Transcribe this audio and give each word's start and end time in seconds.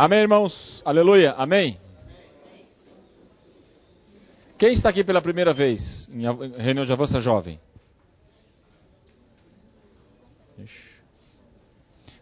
Amém, 0.00 0.20
irmãos? 0.20 0.80
Aleluia. 0.82 1.32
Amém? 1.32 1.78
Quem 4.58 4.72
está 4.72 4.88
aqui 4.88 5.04
pela 5.04 5.20
primeira 5.20 5.52
vez 5.52 6.08
em 6.08 6.22
reunião 6.56 6.86
de 6.86 6.92
avança 6.94 7.20
jovem? 7.20 7.60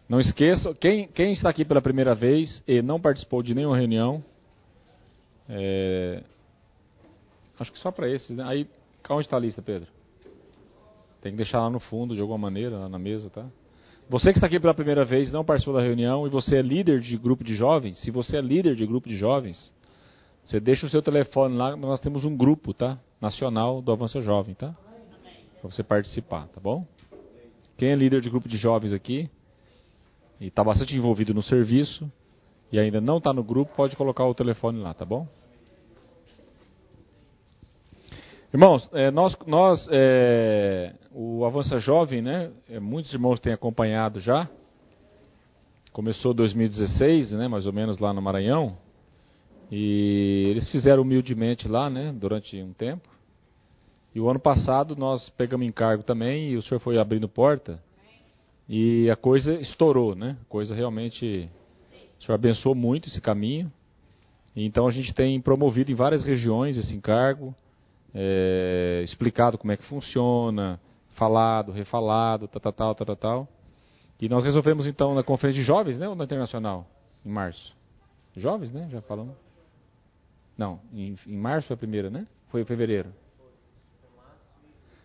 Não 0.08 0.18
esqueça, 0.18 0.74
quem, 0.74 1.06
quem, 1.06 1.30
está 1.30 1.50
aqui 1.50 1.64
pela 1.64 1.80
primeira 1.80 2.16
vez 2.16 2.64
e 2.66 2.82
não 2.82 3.00
participou 3.00 3.44
de 3.44 3.54
nenhuma 3.54 3.76
reunião, 3.76 4.24
é, 5.48 6.24
acho 7.60 7.70
que 7.70 7.78
só 7.78 7.92
para 7.92 8.10
esses, 8.10 8.36
né? 8.36 8.42
Aí, 8.44 8.68
onde 9.08 9.26
está 9.26 9.36
a 9.36 9.40
lista, 9.40 9.62
Pedro? 9.62 9.86
Tem 11.20 11.30
que 11.30 11.38
deixar 11.38 11.60
lá 11.60 11.70
no 11.70 11.78
fundo, 11.78 12.16
de 12.16 12.20
alguma 12.20 12.38
maneira, 12.38 12.76
lá 12.76 12.88
na 12.88 12.98
mesa, 12.98 13.30
tá? 13.30 13.46
Você 14.08 14.32
que 14.32 14.38
está 14.38 14.46
aqui 14.46 14.58
pela 14.58 14.72
primeira 14.72 15.04
vez, 15.04 15.30
não 15.30 15.44
participou 15.44 15.74
da 15.74 15.82
reunião 15.82 16.26
e 16.26 16.30
você 16.30 16.56
é 16.56 16.62
líder 16.62 17.00
de 17.00 17.14
grupo 17.18 17.44
de 17.44 17.54
jovens, 17.54 17.98
se 17.98 18.10
você 18.10 18.38
é 18.38 18.40
líder 18.40 18.74
de 18.74 18.86
grupo 18.86 19.06
de 19.06 19.18
jovens, 19.18 19.70
você 20.42 20.58
deixa 20.58 20.86
o 20.86 20.88
seu 20.88 21.02
telefone 21.02 21.54
lá, 21.54 21.76
nós 21.76 22.00
temos 22.00 22.24
um 22.24 22.34
grupo, 22.34 22.72
tá? 22.72 22.98
Nacional 23.20 23.82
do 23.82 23.92
Avança 23.92 24.22
Jovem, 24.22 24.54
tá? 24.54 24.74
Para 25.60 25.70
você 25.70 25.82
participar, 25.82 26.48
tá 26.48 26.58
bom? 26.58 26.86
Quem 27.76 27.90
é 27.90 27.94
líder 27.94 28.22
de 28.22 28.30
grupo 28.30 28.48
de 28.48 28.56
jovens 28.56 28.94
aqui 28.94 29.28
e 30.40 30.46
está 30.46 30.64
bastante 30.64 30.96
envolvido 30.96 31.34
no 31.34 31.42
serviço 31.42 32.10
e 32.72 32.78
ainda 32.78 33.02
não 33.02 33.18
está 33.18 33.30
no 33.34 33.44
grupo, 33.44 33.74
pode 33.76 33.94
colocar 33.94 34.24
o 34.24 34.34
telefone 34.34 34.80
lá, 34.80 34.94
tá 34.94 35.04
bom? 35.04 35.28
Irmãos, 38.54 38.88
é, 38.94 39.10
nós, 39.10 39.36
nós 39.46 39.86
é, 39.90 40.94
o 41.20 41.44
Avança 41.44 41.80
Jovem, 41.80 42.22
né? 42.22 42.48
É, 42.70 42.78
muitos 42.78 43.12
irmãos 43.12 43.40
têm 43.40 43.52
acompanhado 43.52 44.20
já. 44.20 44.48
Começou 45.92 46.32
2016, 46.32 47.32
né? 47.32 47.48
Mais 47.48 47.66
ou 47.66 47.72
menos 47.72 47.98
lá 47.98 48.12
no 48.12 48.22
Maranhão. 48.22 48.78
E 49.68 50.46
eles 50.48 50.70
fizeram 50.70 51.02
humildemente 51.02 51.66
lá, 51.66 51.90
né? 51.90 52.14
Durante 52.16 52.62
um 52.62 52.72
tempo. 52.72 53.08
E 54.14 54.20
o 54.20 54.30
ano 54.30 54.38
passado 54.38 54.94
nós 54.94 55.28
pegamos 55.30 55.66
encargo 55.66 56.04
também 56.04 56.50
e 56.50 56.56
o 56.56 56.62
senhor 56.62 56.78
foi 56.78 56.98
abrindo 56.98 57.28
porta. 57.28 57.82
E 58.68 59.10
a 59.10 59.16
coisa 59.16 59.54
estourou, 59.54 60.14
né? 60.14 60.36
A 60.40 60.44
coisa 60.44 60.72
realmente. 60.72 61.50
O 62.20 62.24
senhor 62.24 62.36
abençoou 62.36 62.76
muito 62.76 63.08
esse 63.08 63.20
caminho. 63.20 63.72
Então 64.54 64.86
a 64.86 64.92
gente 64.92 65.12
tem 65.12 65.40
promovido 65.40 65.90
em 65.90 65.96
várias 65.96 66.22
regiões 66.22 66.76
esse 66.76 66.94
encargo 66.94 67.52
é, 68.14 69.02
explicado 69.04 69.58
como 69.58 69.72
é 69.72 69.76
que 69.76 69.84
funciona, 69.84 70.80
falado, 71.18 71.72
refalado, 71.72 72.46
tal, 72.48 72.60
tal, 72.60 72.94
tal, 72.94 72.94
tal, 72.94 73.16
tal. 73.16 73.48
E 74.20 74.28
nós 74.28 74.44
resolvemos 74.44 74.86
então 74.86 75.14
na 75.14 75.22
conferência 75.22 75.60
de 75.60 75.66
jovens, 75.66 75.98
né, 75.98 76.08
ou 76.08 76.14
na 76.14 76.24
internacional, 76.24 76.86
em 77.24 77.30
março. 77.30 77.76
Jovens, 78.36 78.72
né? 78.72 78.88
Já 78.90 79.00
falamos. 79.02 79.34
Não, 80.56 80.80
em, 80.92 81.16
em 81.26 81.36
março 81.36 81.68
foi 81.68 81.74
a 81.74 81.78
primeira, 81.78 82.08
né? 82.08 82.26
Foi 82.50 82.62
em 82.62 82.64
fevereiro. 82.64 83.12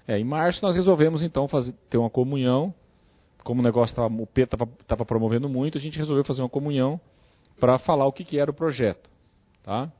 É, 0.07 0.19
em 0.19 0.23
março 0.23 0.63
nós 0.63 0.75
resolvemos 0.75 1.23
então 1.23 1.47
fazer, 1.47 1.73
ter 1.89 1.97
uma 1.97 2.09
comunhão. 2.09 2.73
Como 3.43 3.59
o 3.59 3.63
negócio 3.63 3.95
tava, 3.95 4.13
o 4.13 4.25
P 4.25 4.43
estava 4.43 5.05
promovendo 5.05 5.49
muito, 5.49 5.77
a 5.77 5.81
gente 5.81 5.97
resolveu 5.97 6.23
fazer 6.23 6.41
uma 6.41 6.49
comunhão 6.49 6.99
para 7.59 7.77
falar 7.77 8.05
o 8.05 8.13
que, 8.13 8.23
que 8.23 8.39
era 8.39 8.49
o 8.49 8.53
projeto. 8.53 9.09
Tá? 9.61 9.91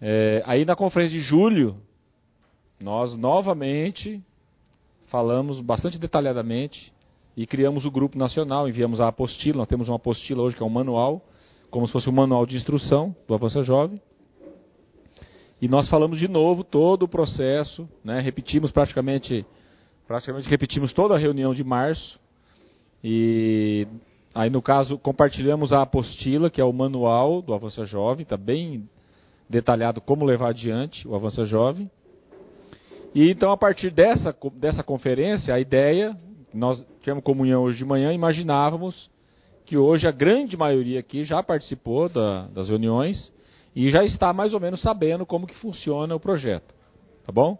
É, 0.00 0.42
aí 0.46 0.64
na 0.64 0.76
conferência 0.76 1.18
de 1.18 1.24
julho, 1.24 1.76
nós 2.78 3.16
novamente 3.16 4.22
falamos 5.06 5.60
bastante 5.60 5.98
detalhadamente 5.98 6.92
e 7.36 7.46
criamos 7.46 7.84
o 7.84 7.90
grupo 7.90 8.18
nacional, 8.18 8.68
enviamos 8.68 9.00
a 9.00 9.08
apostila, 9.08 9.58
nós 9.58 9.68
temos 9.68 9.88
uma 9.88 9.96
apostila 9.96 10.42
hoje 10.42 10.56
que 10.56 10.62
é 10.62 10.66
um 10.66 10.70
manual, 10.70 11.22
como 11.70 11.86
se 11.86 11.92
fosse 11.92 12.08
um 12.08 12.12
manual 12.12 12.46
de 12.46 12.56
instrução 12.56 13.14
do 13.26 13.34
Avança 13.34 13.62
Jovem. 13.62 14.00
E 15.60 15.68
nós 15.68 15.88
falamos 15.88 16.18
de 16.18 16.28
novo 16.28 16.64
todo 16.64 17.04
o 17.04 17.08
processo, 17.08 17.88
né? 18.04 18.20
repetimos 18.20 18.70
praticamente, 18.70 19.44
praticamente 20.06 20.48
repetimos 20.48 20.92
toda 20.92 21.14
a 21.14 21.18
reunião 21.18 21.54
de 21.54 21.64
março. 21.64 22.18
E 23.02 23.86
aí 24.34 24.50
no 24.50 24.60
caso 24.60 24.98
compartilhamos 24.98 25.72
a 25.72 25.82
apostila, 25.82 26.50
que 26.50 26.60
é 26.60 26.64
o 26.64 26.72
manual 26.72 27.40
do 27.40 27.54
Avança 27.54 27.84
Jovem, 27.84 28.22
está 28.22 28.36
bem 28.36 28.88
detalhado 29.48 30.00
como 30.00 30.24
levar 30.24 30.48
adiante 30.48 31.06
o 31.06 31.14
Avança 31.14 31.44
Jovem. 31.44 31.90
E 33.16 33.30
então, 33.30 33.50
a 33.50 33.56
partir 33.56 33.90
dessa, 33.90 34.36
dessa 34.56 34.82
conferência, 34.82 35.54
a 35.54 35.58
ideia, 35.58 36.14
nós 36.52 36.86
tivemos 37.00 37.24
comunhão 37.24 37.62
hoje 37.62 37.78
de 37.78 37.84
manhã, 37.86 38.12
imaginávamos 38.12 39.10
que 39.64 39.74
hoje 39.74 40.06
a 40.06 40.10
grande 40.10 40.54
maioria 40.54 41.00
aqui 41.00 41.24
já 41.24 41.42
participou 41.42 42.10
da, 42.10 42.46
das 42.48 42.68
reuniões 42.68 43.32
e 43.74 43.88
já 43.88 44.04
está 44.04 44.34
mais 44.34 44.52
ou 44.52 44.60
menos 44.60 44.82
sabendo 44.82 45.24
como 45.24 45.46
que 45.46 45.54
funciona 45.54 46.14
o 46.14 46.20
projeto. 46.20 46.74
Tá 47.24 47.32
bom? 47.32 47.56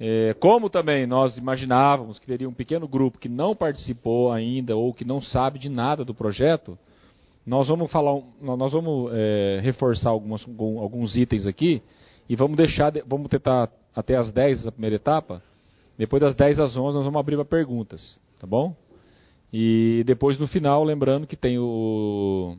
É, 0.00 0.34
como 0.40 0.68
também 0.68 1.06
nós 1.06 1.38
imaginávamos 1.38 2.18
que 2.18 2.26
teria 2.26 2.48
um 2.48 2.52
pequeno 2.52 2.88
grupo 2.88 3.20
que 3.20 3.28
não 3.28 3.54
participou 3.54 4.32
ainda 4.32 4.74
ou 4.74 4.92
que 4.92 5.04
não 5.04 5.22
sabe 5.22 5.60
de 5.60 5.68
nada 5.68 6.04
do 6.04 6.12
projeto, 6.12 6.76
nós 7.46 7.68
vamos 7.68 7.88
falar, 7.92 8.20
nós 8.42 8.72
vamos 8.72 9.12
é, 9.14 9.60
reforçar 9.62 10.10
algumas, 10.10 10.44
alguns 10.58 11.14
itens 11.14 11.46
aqui 11.46 11.80
e 12.28 12.34
vamos 12.34 12.56
deixar, 12.56 12.92
vamos 13.06 13.28
tentar 13.28 13.70
até 13.94 14.16
as 14.16 14.30
10 14.32 14.66
a 14.66 14.72
primeira 14.72 14.96
etapa. 14.96 15.42
Depois 15.96 16.20
das 16.20 16.34
10 16.34 16.58
às 16.58 16.76
11 16.76 16.96
nós 16.96 17.04
vamos 17.04 17.20
abrir 17.20 17.36
para 17.36 17.44
perguntas, 17.44 18.18
tá 18.38 18.46
bom? 18.46 18.74
E 19.52 20.02
depois 20.06 20.38
no 20.38 20.46
final, 20.46 20.84
lembrando 20.84 21.26
que 21.26 21.36
tem 21.36 21.58
o 21.58 22.56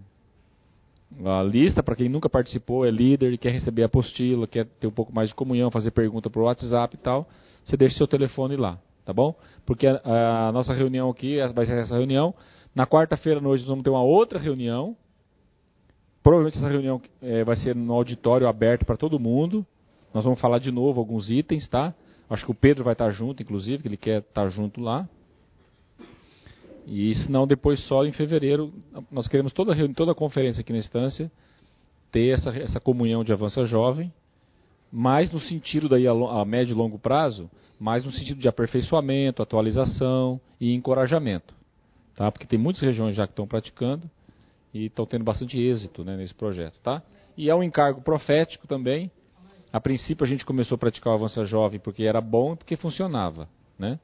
a 1.26 1.44
lista 1.44 1.84
para 1.84 1.96
quem 1.96 2.08
nunca 2.08 2.30
participou, 2.30 2.86
é 2.86 2.92
líder, 2.92 3.38
quer 3.38 3.52
receber 3.52 3.84
a 3.84 3.86
apostila, 3.88 4.48
quer 4.48 4.66
ter 4.66 4.88
um 4.88 4.92
pouco 4.92 5.14
mais 5.14 5.30
de 5.30 5.36
comunhão, 5.36 5.70
fazer 5.70 5.92
pergunta 5.92 6.32
o 6.34 6.44
WhatsApp 6.44 6.96
e 6.96 6.98
tal, 6.98 7.28
você 7.66 7.76
deixa 7.76 7.98
seu 7.98 8.08
telefone 8.08 8.56
lá, 8.56 8.80
tá 9.06 9.12
bom? 9.12 9.36
Porque 9.66 9.88
a, 9.88 10.48
a 10.48 10.52
nossa 10.52 10.74
reunião 10.74 11.10
aqui 11.10 11.38
vai 11.54 11.66
ser 11.66 11.78
essa 11.80 11.96
reunião. 11.96 12.34
Na 12.74 12.88
quarta-feira 12.88 13.40
à 13.40 13.44
noite 13.44 13.62
nós 13.62 13.70
vamos 13.70 13.84
ter 13.84 13.90
uma 13.90 14.02
outra 14.02 14.40
reunião. 14.40 14.96
Provavelmente 16.24 16.58
essa 16.58 16.70
reunião 16.70 17.02
é, 17.22 17.44
vai 17.44 17.56
ser 17.58 17.76
no 17.76 17.94
auditório 17.94 18.48
aberto 18.48 18.86
para 18.86 18.96
todo 18.96 19.20
mundo. 19.20 19.66
Nós 20.14 20.24
vamos 20.24 20.40
falar 20.40 20.60
de 20.60 20.72
novo 20.72 21.00
alguns 21.00 21.30
itens, 21.30 21.68
tá? 21.68 21.94
Acho 22.30 22.46
que 22.46 22.52
o 22.52 22.56
Pedro 22.56 22.84
vai 22.84 22.94
estar 22.94 23.12
junto, 23.12 23.44
inclusive, 23.44 23.82
que 23.82 23.88
ele 23.88 23.98
quer 23.98 24.20
estar 24.20 24.48
junto 24.50 24.80
lá. 24.80 25.08
E 26.88 27.14
se 27.16 27.32
não, 27.32 27.46
depois 27.46 27.80
só 27.88 28.06
em 28.06 28.12
fevereiro, 28.12 28.74
nós 29.12 29.28
queremos 29.28 29.54
toda 29.54 29.74
a, 29.74 29.94
toda 29.94 30.12
a 30.14 30.16
conferência 30.16 30.62
aqui 30.62 30.72
na 30.72 30.80
instância 30.80 31.32
ter 32.12 32.30
essa, 32.30 32.50
essa 32.58 32.80
comunhão 32.80 33.24
de 33.24 33.32
avança 33.32 33.64
jovem, 33.66 34.12
mais 34.92 35.32
no 35.32 35.40
sentido 35.40 35.88
daí 35.88 36.08
a, 36.08 36.12
a 36.12 36.44
médio 36.44 36.74
e 36.74 36.76
longo 36.76 37.00
prazo, 37.00 37.50
mais 37.80 38.04
no 38.04 38.12
sentido 38.12 38.40
de 38.40 38.48
aperfeiçoamento, 38.48 39.42
atualização 39.42 40.40
e 40.60 40.74
encorajamento. 40.74 41.54
Tá? 42.16 42.32
Porque 42.32 42.46
tem 42.46 42.60
muitas 42.60 42.82
regiões 42.82 43.16
já 43.16 43.26
que 43.26 43.32
estão 43.32 43.48
praticando 43.48 44.10
e 44.74 44.86
estão 44.86 45.06
tendo 45.06 45.24
bastante 45.24 45.60
êxito 45.60 46.04
né, 46.04 46.18
nesse 46.18 46.34
projeto. 46.34 46.80
Tá? 46.84 47.02
E 47.38 47.50
é 47.50 47.56
um 47.56 47.64
encargo 47.64 48.02
profético 48.02 48.68
também, 48.68 49.10
a 49.72 49.80
princípio 49.80 50.26
a 50.26 50.28
gente 50.28 50.46
começou 50.46 50.76
a 50.76 50.80
praticar 50.80 51.14
o 51.14 51.16
Avança 51.16 51.46
Jovem 51.46 51.80
porque 51.80 52.04
era 52.04 52.20
bom 52.20 52.54
e 52.54 52.56
porque 52.58 52.76
funcionava. 52.76 53.48
Né? 53.80 54.00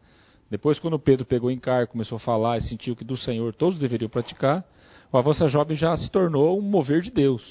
Depois, 0.49 0.79
quando 0.79 0.97
Pedro 0.97 1.25
pegou 1.25 1.51
em 1.51 1.59
cargo, 1.59 1.91
começou 1.91 2.15
a 2.15 2.19
falar 2.19 2.57
e 2.57 2.61
sentiu 2.61 2.95
que 2.95 3.03
do 3.03 3.17
Senhor 3.17 3.53
todos 3.53 3.77
deveriam 3.77 4.09
praticar, 4.09 4.63
o 5.11 5.17
Avança 5.17 5.47
Jovem 5.49 5.75
já 5.75 5.95
se 5.97 6.09
tornou 6.09 6.57
um 6.57 6.61
mover 6.61 7.01
de 7.01 7.11
Deus. 7.11 7.43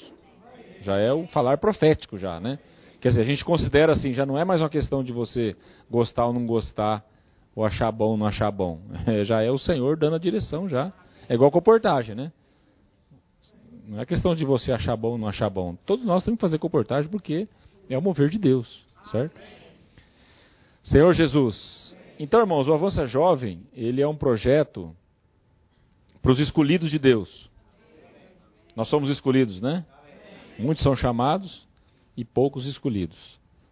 Já 0.81 0.97
é 0.97 1.13
o 1.13 1.27
falar 1.29 1.59
profético 1.59 2.17
já, 2.17 2.41
né? 2.41 2.59
Quer 3.01 3.11
dizer, 3.11 3.21
a 3.21 3.25
gente 3.25 3.45
considera 3.45 3.93
assim, 3.93 4.13
já 4.13 4.25
não 4.25 4.39
é 4.39 4.45
mais 4.45 4.61
uma 4.61 4.71
questão 4.71 5.05
de 5.05 5.13
você 5.13 5.55
gostar 5.91 6.27
ou 6.27 6.33
não 6.33 6.47
gostar, 6.47 7.05
ou 7.55 7.65
achar 7.65 7.91
bom 7.93 8.11
ou 8.11 8.17
não 8.17 8.27
achar 8.27 8.51
bom. 8.51 8.81
É, 9.07 9.25
já 9.25 9.43
é 9.43 9.51
o 9.51 9.59
Senhor 9.59 9.97
dando 9.97 10.17
a 10.17 10.19
direção 10.19 10.69
já. 10.69 10.93
É 11.29 11.35
igual 11.35 11.51
comportagem, 11.51 12.15
né? 12.15 12.33
Não 13.87 14.01
é 14.01 14.07
questão 14.07 14.35
de 14.35 14.45
você 14.45 14.73
achar 14.73 14.97
bom 14.97 15.13
ou 15.13 15.19
não 15.19 15.29
achar 15.29 15.49
bom. 15.49 15.77
Todos 15.87 16.05
nós 16.05 16.25
temos 16.25 16.39
que 16.39 16.41
fazer 16.41 16.59
comportagem 16.59 17.11
porque 17.11 17.49
é 17.89 17.99
o 17.99 18.03
mover 18.03 18.29
de 18.29 18.39
Deus, 18.39 18.85
certo? 19.11 19.39
Senhor 20.83 21.13
Jesus. 21.15 21.95
Então, 22.19 22.41
irmãos, 22.41 22.69
o 22.69 22.73
Avança 22.73 23.07
Jovem, 23.07 23.63
ele 23.75 24.01
é 24.01 24.09
um 24.09 24.17
projeto 24.17 24.95
para 26.23 26.33
os 26.33 26.39
escolhidos 26.39 26.91
de 26.91 26.99
Deus. 26.99 27.51
Nós 28.75 28.89
somos 28.89 29.11
escolhidos, 29.11 29.61
né? 29.61 29.85
Muitos 30.59 30.83
são 30.83 30.97
chamados 30.97 31.67
e 32.17 32.25
poucos 32.25 32.67
escolhidos. 32.67 33.19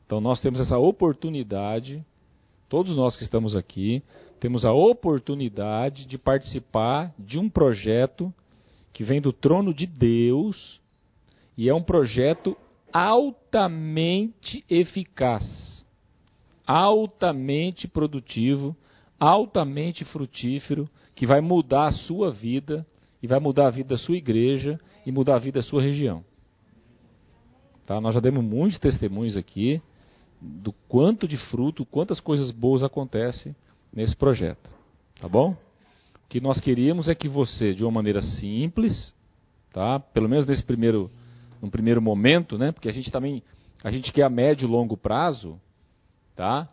Então, 0.06 0.20
nós 0.20 0.40
temos 0.40 0.60
essa 0.60 0.78
oportunidade, 0.78 2.04
todos 2.68 2.94
nós 2.94 3.16
que 3.16 3.22
estamos 3.22 3.56
aqui, 3.56 4.02
temos 4.38 4.64
a 4.64 4.72
oportunidade 4.72 6.04
de 6.04 6.18
participar 6.18 7.14
de 7.18 7.38
um 7.38 7.48
projeto 7.48 8.32
que 8.92 9.02
vem 9.02 9.20
do 9.20 9.32
trono 9.32 9.72
de 9.72 9.86
Deus 9.86 10.80
e 11.56 11.68
é 11.68 11.74
um 11.74 11.82
projeto 11.82 12.56
altamente 12.94 14.64
eficaz, 14.70 15.84
altamente 16.64 17.88
produtivo, 17.88 18.76
altamente 19.18 20.04
frutífero, 20.04 20.88
que 21.12 21.26
vai 21.26 21.40
mudar 21.40 21.88
a 21.88 21.92
sua 21.92 22.30
vida 22.30 22.86
e 23.20 23.26
vai 23.26 23.40
mudar 23.40 23.66
a 23.66 23.70
vida 23.70 23.88
da 23.88 23.98
sua 23.98 24.16
igreja 24.16 24.78
e 25.04 25.10
mudar 25.10 25.34
a 25.34 25.38
vida 25.40 25.58
da 25.58 25.62
sua 25.66 25.82
região. 25.82 26.24
Tá? 27.84 28.00
Nós 28.00 28.14
já 28.14 28.20
demos 28.20 28.44
muitos 28.44 28.78
testemunhos 28.78 29.36
aqui 29.36 29.82
do 30.40 30.72
quanto 30.88 31.26
de 31.26 31.36
fruto, 31.36 31.84
quantas 31.84 32.20
coisas 32.20 32.52
boas 32.52 32.84
acontecem 32.84 33.56
nesse 33.92 34.14
projeto. 34.14 34.70
Tá 35.20 35.28
bom? 35.28 35.50
O 35.50 36.28
que 36.28 36.40
nós 36.40 36.60
queríamos 36.60 37.08
é 37.08 37.14
que 37.14 37.28
você, 37.28 37.74
de 37.74 37.82
uma 37.82 37.90
maneira 37.90 38.22
simples, 38.22 39.12
tá? 39.72 39.98
pelo 39.98 40.28
menos 40.28 40.46
nesse 40.46 40.62
primeiro, 40.62 41.10
no 41.64 41.70
primeiro 41.70 42.00
momento, 42.00 42.56
né? 42.58 42.72
porque 42.72 42.88
a 42.88 42.92
gente 42.92 43.10
também 43.10 43.42
a 43.82 43.90
gente 43.90 44.12
quer 44.12 44.22
a 44.22 44.30
médio 44.30 44.66
e 44.66 44.70
longo 44.70 44.96
prazo, 44.96 45.60
tá? 46.34 46.68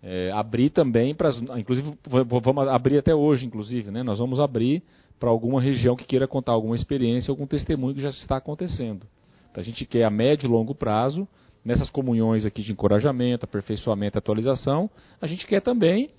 É, 0.00 0.30
abrir 0.32 0.70
também 0.70 1.12
para, 1.12 1.30
inclusive 1.58 1.96
vamos 2.06 2.68
abrir 2.68 2.98
até 2.98 3.12
hoje, 3.12 3.44
inclusive, 3.44 3.90
né? 3.90 4.02
Nós 4.04 4.20
vamos 4.20 4.38
abrir 4.38 4.82
para 5.18 5.28
alguma 5.28 5.60
região 5.60 5.96
que 5.96 6.04
queira 6.04 6.28
contar 6.28 6.52
alguma 6.52 6.76
experiência, 6.76 7.30
algum 7.32 7.46
testemunho 7.46 7.94
que 7.94 8.00
já 8.00 8.10
está 8.10 8.36
acontecendo. 8.36 9.06
Então, 9.50 9.60
a 9.60 9.64
gente 9.64 9.84
quer 9.84 10.04
a 10.04 10.10
médio 10.10 10.46
e 10.46 10.50
longo 10.50 10.74
prazo 10.74 11.26
nessas 11.64 11.90
comunhões 11.90 12.44
aqui 12.44 12.62
de 12.62 12.72
encorajamento, 12.72 13.44
aperfeiçoamento, 13.44 14.18
atualização, 14.18 14.90
a 15.20 15.26
gente 15.26 15.46
quer 15.46 15.60
também 15.60 16.10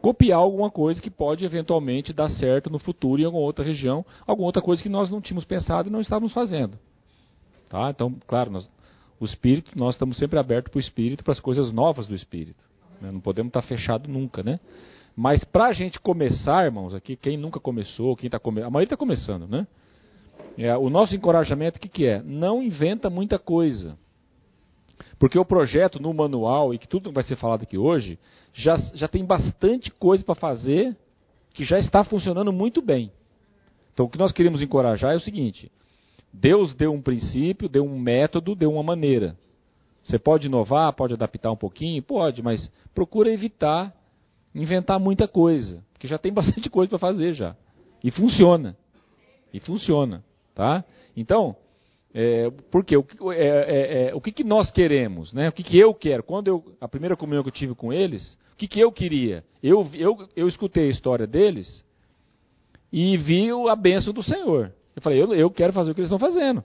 copiar 0.00 0.38
alguma 0.38 0.70
coisa 0.70 1.00
que 1.00 1.10
pode 1.10 1.44
eventualmente 1.44 2.12
dar 2.12 2.28
certo 2.30 2.68
no 2.68 2.80
futuro 2.80 3.22
em 3.22 3.24
alguma 3.24 3.44
outra 3.44 3.64
região, 3.64 4.04
alguma 4.26 4.46
outra 4.46 4.60
coisa 4.60 4.82
que 4.82 4.88
nós 4.88 5.08
não 5.08 5.20
tínhamos 5.20 5.44
pensado 5.44 5.88
e 5.88 5.92
não 5.92 6.00
estávamos 6.00 6.32
fazendo. 6.32 6.76
Tá? 7.72 7.88
Então, 7.88 8.14
claro, 8.26 8.50
nós, 8.50 8.68
o 9.18 9.24
espírito, 9.24 9.70
nós 9.74 9.94
estamos 9.94 10.18
sempre 10.18 10.38
abertos 10.38 10.70
para 10.70 10.76
o 10.76 10.80
espírito, 10.80 11.24
para 11.24 11.32
as 11.32 11.40
coisas 11.40 11.72
novas 11.72 12.06
do 12.06 12.14
espírito. 12.14 12.62
Né? 13.00 13.10
Não 13.10 13.18
podemos 13.18 13.48
estar 13.48 13.62
fechado 13.62 14.10
nunca, 14.10 14.42
né? 14.42 14.60
Mas 15.16 15.42
para 15.42 15.68
a 15.68 15.72
gente 15.72 15.98
começar, 15.98 16.66
irmãos, 16.66 16.92
aqui, 16.92 17.16
quem 17.16 17.38
nunca 17.38 17.58
começou, 17.58 18.14
quem 18.14 18.26
está 18.28 18.38
começando, 18.38 18.66
a 18.66 18.70
maioria 18.70 18.84
está 18.84 18.96
começando, 18.96 19.48
né? 19.48 19.66
É, 20.58 20.76
o 20.76 20.90
nosso 20.90 21.16
encorajamento, 21.16 21.78
o 21.78 21.80
que, 21.80 21.88
que 21.88 22.06
é? 22.06 22.22
Não 22.22 22.62
inventa 22.62 23.08
muita 23.08 23.38
coisa. 23.38 23.96
Porque 25.18 25.38
o 25.38 25.44
projeto 25.44 25.98
no 25.98 26.12
manual, 26.12 26.74
e 26.74 26.78
que 26.78 26.86
tudo 26.86 27.10
vai 27.10 27.22
ser 27.22 27.36
falado 27.36 27.62
aqui 27.62 27.78
hoje, 27.78 28.18
já, 28.52 28.76
já 28.94 29.08
tem 29.08 29.24
bastante 29.24 29.90
coisa 29.92 30.22
para 30.22 30.34
fazer 30.34 30.94
que 31.54 31.64
já 31.64 31.78
está 31.78 32.04
funcionando 32.04 32.52
muito 32.52 32.82
bem. 32.82 33.10
Então 33.94 34.04
o 34.04 34.10
que 34.10 34.18
nós 34.18 34.30
queremos 34.30 34.60
encorajar 34.60 35.14
é 35.14 35.16
o 35.16 35.20
seguinte: 35.20 35.72
Deus 36.32 36.74
deu 36.74 36.92
um 36.92 37.02
princípio, 37.02 37.68
deu 37.68 37.84
um 37.84 37.98
método, 37.98 38.54
deu 38.54 38.72
uma 38.72 38.82
maneira. 38.82 39.36
Você 40.02 40.18
pode 40.18 40.46
inovar, 40.46 40.92
pode 40.94 41.14
adaptar 41.14 41.52
um 41.52 41.56
pouquinho? 41.56 42.02
Pode, 42.02 42.42
mas 42.42 42.70
procura 42.94 43.30
evitar 43.32 43.94
inventar 44.54 45.00
muita 45.00 45.26
coisa, 45.26 45.82
porque 45.92 46.06
já 46.06 46.18
tem 46.18 46.32
bastante 46.34 46.68
coisa 46.68 46.88
para 46.88 46.98
fazer 46.98 47.34
já. 47.34 47.56
E 48.02 48.10
funciona. 48.10 48.76
E 49.52 49.60
funciona, 49.60 50.24
tá? 50.54 50.84
Então, 51.16 51.54
é, 52.14 52.50
porque 52.70 52.96
o, 52.96 53.06
é, 53.32 53.38
é, 53.38 54.08
é, 54.08 54.14
o 54.14 54.20
que, 54.20 54.32
que 54.32 54.44
nós 54.44 54.70
queremos, 54.70 55.32
né? 55.32 55.48
O 55.48 55.52
que, 55.52 55.62
que 55.62 55.78
eu 55.78 55.94
quero? 55.94 56.22
Quando 56.22 56.48
eu 56.48 56.64
a 56.80 56.88
primeira 56.88 57.16
comunhão 57.16 57.42
que 57.42 57.48
eu 57.48 57.54
tive 57.54 57.74
com 57.74 57.92
eles, 57.92 58.38
o 58.52 58.56
que, 58.56 58.66
que 58.66 58.80
eu 58.80 58.90
queria? 58.90 59.44
Eu, 59.62 59.88
eu, 59.94 60.28
eu 60.34 60.48
escutei 60.48 60.88
a 60.88 60.90
história 60.90 61.26
deles 61.26 61.84
e 62.92 63.16
vi 63.16 63.48
a 63.70 63.76
bênção 63.76 64.12
do 64.12 64.22
Senhor. 64.22 64.72
Eu 64.94 65.02
falei, 65.02 65.22
eu, 65.22 65.32
eu 65.34 65.50
quero 65.50 65.72
fazer 65.72 65.90
o 65.90 65.94
que 65.94 66.00
eles 66.00 66.10
estão 66.10 66.18
fazendo. 66.18 66.62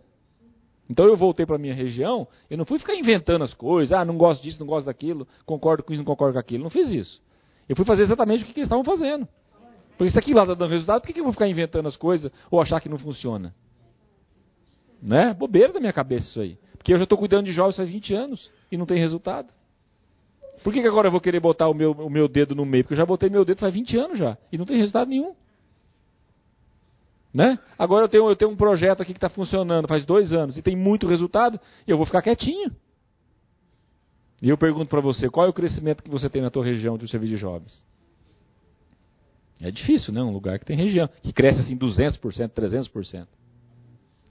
Então 0.90 1.06
eu 1.06 1.18
voltei 1.18 1.46
para 1.46 1.56
a 1.56 1.60
minha 1.60 1.74
região, 1.74 2.28
eu 2.50 2.58
não 2.58 2.66
fui 2.66 2.80
ficar 2.80 2.96
inventando 2.96 3.44
as 3.44 3.54
coisas, 3.54 3.92
ah, 3.92 4.06
não 4.06 4.18
gosto 4.18 4.42
disso, 4.42 4.60
não 4.60 4.68
gosto 4.68 4.86
daquilo, 4.86 5.28
concordo 5.46 5.84
com 5.84 5.92
isso, 5.92 6.00
não 6.02 6.06
concordo 6.06 6.34
com 6.34 6.40
aquilo. 6.40 6.64
Não 6.64 6.70
fiz 6.70 6.90
isso. 6.90 7.22
Eu 7.68 7.76
fui 7.76 7.84
fazer 7.84 8.04
exatamente 8.04 8.44
o 8.44 8.48
que, 8.48 8.52
eles 8.52 8.68
estavam 8.68 8.84
fazendo. 8.84 9.28
Porque 9.98 10.06
isso 10.06 10.20
aqui 10.20 10.34
lá 10.34 10.44
está 10.44 10.54
dando 10.54 10.70
resultado, 10.70 11.02
por 11.02 11.08
que, 11.08 11.14
que 11.14 11.20
eu 11.20 11.24
vou 11.24 11.34
ficar 11.34 11.48
inventando 11.48 11.88
as 11.88 11.98
coisas 11.98 12.32
ou 12.50 12.62
achar 12.62 12.80
que 12.80 12.88
não 12.88 12.98
funciona? 12.98 13.54
Né? 15.02 15.34
Bobeira 15.34 15.74
da 15.74 15.80
minha 15.80 15.94
cabeça 15.94 16.28
isso 16.28 16.40
aí. 16.40 16.58
Porque 16.78 16.94
eu 16.94 16.98
já 16.98 17.04
estou 17.04 17.18
cuidando 17.18 17.46
de 17.46 17.52
jovens 17.52 17.76
faz 17.76 17.90
20 17.90 18.14
anos 18.14 18.52
e 18.72 18.78
não 18.78 18.86
tem 18.86 18.98
resultado. 18.98 19.52
Por 20.64 20.72
que, 20.72 20.82
que 20.82 20.88
agora 20.88 21.08
eu 21.08 21.12
vou 21.12 21.20
querer 21.20 21.40
botar 21.40 21.68
o 21.68 21.74
meu, 21.74 21.92
o 21.92 22.10
meu 22.10 22.28
dedo 22.28 22.56
no 22.56 22.66
meio? 22.66 22.84
Porque 22.84 22.94
eu 22.94 22.98
já 22.98 23.06
botei 23.06 23.30
meu 23.30 23.44
dedo 23.44 23.60
faz 23.60 23.74
20 23.74 23.98
anos 23.98 24.20
já 24.20 24.38
e 24.52 24.58
não 24.58 24.66
tem 24.66 24.78
resultado 24.78 25.10
nenhum. 25.10 25.36
Né? 27.38 27.60
Agora 27.78 28.06
eu 28.06 28.10
tenho, 28.10 28.28
eu 28.28 28.36
tenho 28.36 28.50
um 28.50 28.56
projeto 28.56 29.02
aqui 29.02 29.14
que 29.14 29.18
está 29.20 29.30
funcionando 29.30 29.88
faz 29.88 30.04
dois 30.04 30.34
anos 30.34 30.58
e 30.58 30.62
tem 30.64 30.76
muito 30.76 31.06
resultado, 31.06 31.60
eu 31.88 31.96
vou 31.96 32.04
ficar 32.04 32.24
quietinho. 32.24 32.76
E 34.42 34.50
eu 34.50 34.58
pergunto 34.58 34.88
para 34.88 35.02
você, 35.02 35.30
qual 35.30 35.46
é 35.46 35.50
o 35.50 35.54
crescimento 35.54 36.02
que 36.02 36.10
você 36.10 36.32
tem 36.32 36.42
na 36.42 36.50
tua 36.50 36.66
região 36.66 36.98
de 36.98 37.08
serviço 37.08 37.36
de 37.36 37.40
jovens? 37.40 37.86
É 39.62 39.70
difícil, 39.70 40.12
né? 40.12 40.24
Um 40.24 40.32
lugar 40.32 40.58
que 40.58 40.66
tem 40.66 40.76
região, 40.76 41.08
que 41.22 41.32
cresce 41.32 41.60
assim 41.60 41.78
200%, 41.78 42.20
300%. 42.50 43.28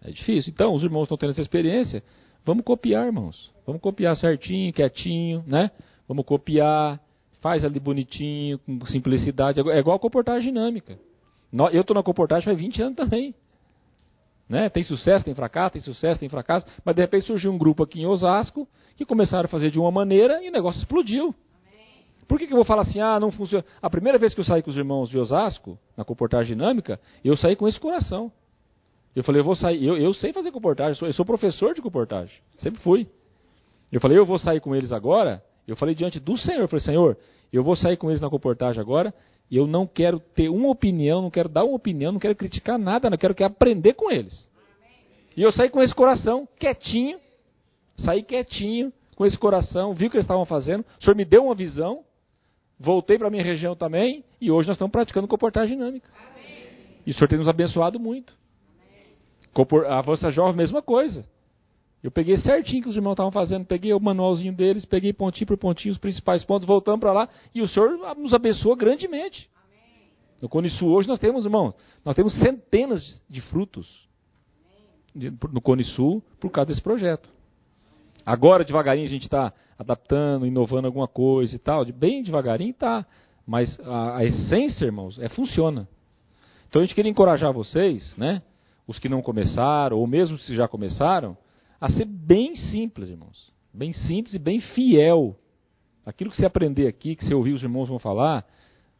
É 0.05 0.11
difícil. 0.11 0.52
Então, 0.52 0.75
os 0.75 0.82
irmãos 0.82 1.05
estão 1.05 1.17
tendo 1.17 1.31
essa 1.31 1.41
experiência, 1.41 2.02
vamos 2.44 2.64
copiar, 2.64 3.06
irmãos. 3.06 3.52
Vamos 3.64 3.81
copiar 3.81 4.17
certinho, 4.17 4.73
quietinho, 4.73 5.44
né? 5.47 5.70
Vamos 6.09 6.25
copiar, 6.25 7.00
faz 7.41 7.64
ali 7.64 7.79
bonitinho, 7.79 8.59
com 8.59 8.85
simplicidade. 8.87 9.61
É 9.61 9.79
igual 9.79 9.94
a 9.94 10.00
comportagem 10.00 10.52
dinâmica. 10.52 10.99
Eu 11.73 11.81
estou 11.81 11.95
na 11.95 12.03
comportagem 12.03 12.45
faz 12.45 12.59
20 12.59 12.83
anos 12.83 12.97
também. 12.97 13.35
Né? 14.49 14.69
Tem 14.69 14.83
sucesso, 14.83 15.25
tem 15.25 15.35
fracasso, 15.35 15.73
tem 15.73 15.83
sucesso, 15.83 16.21
tem 16.21 16.29
fracasso. 16.29 16.67
Mas 16.85 16.95
de 16.95 17.01
repente 17.01 17.27
surgiu 17.27 17.53
um 17.53 17.59
grupo 17.59 17.83
aqui 17.83 18.01
em 18.01 18.07
Osasco 18.07 18.69
que 18.97 19.05
começaram 19.05 19.47
a 19.47 19.49
fazer 19.49 19.71
de 19.71 19.79
uma 19.79 19.91
maneira 19.91 20.43
e 20.43 20.49
o 20.49 20.53
negócio 20.53 20.79
explodiu. 20.79 21.35
Por 22.29 22.39
que, 22.39 22.47
que 22.47 22.53
eu 22.53 22.57
vou 22.57 22.65
falar 22.65 22.83
assim, 22.83 23.01
ah, 23.01 23.21
não 23.21 23.31
funciona? 23.31 23.65
A 23.81 23.89
primeira 23.89 24.19
vez 24.19 24.35
que 24.35 24.41
eu 24.41 24.45
saí 24.45 24.63
com 24.63 24.71
os 24.71 24.77
irmãos 24.77 25.09
de 25.09 25.19
Osasco, 25.19 25.79
na 25.97 26.05
comportagem 26.05 26.57
dinâmica, 26.57 27.01
eu 27.25 27.37
saí 27.37 27.55
com 27.55 27.69
esse 27.69 27.79
coração. 27.79 28.33
Eu 29.15 29.23
falei, 29.23 29.41
eu 29.41 29.45
vou 29.45 29.55
sair, 29.55 29.85
eu, 29.85 29.97
eu 29.97 30.13
sei 30.13 30.33
fazer 30.33 30.51
comportagem, 30.51 30.91
eu 30.91 30.97
sou, 30.97 31.09
eu 31.09 31.15
sou 31.15 31.25
professor 31.25 31.73
de 31.73 31.81
comportagem, 31.81 32.37
sempre 32.59 32.81
fui. 32.81 33.09
Eu 33.91 34.01
falei, 34.01 34.19
eu 34.19 34.27
vou 34.27 34.39
sair 34.39 34.61
com 34.61 34.75
eles 34.75 34.93
agora. 34.93 35.43
Eu 35.67 35.77
falei 35.77 35.95
diante 35.95 36.21
do 36.21 36.37
Senhor, 36.37 36.63
eu 36.63 36.69
falei, 36.69 36.85
Senhor, 36.85 37.17
eu 37.53 37.63
vou 37.63 37.77
sair 37.77 37.97
com 37.97 38.11
eles 38.11 38.21
na 38.21 38.29
comportagem 38.29 38.81
agora 38.81 39.15
eu 39.51 39.67
não 39.67 39.87
quero 39.87 40.19
ter 40.19 40.49
uma 40.49 40.69
opinião, 40.69 41.23
não 41.23 41.31
quero 41.31 41.49
dar 41.49 41.65
uma 41.65 41.77
opinião, 41.77 42.13
não 42.13 42.19
quero 42.19 42.35
criticar 42.35 42.79
nada, 42.79 43.09
não 43.09 43.17
quero 43.17 43.35
que 43.35 43.45
aprender 43.45 43.95
com 43.95 44.11
eles. 44.11 44.51
E 45.37 45.43
eu 45.43 45.53
saí 45.53 45.69
com 45.69 45.83
esse 45.83 45.95
coração 45.95 46.49
quietinho, 46.59 47.19
saí 47.97 48.23
quietinho 48.23 48.93
com 49.15 49.25
esse 49.25 49.39
coração, 49.39 49.95
vi 49.95 50.07
o 50.07 50.11
que 50.11 50.17
eles 50.17 50.25
estavam 50.25 50.45
fazendo, 50.45 50.85
o 51.01 51.05
senhor 51.05 51.17
me 51.17 51.25
deu 51.25 51.45
uma 51.45 51.55
visão, 51.55 52.05
voltei 52.79 53.19
para 53.19 53.29
a 53.29 53.31
minha 53.31 53.45
região 53.45 53.77
também, 53.77 54.25
e 54.41 54.51
hoje 54.51 54.67
nós 54.67 54.77
estamos 54.77 54.93
praticando 54.93 55.29
comportagem 55.29 55.77
dinâmica. 55.77 56.09
E 57.07 57.11
o 57.13 57.15
senhor 57.15 57.29
tem 57.29 57.39
nos 57.39 57.49
abençoado 57.49 58.01
muito. 58.01 58.35
A 59.89 59.99
Avança 59.99 60.31
Jovem, 60.31 60.57
mesma 60.57 60.83
coisa. 60.83 61.25
Eu 62.07 62.11
peguei 62.13 62.37
certinho 62.37 62.85
que 62.85 62.89
os 62.89 62.95
irmãos 62.95 63.15
estavam 63.15 63.33
fazendo, 63.33 63.67
peguei 63.67 63.93
o 63.93 63.99
manualzinho 63.99 64.53
deles, 64.53 64.85
peguei 64.85 65.13
pontinho 65.13 65.45
por 65.45 65.57
pontinho 65.57 65.91
os 65.91 65.99
principais 65.99 66.45
pontos, 66.45 66.65
voltamos 66.65 67.01
para 67.01 67.13
lá 67.13 67.29
e 67.53 67.61
o 67.61 67.67
Senhor 67.67 67.99
nos 68.17 68.33
abençoa 68.33 68.77
grandemente. 68.77 69.51
Amém. 69.57 70.09
No 70.41 70.49
Conisul 70.49 70.93
hoje 70.93 71.09
nós 71.09 71.19
temos, 71.19 71.45
irmãos, 71.45 71.75
nós 72.05 72.15
temos 72.15 72.33
centenas 72.35 73.21
de 73.29 73.41
frutos 73.41 74.07
no 75.53 75.61
Cone 75.61 75.83
Sul 75.83 76.23
por 76.39 76.49
causa 76.49 76.69
desse 76.69 76.81
projeto. 76.81 77.29
Agora, 78.25 78.65
devagarinho, 78.65 79.07
a 79.07 79.11
gente 79.11 79.25
está 79.25 79.53
adaptando, 79.77 80.47
inovando 80.47 80.87
alguma 80.87 81.09
coisa 81.09 81.57
e 81.57 81.59
tal, 81.59 81.85
bem 81.87 82.23
devagarinho 82.23 82.71
está. 82.71 83.05
Mas 83.45 83.77
a, 83.81 84.19
a, 84.19 84.25
essência, 84.25 84.85
irmãos, 84.85 85.19
é 85.19 85.29
funciona. 85.29 85.89
Então 86.69 86.81
a 86.81 86.85
gente 86.85 86.95
queria 86.95 87.11
encorajar 87.11 87.53
vocês, 87.53 88.17
né? 88.17 88.43
Os 88.87 88.97
que 88.97 89.09
não 89.09 89.21
começaram, 89.23 89.99
ou 89.99 90.07
mesmo 90.07 90.39
se 90.39 90.55
já 90.55 90.69
começaram, 90.69 91.37
a 91.80 91.88
ser 91.88 92.04
bem 92.04 92.54
simples, 92.54 93.09
irmãos. 93.09 93.52
Bem 93.73 93.92
simples 93.92 94.35
e 94.35 94.38
bem 94.38 94.61
fiel. 94.61 95.37
Aquilo 96.04 96.30
que 96.30 96.37
você 96.37 96.47
aprender 96.47 96.87
aqui, 96.87 97.16
que 97.16 97.25
você 97.25 97.35
ouvir 97.35 97.52
os 97.52 97.62
irmãos 97.62 97.88
vão 97.88 97.99
falar, 97.99 98.47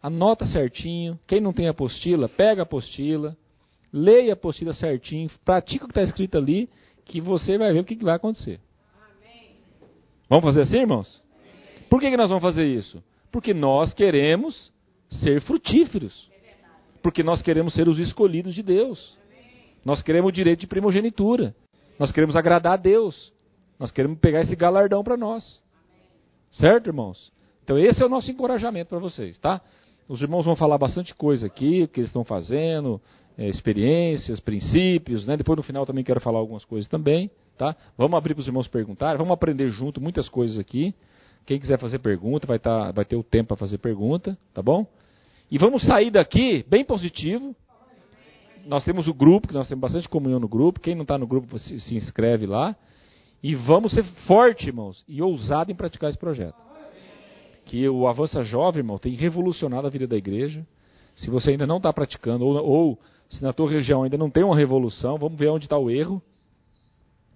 anota 0.03 0.45
certinho. 0.47 1.19
Quem 1.27 1.41
não 1.41 1.53
tem 1.53 1.69
apostila, 1.69 2.29
pega 2.29 2.63
a 2.63 2.65
apostila, 2.65 3.37
leia 3.93 4.33
a 4.33 4.35
apostila 4.35 4.75
certinho, 4.75 5.31
pratica 5.45 5.85
o 5.85 5.89
que 5.89 5.93
está 5.93 6.03
escrito 6.03 6.37
ali, 6.37 6.69
que 7.05 7.21
você 7.21 7.57
vai 7.57 7.73
ver 7.73 7.81
o 7.81 7.85
que, 7.85 7.97
que 7.97 8.05
vai 8.05 8.17
acontecer. 8.17 8.61
Amém. 8.95 9.53
Vamos 10.29 10.45
fazer 10.45 10.63
assim, 10.63 10.79
irmãos? 10.79 11.25
Amém. 11.33 11.85
Por 11.89 12.01
que, 12.01 12.11
que 12.11 12.17
nós 12.17 12.29
vamos 12.29 12.43
fazer 12.43 12.67
isso? 12.67 13.03
Porque 13.31 13.55
nós 13.55 13.95
queremos 13.95 14.73
ser 15.09 15.41
frutíferos. 15.41 16.31
Porque 17.03 17.23
nós 17.23 17.41
queremos 17.41 17.73
ser 17.75 17.89
os 17.89 17.99
escolhidos 17.99 18.55
de 18.55 18.63
Deus. 18.63 19.17
Nós 19.85 20.03
queremos 20.03 20.31
o 20.31 20.33
direito 20.33 20.61
de 20.61 20.67
primogenitura. 20.67 21.55
Nós 21.99 22.13
queremos 22.13 22.37
agradar 22.37 22.75
a 22.75 22.77
Deus. 22.77 23.33
Nós 23.79 23.91
queremos 23.91 24.19
pegar 24.19 24.43
esse 24.43 24.57
galardão 24.57 25.03
para 25.03 25.17
nós. 25.17 25.63
Certo, 26.51 26.89
irmãos? 26.89 27.33
Então 27.65 27.79
esse 27.79 28.03
é 28.03 28.07
o 28.07 28.09
nosso 28.09 28.31
encorajamento 28.31 28.91
para 28.91 28.99
vocês, 28.99 29.39
tá? 29.39 29.61
Os 30.09 30.23
irmãos 30.23 30.45
vão 30.45 30.55
falar 30.55 30.79
bastante 30.79 31.15
coisa 31.15 31.47
aqui, 31.47 31.83
o 31.83 31.89
que 31.89 32.01
eles 32.01 32.11
estão 32.11 32.25
fazendo, 32.25 33.01
é, 33.37 33.49
experiências, 33.49 34.39
princípios, 34.39 35.27
né? 35.27 35.37
Depois 35.37 35.57
no 35.57 35.63
final 35.63 35.85
também 35.85 36.05
quero 36.05 36.21
falar 36.21 36.39
algumas 36.39 36.65
coisas 36.65 36.89
também, 36.89 37.31
tá? 37.59 37.75
Vamos 37.99 38.17
abrir 38.17 38.35
para 38.35 38.43
os 38.43 38.47
irmãos 38.47 38.69
perguntarem, 38.69 39.19
vamos 39.19 39.33
aprender 39.33 39.69
junto 39.71 40.01
muitas 40.01 40.29
coisas 40.29 40.59
aqui. 40.59 40.95
Quem 41.45 41.59
quiser 41.59 41.79
fazer 41.79 41.99
pergunta 41.99 42.47
vai, 42.47 42.59
tá, 42.59 42.93
vai 42.93 43.05
ter 43.05 43.17
o 43.17 43.23
tempo 43.23 43.49
para 43.49 43.57
fazer 43.57 43.79
pergunta, 43.79 44.39
tá 44.55 44.63
bom? 44.63 44.87
E 45.51 45.59
vamos 45.59 45.85
sair 45.85 46.11
daqui 46.11 46.65
bem 46.69 46.85
positivo, 46.85 47.55
nós 48.67 48.85
temos 48.85 49.07
o 49.07 49.15
grupo, 49.15 49.49
que 49.49 49.55
nós 49.55 49.69
temos 49.69 49.81
bastante 49.81 50.09
comunhão 50.09 50.41
no 50.41 50.49
grupo. 50.49 50.81
Quem 50.81 50.95
não 50.95 51.03
está 51.03 51.17
no 51.17 51.27
grupo, 51.27 51.59
se, 51.59 51.81
se 51.81 51.95
inscreve 51.95 52.47
lá. 52.47 52.77
E 53.43 53.55
vamos 53.55 53.93
ser 53.93 54.05
fortes, 54.27 54.67
irmãos, 54.67 55.05
e 55.09 55.23
ousado 55.23 55.71
em 55.71 55.75
praticar 55.75 56.11
esse 56.11 56.19
projeto. 56.19 56.57
Que 57.65 57.89
o 57.89 58.07
Avança 58.07 58.43
Jovem, 58.43 58.81
irmão, 58.81 58.99
tem 58.99 59.13
revolucionado 59.15 59.87
a 59.87 59.91
vida 59.91 60.07
da 60.07 60.17
igreja. 60.17 60.67
Se 61.15 61.31
você 61.31 61.51
ainda 61.51 61.67
não 61.67 61.79
está 61.79 61.93
praticando, 61.93 62.45
ou, 62.45 62.57
ou, 62.57 63.01
se 63.29 63.43
na 63.43 63.53
tua 63.53 63.71
região 63.71 64.03
ainda 64.03 64.17
não 64.17 64.31
tem 64.31 64.45
uma 64.45 64.57
revolução, 64.57 65.19
vamos 65.19 65.39
ver 65.39 65.49
onde 65.49 65.67
está 65.67 65.79
o 65.79 65.91
erro. 65.91 66.23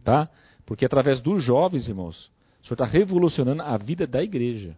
Tá? 0.05 0.29
Porque 0.67 0.85
através 0.85 1.21
dos 1.21 1.43
jovens, 1.43 1.89
irmãos, 1.89 2.31
o 2.63 2.67
Senhor 2.67 2.75
está 2.75 2.85
revolucionando 2.85 3.63
a 3.63 3.77
vida 3.77 4.07
da 4.07 4.23
igreja. 4.23 4.77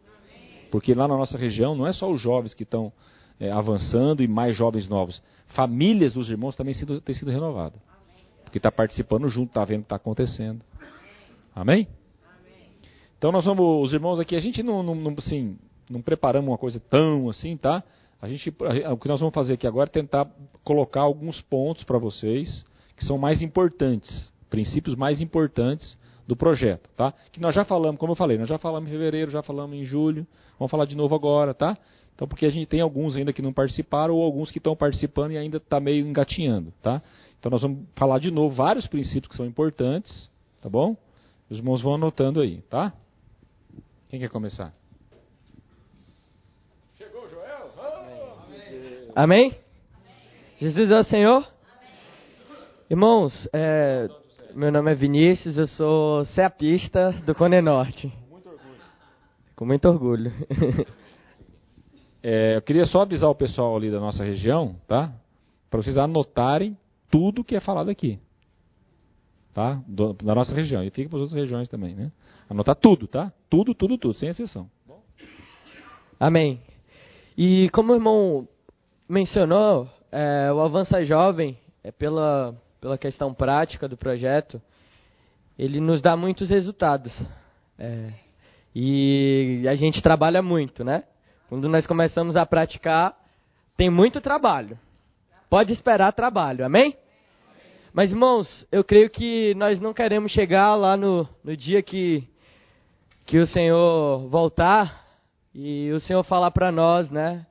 Porque 0.70 0.94
lá 0.94 1.06
na 1.06 1.16
nossa 1.16 1.36
região 1.36 1.74
não 1.74 1.86
é 1.86 1.92
só 1.92 2.10
os 2.10 2.20
jovens 2.20 2.54
que 2.54 2.62
estão 2.62 2.92
é, 3.38 3.50
avançando 3.50 4.22
e 4.22 4.28
mais 4.28 4.56
jovens 4.56 4.88
novos. 4.88 5.22
Famílias 5.48 6.12
dos 6.12 6.30
irmãos 6.30 6.56
também 6.56 6.74
sido, 6.74 7.02
sido 7.12 7.30
renovadas. 7.30 7.80
Porque 8.44 8.58
está 8.58 8.70
participando 8.70 9.28
junto, 9.28 9.48
está 9.48 9.64
vendo 9.64 9.80
o 9.80 9.82
que 9.82 9.86
está 9.86 9.96
acontecendo. 9.96 10.62
Amém? 11.54 11.86
Então 13.18 13.30
nós 13.30 13.44
vamos, 13.44 13.86
os 13.86 13.92
irmãos 13.92 14.18
aqui, 14.18 14.34
a 14.34 14.40
gente 14.40 14.62
não, 14.62 14.82
não, 14.82 15.14
assim, 15.16 15.56
não 15.88 16.02
preparamos 16.02 16.50
uma 16.50 16.58
coisa 16.58 16.80
tão 16.80 17.28
assim, 17.30 17.56
tá? 17.56 17.82
A 18.20 18.28
gente, 18.28 18.50
o 18.90 18.96
que 18.96 19.08
nós 19.08 19.20
vamos 19.20 19.34
fazer 19.34 19.54
aqui 19.54 19.66
agora 19.66 19.88
é 19.88 19.92
tentar 19.92 20.28
colocar 20.64 21.02
alguns 21.02 21.40
pontos 21.40 21.84
para 21.84 21.98
vocês 21.98 22.64
que 22.96 23.04
são 23.04 23.18
mais 23.18 23.42
importantes, 23.42 24.32
princípios 24.48 24.94
mais 24.96 25.20
importantes 25.20 25.98
do 26.26 26.36
projeto, 26.36 26.88
tá? 26.96 27.12
Que 27.30 27.40
nós 27.40 27.54
já 27.54 27.64
falamos, 27.64 27.98
como 27.98 28.12
eu 28.12 28.16
falei, 28.16 28.38
nós 28.38 28.48
já 28.48 28.58
falamos 28.58 28.88
em 28.88 28.92
fevereiro, 28.92 29.30
já 29.30 29.42
falamos 29.42 29.76
em 29.76 29.84
julho, 29.84 30.26
vamos 30.58 30.70
falar 30.70 30.84
de 30.84 30.96
novo 30.96 31.14
agora, 31.14 31.52
tá? 31.52 31.76
Então, 32.14 32.28
porque 32.28 32.46
a 32.46 32.50
gente 32.50 32.66
tem 32.66 32.80
alguns 32.80 33.16
ainda 33.16 33.32
que 33.32 33.42
não 33.42 33.52
participaram 33.52 34.14
ou 34.14 34.22
alguns 34.22 34.50
que 34.50 34.58
estão 34.58 34.76
participando 34.76 35.32
e 35.32 35.38
ainda 35.38 35.56
está 35.56 35.80
meio 35.80 36.06
engatinhando, 36.06 36.72
tá? 36.82 37.02
Então, 37.38 37.50
nós 37.50 37.62
vamos 37.62 37.80
falar 37.96 38.18
de 38.18 38.30
novo 38.30 38.54
vários 38.54 38.86
princípios 38.86 39.28
que 39.28 39.36
são 39.36 39.46
importantes, 39.46 40.30
tá 40.60 40.68
bom? 40.68 40.96
Os 41.50 41.58
irmãos 41.58 41.82
vão 41.82 41.94
anotando 41.94 42.40
aí, 42.40 42.62
tá? 42.62 42.92
Quem 44.08 44.20
quer 44.20 44.28
começar? 44.28 44.72
Chegou 46.96 47.28
Joel? 47.28 47.70
Oh! 47.76 49.12
Amém. 49.16 49.50
Amém? 49.50 49.58
Jesus 50.58 50.90
é 50.90 50.98
o 50.98 51.04
Senhor? 51.04 51.38
Amém. 51.38 51.90
Irmãos, 52.88 53.48
é, 53.52 54.08
meu 54.54 54.70
nome 54.70 54.92
é 54.92 54.94
Vinícius, 54.94 55.58
eu 55.58 55.66
sou 55.66 56.24
ceapista 56.26 57.10
do 57.26 57.34
Cone 57.34 57.60
Norte. 57.60 58.12
Muito 58.30 58.48
orgulho. 58.48 58.76
Com 59.56 59.66
muito 59.66 59.88
orgulho. 59.88 60.32
É, 62.22 62.56
eu 62.56 62.62
queria 62.62 62.86
só 62.86 63.02
avisar 63.02 63.28
o 63.28 63.34
pessoal 63.34 63.76
ali 63.76 63.90
da 63.90 63.98
nossa 63.98 64.22
região, 64.22 64.76
tá? 64.86 65.12
Para 65.68 65.82
vocês 65.82 65.98
anotarem 65.98 66.76
tudo 67.10 67.42
que 67.42 67.56
é 67.56 67.60
falado 67.60 67.90
aqui. 67.90 68.18
Tá? 69.52 69.82
Do, 69.86 70.12
da 70.14 70.34
nossa 70.34 70.54
região. 70.54 70.82
E 70.82 70.90
fica 70.90 71.08
para 71.08 71.18
as 71.18 71.22
outras 71.22 71.40
regiões 71.40 71.68
também, 71.68 71.94
né? 71.94 72.12
Anotar 72.48 72.76
tudo, 72.76 73.06
tá? 73.06 73.32
Tudo, 73.50 73.74
tudo, 73.74 73.98
tudo, 73.98 74.14
sem 74.14 74.28
exceção. 74.28 74.70
Amém. 76.18 76.60
E 77.36 77.68
como 77.70 77.92
o 77.92 77.96
irmão 77.96 78.48
mencionou, 79.08 79.88
é, 80.10 80.52
o 80.52 80.60
Avança 80.60 81.04
Jovem, 81.04 81.58
é 81.82 81.90
pela, 81.90 82.54
pela 82.80 82.96
questão 82.96 83.34
prática 83.34 83.88
do 83.88 83.96
projeto, 83.96 84.62
ele 85.58 85.80
nos 85.80 86.00
dá 86.00 86.16
muitos 86.16 86.48
resultados. 86.48 87.12
É, 87.78 88.12
e 88.74 89.64
a 89.68 89.74
gente 89.74 90.00
trabalha 90.00 90.40
muito, 90.40 90.84
né? 90.84 91.04
Quando 91.52 91.68
nós 91.68 91.86
começamos 91.86 92.34
a 92.34 92.46
praticar, 92.46 93.14
tem 93.76 93.90
muito 93.90 94.22
trabalho. 94.22 94.78
Pode 95.50 95.70
esperar 95.70 96.10
trabalho, 96.14 96.64
amém? 96.64 96.96
Mas, 97.92 98.08
irmãos, 98.08 98.66
eu 98.72 98.82
creio 98.82 99.10
que 99.10 99.54
nós 99.56 99.78
não 99.78 99.92
queremos 99.92 100.32
chegar 100.32 100.74
lá 100.76 100.96
no, 100.96 101.28
no 101.44 101.54
dia 101.54 101.82
que, 101.82 102.26
que 103.26 103.38
o 103.38 103.46
Senhor 103.46 104.26
voltar 104.30 105.04
e 105.54 105.92
o 105.92 106.00
Senhor 106.00 106.22
falar 106.24 106.50
para 106.52 106.72
nós, 106.72 107.10
né? 107.10 107.44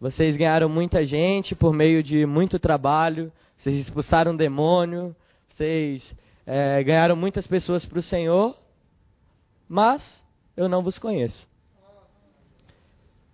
Vocês 0.00 0.36
ganharam 0.36 0.68
muita 0.68 1.04
gente 1.04 1.54
por 1.54 1.72
meio 1.72 2.02
de 2.02 2.26
muito 2.26 2.58
trabalho, 2.58 3.32
vocês 3.56 3.78
expulsaram 3.78 4.32
um 4.32 4.36
demônio, 4.36 5.14
vocês 5.50 6.02
é, 6.44 6.82
ganharam 6.82 7.14
muitas 7.14 7.46
pessoas 7.46 7.86
para 7.86 8.00
o 8.00 8.02
Senhor, 8.02 8.56
mas 9.68 10.20
eu 10.56 10.68
não 10.68 10.82
vos 10.82 10.98
conheço. 10.98 11.48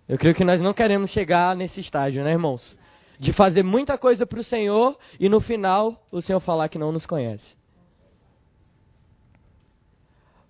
Eu 0.07 0.17
creio 0.17 0.35
que 0.35 0.45
nós 0.45 0.61
não 0.61 0.73
queremos 0.73 1.11
chegar 1.11 1.55
nesse 1.55 1.79
estágio, 1.81 2.23
né, 2.23 2.31
irmãos? 2.31 2.77
De 3.19 3.33
fazer 3.33 3.63
muita 3.63 3.97
coisa 3.97 4.25
para 4.25 4.39
o 4.39 4.43
Senhor 4.43 4.97
e 5.19 5.27
no 5.27 5.39
final 5.39 6.01
o 6.11 6.21
Senhor 6.21 6.39
falar 6.39 6.69
que 6.69 6.77
não 6.77 6.91
nos 6.91 7.05
conhece. 7.05 7.57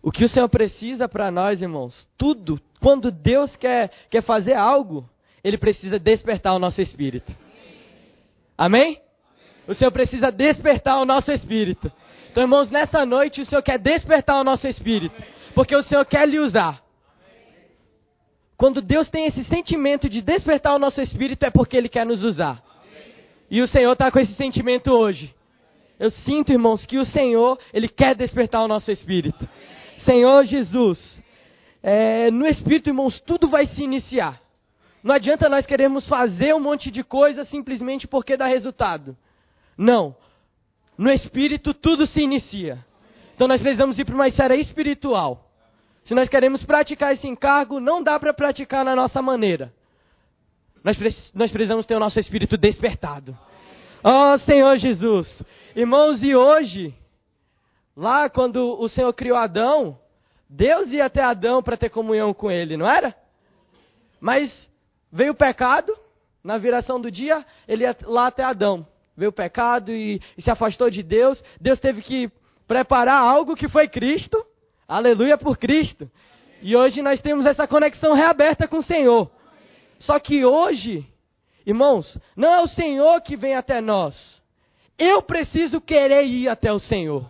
O 0.01 0.11
que 0.11 0.23
o 0.23 0.29
Senhor 0.29 0.47
precisa 0.47 1.09
para 1.09 1.31
nós, 1.31 1.61
irmãos, 1.61 2.07
tudo, 2.17 2.61
quando 2.79 3.11
Deus 3.11 3.55
quer, 3.55 3.91
quer 4.09 4.21
fazer 4.21 4.53
algo, 4.53 5.09
Ele 5.43 5.57
precisa 5.57 5.97
despertar 5.97 6.53
o 6.53 6.59
nosso 6.59 6.81
espírito. 6.81 7.35
Amém? 8.57 9.01
O 9.67 9.73
Senhor 9.73 9.91
precisa 9.91 10.31
despertar 10.31 11.01
o 11.01 11.05
nosso 11.05 11.31
espírito. 11.31 11.91
Então, 12.31 12.43
irmãos, 12.43 12.69
nessa 12.69 13.05
noite 13.05 13.41
o 13.41 13.45
Senhor 13.45 13.61
quer 13.61 13.79
despertar 13.79 14.39
o 14.39 14.43
nosso 14.43 14.67
espírito, 14.67 15.15
porque 15.55 15.75
o 15.75 15.83
Senhor 15.83 16.05
quer 16.05 16.27
lhe 16.27 16.39
usar. 16.39 16.81
Quando 18.57 18.81
Deus 18.81 19.09
tem 19.09 19.25
esse 19.27 19.43
sentimento 19.43 20.09
de 20.09 20.21
despertar 20.21 20.75
o 20.75 20.79
nosso 20.79 20.99
espírito, 20.99 21.43
é 21.43 21.51
porque 21.51 21.77
Ele 21.77 21.87
quer 21.87 22.05
nos 22.05 22.23
usar. 22.23 22.61
E 23.51 23.61
o 23.61 23.67
Senhor 23.67 23.91
está 23.93 24.11
com 24.11 24.19
esse 24.19 24.33
sentimento 24.33 24.91
hoje. 24.91 25.33
Eu 25.99 26.09
sinto, 26.09 26.51
irmãos, 26.51 26.85
que 26.85 26.97
o 26.97 27.05
Senhor, 27.05 27.59
Ele 27.71 27.87
quer 27.87 28.15
despertar 28.15 28.63
o 28.63 28.67
nosso 28.67 28.91
espírito. 28.91 29.47
Senhor 29.99 30.43
Jesus, 30.45 31.21
é, 31.83 32.31
no 32.31 32.47
espírito, 32.47 32.89
irmãos, 32.89 33.19
tudo 33.19 33.47
vai 33.47 33.67
se 33.67 33.83
iniciar. 33.83 34.41
Não 35.03 35.13
adianta 35.13 35.47
nós 35.47 35.65
queremos 35.65 36.07
fazer 36.07 36.53
um 36.53 36.59
monte 36.59 36.89
de 36.89 37.03
coisa 37.03 37.45
simplesmente 37.45 38.07
porque 38.07 38.35
dá 38.35 38.47
resultado. 38.47 39.15
Não. 39.77 40.15
No 40.97 41.11
espírito, 41.11 41.73
tudo 41.73 42.07
se 42.07 42.21
inicia. 42.21 42.83
Então 43.35 43.47
nós 43.47 43.61
precisamos 43.61 43.97
ir 43.99 44.05
para 44.05 44.15
uma 44.15 44.27
esfera 44.27 44.55
espiritual. 44.55 45.46
Se 46.07 46.15
nós 46.15 46.29
queremos 46.29 46.63
praticar 46.63 47.13
esse 47.13 47.27
encargo, 47.27 47.81
não 47.81 48.01
dá 48.01 48.17
para 48.17 48.33
praticar 48.33 48.85
na 48.85 48.95
nossa 48.95 49.21
maneira. 49.21 49.73
Nós, 50.81 50.97
nós 51.33 51.51
precisamos 51.51 51.85
ter 51.85 51.95
o 51.95 51.99
nosso 51.99 52.17
espírito 52.17 52.55
despertado. 52.55 53.37
Oh 54.01 54.37
Senhor 54.37 54.77
Jesus. 54.77 55.43
Irmãos, 55.75 56.23
e 56.23 56.33
hoje, 56.33 56.95
lá 57.93 58.29
quando 58.29 58.79
o 58.79 58.87
Senhor 58.87 59.11
criou 59.11 59.37
Adão, 59.37 59.99
Deus 60.49 60.89
ia 60.91 61.07
até 61.07 61.21
Adão 61.21 61.61
para 61.61 61.75
ter 61.75 61.89
comunhão 61.89 62.33
com 62.33 62.49
ele, 62.49 62.77
não 62.77 62.89
era? 62.89 63.13
Mas 64.21 64.71
veio 65.11 65.33
o 65.33 65.37
pecado, 65.37 65.93
na 66.41 66.57
viração 66.57 67.01
do 67.01 67.11
dia, 67.11 67.45
ele 67.67 67.83
ia 67.83 67.93
lá 68.03 68.27
até 68.27 68.45
Adão. 68.45 68.87
Veio 69.17 69.31
o 69.31 69.33
pecado 69.33 69.91
e, 69.91 70.21
e 70.37 70.41
se 70.41 70.49
afastou 70.49 70.89
de 70.89 71.03
Deus. 71.03 71.43
Deus 71.59 71.81
teve 71.81 72.01
que 72.01 72.31
preparar 72.65 73.21
algo 73.21 73.57
que 73.57 73.67
foi 73.67 73.89
Cristo 73.89 74.41
Aleluia 74.88 75.38
por 75.38 75.58
Cristo. 75.58 76.10
E 76.62 76.75
hoje 76.75 77.01
nós 77.01 77.20
temos 77.22 77.46
essa 77.46 77.67
conexão 77.67 78.13
reaberta 78.13 78.67
com 78.67 78.77
o 78.77 78.84
Senhor. 78.84 79.29
Só 80.00 80.17
que 80.20 80.46
hoje, 80.46 81.06
irmãos, 81.65 82.17
não 82.36 82.50
é 82.50 82.62
o 82.62 82.67
Senhor 82.67 83.20
que 83.22 83.36
vem 83.36 83.56
até 83.56 83.82
nós. 83.82 84.15
Eu 84.98 85.22
preciso 85.22 85.82
querer 85.82 86.25
ir 86.25 86.48
até 86.48 86.72
o 86.72 86.79
Senhor. 86.79 87.29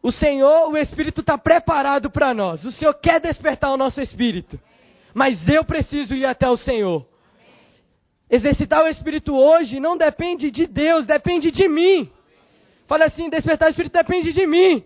O 0.00 0.12
Senhor, 0.12 0.70
o 0.70 0.76
Espírito 0.76 1.22
está 1.22 1.36
preparado 1.36 2.08
para 2.08 2.32
nós. 2.32 2.64
O 2.64 2.70
Senhor 2.70 2.94
quer 2.94 3.20
despertar 3.20 3.72
o 3.72 3.76
nosso 3.76 4.00
espírito. 4.00 4.58
Mas 5.12 5.46
eu 5.48 5.64
preciso 5.64 6.14
ir 6.14 6.24
até 6.24 6.48
o 6.48 6.56
Senhor. 6.56 7.04
Exercitar 8.30 8.84
o 8.84 8.88
Espírito 8.88 9.34
hoje 9.34 9.80
não 9.80 9.96
depende 9.96 10.50
de 10.50 10.66
Deus, 10.66 11.04
depende 11.04 11.50
de 11.50 11.68
mim. 11.68 12.10
Fala 12.88 13.04
assim: 13.04 13.28
despertar 13.28 13.66
o 13.66 13.70
Espírito 13.70 13.92
depende 13.92 14.32
de 14.32 14.46
mim. 14.46 14.84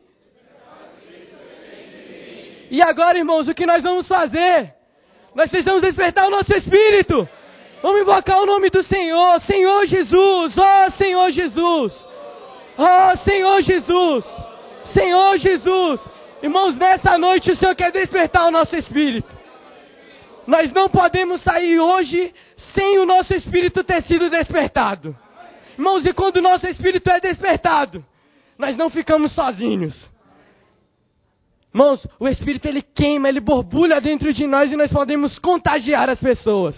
E 2.70 2.82
agora, 2.82 3.18
irmãos, 3.18 3.48
o 3.48 3.54
que 3.54 3.64
nós 3.64 3.82
vamos 3.82 4.08
fazer? 4.08 4.74
Nós 5.34 5.50
precisamos 5.50 5.82
despertar 5.82 6.26
o 6.26 6.30
nosso 6.30 6.52
espírito. 6.54 7.28
Vamos 7.82 8.02
invocar 8.02 8.40
o 8.40 8.46
nome 8.46 8.70
do 8.70 8.82
Senhor, 8.82 9.40
Senhor 9.40 9.86
Jesus, 9.86 10.58
ó 10.58 10.86
oh, 10.86 10.90
Senhor 10.92 11.30
Jesus, 11.30 12.08
ó 12.78 13.12
oh, 13.12 13.16
Senhor 13.18 13.60
Jesus, 13.60 14.24
Senhor 14.94 15.38
Jesus. 15.38 16.08
Irmãos, 16.42 16.76
nessa 16.76 17.18
noite 17.18 17.50
o 17.50 17.56
Senhor 17.56 17.74
quer 17.74 17.92
despertar 17.92 18.46
o 18.46 18.50
nosso 18.50 18.74
espírito. 18.76 19.32
Nós 20.46 20.72
não 20.72 20.88
podemos 20.88 21.42
sair 21.42 21.78
hoje 21.78 22.34
sem 22.74 22.98
o 22.98 23.06
nosso 23.06 23.34
espírito 23.34 23.84
ter 23.84 24.02
sido 24.02 24.30
despertado. 24.30 25.16
Irmãos, 25.72 26.04
e 26.06 26.12
quando 26.12 26.36
o 26.36 26.42
nosso 26.42 26.66
espírito 26.66 27.10
é 27.10 27.20
despertado, 27.20 28.04
nós 28.58 28.76
não 28.76 28.90
ficamos 28.90 29.32
sozinhos. 29.32 29.94
Irmãos, 31.74 32.06
o 32.20 32.28
espírito 32.28 32.66
ele 32.66 32.82
queima, 32.82 33.28
ele 33.28 33.40
borbulha 33.40 34.00
dentro 34.00 34.32
de 34.32 34.46
nós 34.46 34.70
e 34.70 34.76
nós 34.76 34.92
podemos 34.92 35.38
contagiar 35.38 36.10
as 36.10 36.20
pessoas. 36.20 36.76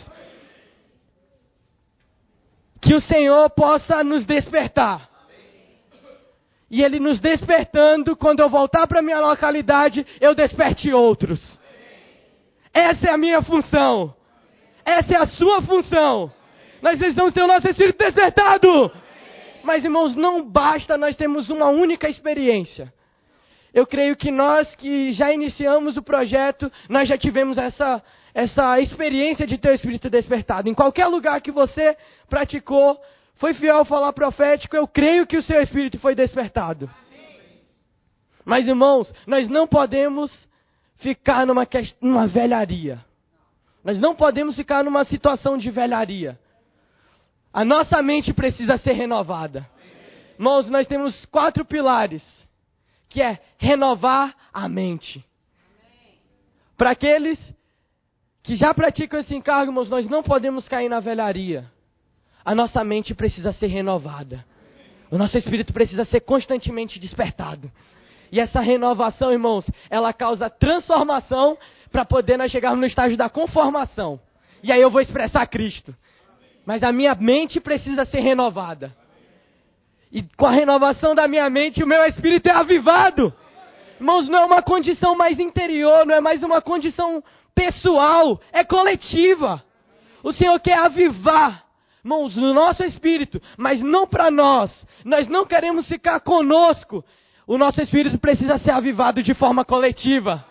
que 2.85 2.95
o 2.95 3.01
Senhor 3.01 3.49
possa 3.51 4.05
nos 4.05 4.27
despertar. 4.27 5.09
E 6.71 6.83
Ele 6.83 7.01
nos 7.01 7.19
despertando, 7.19 8.15
quando 8.15 8.41
eu 8.41 8.49
voltar 8.49 8.87
para 8.87 9.01
minha 9.01 9.21
localidade, 9.21 10.07
eu 10.21 10.35
desperte 10.35 10.93
outros. 10.93 11.41
Essa 12.75 13.09
é 13.09 13.11
a 13.11 13.17
minha 13.17 13.41
função. 13.43 14.15
Essa 14.85 15.15
é 15.15 15.17
a 15.17 15.27
sua 15.27 15.63
função. 15.63 16.31
Nós 16.85 16.99
ter 17.33 17.43
o 17.43 17.47
nosso 17.47 17.67
espírito 17.67 17.97
despertado. 17.97 18.93
Mas, 19.63 19.83
irmãos, 19.83 20.15
não 20.15 20.45
basta 20.45 20.99
nós 20.99 21.17
termos 21.17 21.49
uma 21.49 21.71
única 21.71 22.11
experiência. 22.11 22.93
Eu 23.73 23.87
creio 23.87 24.15
que 24.15 24.31
nós 24.31 24.75
que 24.75 25.11
já 25.13 25.33
iniciamos 25.33 25.97
o 25.97 26.03
projeto, 26.03 26.71
nós 26.87 27.09
já 27.09 27.17
tivemos 27.17 27.57
essa, 27.57 28.03
essa 28.35 28.79
experiência 28.81 29.47
de 29.47 29.57
ter 29.57 29.71
o 29.71 29.75
Espírito 29.75 30.11
despertado. 30.11 30.69
Em 30.69 30.75
qualquer 30.75 31.07
lugar 31.07 31.41
que 31.41 31.51
você 31.51 31.97
praticou, 32.29 33.01
foi 33.37 33.55
fiel 33.55 33.79
ao 33.79 33.87
falar 33.87 34.13
profético, 34.13 34.77
eu 34.77 34.87
creio 34.87 35.27
que 35.27 35.39
o 35.39 35.43
seu 35.43 35.63
Espírito 35.63 35.99
foi 35.99 36.15
despertado. 36.15 36.91
Mas, 38.45 38.69
irmãos, 38.69 39.11
nós 39.27 39.49
não 39.49 39.67
podemos 39.67 40.47
ficar 40.99 41.47
numa, 41.47 41.67
numa 42.03 42.27
velharia. 42.27 43.03
Nós 43.83 43.99
não 43.99 44.15
podemos 44.15 44.55
ficar 44.55 44.85
numa 44.85 45.05
situação 45.05 45.57
de 45.57 45.71
velharia. 45.71 46.39
A 47.55 47.65
nossa 47.65 48.03
mente 48.03 48.33
precisa 48.33 48.77
ser 48.77 48.95
renovada. 48.95 49.65
Irmãos, 50.37 50.69
nós 50.69 50.89
temos 50.89 51.25
quatro 51.27 51.65
pilares 51.65 52.21
que 53.09 53.23
é 53.23 53.39
renovar 53.59 54.35
a 54.53 54.69
mente. 54.69 55.25
Para 56.77 56.91
aqueles 56.91 57.39
que 58.43 58.57
já 58.57 58.75
praticam 58.75 59.21
esse 59.21 59.37
encargo, 59.37 59.71
irmãos, 59.71 59.89
nós 59.89 60.09
não 60.09 60.21
podemos 60.21 60.67
cair 60.67 60.89
na 60.89 60.99
velharia. 60.99 61.71
A 62.45 62.57
nossa 62.57 62.83
mente 62.83 63.15
precisa 63.15 63.53
ser 63.53 63.69
renovada. 63.69 64.45
O 65.09 65.17
nosso 65.17 65.39
espírito 65.39 65.73
precisa 65.73 66.05
ser 66.05 66.23
constantemente 66.23 66.99
despertado. 66.99 67.71
E 68.33 68.41
essa 68.41 68.59
renovação, 68.59 69.31
irmãos, 69.31 69.65
ela 69.89 70.13
causa 70.13 70.51
transformação 70.51 71.57
para 71.93 72.05
poder 72.05 72.37
nós 72.37 72.51
chegarmos 72.51 72.81
no 72.81 72.87
estágio 72.87 73.17
da 73.17 73.31
conformação. 73.31 74.19
E 74.61 74.73
aí 74.73 74.81
eu 74.81 74.91
vou 74.91 75.01
expressar 75.01 75.47
Cristo. 75.47 75.95
Mas 76.67 76.83
a 76.83 76.93
minha 76.93 77.15
mente 77.15 77.61
precisa 77.61 78.05
ser 78.05 78.21
renovada. 78.21 78.95
E 80.11 80.23
com 80.37 80.47
a 80.47 80.53
renovação 80.53 81.15
da 81.15 81.27
minha 81.27 81.49
mente, 81.51 81.83
o 81.83 81.87
meu 81.87 82.05
espírito 82.05 82.49
é 82.49 82.53
avivado. 82.53 83.33
Irmãos, 83.99 84.29
não 84.29 84.39
é 84.39 84.45
uma 84.45 84.63
condição 84.63 85.17
mais 85.17 85.39
interior, 85.39 86.07
não 86.07 86.15
é 86.15 86.21
mais 86.21 86.43
uma 86.43 86.63
condição 86.63 87.23
pessoal, 87.55 88.41
é 88.53 88.65
coletiva. 88.65 89.63
O 90.23 90.33
Senhor 90.33 90.59
quer 90.61 90.79
avivar, 90.79 91.65
irmãos, 92.05 92.37
no 92.37 92.55
nosso 92.55 92.83
espírito, 92.85 93.41
mas 93.57 93.81
não 93.81 94.07
para 94.07 94.31
nós. 94.31 94.87
Nós 95.05 95.29
não 95.29 95.45
queremos 95.45 95.87
ficar 95.87 96.21
conosco. 96.21 97.05
O 97.47 97.59
nosso 97.59 97.83
espírito 97.83 98.19
precisa 98.19 98.57
ser 98.59 98.71
avivado 98.71 99.23
de 99.23 99.35
forma 99.35 99.65
coletiva. 99.65 100.45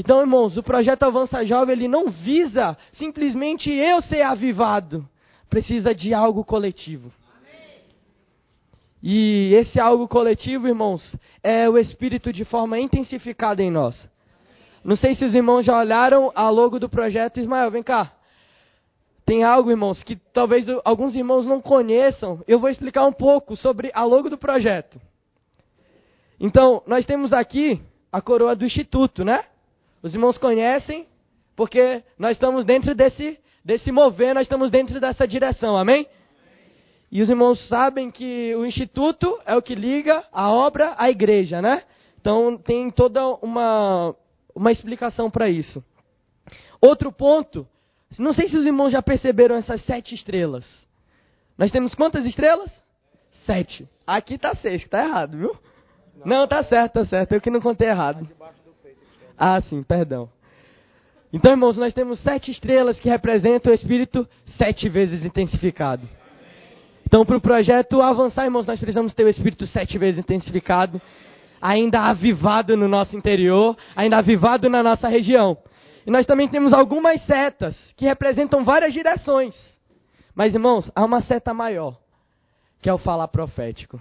Então, 0.00 0.20
irmãos, 0.20 0.56
o 0.56 0.62
projeto 0.62 1.02
Avança 1.02 1.44
Jovem, 1.44 1.74
ele 1.74 1.88
não 1.88 2.08
visa 2.08 2.78
simplesmente 2.92 3.68
eu 3.68 4.00
ser 4.00 4.22
avivado. 4.22 5.04
Precisa 5.50 5.92
de 5.92 6.14
algo 6.14 6.44
coletivo. 6.44 7.10
E 9.02 9.52
esse 9.54 9.80
algo 9.80 10.06
coletivo, 10.06 10.68
irmãos, 10.68 11.16
é 11.42 11.68
o 11.68 11.76
Espírito 11.76 12.32
de 12.32 12.44
forma 12.44 12.78
intensificada 12.78 13.60
em 13.60 13.72
nós. 13.72 14.08
Não 14.84 14.94
sei 14.94 15.16
se 15.16 15.24
os 15.24 15.34
irmãos 15.34 15.64
já 15.64 15.76
olharam 15.76 16.30
a 16.32 16.48
logo 16.48 16.78
do 16.78 16.88
projeto. 16.88 17.40
Ismael, 17.40 17.68
vem 17.68 17.82
cá. 17.82 18.12
Tem 19.26 19.42
algo, 19.42 19.68
irmãos, 19.68 20.00
que 20.04 20.14
talvez 20.32 20.64
alguns 20.84 21.16
irmãos 21.16 21.44
não 21.44 21.60
conheçam. 21.60 22.40
Eu 22.46 22.60
vou 22.60 22.70
explicar 22.70 23.04
um 23.04 23.12
pouco 23.12 23.56
sobre 23.56 23.90
a 23.92 24.04
logo 24.04 24.30
do 24.30 24.38
projeto. 24.38 25.00
Então, 26.38 26.84
nós 26.86 27.04
temos 27.04 27.32
aqui 27.32 27.82
a 28.12 28.20
coroa 28.20 28.54
do 28.54 28.64
Instituto, 28.64 29.24
né? 29.24 29.44
Os 30.02 30.14
irmãos 30.14 30.38
conhecem, 30.38 31.06
porque 31.56 32.02
nós 32.18 32.32
estamos 32.32 32.64
dentro 32.64 32.94
desse, 32.94 33.38
desse 33.64 33.90
mover, 33.90 34.34
nós 34.34 34.44
estamos 34.44 34.70
dentro 34.70 35.00
dessa 35.00 35.26
direção, 35.26 35.76
amém? 35.76 36.06
E 37.10 37.22
os 37.22 37.28
irmãos 37.28 37.66
sabem 37.68 38.10
que 38.10 38.54
o 38.54 38.66
instituto 38.66 39.38
é 39.46 39.56
o 39.56 39.62
que 39.62 39.74
liga 39.74 40.24
a 40.30 40.50
obra 40.50 40.94
à 40.96 41.10
igreja, 41.10 41.62
né? 41.62 41.82
Então 42.20 42.58
tem 42.58 42.90
toda 42.90 43.26
uma, 43.42 44.14
uma 44.54 44.70
explicação 44.70 45.30
para 45.30 45.48
isso. 45.48 45.82
Outro 46.80 47.10
ponto, 47.10 47.66
não 48.18 48.32
sei 48.32 48.48
se 48.48 48.56
os 48.56 48.66
irmãos 48.66 48.90
já 48.90 49.02
perceberam 49.02 49.56
essas 49.56 49.82
sete 49.82 50.14
estrelas. 50.14 50.64
Nós 51.56 51.70
temos 51.72 51.94
quantas 51.94 52.24
estrelas? 52.24 52.70
Sete. 53.44 53.88
Aqui 54.06 54.34
está 54.34 54.54
seis, 54.54 54.82
está 54.82 55.04
errado, 55.04 55.36
viu? 55.36 55.56
Não, 56.24 56.44
está 56.44 56.62
certo, 56.64 57.00
está 57.00 57.04
certo. 57.06 57.32
Eu 57.32 57.40
que 57.40 57.50
não 57.50 57.60
contei 57.60 57.88
errado. 57.88 58.28
Ah, 59.38 59.60
sim, 59.60 59.82
perdão. 59.82 60.28
Então, 61.32 61.52
irmãos, 61.52 61.76
nós 61.76 61.92
temos 61.92 62.18
sete 62.20 62.50
estrelas 62.50 62.98
que 62.98 63.08
representam 63.08 63.70
o 63.70 63.74
Espírito 63.74 64.26
sete 64.56 64.88
vezes 64.88 65.24
intensificado. 65.24 66.08
Então, 67.06 67.24
para 67.24 67.36
o 67.36 67.40
projeto 67.40 68.02
avançar, 68.02 68.44
irmãos, 68.44 68.66
nós 68.66 68.78
precisamos 68.78 69.14
ter 69.14 69.24
o 69.24 69.28
Espírito 69.28 69.66
sete 69.66 69.96
vezes 69.96 70.18
intensificado, 70.18 71.00
ainda 71.60 72.00
avivado 72.00 72.76
no 72.76 72.88
nosso 72.88 73.16
interior, 73.16 73.76
ainda 73.94 74.18
avivado 74.18 74.68
na 74.68 74.82
nossa 74.82 75.08
região. 75.08 75.56
E 76.06 76.10
nós 76.10 76.26
também 76.26 76.48
temos 76.48 76.72
algumas 76.72 77.22
setas 77.22 77.92
que 77.96 78.06
representam 78.06 78.64
várias 78.64 78.92
direções. 78.92 79.54
Mas, 80.34 80.54
irmãos, 80.54 80.90
há 80.94 81.04
uma 81.04 81.20
seta 81.20 81.52
maior, 81.52 81.96
que 82.80 82.88
é 82.88 82.94
o 82.94 82.98
falar 82.98 83.28
profético, 83.28 84.00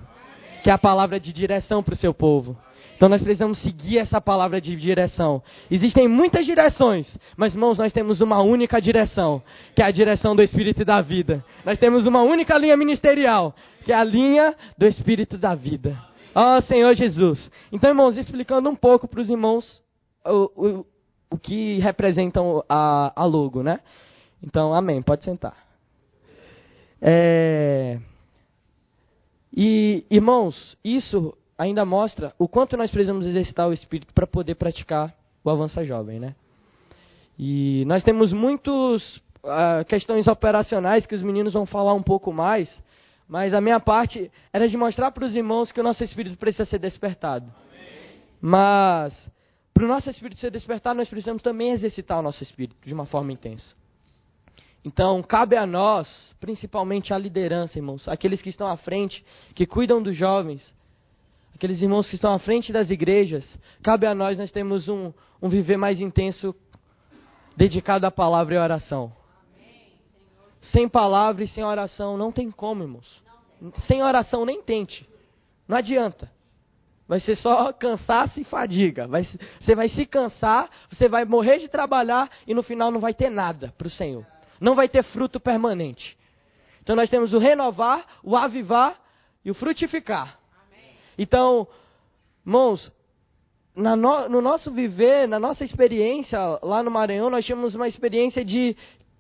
que 0.64 0.70
é 0.70 0.74
a 0.74 0.78
palavra 0.78 1.20
de 1.20 1.34
direção 1.34 1.84
para 1.84 1.94
o 1.94 1.98
seu 1.98 2.14
povo. 2.14 2.58
Então 2.98 3.08
nós 3.08 3.22
precisamos 3.22 3.60
seguir 3.60 4.00
essa 4.00 4.20
palavra 4.20 4.60
de 4.60 4.76
direção. 4.76 5.44
Existem 5.70 6.08
muitas 6.08 6.48
direções, 6.48 7.08
mas 7.38 7.54
irmãos, 7.54 7.78
nós 7.78 7.94
temos 7.94 8.22
uma 8.22 8.42
única 8.42 8.82
direção, 8.82 9.40
que 9.76 9.84
é 9.84 9.86
a 9.86 9.92
direção 9.92 10.36
do 10.36 10.42
Espírito 10.42 10.84
da 10.84 11.00
vida. 11.00 11.46
Nós 11.64 11.78
temos 11.78 12.08
uma 12.08 12.24
única 12.24 12.58
linha 12.58 12.76
ministerial, 12.76 13.56
que 13.86 13.94
é 13.94 13.96
a 13.96 14.04
linha 14.04 14.56
do 14.76 14.88
Espírito 14.88 15.38
da 15.38 15.54
vida. 15.54 15.96
Ó 16.34 16.58
oh, 16.58 16.62
Senhor 16.62 16.92
Jesus. 16.96 17.52
Então, 17.72 17.92
irmãos, 17.92 18.18
explicando 18.18 18.68
um 18.68 18.76
pouco 18.76 19.08
para 19.08 19.22
os 19.22 19.30
irmãos 19.30 19.84
o, 20.26 20.52
o, 20.56 20.86
o 21.30 21.38
que 21.38 21.78
representam 21.78 22.64
a, 22.68 23.14
a 23.16 23.26
logo, 23.26 23.62
né? 23.62 23.80
Então, 24.42 24.74
amém. 24.74 25.04
Pode 25.04 25.24
sentar. 25.24 25.56
É... 27.00 28.00
E, 29.56 30.04
irmãos, 30.10 30.76
isso 30.84 31.38
ainda 31.58 31.84
mostra 31.86 32.34
o 32.38 32.48
quanto 32.48 32.78
nós 32.78 32.92
precisamos 32.92 33.26
exercitar 33.26 33.68
o 33.68 33.74
espírito 33.74 34.14
para 34.14 34.28
poder 34.28 34.56
praticar 34.56 35.14
o 35.44 35.50
avança 35.50 35.84
jovem, 35.84 36.20
né? 36.20 36.36
E 37.40 37.84
nós 37.86 38.04
temos 38.04 38.34
muitas 38.34 39.18
uh, 39.18 39.22
ah, 39.46 39.86
questões 39.88 40.28
operacionais 40.28 41.06
que 41.06 41.16
os 41.16 41.22
meninos 41.22 41.54
vão 41.54 41.66
falar 41.66 41.94
um 41.94 42.02
pouco 42.02 42.34
mais, 42.34 42.82
mas 43.28 43.54
a 43.54 43.62
minha 43.62 43.80
parte 43.80 44.32
era 44.52 44.68
de 44.68 44.76
mostrar 44.76 45.12
para 45.12 45.26
os 45.26 45.36
irmãos 45.36 45.72
que 45.72 45.80
o 45.80 45.84
nosso 45.84 46.04
espírito 46.04 46.38
precisa 46.38 46.66
ser 46.66 46.80
despertado. 46.80 47.46
Amém. 47.46 47.90
Mas 48.42 49.30
para 49.74 49.86
o 49.86 49.88
nosso 49.88 50.10
espírito 50.10 50.42
ser 50.42 50.50
despertado, 50.50 50.98
nós 50.98 51.08
precisamos 51.08 51.44
também 51.44 51.72
exercitar 51.72 52.18
o 52.18 52.24
nosso 52.24 52.42
espírito 52.42 52.76
de 52.84 52.94
uma 52.94 53.06
forma 53.06 53.32
intensa. 53.32 53.76
Então, 54.84 55.22
cabe 55.22 55.56
a 55.56 55.66
nós, 55.68 56.34
principalmente 56.40 57.14
a 57.14 57.18
liderança, 57.18 57.78
irmãos, 57.78 58.08
aqueles 58.08 58.42
que 58.42 58.50
estão 58.50 58.68
à 58.68 58.78
frente, 58.78 59.24
que 59.54 59.66
cuidam 59.66 60.02
dos 60.02 60.16
jovens, 60.16 60.74
aqueles 61.58 61.82
irmãos 61.82 62.08
que 62.08 62.14
estão 62.14 62.32
à 62.32 62.38
frente 62.38 62.72
das 62.72 62.92
igrejas, 62.92 63.58
cabe 63.82 64.06
a 64.06 64.14
nós, 64.14 64.38
nós 64.38 64.52
temos 64.52 64.88
um, 64.88 65.12
um 65.42 65.50
viver 65.50 65.76
mais 65.76 66.00
intenso 66.00 66.56
dedicado 67.56 68.06
à 68.06 68.12
palavra 68.12 68.54
e 68.54 68.58
à 68.60 68.62
oração. 68.62 69.12
sem 70.62 70.88
palavra 70.88 71.44
e 71.44 71.48
sem 71.48 71.64
oração 71.64 72.16
não 72.16 72.32
tem 72.32 72.52
como, 72.52 72.84
irmãos. 72.84 73.24
Sem 73.88 74.04
oração 74.04 74.46
nem 74.46 74.62
tente. 74.62 75.10
Não 75.68 75.76
adianta. 75.76 76.32
Vai 77.08 77.20
ser 77.20 77.36
só 77.36 77.74
cansaço 77.74 78.40
e 78.40 78.44
fadiga. 78.44 79.08
Vai, 79.08 79.24
você 79.60 79.74
vai 79.74 79.90
se 79.90 80.06
cansar, 80.06 80.70
você 80.92 81.10
vai 81.10 81.26
morrer 81.26 81.58
de 81.58 81.68
trabalhar 81.68 82.30
e 82.46 82.54
no 82.54 82.62
final 82.62 82.92
não 82.92 83.00
vai 83.00 83.16
ter 83.16 83.32
nada 83.32 83.74
para 83.76 83.88
o 83.88 83.92
Senhor. 83.92 84.24
Não 84.62 84.76
vai 84.76 84.88
ter 84.88 85.04
fruto 85.06 85.40
permanente. 85.40 86.16
Então 86.84 86.96
nós 86.96 87.10
temos 87.10 87.34
o 87.34 87.40
renovar, 87.40 88.06
o 88.22 88.36
avivar 88.36 88.96
e 89.44 89.50
o 89.50 89.56
frutificar. 89.56 90.38
Então, 91.18 91.68
irmãos, 92.46 92.92
no, 93.76 94.30
no 94.30 94.42
nosso 94.42 94.72
viver, 94.72 95.28
na 95.28 95.40
nossa 95.40 95.64
experiência 95.64 96.40
lá 96.64 96.82
no 96.82 96.92
Maranhão, 96.92 97.30
nós 97.30 97.46
tínhamos 97.46 97.76
uma 97.76 97.88
experiência 97.88 98.44
de 98.44 98.76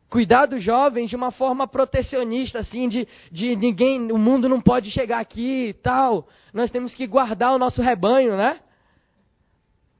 cuidar 0.10 0.46
dos 0.46 0.64
jovens 0.64 1.10
de 1.10 1.16
uma 1.16 1.32
forma 1.32 1.68
protecionista, 1.68 2.60
assim, 2.60 2.88
de, 2.88 3.08
de 3.32 3.56
ninguém, 3.56 4.12
o 4.12 4.18
mundo 4.18 4.48
não 4.48 4.62
pode 4.62 4.90
chegar 4.90 5.20
aqui 5.20 5.68
e 5.70 5.74
tal. 5.74 6.28
Nós 6.54 6.72
temos 6.72 6.94
que 6.96 7.06
guardar 7.06 7.54
o 7.54 7.60
nosso 7.60 7.82
rebanho, 7.82 8.36
né? 8.36 8.60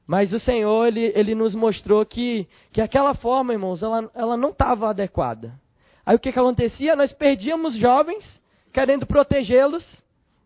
Mas 0.06 0.32
o 0.32 0.38
Senhor, 0.38 0.86
Ele, 0.86 1.12
ele 1.14 1.34
nos 1.34 1.54
mostrou 1.54 2.04
que, 2.06 2.48
que 2.72 2.80
aquela 2.80 3.14
forma, 3.14 3.52
irmãos, 3.52 3.82
ela, 3.82 4.10
ela 4.14 4.36
não 4.36 4.50
estava 4.50 4.88
adequada. 4.88 5.52
Aí 6.04 6.16
o 6.16 6.18
que, 6.18 6.32
que 6.32 6.38
acontecia? 6.38 6.96
Nós 6.96 7.12
perdíamos 7.12 7.74
jovens, 7.74 8.40
querendo 8.72 9.06
protegê-los 9.06 9.84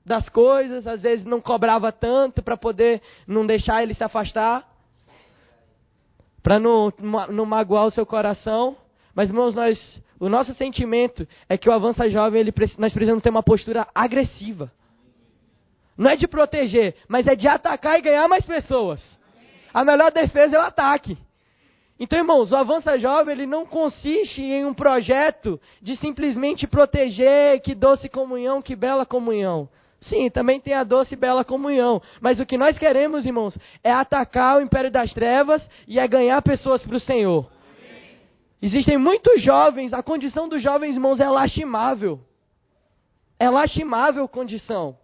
das 0.05 0.29
coisas, 0.29 0.87
às 0.87 1.03
vezes 1.03 1.25
não 1.25 1.41
cobrava 1.41 1.93
tanto 1.93 2.43
para 2.43 2.57
poder 2.57 3.01
não 3.27 3.47
deixar 3.47 3.83
ele 3.83 3.95
se 3.95 4.03
afastar, 4.03 4.69
para 6.43 6.59
não, 6.59 6.93
não 7.31 7.47
magoar 7.47 7.87
o 7.87 7.91
seu 7.91 8.05
coração. 8.05 8.77
Mas, 9.15 9.29
irmãos, 9.29 9.55
nós, 9.55 10.03
o 10.19 10.29
nosso 10.29 10.55
sentimento 10.55 11.27
é 11.49 11.57
que 11.57 11.69
o 11.69 11.73
Avança 11.73 12.09
Jovem, 12.09 12.41
ele, 12.41 12.53
nós 12.79 12.93
precisamos 12.93 13.23
ter 13.23 13.31
uma 13.31 13.43
postura 13.43 13.87
agressiva. 13.95 14.71
Não 15.97 16.11
é 16.11 16.17
de 16.17 16.27
proteger, 16.27 16.97
mas 17.07 17.27
é 17.27 17.37
de 17.37 17.47
atacar 17.47 17.99
e 17.99 18.03
ganhar 18.03 18.27
mais 18.27 18.45
pessoas. 18.45 19.01
A 19.73 19.85
melhor 19.85 20.11
defesa 20.11 20.57
é 20.57 20.59
o 20.59 20.63
ataque. 20.63 21.17
Então, 22.01 22.19
irmãos, 22.19 22.51
o 22.51 22.57
Avança 22.57 22.99
Jovem 22.99 23.33
ele 23.33 23.47
não 23.47 23.65
consiste 23.65 24.43
em 24.43 24.65
um 24.65 24.75
projeto 24.75 25.61
de 25.81 25.95
simplesmente 25.97 26.67
proteger, 26.67 27.61
que 27.61 27.75
doce 27.75 28.09
comunhão, 28.09 28.61
que 28.61 28.75
bela 28.75 29.07
comunhão. 29.07 29.69
Sim, 30.03 30.29
também 30.31 30.61
tem 30.61 30.75
a 30.75 30.83
doce 30.83 31.15
e 31.15 31.17
bela 31.17 31.45
comunhão. 31.45 32.03
Mas 32.21 32.41
o 32.41 32.47
que 32.47 32.59
nós 32.59 32.77
queremos, 32.77 33.25
irmãos, 33.25 33.57
é 33.85 33.93
atacar 33.93 34.59
o 34.59 34.61
império 34.61 34.91
das 34.91 35.13
trevas 35.13 35.69
e 35.87 35.99
é 35.99 36.07
ganhar 36.09 36.43
pessoas 36.43 36.83
para 36.83 36.97
o 36.97 37.01
Senhor. 37.01 37.49
Existem 38.61 38.99
muitos 38.99 39.41
jovens, 39.43 39.93
a 39.93 40.03
condição 40.03 40.49
dos 40.49 40.61
jovens, 40.61 40.95
irmãos, 40.95 41.21
é 41.21 41.29
lastimável. 41.29 42.21
É 43.39 43.49
lastimável 43.49 44.27
condição. 44.29 44.97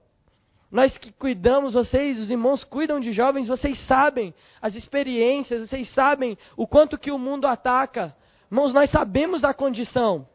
Nós 0.71 0.99
que 0.99 1.13
cuidamos, 1.13 1.75
vocês, 1.75 2.19
os 2.19 2.31
irmãos 2.31 2.63
cuidam 2.65 3.01
de 3.01 3.13
jovens, 3.13 3.47
vocês 3.47 3.79
sabem 3.87 4.35
as 4.61 4.75
experiências, 4.75 5.69
vocês 5.69 5.89
sabem 5.95 6.37
o 6.57 6.67
quanto 6.67 6.99
que 6.99 7.11
o 7.11 7.19
mundo 7.19 7.47
ataca. 7.47 8.15
Irmãos, 8.51 8.73
nós 8.73 8.91
sabemos 8.91 9.45
a 9.45 9.55
condição. 9.55 10.27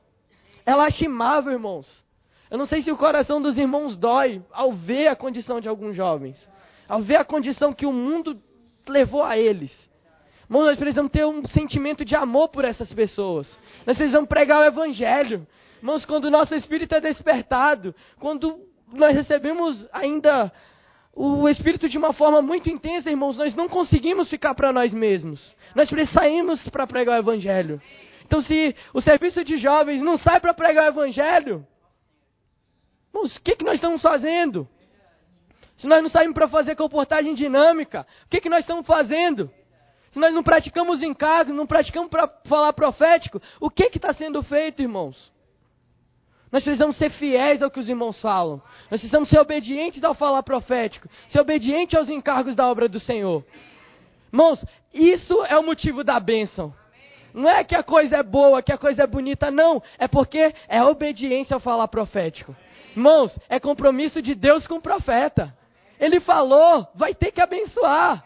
É 0.65 0.73
lastimável, 0.73 1.51
irmãos. 1.51 2.03
Eu 2.53 2.59
não 2.59 2.67
sei 2.67 2.83
se 2.83 2.91
o 2.91 2.97
coração 2.97 3.41
dos 3.41 3.57
irmãos 3.57 3.97
dói 3.97 4.39
ao 4.51 4.71
ver 4.71 5.07
a 5.07 5.15
condição 5.15 5.59
de 5.59 5.67
alguns 5.67 5.95
jovens, 5.95 6.47
ao 6.87 7.01
ver 7.01 7.15
a 7.15 7.25
condição 7.25 7.73
que 7.73 7.83
o 7.83 7.91
mundo 7.91 8.39
levou 8.87 9.23
a 9.23 9.35
eles. 9.35 9.71
Irmãos, 10.43 10.65
nós 10.65 10.77
precisamos 10.77 11.11
ter 11.11 11.25
um 11.25 11.43
sentimento 11.47 12.05
de 12.05 12.15
amor 12.15 12.49
por 12.49 12.63
essas 12.63 12.93
pessoas. 12.93 13.57
Nós 13.87 13.97
precisamos 13.97 14.29
pregar 14.29 14.59
o 14.59 14.63
Evangelho. 14.63 15.47
Irmãos, 15.79 16.05
quando 16.05 16.25
o 16.25 16.29
nosso 16.29 16.53
espírito 16.53 16.93
é 16.93 17.01
despertado, 17.01 17.95
quando 18.19 18.59
nós 18.93 19.15
recebemos 19.15 19.87
ainda 19.91 20.51
o 21.11 21.49
Espírito 21.49 21.89
de 21.89 21.97
uma 21.97 22.13
forma 22.13 22.39
muito 22.39 22.69
intensa, 22.69 23.09
irmãos, 23.09 23.35
nós 23.35 23.55
não 23.55 23.67
conseguimos 23.67 24.29
ficar 24.29 24.53
para 24.53 24.71
nós 24.71 24.93
mesmos. 24.93 25.41
Nós 25.73 25.89
saímos 26.11 26.69
para 26.69 26.85
pregar 26.85 27.15
o 27.15 27.19
Evangelho. 27.23 27.81
Então, 28.27 28.41
se 28.41 28.75
o 28.93 29.01
serviço 29.01 29.43
de 29.43 29.57
jovens 29.57 30.03
não 30.03 30.17
sai 30.17 30.39
para 30.39 30.53
pregar 30.53 30.85
o 30.85 30.89
Evangelho, 30.89 31.65
irmãos, 33.13 33.35
o 33.35 33.41
que, 33.41 33.55
que 33.55 33.63
nós 33.63 33.75
estamos 33.75 34.01
fazendo? 34.01 34.67
Se 35.77 35.87
nós 35.87 36.01
não 36.01 36.09
saímos 36.09 36.33
para 36.33 36.47
fazer 36.47 36.75
comportagem 36.75 37.33
dinâmica, 37.33 38.05
o 38.25 38.29
que, 38.29 38.41
que 38.41 38.49
nós 38.49 38.61
estamos 38.61 38.85
fazendo? 38.85 39.51
Se 40.11 40.19
nós 40.19 40.33
não 40.33 40.43
praticamos 40.43 41.01
encargo, 41.01 41.53
não 41.53 41.65
praticamos 41.65 42.09
para 42.09 42.27
falar 42.45 42.73
profético, 42.73 43.41
o 43.59 43.69
que 43.69 43.85
está 43.85 44.13
sendo 44.13 44.41
feito, 44.43 44.81
irmãos? 44.81 45.31
Nós 46.51 46.61
precisamos 46.61 46.95
ser 46.97 47.09
fiéis 47.09 47.63
ao 47.63 47.71
que 47.71 47.79
os 47.79 47.89
irmãos 47.89 48.21
falam. 48.21 48.61
Nós 48.91 48.99
precisamos 48.99 49.27
ser 49.27 49.39
obedientes 49.39 50.03
ao 50.03 50.13
falar 50.13 50.43
profético. 50.43 51.09
Ser 51.29 51.39
obedientes 51.39 51.97
aos 51.97 52.07
encargos 52.07 52.55
da 52.55 52.69
obra 52.69 52.87
do 52.87 52.99
Senhor. 52.99 53.43
Irmãos, 54.31 54.63
isso 54.93 55.43
é 55.45 55.57
o 55.57 55.63
motivo 55.63 56.03
da 56.03 56.19
bênção. 56.19 56.71
Não 57.33 57.49
é 57.49 57.63
que 57.63 57.73
a 57.73 57.81
coisa 57.81 58.17
é 58.17 58.23
boa, 58.23 58.61
que 58.61 58.71
a 58.71 58.77
coisa 58.77 59.01
é 59.01 59.07
bonita, 59.07 59.49
não. 59.49 59.81
É 59.97 60.07
porque 60.07 60.53
é 60.67 60.83
obediência 60.83 61.55
ao 61.55 61.59
falar 61.59 61.87
profético. 61.87 62.55
Irmãos, 62.95 63.37
é 63.49 63.59
compromisso 63.59 64.21
de 64.21 64.35
Deus 64.35 64.67
com 64.67 64.75
o 64.75 64.81
profeta. 64.81 65.55
Ele 65.99 66.19
falou, 66.19 66.87
vai 66.95 67.13
ter 67.13 67.31
que 67.31 67.41
abençoar. 67.41 68.23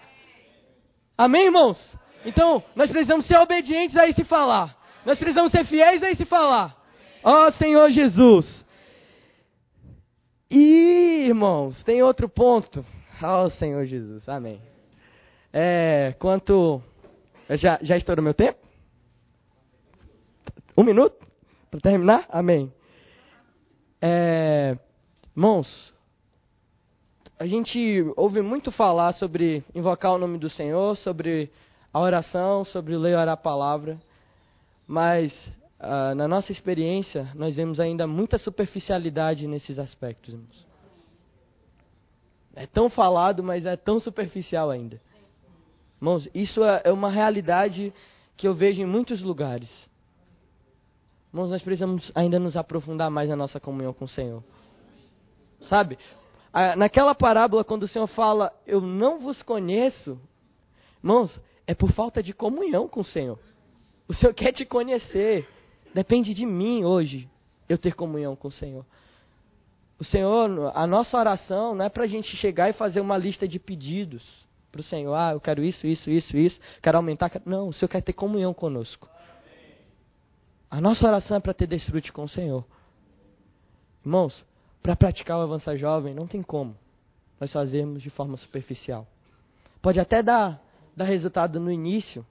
Amém, 1.18 1.46
irmãos? 1.46 1.98
Então, 2.26 2.64
nós 2.76 2.90
precisamos 2.92 3.26
ser 3.26 3.38
obedientes 3.38 3.96
a 3.96 4.08
esse 4.08 4.24
falar. 4.24 4.76
Nós 5.06 5.18
precisamos 5.18 5.52
ser 5.52 5.66
fiéis 5.66 6.04
a 6.04 6.12
esse 6.12 6.26
falar. 6.26 6.76
Ó 7.24 7.48
oh, 7.48 7.52
Senhor 7.52 7.90
Jesus. 7.90 8.66
E, 10.50 11.26
irmãos, 11.28 11.84
tem 11.84 12.04
outro 12.04 12.28
ponto. 12.28 12.86
Ó 13.22 13.46
oh, 13.46 13.50
Senhor 13.50 13.86
Jesus. 13.86 14.28
Amém. 14.28 14.62
É, 15.52 16.14
quanto. 16.20 16.82
Já, 17.52 17.80
já 17.82 17.98
estourou 17.98 18.24
meu 18.24 18.34
tempo? 18.34 18.60
Um 20.78 20.84
minuto? 20.84 21.26
Para 21.72 21.80
terminar? 21.80 22.26
Amém. 22.30 22.72
É, 24.02 24.78
irmãos, 25.36 25.94
a 27.40 27.46
gente 27.46 28.04
ouve 28.16 28.42
muito 28.42 28.72
falar 28.72 29.14
sobre 29.14 29.64
invocar 29.74 30.14
o 30.14 30.18
nome 30.18 30.38
do 30.38 30.50
Senhor, 30.50 30.96
sobre 30.98 31.52
a 31.92 32.00
oração, 32.00 32.64
sobre 32.64 32.96
ler 32.96 33.18
a 33.18 33.38
palavra, 33.38 34.00
mas 34.88 35.34
ah, 35.80 36.16
na 36.16 36.28
nossa 36.28 36.52
experiência, 36.52 37.30
nós 37.36 37.56
vemos 37.56 37.80
ainda 37.80 38.08
muita 38.08 38.38
superficialidade 38.38 39.48
nesses 39.48 39.78
aspectos, 39.78 40.34
irmãos. 40.34 40.68
É 42.56 42.66
tão 42.66 42.90
falado, 42.90 43.44
mas 43.44 43.66
é 43.66 43.76
tão 43.76 44.00
superficial 44.00 44.72
ainda. 44.72 45.00
Irmãos, 46.02 46.28
isso 46.34 46.64
é, 46.64 46.82
é 46.86 46.92
uma 46.92 47.10
realidade 47.10 47.94
que 48.36 48.48
eu 48.48 48.54
vejo 48.54 48.82
em 48.82 48.86
muitos 48.86 49.22
lugares. 49.22 49.70
Irmãos, 51.38 51.52
nós 51.52 51.62
precisamos 51.62 52.12
ainda 52.16 52.40
nos 52.40 52.58
aprofundar 52.58 53.12
mais 53.12 53.30
na 53.30 53.36
nossa 53.36 53.60
comunhão 53.60 53.94
com 53.94 54.06
o 54.06 54.08
Senhor. 54.08 54.44
Sabe? 55.70 55.96
Naquela 56.76 57.14
parábola, 57.14 57.64
quando 57.64 57.84
o 57.84 57.88
Senhor 57.88 58.08
fala, 58.08 58.52
eu 58.66 58.82
não 58.82 59.20
vos 59.20 59.44
conheço, 59.44 60.20
irmãos, 60.98 61.40
é 61.68 61.76
por 61.76 61.92
falta 61.92 62.24
de 62.24 62.34
comunhão 62.34 62.88
com 62.88 63.02
o 63.02 63.06
Senhor. 63.06 63.38
O 64.08 64.16
Senhor 64.16 64.34
quer 64.34 64.52
te 64.52 64.66
conhecer. 64.66 65.48
Depende 65.94 66.34
de 66.34 66.44
mim 66.44 66.84
hoje 66.84 67.30
eu 67.70 67.78
ter 67.78 67.94
comunhão 67.94 68.36
com 68.36 68.48
o 68.48 68.52
Senhor. 68.52 68.84
O 70.00 70.04
Senhor, 70.04 70.72
a 70.74 70.88
nossa 70.88 71.20
oração 71.20 71.76
não 71.76 71.86
é 71.86 71.90
para 71.90 72.06
a 72.06 72.08
gente 72.08 72.36
chegar 72.38 72.68
e 72.68 72.74
fazer 72.74 73.00
uma 73.00 73.16
lista 73.16 73.48
de 73.48 73.60
pedidos 73.60 74.26
para 74.72 74.82
o 74.82 74.84
Senhor. 74.84 75.14
Ah, 75.14 75.34
eu 75.34 75.40
quero 75.40 75.64
isso, 75.64 75.86
isso, 75.86 76.10
isso, 76.10 76.36
isso, 76.36 76.60
quero 76.82 76.98
aumentar. 76.98 77.32
Não, 77.46 77.68
o 77.68 77.74
Senhor 77.74 77.90
quer 77.90 78.02
ter 78.02 78.14
comunhão 78.14 78.56
conosco. 78.56 79.08
A 80.70 80.82
nossa 80.82 81.08
oração 81.08 81.38
é 81.38 81.40
para 81.40 81.54
ter 81.54 81.68
desfrute 81.68 82.12
com 82.12 82.24
o 82.24 82.30
Senhor. 82.30 82.66
Irmãos, 84.04 84.46
para 84.84 84.96
praticar 84.96 85.38
o 85.38 85.42
avançar 85.42 85.76
jovem, 85.78 86.14
não 86.14 86.28
tem 86.28 86.42
como 86.42 86.76
nós 87.40 87.52
fazermos 87.52 88.02
de 88.02 88.10
forma 88.10 88.36
superficial. 88.38 89.08
Pode 89.82 90.00
até 90.00 90.24
dar, 90.24 90.62
dar 90.96 91.06
resultado 91.06 91.60
no 91.60 91.72
início. 91.72 92.26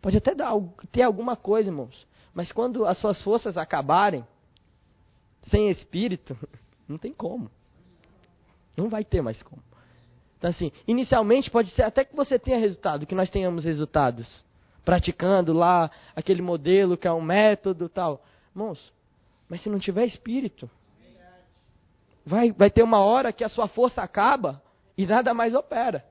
Pode 0.00 0.16
até 0.16 0.34
dar, 0.34 0.52
ter 0.92 1.02
alguma 1.02 1.36
coisa, 1.36 1.68
irmãos. 1.68 2.06
Mas 2.32 2.52
quando 2.52 2.86
as 2.86 2.98
suas 2.98 3.20
forças 3.22 3.56
acabarem, 3.56 4.24
sem 5.50 5.70
espírito, 5.70 6.36
não 6.86 6.98
tem 6.98 7.12
como. 7.12 7.50
Não 8.76 8.88
vai 8.88 9.04
ter 9.04 9.22
mais 9.22 9.42
como. 9.42 9.62
Então, 10.38 10.50
assim, 10.50 10.70
inicialmente 10.86 11.50
pode 11.50 11.70
ser 11.70 11.82
até 11.82 12.04
que 12.04 12.14
você 12.14 12.38
tenha 12.38 12.58
resultado, 12.58 13.06
que 13.06 13.14
nós 13.14 13.30
tenhamos 13.30 13.64
resultados. 13.64 14.44
Praticando 14.86 15.52
lá 15.52 15.90
aquele 16.14 16.40
modelo 16.40 16.96
que 16.96 17.08
é 17.08 17.12
um 17.12 17.20
método 17.20 17.88
tal. 17.88 18.24
Irmãos, 18.54 18.94
mas 19.48 19.60
se 19.60 19.68
não 19.68 19.80
tiver 19.80 20.06
espírito, 20.06 20.70
vai, 22.24 22.52
vai 22.52 22.70
ter 22.70 22.84
uma 22.84 23.00
hora 23.00 23.32
que 23.32 23.42
a 23.42 23.48
sua 23.48 23.66
força 23.66 24.00
acaba 24.00 24.62
e 24.96 25.04
nada 25.04 25.34
mais 25.34 25.54
opera. 25.54 26.04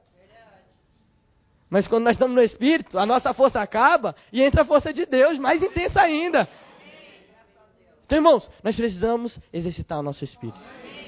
Mas 1.69 1.88
quando 1.88 2.03
nós 2.03 2.15
estamos 2.15 2.35
no 2.35 2.41
Espírito, 2.41 2.99
a 2.99 3.05
nossa 3.05 3.33
força 3.33 3.59
acaba 3.59 4.15
e 4.31 4.41
entra 4.41 4.61
a 4.61 4.65
força 4.65 4.93
de 4.93 5.05
Deus, 5.05 5.39
mais 5.39 5.63
intensa 5.63 6.01
ainda. 6.01 6.47
Então, 8.05 8.17
irmãos, 8.17 8.49
nós 8.63 8.75
precisamos 8.75 9.37
exercitar 9.51 9.99
o 9.99 10.03
nosso 10.03 10.23
Espírito. 10.23 10.59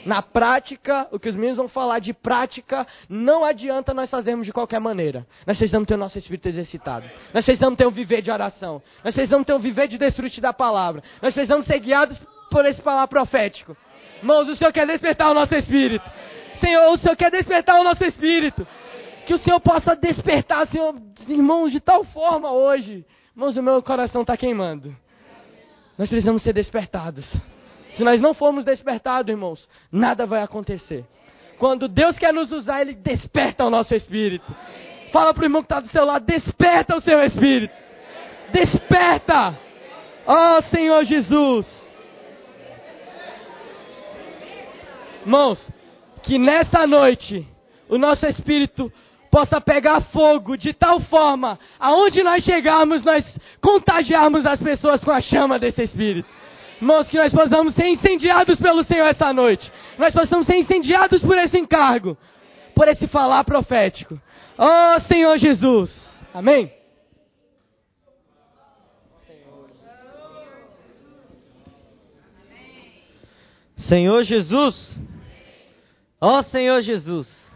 Na 0.06 0.22
prática, 0.22 1.08
o 1.12 1.20
que 1.20 1.30
os 1.30 1.36
meninos 1.36 1.58
vão 1.58 1.68
falar 1.68 2.00
de 2.00 2.14
prática, 2.14 2.88
não 3.10 3.44
adianta 3.44 3.94
nós 3.94 4.10
fazermos 4.10 4.46
de 4.46 4.54
qualquer 4.54 4.80
maneira. 4.80 5.28
Nós 5.46 5.58
precisamos 5.58 5.88
ter 5.88 5.96
o 5.96 5.98
nosso 5.98 6.18
espírito 6.18 6.48
exercitado. 6.48 7.06
Nós 7.34 7.44
precisamos 7.44 7.78
ter 7.78 7.86
um 7.86 7.92
viver 7.92 8.22
de 8.22 8.32
oração. 8.32 8.82
Nós 9.04 9.14
precisamos 9.14 9.46
ter 9.46 9.54
um 9.54 9.60
viver 9.60 9.88
de 9.88 9.98
desfrute 9.98 10.40
da 10.40 10.54
palavra. 10.54 11.04
Nós 11.22 11.34
precisamos 11.34 11.66
ser 11.66 11.80
guiados 11.80 12.18
por 12.50 12.66
esse 12.66 12.82
falar 12.82 13.08
profético. 13.08 13.76
Irmãos, 14.20 14.48
o 14.48 14.56
Senhor 14.56 14.72
quer 14.72 14.88
despertar 14.88 15.30
o 15.30 15.34
nosso 15.34 15.54
espírito. 15.54 16.10
Senhor, 16.60 16.92
o 16.92 16.98
Senhor 16.98 17.16
quer 17.16 17.30
despertar 17.30 17.80
o 17.80 17.84
nosso 17.84 18.04
espírito. 18.04 18.66
Que 19.26 19.34
o 19.34 19.38
Senhor 19.38 19.60
possa 19.60 19.94
despertar, 19.94 20.66
Senhor, 20.68 20.96
irmãos, 21.28 21.72
de 21.72 21.82
tal 21.82 22.04
forma 22.06 22.52
hoje. 22.52 23.06
Irmãos, 23.36 23.58
o 23.58 23.62
meu 23.62 23.84
coração 23.84 24.22
está 24.22 24.38
queimando. 24.38 24.96
Nós 25.98 26.10
precisamos 26.10 26.44
ser 26.44 26.54
despertados. 26.54 27.26
Se 27.94 28.04
nós 28.04 28.22
não 28.22 28.34
formos 28.34 28.64
despertados, 28.64 29.32
irmãos, 29.32 29.68
nada 29.92 30.26
vai 30.26 30.44
acontecer. 30.44 31.04
Quando 31.58 31.88
Deus 31.88 32.18
quer 32.18 32.34
nos 32.34 32.52
usar, 32.52 32.82
Ele 32.82 32.94
desperta 32.94 33.66
o 33.66 33.70
nosso 33.70 33.96
espírito. 33.96 34.56
Fala 35.12 35.34
para 35.34 35.42
o 35.42 35.46
irmão 35.46 35.62
que 35.62 35.66
está 35.66 35.80
do 35.80 35.90
seu 35.90 36.06
lado: 36.06 36.26
desperta 36.26 36.96
o 36.96 37.02
seu 37.02 37.24
espírito. 37.24 37.74
Desperta. 38.52 39.58
Ó 40.26 40.58
oh, 40.58 40.62
Senhor 40.64 41.04
Jesus. 41.06 41.88
Irmãos, 45.22 45.70
que 46.24 46.38
nessa 46.38 46.86
noite 46.86 47.48
o 47.90 47.98
nosso 47.98 48.26
espírito 48.28 48.92
possa 49.32 49.60
pegar 49.62 50.02
fogo 50.02 50.58
de 50.58 50.74
tal 50.74 51.00
forma, 51.02 51.60
aonde 51.80 52.24
nós 52.24 52.44
chegarmos, 52.44 53.04
nós 53.04 53.26
contagiarmos 53.62 54.46
as 54.46 54.62
pessoas 54.62 55.04
com 55.04 55.12
a 55.12 55.22
chama 55.22 55.60
desse 55.60 55.84
espírito. 55.84 56.28
Irmãos, 56.78 57.10
que 57.10 57.18
nós 57.18 57.34
possamos 57.34 57.74
ser 57.74 57.88
incendiados 57.88 58.60
pelo 58.60 58.84
Senhor 58.84 59.08
essa 59.08 59.34
noite. 59.34 59.72
Nós 59.98 60.14
possamos 60.14 60.46
ser 60.46 60.58
incendiados 60.58 61.22
por 61.22 61.38
esse 61.38 61.58
encargo, 61.58 62.18
por 62.76 62.88
esse 62.88 63.08
falar 63.08 63.44
profético. 63.44 64.20
Oh 64.58 65.00
Senhor 65.02 65.38
Jesus. 65.38 66.22
Amém. 66.34 66.72
Senhor 73.88 74.24
Jesus. 74.24 75.00
Ó 76.20 76.40
oh, 76.40 76.44
Senhor 76.44 76.82
Jesus. 76.82 77.47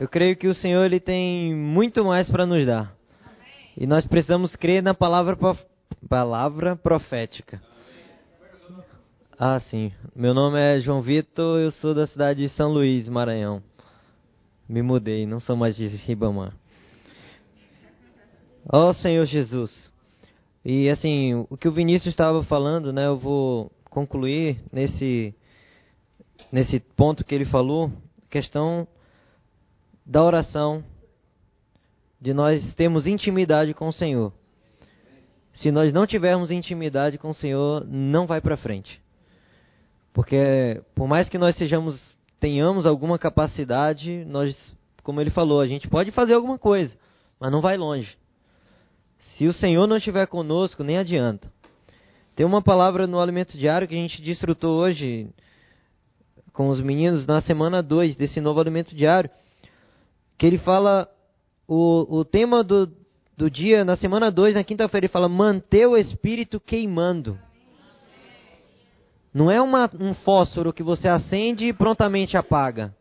Eu 0.00 0.08
creio 0.08 0.34
que 0.34 0.48
o 0.48 0.54
Senhor 0.54 0.82
ele 0.82 0.98
tem 0.98 1.54
muito 1.54 2.02
mais 2.02 2.26
para 2.26 2.46
nos 2.46 2.64
dar. 2.64 2.96
E 3.76 3.86
nós 3.86 4.06
precisamos 4.06 4.56
crer 4.56 4.82
na 4.82 4.94
palavra, 4.94 5.36
palavra 6.08 6.74
profética. 6.74 7.60
Ah, 9.38 9.60
sim. 9.60 9.92
Meu 10.16 10.32
nome 10.32 10.58
é 10.58 10.80
João 10.80 11.02
Vitor, 11.02 11.60
eu 11.60 11.70
sou 11.70 11.94
da 11.94 12.06
cidade 12.06 12.40
de 12.40 12.48
São 12.48 12.72
Luís, 12.72 13.10
Maranhão. 13.10 13.62
Me 14.66 14.80
mudei, 14.80 15.26
não 15.26 15.38
sou 15.38 15.54
mais 15.54 15.76
de 15.76 15.86
Ribamar. 15.88 16.54
Ó 18.72 18.88
oh, 18.88 18.94
Senhor 18.94 19.26
Jesus. 19.26 19.92
E 20.64 20.88
assim, 20.88 21.46
o 21.50 21.58
que 21.58 21.68
o 21.68 21.72
Vinícius 21.72 22.14
estava 22.14 22.42
falando, 22.44 22.90
né, 22.90 23.06
eu 23.06 23.18
vou 23.18 23.70
concluir 23.90 24.62
nesse 24.72 25.34
nesse 26.50 26.80
ponto 26.80 27.22
que 27.22 27.34
ele 27.34 27.44
falou, 27.44 27.92
questão 28.30 28.88
da 30.10 30.24
oração, 30.24 30.82
de 32.20 32.34
nós 32.34 32.74
termos 32.74 33.06
intimidade 33.06 33.72
com 33.72 33.86
o 33.86 33.92
Senhor. 33.92 34.32
Se 35.54 35.70
nós 35.70 35.92
não 35.92 36.04
tivermos 36.04 36.50
intimidade 36.50 37.16
com 37.16 37.30
o 37.30 37.34
Senhor, 37.34 37.86
não 37.86 38.26
vai 38.26 38.40
para 38.40 38.56
frente. 38.56 39.00
Porque 40.12 40.82
por 40.96 41.06
mais 41.06 41.28
que 41.28 41.38
nós 41.38 41.54
sejamos 41.54 42.00
tenhamos 42.40 42.86
alguma 42.86 43.20
capacidade, 43.20 44.24
nós, 44.24 44.56
como 45.04 45.20
ele 45.20 45.30
falou, 45.30 45.60
a 45.60 45.66
gente 45.68 45.86
pode 45.86 46.10
fazer 46.10 46.34
alguma 46.34 46.58
coisa, 46.58 46.92
mas 47.38 47.52
não 47.52 47.60
vai 47.60 47.76
longe. 47.76 48.16
Se 49.36 49.46
o 49.46 49.52
Senhor 49.52 49.86
não 49.86 49.98
estiver 49.98 50.26
conosco, 50.26 50.82
nem 50.82 50.98
adianta. 50.98 51.48
Tem 52.34 52.44
uma 52.44 52.62
palavra 52.62 53.06
no 53.06 53.20
alimento 53.20 53.56
diário 53.56 53.86
que 53.86 53.94
a 53.94 53.98
gente 53.98 54.20
desfrutou 54.22 54.76
hoje 54.80 55.28
com 56.52 56.68
os 56.68 56.80
meninos 56.80 57.26
na 57.28 57.40
semana 57.40 57.80
2 57.80 58.16
desse 58.16 58.40
novo 58.40 58.58
alimento 58.60 58.96
diário, 58.96 59.30
que 60.40 60.46
ele 60.46 60.56
fala 60.56 61.06
o, 61.68 62.20
o 62.20 62.24
tema 62.24 62.64
do, 62.64 62.90
do 63.36 63.50
dia, 63.50 63.84
na 63.84 63.94
semana 63.94 64.30
2, 64.30 64.54
na 64.54 64.64
quinta-feira, 64.64 65.04
ele 65.04 65.12
fala 65.12 65.28
manter 65.28 65.86
o 65.86 65.98
espírito 65.98 66.58
queimando. 66.58 67.38
Não 69.34 69.50
é 69.50 69.60
uma, 69.60 69.90
um 70.00 70.14
fósforo 70.14 70.72
que 70.72 70.82
você 70.82 71.08
acende 71.08 71.66
e 71.66 71.74
prontamente 71.74 72.38
apaga. 72.38 72.96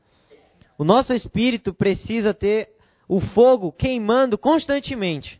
O 0.77 0.83
nosso 0.83 1.13
espírito 1.13 1.73
precisa 1.73 2.33
ter 2.33 2.71
o 3.07 3.21
fogo 3.21 3.71
queimando 3.71 4.37
constantemente. 4.37 5.39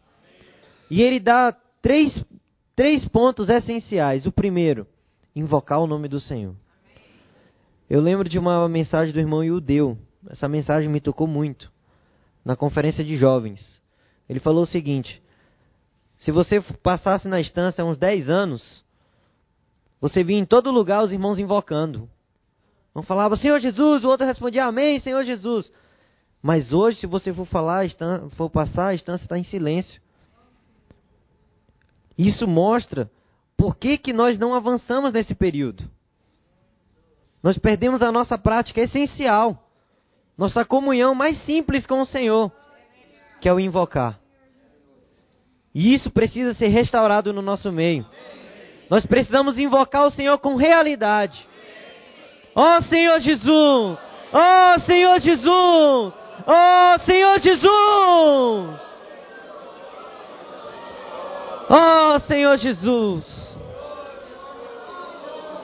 E 0.89 1.01
ele 1.01 1.19
dá 1.19 1.53
três, 1.81 2.23
três 2.77 3.05
pontos 3.09 3.49
essenciais. 3.49 4.25
O 4.25 4.31
primeiro, 4.31 4.87
invocar 5.35 5.81
o 5.81 5.87
nome 5.87 6.07
do 6.07 6.21
Senhor. 6.21 6.55
Eu 7.89 7.99
lembro 7.99 8.29
de 8.29 8.39
uma 8.39 8.69
mensagem 8.69 9.13
do 9.13 9.19
irmão 9.19 9.43
Yudeu. 9.43 9.97
Essa 10.29 10.47
mensagem 10.47 10.87
me 10.87 11.01
tocou 11.01 11.27
muito. 11.27 11.69
Na 12.43 12.55
conferência 12.55 13.03
de 13.03 13.17
jovens. 13.17 13.81
Ele 14.27 14.39
falou 14.39 14.63
o 14.63 14.67
seguinte: 14.67 15.21
Se 16.17 16.31
você 16.31 16.61
passasse 16.61 17.27
na 17.27 17.39
estância 17.39 17.83
uns 17.85 17.97
10 17.97 18.29
anos, 18.29 18.83
você 19.99 20.23
via 20.23 20.37
em 20.37 20.45
todo 20.45 20.71
lugar 20.71 21.03
os 21.03 21.11
irmãos 21.11 21.39
invocando. 21.39 22.09
Um 22.95 23.01
falava, 23.03 23.35
Senhor 23.35 23.59
Jesus, 23.59 24.03
o 24.03 24.09
outro 24.09 24.25
respondia, 24.25 24.65
Amém, 24.65 24.99
Senhor 24.99 25.23
Jesus. 25.23 25.71
Mas 26.41 26.71
hoje, 26.73 26.99
se 26.99 27.07
você 27.07 27.33
for 27.33 27.45
falar, 27.45 27.85
for 28.31 28.49
passar, 28.49 28.87
a 28.87 28.93
estância 28.93 29.25
está 29.25 29.37
em 29.37 29.43
silêncio. 29.43 30.01
Isso 32.17 32.47
mostra 32.47 33.09
por 33.57 33.75
que, 33.75 33.97
que 33.97 34.13
nós 34.13 34.39
não 34.39 34.53
avançamos 34.53 35.11
nesse 35.11 35.35
período. 35.35 35.83
Nós 37.41 37.57
perdemos 37.57 38.01
a 38.01 38.11
nossa 38.11 38.37
prática 38.37 38.81
essencial, 38.81 39.68
nossa 40.39 40.63
comunhão 40.63 41.13
mais 41.13 41.37
simples 41.43 41.85
com 41.85 41.99
o 41.99 42.05
Senhor, 42.05 42.49
que 43.41 43.49
é 43.49 43.53
o 43.53 43.59
invocar. 43.59 44.17
E 45.75 45.93
isso 45.93 46.09
precisa 46.09 46.53
ser 46.53 46.69
restaurado 46.69 47.33
no 47.33 47.41
nosso 47.41 47.69
meio. 47.73 48.05
Nós 48.89 49.05
precisamos 49.05 49.59
invocar 49.59 50.05
o 50.05 50.09
Senhor 50.09 50.37
com 50.37 50.55
realidade. 50.55 51.45
Ó 52.55 52.77
oh, 52.77 52.81
Senhor 52.83 53.19
Jesus! 53.19 53.99
Ó 54.31 54.75
oh, 54.75 54.79
Senhor 54.79 55.19
Jesus! 55.19 56.13
Ó 56.47 56.95
oh, 56.95 56.99
Senhor 57.05 57.39
Jesus! 57.39 58.79
Ó 61.69 62.19
Senhor 62.19 62.57
Jesus! 62.57 63.57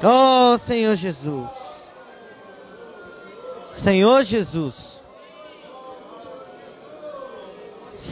Ó 0.03 0.57
Senhor 0.57 0.95
Jesus! 0.97 1.64
Senhor 3.83 4.23
Jesus. 4.23 4.75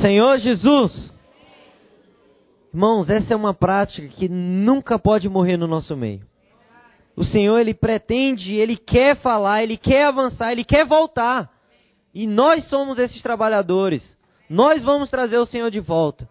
Senhor 0.01 0.37
Jesus. 0.37 1.13
Irmãos, 2.73 3.09
essa 3.09 3.33
é 3.33 3.37
uma 3.37 3.53
prática 3.53 4.07
que 4.07 4.27
nunca 4.27 4.97
pode 4.97 5.29
morrer 5.29 5.57
no 5.57 5.67
nosso 5.67 5.95
meio. 5.95 6.25
O 7.15 7.23
Senhor, 7.23 7.59
Ele 7.59 7.73
pretende, 7.73 8.55
Ele 8.55 8.75
quer 8.75 9.15
falar, 9.17 9.61
Ele 9.63 9.77
quer 9.77 10.05
avançar, 10.05 10.51
Ele 10.51 10.63
quer 10.63 10.83
voltar. 10.85 11.51
E 12.13 12.25
nós 12.25 12.67
somos 12.69 12.97
esses 12.97 13.21
trabalhadores. 13.21 14.17
Nós 14.49 14.83
vamos 14.83 15.09
trazer 15.09 15.37
o 15.37 15.45
Senhor 15.45 15.69
de 15.69 15.79
volta. 15.79 16.27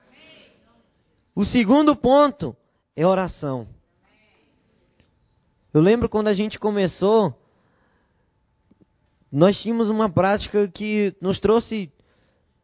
O 1.34 1.44
segundo 1.44 1.94
ponto 1.96 2.56
é 2.96 3.06
oração. 3.06 3.66
Eu 5.72 5.80
lembro 5.80 6.08
quando 6.08 6.28
a 6.28 6.34
gente 6.34 6.58
começou, 6.58 7.34
nós 9.32 9.56
tínhamos 9.56 9.88
uma 9.88 10.10
prática 10.10 10.68
que 10.68 11.14
nos 11.18 11.40
trouxe 11.40 11.90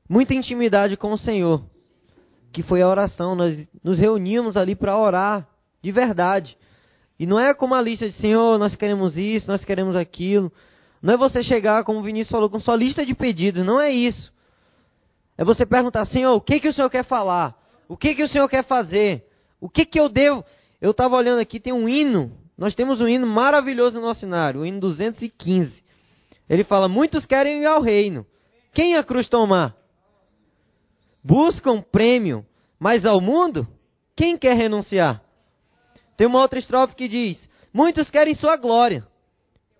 muita 0.07 0.35
intimidade 0.35 0.99
com 0.99 1.13
o 1.13 1.19
Senhor, 1.19 1.65
que 2.53 2.63
foi 2.63 2.83
a 2.83 2.89
oração. 2.89 3.35
Nós 3.35 3.67
nos 3.83 3.99
reuníamos 3.99 4.55
ali 4.55 4.75
para 4.75 4.99
orar 4.99 5.49
de 5.83 5.91
verdade. 5.91 6.59
E 7.19 7.27
não 7.27 7.41
é 7.41 7.55
como 7.55 7.75
a 7.75 7.81
lista 7.81 8.07
de 8.07 8.15
Senhor, 8.17 8.59
nós 8.59 8.77
queremos 8.77 9.17
isso, 9.17 9.49
nós 9.49 9.65
queremos 9.65 9.97
aquilo. 9.97 10.53
Não 11.01 11.15
é 11.15 11.17
você 11.17 11.43
chegar, 11.43 11.85
como 11.85 12.01
o 12.01 12.03
Vinícius 12.03 12.31
falou, 12.31 12.51
com 12.51 12.61
sua 12.61 12.77
lista 12.77 13.05
de 13.05 13.15
pedidos. 13.15 13.65
Não 13.65 13.81
é 13.81 13.91
isso. 13.91 14.31
É 15.39 15.45
você 15.45 15.65
perguntar, 15.65 16.05
Senhor, 16.05 16.35
o 16.35 16.41
que, 16.41 16.61
que 16.61 16.69
o 16.69 16.73
Senhor 16.73 16.91
quer 16.91 17.05
falar? 17.05 17.57
O 17.89 17.97
que, 17.97 18.15
que 18.15 18.23
o 18.23 18.29
Senhor 18.29 18.49
quer 18.49 18.65
fazer? 18.65 19.25
O 19.59 19.71
que, 19.71 19.87
que 19.87 19.99
eu 19.99 20.09
devo? 20.09 20.45
Eu 20.81 20.91
estava 20.91 21.17
olhando 21.17 21.41
aqui, 21.41 21.59
tem 21.59 21.73
um 21.73 21.89
hino. 21.89 22.31
Nós 22.59 22.75
temos 22.75 23.01
um 23.01 23.09
hino 23.09 23.27
maravilhoso 23.27 23.97
no 23.97 24.07
nosso 24.07 24.21
cenário, 24.21 24.61
o 24.61 24.67
hino 24.67 24.81
215. 24.81 25.88
Ele 26.49 26.65
fala: 26.65 26.89
muitos 26.89 27.27
querem 27.27 27.63
ir 27.63 27.67
ao 27.67 27.81
reino. 27.81 28.27
Quem 28.73 28.97
a 28.97 29.05
cruz 29.05 29.29
tomar? 29.29 29.77
Buscam 31.23 31.83
prêmio, 31.83 32.47
mas 32.79 33.05
ao 33.05 33.21
mundo, 33.21 33.67
quem 34.17 34.39
quer 34.39 34.57
renunciar? 34.57 35.23
Tem 36.17 36.27
uma 36.27 36.41
outra 36.41 36.59
estrofe 36.59 36.95
que 36.95 37.09
diz: 37.09 37.49
muitos 37.73 38.11
querem 38.11 38.35
sua 38.35 38.57
glória, 38.57 39.07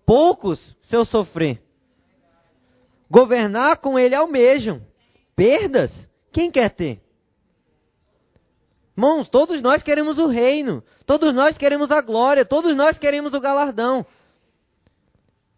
poucos 0.05 0.77
seu 0.81 1.05
sofrer. 1.05 1.61
Governar 3.09 3.77
com 3.77 3.97
ele 3.97 4.13
almejam, 4.13 4.81
perdas, 5.35 5.91
quem 6.31 6.51
quer 6.51 6.69
ter? 6.69 7.01
Irmãos, 8.95 9.29
todos 9.29 9.61
nós 9.61 9.81
queremos 9.81 10.19
o 10.19 10.27
reino, 10.27 10.83
todos 11.05 11.33
nós 11.33 11.57
queremos 11.57 11.89
a 11.89 12.01
glória, 12.01 12.43
todos 12.43 12.75
nós 12.75 12.97
queremos 12.97 13.33
o 13.33 13.39
galardão. 13.39 14.05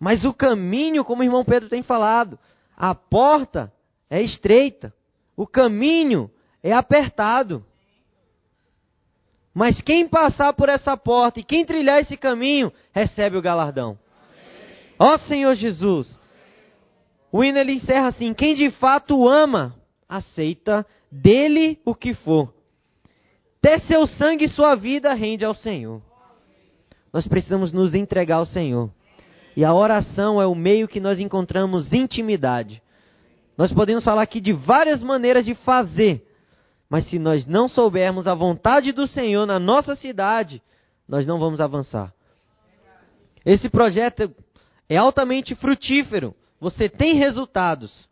Mas 0.01 0.25
o 0.25 0.33
caminho, 0.33 1.05
como 1.05 1.21
o 1.21 1.23
irmão 1.23 1.45
Pedro 1.45 1.69
tem 1.69 1.83
falado, 1.83 2.39
a 2.75 2.95
porta 2.95 3.71
é 4.09 4.19
estreita, 4.19 4.91
o 5.37 5.45
caminho 5.45 6.27
é 6.63 6.73
apertado. 6.73 7.63
Mas 9.53 9.79
quem 9.79 10.07
passar 10.07 10.53
por 10.53 10.69
essa 10.69 10.97
porta 10.97 11.39
e 11.39 11.43
quem 11.43 11.63
trilhar 11.63 12.01
esse 12.01 12.17
caminho, 12.17 12.73
recebe 12.91 13.37
o 13.37 13.43
galardão. 13.43 13.95
Ó 14.97 15.19
Senhor 15.19 15.53
Jesus. 15.53 16.19
O 17.31 17.43
hino 17.43 17.59
ele 17.59 17.73
encerra 17.73 18.07
assim: 18.07 18.33
quem 18.33 18.55
de 18.55 18.71
fato 18.71 19.29
ama, 19.29 19.75
aceita 20.09 20.83
dele 21.11 21.79
o 21.85 21.93
que 21.93 22.15
for. 22.15 22.51
até 23.59 23.77
seu 23.77 24.07
sangue 24.07 24.45
e 24.45 24.49
sua 24.49 24.73
vida 24.73 25.13
rende 25.13 25.45
ao 25.45 25.53
Senhor. 25.53 26.01
Nós 27.13 27.27
precisamos 27.27 27.71
nos 27.71 27.93
entregar 27.93 28.37
ao 28.37 28.45
Senhor. 28.45 28.89
E 29.55 29.65
a 29.65 29.73
oração 29.73 30.41
é 30.41 30.47
o 30.47 30.55
meio 30.55 30.87
que 30.87 30.99
nós 30.99 31.19
encontramos 31.19 31.91
intimidade. 31.91 32.81
Nós 33.57 33.71
podemos 33.71 34.03
falar 34.03 34.21
aqui 34.21 34.39
de 34.39 34.53
várias 34.53 35.03
maneiras 35.03 35.45
de 35.45 35.53
fazer, 35.53 36.25
mas 36.89 37.05
se 37.09 37.19
nós 37.19 37.45
não 37.45 37.67
soubermos 37.67 38.27
a 38.27 38.33
vontade 38.33 38.91
do 38.91 39.07
Senhor 39.07 39.45
na 39.45 39.59
nossa 39.59 39.95
cidade, 39.95 40.61
nós 41.07 41.27
não 41.27 41.39
vamos 41.39 41.59
avançar. 41.59 42.13
Esse 43.45 43.69
projeto 43.69 44.33
é 44.87 44.97
altamente 44.97 45.55
frutífero. 45.55 46.35
Você 46.59 46.87
tem 46.87 47.15
resultados, 47.15 48.09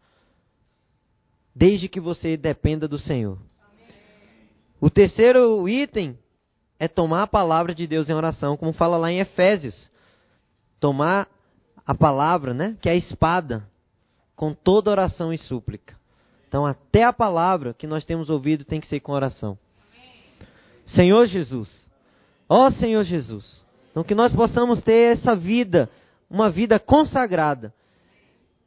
desde 1.56 1.88
que 1.88 2.00
você 2.00 2.36
dependa 2.36 2.88
do 2.88 2.98
Senhor. 2.98 3.38
O 4.82 4.90
terceiro 4.90 5.68
item 5.68 6.18
é 6.80 6.88
tomar 6.88 7.24
a 7.24 7.28
palavra 7.28 7.76
de 7.76 7.86
Deus 7.86 8.10
em 8.10 8.14
oração, 8.14 8.56
como 8.56 8.72
fala 8.72 8.98
lá 8.98 9.12
em 9.12 9.20
Efésios. 9.20 9.89
Tomar 10.80 11.28
a 11.86 11.94
palavra, 11.94 12.54
né, 12.54 12.78
que 12.82 12.88
é 12.88 12.94
a 12.94 12.96
espada, 12.96 13.64
com 14.36 14.54
toda 14.54 14.92
oração 14.92 15.34
e 15.34 15.38
súplica. 15.38 15.98
Então, 16.48 16.66
até 16.66 17.04
a 17.04 17.14
palavra 17.14 17.74
que 17.74 17.86
nós 17.86 18.06
temos 18.06 18.30
ouvido 18.30 18.64
tem 18.64 18.80
que 18.80 18.88
ser 18.88 19.00
com 19.00 19.12
oração. 19.12 19.58
Senhor 20.86 21.26
Jesus, 21.26 21.70
ó 22.48 22.70
Senhor 22.72 23.04
Jesus, 23.04 23.64
então 23.92 24.04
que 24.04 24.16
nós 24.16 24.34
possamos 24.34 24.82
ter 24.82 25.14
essa 25.14 25.36
vida, 25.36 25.90
uma 26.30 26.50
vida 26.50 26.80
consagrada. 26.80 27.74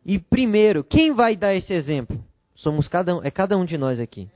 E 0.04 0.18
primeiro, 0.18 0.84
quem 0.84 1.12
vai 1.12 1.36
dar 1.36 1.54
esse 1.54 1.72
exemplo? 1.72 2.22
Somos 2.54 2.86
cada 2.86 3.16
um, 3.16 3.24
é 3.24 3.30
cada 3.30 3.56
um 3.56 3.64
de 3.64 3.76
nós 3.76 3.98
aqui. 3.98 4.28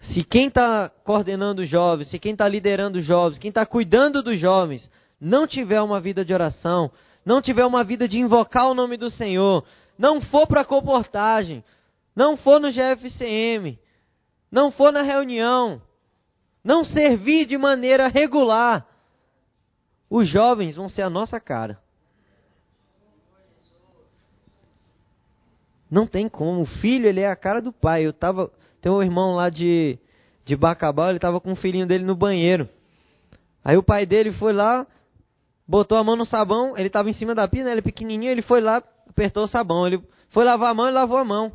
Se 0.00 0.24
quem 0.24 0.46
está 0.46 0.90
coordenando 1.04 1.62
os 1.62 1.68
jovens, 1.68 2.08
se 2.08 2.18
quem 2.18 2.32
está 2.32 2.48
liderando 2.48 2.98
os 2.98 3.04
jovens, 3.04 3.38
quem 3.38 3.48
está 3.48 3.66
cuidando 3.66 4.22
dos 4.22 4.38
jovens, 4.38 4.88
não 5.20 5.46
tiver 5.46 5.80
uma 5.80 6.00
vida 6.00 6.24
de 6.24 6.32
oração, 6.32 6.90
não 7.24 7.42
tiver 7.42 7.64
uma 7.64 7.84
vida 7.84 8.08
de 8.08 8.18
invocar 8.18 8.68
o 8.68 8.74
nome 8.74 8.96
do 8.96 9.10
Senhor, 9.10 9.64
não 9.98 10.20
for 10.20 10.46
para 10.46 10.62
a 10.62 10.64
comportagem, 10.64 11.64
não 12.14 12.36
for 12.36 12.60
no 12.60 12.70
GFCM, 12.70 13.78
não 14.50 14.70
for 14.70 14.92
na 14.92 15.02
reunião, 15.02 15.80
não 16.62 16.84
servir 16.84 17.46
de 17.46 17.56
maneira 17.58 18.08
regular, 18.08 18.86
os 20.10 20.28
jovens 20.28 20.76
vão 20.76 20.88
ser 20.88 21.02
a 21.02 21.10
nossa 21.10 21.38
cara. 21.38 21.78
Não 25.90 26.06
tem 26.06 26.28
como. 26.28 26.62
O 26.62 26.66
filho, 26.66 27.06
ele 27.06 27.20
é 27.20 27.28
a 27.28 27.36
cara 27.36 27.60
do 27.60 27.72
pai. 27.72 28.06
Eu 28.06 28.12
tava, 28.12 28.50
tem 28.80 28.90
um 28.90 29.02
irmão 29.02 29.34
lá 29.34 29.48
de, 29.48 29.98
de 30.44 30.56
Bacabal, 30.56 31.08
ele 31.08 31.18
estava 31.18 31.40
com 31.40 31.52
o 31.52 31.56
filhinho 31.56 31.86
dele 31.86 32.04
no 32.04 32.14
banheiro. 32.14 32.68
Aí 33.64 33.76
o 33.76 33.82
pai 33.82 34.06
dele 34.06 34.32
foi 34.32 34.52
lá, 34.52 34.86
botou 35.68 35.98
a 35.98 36.02
mão 36.02 36.16
no 36.16 36.24
sabão, 36.24 36.74
ele 36.76 36.86
estava 36.86 37.10
em 37.10 37.12
cima 37.12 37.34
da 37.34 37.46
pia, 37.46 37.62
né, 37.62 37.72
ele 37.72 37.82
pequenininho, 37.82 38.32
ele 38.32 38.40
foi 38.40 38.62
lá, 38.62 38.82
apertou 39.08 39.44
o 39.44 39.48
sabão. 39.48 39.86
Ele 39.86 40.02
foi 40.30 40.44
lavar 40.44 40.70
a 40.70 40.74
mão 40.74 40.88
e 40.88 40.92
lavou 40.92 41.18
a 41.18 41.24
mão. 41.24 41.52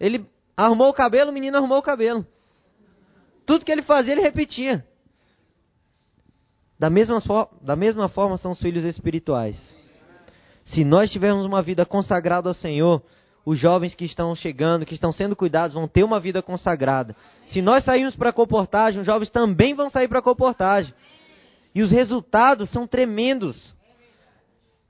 Ele 0.00 0.26
arrumou 0.56 0.88
o 0.88 0.94
cabelo, 0.94 1.30
o 1.30 1.34
menino 1.34 1.58
arrumou 1.58 1.78
o 1.78 1.82
cabelo. 1.82 2.26
Tudo 3.44 3.64
que 3.64 3.70
ele 3.70 3.82
fazia, 3.82 4.12
ele 4.12 4.22
repetia. 4.22 4.84
Da 6.78 6.88
mesma, 6.88 7.18
da 7.60 7.76
mesma 7.76 8.08
forma 8.08 8.36
são 8.38 8.52
os 8.52 8.60
filhos 8.60 8.84
espirituais. 8.84 9.56
Se 10.64 10.84
nós 10.84 11.10
tivermos 11.10 11.44
uma 11.44 11.60
vida 11.60 11.84
consagrada 11.84 12.48
ao 12.48 12.54
Senhor, 12.54 13.02
os 13.44 13.58
jovens 13.58 13.94
que 13.94 14.04
estão 14.04 14.34
chegando, 14.34 14.86
que 14.86 14.94
estão 14.94 15.12
sendo 15.12 15.36
cuidados, 15.36 15.74
vão 15.74 15.86
ter 15.86 16.04
uma 16.04 16.18
vida 16.18 16.40
consagrada. 16.40 17.14
Se 17.46 17.60
nós 17.60 17.84
sairmos 17.84 18.16
para 18.16 18.30
a 18.30 18.32
comportagem, 18.32 19.00
os 19.00 19.06
jovens 19.06 19.30
também 19.30 19.74
vão 19.74 19.90
sair 19.90 20.08
para 20.08 20.20
a 20.20 20.22
comportagem. 20.22 20.94
E 21.74 21.82
os 21.82 21.90
resultados 21.90 22.70
são 22.70 22.86
tremendos. 22.86 23.74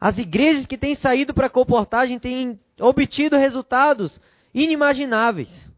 As 0.00 0.18
igrejas 0.18 0.66
que 0.66 0.76
têm 0.76 0.94
saído 0.94 1.32
para 1.32 1.46
a 1.46 1.50
comportagem 1.50 2.18
têm 2.18 2.58
obtido 2.80 3.36
resultados 3.36 4.20
inimagináveis. 4.52 5.70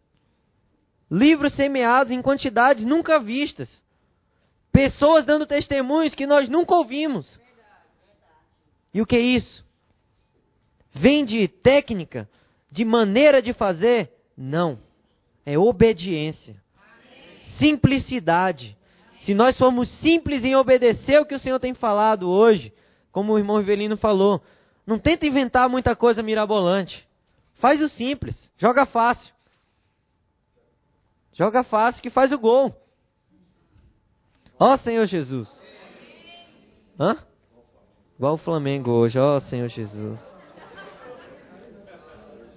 Livros 1.10 1.54
semeados 1.54 2.10
em 2.10 2.22
quantidades 2.22 2.84
nunca 2.84 3.18
vistas. 3.18 3.70
Pessoas 4.72 5.24
dando 5.24 5.46
testemunhos 5.46 6.14
que 6.14 6.26
nós 6.26 6.48
nunca 6.48 6.74
ouvimos. 6.74 7.38
E 8.92 9.02
o 9.02 9.06
que 9.06 9.16
é 9.16 9.20
isso? 9.20 9.64
Vem 10.92 11.24
de 11.24 11.46
técnica, 11.48 12.28
de 12.70 12.84
maneira 12.84 13.42
de 13.42 13.52
fazer? 13.52 14.10
Não. 14.36 14.78
É 15.44 15.58
obediência. 15.58 16.56
Simplicidade. 17.58 18.76
Se 19.24 19.34
nós 19.34 19.56
formos 19.56 19.88
simples 20.00 20.44
em 20.44 20.54
obedecer 20.54 21.18
o 21.18 21.24
que 21.24 21.34
o 21.34 21.38
Senhor 21.38 21.58
tem 21.58 21.72
falado 21.72 22.28
hoje, 22.28 22.72
como 23.10 23.32
o 23.32 23.38
irmão 23.38 23.58
Rivelino 23.58 23.96
falou, 23.96 24.42
não 24.86 24.98
tenta 24.98 25.24
inventar 25.26 25.68
muita 25.68 25.96
coisa 25.96 26.22
mirabolante. 26.22 27.08
Faz 27.54 27.80
o 27.80 27.88
simples, 27.88 28.50
joga 28.58 28.84
fácil. 28.84 29.32
Joga 31.32 31.64
fácil 31.64 32.02
que 32.02 32.10
faz 32.10 32.32
o 32.32 32.38
gol. 32.38 32.74
Ó 34.58 34.76
Senhor 34.76 35.06
Jesus. 35.06 35.48
Hã? 37.00 37.16
Igual 38.16 38.34
o 38.34 38.38
Flamengo 38.38 38.90
hoje, 38.90 39.18
ó 39.18 39.40
Senhor 39.40 39.68
Jesus. 39.68 40.20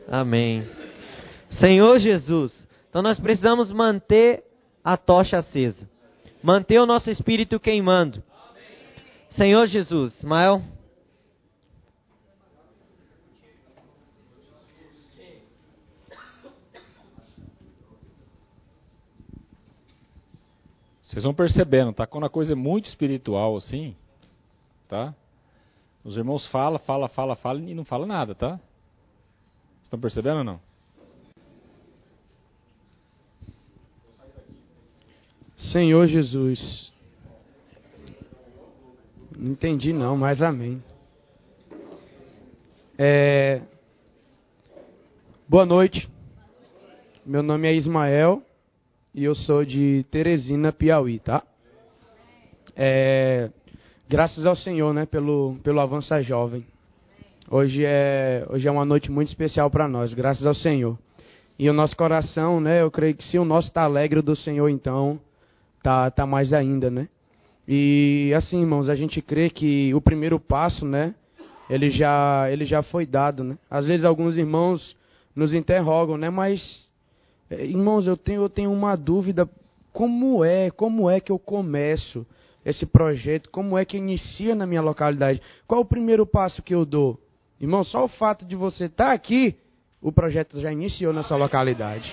Amém. 0.07 0.67
Senhor 1.59 1.97
Jesus, 1.97 2.67
então 2.89 3.01
nós 3.01 3.19
precisamos 3.19 3.71
manter 3.71 4.43
a 4.83 4.95
tocha 4.97 5.37
acesa, 5.37 5.89
manter 6.47 6.79
o 6.79 6.85
nosso 6.85 7.11
espírito 7.11 7.59
queimando. 7.59 8.23
Senhor 9.31 9.65
Jesus, 9.67 10.15
Ismael. 10.19 10.61
Vocês 21.01 21.25
vão 21.25 21.33
percebendo, 21.33 21.91
tá? 21.91 22.07
Quando 22.07 22.27
a 22.27 22.29
coisa 22.29 22.53
é 22.53 22.55
muito 22.55 22.85
espiritual 22.85 23.57
assim, 23.57 23.93
tá? 24.87 25.13
Os 26.01 26.15
irmãos 26.15 26.47
falam, 26.47 26.79
falam, 26.79 27.09
falam, 27.09 27.35
falam 27.35 27.67
e 27.67 27.73
não 27.73 27.83
falam 27.83 28.07
nada, 28.07 28.33
tá? 28.33 28.57
Estão 29.83 29.99
percebendo 29.99 30.37
ou 30.37 30.43
não? 30.45 30.66
Senhor 35.77 36.07
Jesus. 36.07 36.91
Não 39.37 39.51
entendi 39.51 39.93
não, 39.93 40.17
mas 40.17 40.41
amém. 40.41 40.81
É... 42.97 43.61
Boa 45.47 45.67
noite. 45.67 46.09
Meu 47.23 47.43
nome 47.43 47.67
é 47.67 47.75
Ismael 47.75 48.41
e 49.13 49.23
eu 49.23 49.35
sou 49.35 49.63
de 49.63 50.03
Teresina, 50.09 50.73
Piauí, 50.73 51.19
tá? 51.19 51.43
É... 52.75 53.51
Graças 54.09 54.47
ao 54.47 54.55
Senhor, 54.55 54.91
né, 54.95 55.05
pelo, 55.05 55.57
pelo 55.63 55.79
Avança 55.79 56.23
Jovem. 56.23 56.65
Hoje 57.51 57.83
é, 57.85 58.47
hoje 58.49 58.67
é 58.67 58.71
uma 58.71 58.83
noite 58.83 59.11
muito 59.11 59.27
especial 59.27 59.69
para 59.69 59.87
nós, 59.87 60.11
graças 60.15 60.47
ao 60.47 60.55
Senhor. 60.55 60.97
E 61.59 61.69
o 61.69 61.73
nosso 61.73 61.95
coração, 61.95 62.59
né, 62.59 62.81
eu 62.81 62.89
creio 62.89 63.13
que 63.13 63.23
se 63.23 63.37
o 63.37 63.45
nosso 63.45 63.67
está 63.67 63.83
alegre 63.83 64.23
do 64.23 64.35
Senhor, 64.35 64.69
então 64.69 65.21
tá, 65.81 66.09
tá 66.11 66.25
mais 66.25 66.53
ainda, 66.53 66.89
né? 66.89 67.07
E 67.67 68.33
assim, 68.35 68.61
irmãos, 68.61 68.89
a 68.89 68.95
gente 68.95 69.21
crê 69.21 69.49
que 69.49 69.93
o 69.93 69.99
primeiro 69.99 70.39
passo, 70.39 70.85
né, 70.85 71.13
ele 71.69 71.89
já, 71.89 72.49
ele 72.49 72.65
já 72.65 72.81
foi 72.81 73.05
dado, 73.05 73.43
né? 73.43 73.57
Às 73.69 73.85
vezes 73.85 74.05
alguns 74.05 74.37
irmãos 74.37 74.95
nos 75.35 75.53
interrogam, 75.53 76.17
né, 76.17 76.29
mas 76.29 76.89
eh, 77.49 77.65
irmãos, 77.65 78.07
eu 78.07 78.15
tenho, 78.15 78.41
eu 78.41 78.49
tenho 78.49 78.71
uma 78.71 78.95
dúvida, 78.95 79.49
como 79.91 80.45
é, 80.45 80.71
como 80.71 81.09
é 81.09 81.19
que 81.19 81.31
eu 81.31 81.37
começo 81.37 82.25
esse 82.65 82.85
projeto, 82.85 83.49
como 83.49 83.77
é 83.77 83.85
que 83.85 83.97
inicia 83.97 84.53
na 84.53 84.65
minha 84.65 84.81
localidade? 84.81 85.41
Qual 85.65 85.81
o 85.81 85.85
primeiro 85.85 86.25
passo 86.25 86.61
que 86.61 86.75
eu 86.75 86.85
dou? 86.85 87.19
Irmão, 87.59 87.83
só 87.83 88.05
o 88.05 88.09
fato 88.09 88.45
de 88.45 88.55
você 88.55 88.85
estar 88.85 89.07
tá 89.07 89.13
aqui, 89.13 89.55
o 90.01 90.11
projeto 90.11 90.59
já 90.59 90.71
iniciou 90.71 91.11
nessa 91.11 91.35
localidade. 91.35 92.11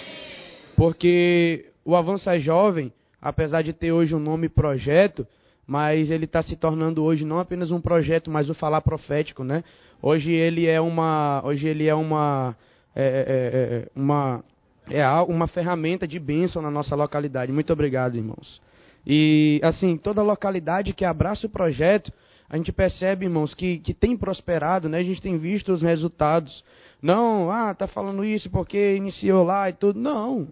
Porque 0.76 1.66
o 1.84 1.94
Avança 1.94 2.38
Jovem, 2.38 2.92
apesar 3.24 3.62
de 3.62 3.72
ter 3.72 3.90
hoje 3.90 4.14
um 4.14 4.20
nome 4.20 4.48
projeto, 4.48 5.26
mas 5.66 6.10
ele 6.10 6.26
está 6.26 6.42
se 6.42 6.54
tornando 6.54 7.02
hoje 7.02 7.24
não 7.24 7.38
apenas 7.40 7.70
um 7.70 7.80
projeto, 7.80 8.30
mas 8.30 8.50
o 8.50 8.54
falar 8.54 8.82
profético, 8.82 9.42
né? 9.42 9.64
Hoje 10.00 10.30
ele 10.30 10.66
é 10.66 10.80
uma, 10.80 11.40
hoje 11.44 11.66
ele 11.66 11.88
é 11.88 11.94
uma, 11.94 12.54
é, 12.94 13.02
é, 13.02 13.08
é, 13.08 13.76
é 13.78 13.88
uma, 13.96 14.44
é 14.90 15.08
uma 15.22 15.46
ferramenta 15.48 16.06
de 16.06 16.20
bênção 16.20 16.60
na 16.60 16.70
nossa 16.70 16.94
localidade. 16.94 17.50
Muito 17.50 17.72
obrigado, 17.72 18.16
irmãos. 18.16 18.60
E 19.06 19.58
assim, 19.62 19.96
toda 19.96 20.22
localidade 20.22 20.92
que 20.92 21.04
abraça 21.04 21.46
o 21.46 21.50
projeto 21.50 22.12
a 22.48 22.56
gente 22.56 22.72
percebe, 22.72 23.24
irmãos, 23.24 23.54
que, 23.54 23.78
que 23.78 23.94
tem 23.94 24.16
prosperado, 24.16 24.88
né? 24.88 24.98
A 24.98 25.02
gente 25.02 25.20
tem 25.20 25.38
visto 25.38 25.72
os 25.72 25.82
resultados. 25.82 26.64
Não, 27.00 27.50
ah, 27.50 27.74
tá 27.74 27.88
falando 27.88 28.24
isso 28.24 28.50
porque 28.50 28.94
iniciou 28.94 29.42
lá 29.44 29.68
e 29.68 29.72
tudo. 29.72 29.98
Não, 29.98 30.46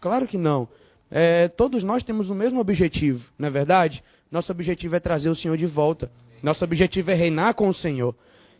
claro 0.00 0.26
que 0.26 0.36
não. 0.36 0.68
É, 1.10 1.48
todos 1.48 1.82
nós 1.82 2.02
temos 2.02 2.28
o 2.28 2.34
mesmo 2.34 2.60
objetivo, 2.60 3.24
não 3.38 3.48
é 3.48 3.50
verdade? 3.50 4.02
Nosso 4.30 4.52
objetivo 4.52 4.94
é 4.96 5.00
trazer 5.00 5.30
o 5.30 5.34
Senhor 5.34 5.56
de 5.56 5.66
volta. 5.66 6.10
Nosso 6.42 6.62
objetivo 6.64 7.10
é 7.10 7.14
reinar 7.14 7.54
com 7.54 7.68
o 7.68 7.74
Senhor. 7.74 8.14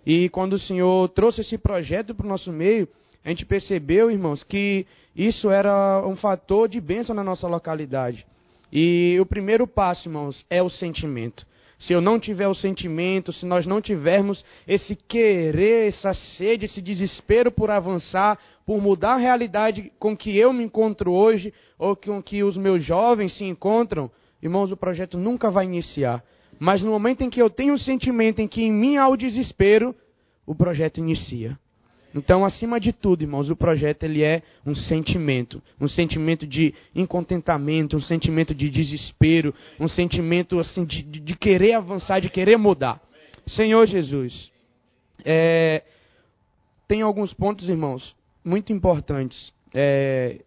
E 0.07 0.28
quando 0.30 0.55
o 0.55 0.59
Senhor 0.59 1.09
trouxe 1.11 1.42
esse 1.42 1.59
projeto 1.59 2.14
para 2.14 2.24
o 2.24 2.28
nosso 2.28 2.51
meio, 2.51 2.88
a 3.24 3.28
gente 3.28 3.44
percebeu, 3.44 4.11
irmãos, 4.11 4.42
que 4.42 4.86
isso 5.14 5.51
era 5.51 6.03
um 6.07 6.16
fator 6.16 6.68
de 6.68 6.80
bênção 6.80 7.14
na 7.14 7.22
nossa 7.22 7.46
localidade. 7.46 8.26
E 8.72 9.18
o 9.20 9.26
primeiro 9.26 9.66
passo, 9.66 10.09
irmãos, 10.09 10.44
é 10.49 10.62
o 10.62 10.70
sentimento. 10.70 11.46
Se 11.79 11.93
eu 11.93 12.01
não 12.01 12.18
tiver 12.18 12.49
o 12.49 12.55
sentimento, 12.55 13.33
se 13.33 13.47
nós 13.47 13.64
não 13.64 13.81
tivermos 13.81 14.45
esse 14.66 14.97
querer, 14.97 15.89
essa 15.89 16.12
sede, 16.12 16.64
esse 16.64 16.83
desespero 16.83 17.53
por 17.53 17.70
avançar, 17.70 18.37
por 18.66 18.83
mudar 18.83 19.14
a 19.14 19.18
realidade 19.18 19.93
com 19.99 20.16
que 20.16 20.37
eu 20.37 20.53
me 20.53 20.64
encontro 20.64 21.12
hoje, 21.12 21.55
ou 21.79 21.95
com 21.95 22.20
que 22.20 22.43
os 22.43 22.57
meus 22.57 22.83
jovens 22.83 23.37
se 23.37 23.45
encontram, 23.45 24.11
irmãos, 24.43 24.72
o 24.72 24.76
projeto 24.76 25.16
nunca 25.16 25.51
vai 25.51 25.66
iniciar. 25.66 26.24
Mas 26.59 26.83
no 26.83 26.91
momento 26.91 27.22
em 27.22 27.31
que 27.31 27.41
eu 27.41 27.49
tenho 27.49 27.74
o 27.74 27.79
sentimento 27.79 28.41
em 28.41 28.49
que 28.49 28.62
em 28.62 28.72
mim 28.72 28.97
há 28.97 29.09
o 29.09 29.16
desespero, 29.16 29.95
o 30.45 30.57
projeto 30.57 30.99
inicia. 30.99 31.57
Então, 32.15 32.45
acima 32.45 32.81
de 32.81 32.93
tudo, 32.93 33.23
irmãos, 33.23 33.51
o 33.51 33.57
projeto 33.57 34.05
ele 34.05 34.23
é 34.23 34.43
um 34.65 34.75
sentimento, 34.75 35.63
um 35.81 35.87
sentimento 35.87 36.47
de 36.47 36.75
incontentamento, 36.95 37.97
um 37.97 38.01
sentimento 38.01 38.55
de 38.55 38.71
desespero, 38.71 39.55
um 39.79 39.89
sentimento 39.89 40.59
assim 40.59 40.85
de, 40.85 41.03
de 41.03 41.37
querer 41.37 41.75
avançar, 41.75 42.21
de 42.21 42.31
querer 42.31 42.57
mudar. 42.57 43.01
Senhor 43.47 43.87
Jesus, 43.87 44.51
é, 45.25 45.83
tem 46.87 47.03
alguns 47.03 47.35
pontos, 47.35 47.69
irmãos, 47.69 48.17
muito 48.43 48.73
importantes, 48.73 49.53
é, 49.75 50.41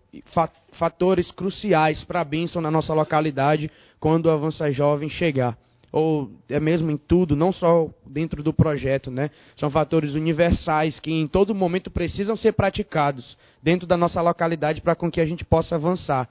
fatores 0.73 1.31
cruciais 1.31 2.03
para 2.03 2.21
a 2.21 2.25
bênção 2.25 2.61
na 2.61 2.71
nossa 2.71 2.93
localidade 2.93 3.69
quando 3.99 4.25
o 4.25 4.31
Avança 4.31 4.71
Jovem 4.71 5.09
chegar 5.09 5.57
ou 5.91 6.31
é 6.49 6.59
mesmo 6.59 6.89
em 6.89 6.97
tudo, 6.97 7.35
não 7.35 7.51
só 7.51 7.89
dentro 8.05 8.41
do 8.41 8.53
projeto, 8.53 9.11
né? 9.11 9.29
São 9.57 9.69
fatores 9.69 10.13
universais 10.13 10.99
que 10.99 11.11
em 11.11 11.27
todo 11.27 11.53
momento 11.53 11.91
precisam 11.91 12.37
ser 12.37 12.53
praticados 12.53 13.37
dentro 13.61 13.85
da 13.85 13.97
nossa 13.97 14.21
localidade 14.21 14.81
para 14.81 14.95
com 14.95 15.11
que 15.11 15.19
a 15.19 15.25
gente 15.25 15.43
possa 15.43 15.75
avançar. 15.75 16.29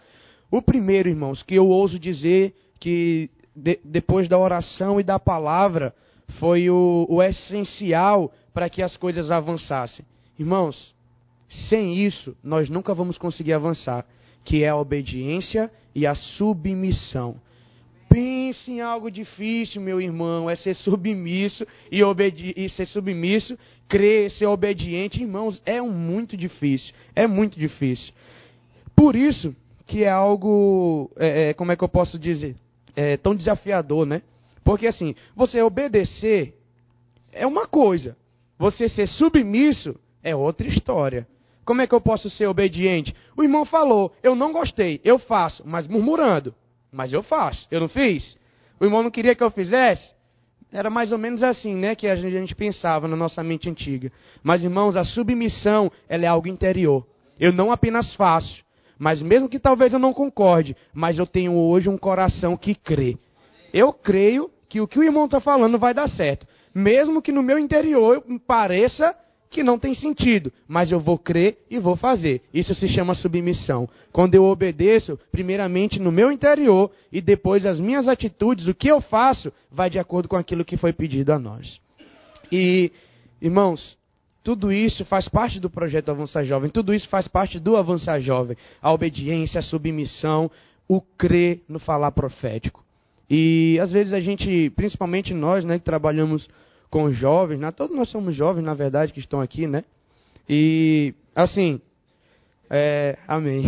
O 0.50 0.62
primeiro, 0.62 1.08
irmãos, 1.08 1.42
que 1.42 1.54
eu 1.54 1.68
ouso 1.68 1.98
dizer 1.98 2.54
que 2.80 3.30
de, 3.54 3.78
depois 3.84 4.28
da 4.28 4.38
oração 4.38 4.98
e 4.98 5.02
da 5.02 5.18
palavra 5.18 5.94
foi 6.38 6.70
o, 6.70 7.06
o 7.08 7.22
essencial 7.22 8.32
para 8.54 8.70
que 8.70 8.82
as 8.82 8.96
coisas 8.96 9.30
avançassem. 9.30 10.06
Irmãos, 10.38 10.94
sem 11.68 11.96
isso 11.96 12.34
nós 12.42 12.70
nunca 12.70 12.94
vamos 12.94 13.18
conseguir 13.18 13.52
avançar, 13.52 14.06
que 14.42 14.64
é 14.64 14.70
a 14.70 14.76
obediência 14.76 15.70
e 15.94 16.06
a 16.06 16.14
submissão 16.14 17.36
pense 18.10 18.72
em 18.72 18.80
algo 18.80 19.08
difícil, 19.08 19.80
meu 19.80 20.00
irmão, 20.00 20.50
é 20.50 20.56
ser 20.56 20.74
submisso 20.74 21.64
e, 21.90 22.00
e 22.56 22.68
ser 22.68 22.86
submisso, 22.86 23.56
crer, 23.88 24.30
ser 24.32 24.46
obediente, 24.46 25.22
irmãos, 25.22 25.62
é 25.64 25.80
um 25.80 25.92
muito 25.92 26.36
difícil, 26.36 26.92
é 27.14 27.28
muito 27.28 27.58
difícil. 27.58 28.12
Por 28.96 29.14
isso 29.14 29.54
que 29.86 30.02
é 30.02 30.10
algo, 30.10 31.10
é, 31.16 31.50
é, 31.50 31.54
como 31.54 31.70
é 31.70 31.76
que 31.76 31.84
eu 31.84 31.88
posso 31.88 32.18
dizer, 32.18 32.56
é 32.96 33.16
tão 33.16 33.34
desafiador, 33.34 34.04
né? 34.04 34.22
Porque 34.64 34.88
assim, 34.88 35.14
você 35.36 35.62
obedecer 35.62 36.54
é 37.32 37.46
uma 37.46 37.66
coisa, 37.66 38.16
você 38.58 38.88
ser 38.88 39.06
submisso 39.06 39.94
é 40.22 40.34
outra 40.34 40.66
história. 40.66 41.26
Como 41.64 41.80
é 41.80 41.86
que 41.86 41.94
eu 41.94 42.00
posso 42.00 42.28
ser 42.28 42.46
obediente? 42.46 43.14
O 43.36 43.44
irmão 43.44 43.64
falou, 43.64 44.12
eu 44.22 44.34
não 44.34 44.52
gostei, 44.52 45.00
eu 45.04 45.18
faço, 45.18 45.62
mas 45.64 45.86
murmurando. 45.86 46.52
Mas 46.92 47.12
eu 47.12 47.22
faço. 47.22 47.66
Eu 47.70 47.80
não 47.80 47.88
fiz? 47.88 48.36
O 48.78 48.84
irmão 48.84 49.02
não 49.02 49.10
queria 49.10 49.34
que 49.34 49.42
eu 49.42 49.50
fizesse? 49.50 50.14
Era 50.72 50.88
mais 50.88 51.10
ou 51.10 51.18
menos 51.18 51.42
assim, 51.42 51.74
né, 51.74 51.94
que 51.94 52.06
a 52.06 52.14
gente 52.14 52.54
pensava 52.54 53.08
na 53.08 53.16
nossa 53.16 53.42
mente 53.42 53.68
antiga. 53.68 54.12
Mas, 54.42 54.62
irmãos, 54.62 54.96
a 54.96 55.04
submissão, 55.04 55.90
ela 56.08 56.24
é 56.24 56.28
algo 56.28 56.46
interior. 56.46 57.04
Eu 57.38 57.52
não 57.52 57.72
apenas 57.72 58.14
faço, 58.14 58.62
mas 58.98 59.20
mesmo 59.20 59.48
que 59.48 59.58
talvez 59.58 59.92
eu 59.92 59.98
não 59.98 60.12
concorde, 60.12 60.76
mas 60.92 61.18
eu 61.18 61.26
tenho 61.26 61.54
hoje 61.54 61.88
um 61.88 61.96
coração 61.96 62.56
que 62.56 62.74
crê. 62.74 63.16
Eu 63.72 63.92
creio 63.92 64.50
que 64.68 64.80
o 64.80 64.86
que 64.86 64.98
o 64.98 65.02
irmão 65.02 65.24
está 65.24 65.40
falando 65.40 65.78
vai 65.78 65.92
dar 65.92 66.08
certo. 66.08 66.46
Mesmo 66.74 67.20
que 67.20 67.32
no 67.32 67.42
meu 67.42 67.58
interior 67.58 68.22
pareça 68.46 69.16
que 69.50 69.64
não 69.64 69.78
tem 69.78 69.94
sentido, 69.94 70.52
mas 70.68 70.92
eu 70.92 71.00
vou 71.00 71.18
crer 71.18 71.58
e 71.68 71.78
vou 71.78 71.96
fazer. 71.96 72.40
Isso 72.54 72.72
se 72.74 72.88
chama 72.88 73.16
submissão. 73.16 73.88
Quando 74.12 74.36
eu 74.36 74.44
obedeço, 74.44 75.18
primeiramente 75.32 75.98
no 75.98 76.12
meu 76.12 76.30
interior 76.30 76.90
e 77.10 77.20
depois 77.20 77.66
as 77.66 77.80
minhas 77.80 78.06
atitudes, 78.06 78.68
o 78.68 78.74
que 78.74 78.88
eu 78.88 79.00
faço, 79.00 79.52
vai 79.70 79.90
de 79.90 79.98
acordo 79.98 80.28
com 80.28 80.36
aquilo 80.36 80.64
que 80.64 80.76
foi 80.76 80.92
pedido 80.92 81.32
a 81.32 81.38
nós. 81.38 81.80
E, 82.50 82.92
irmãos, 83.42 83.98
tudo 84.44 84.72
isso 84.72 85.04
faz 85.04 85.28
parte 85.28 85.58
do 85.58 85.68
projeto 85.68 86.10
Avançar 86.10 86.44
Jovem, 86.44 86.70
tudo 86.70 86.94
isso 86.94 87.08
faz 87.08 87.26
parte 87.26 87.58
do 87.58 87.76
Avançar 87.76 88.20
Jovem. 88.20 88.56
A 88.80 88.92
obediência, 88.92 89.58
a 89.58 89.62
submissão, 89.62 90.48
o 90.88 91.00
crer 91.00 91.60
no 91.68 91.80
falar 91.80 92.12
profético. 92.12 92.84
E 93.28 93.78
às 93.80 93.90
vezes 93.90 94.12
a 94.12 94.20
gente, 94.20 94.70
principalmente 94.70 95.34
nós, 95.34 95.64
né, 95.64 95.78
que 95.78 95.84
trabalhamos 95.84 96.48
com 96.90 97.10
jovens, 97.12 97.60
né? 97.60 97.70
todos 97.70 97.96
nós 97.96 98.08
somos 98.08 98.34
jovens, 98.34 98.64
na 98.64 98.74
verdade, 98.74 99.12
que 99.12 99.20
estão 99.20 99.40
aqui, 99.40 99.66
né? 99.66 99.84
E, 100.48 101.14
assim, 101.34 101.80
é, 102.68 103.16
amém. 103.28 103.62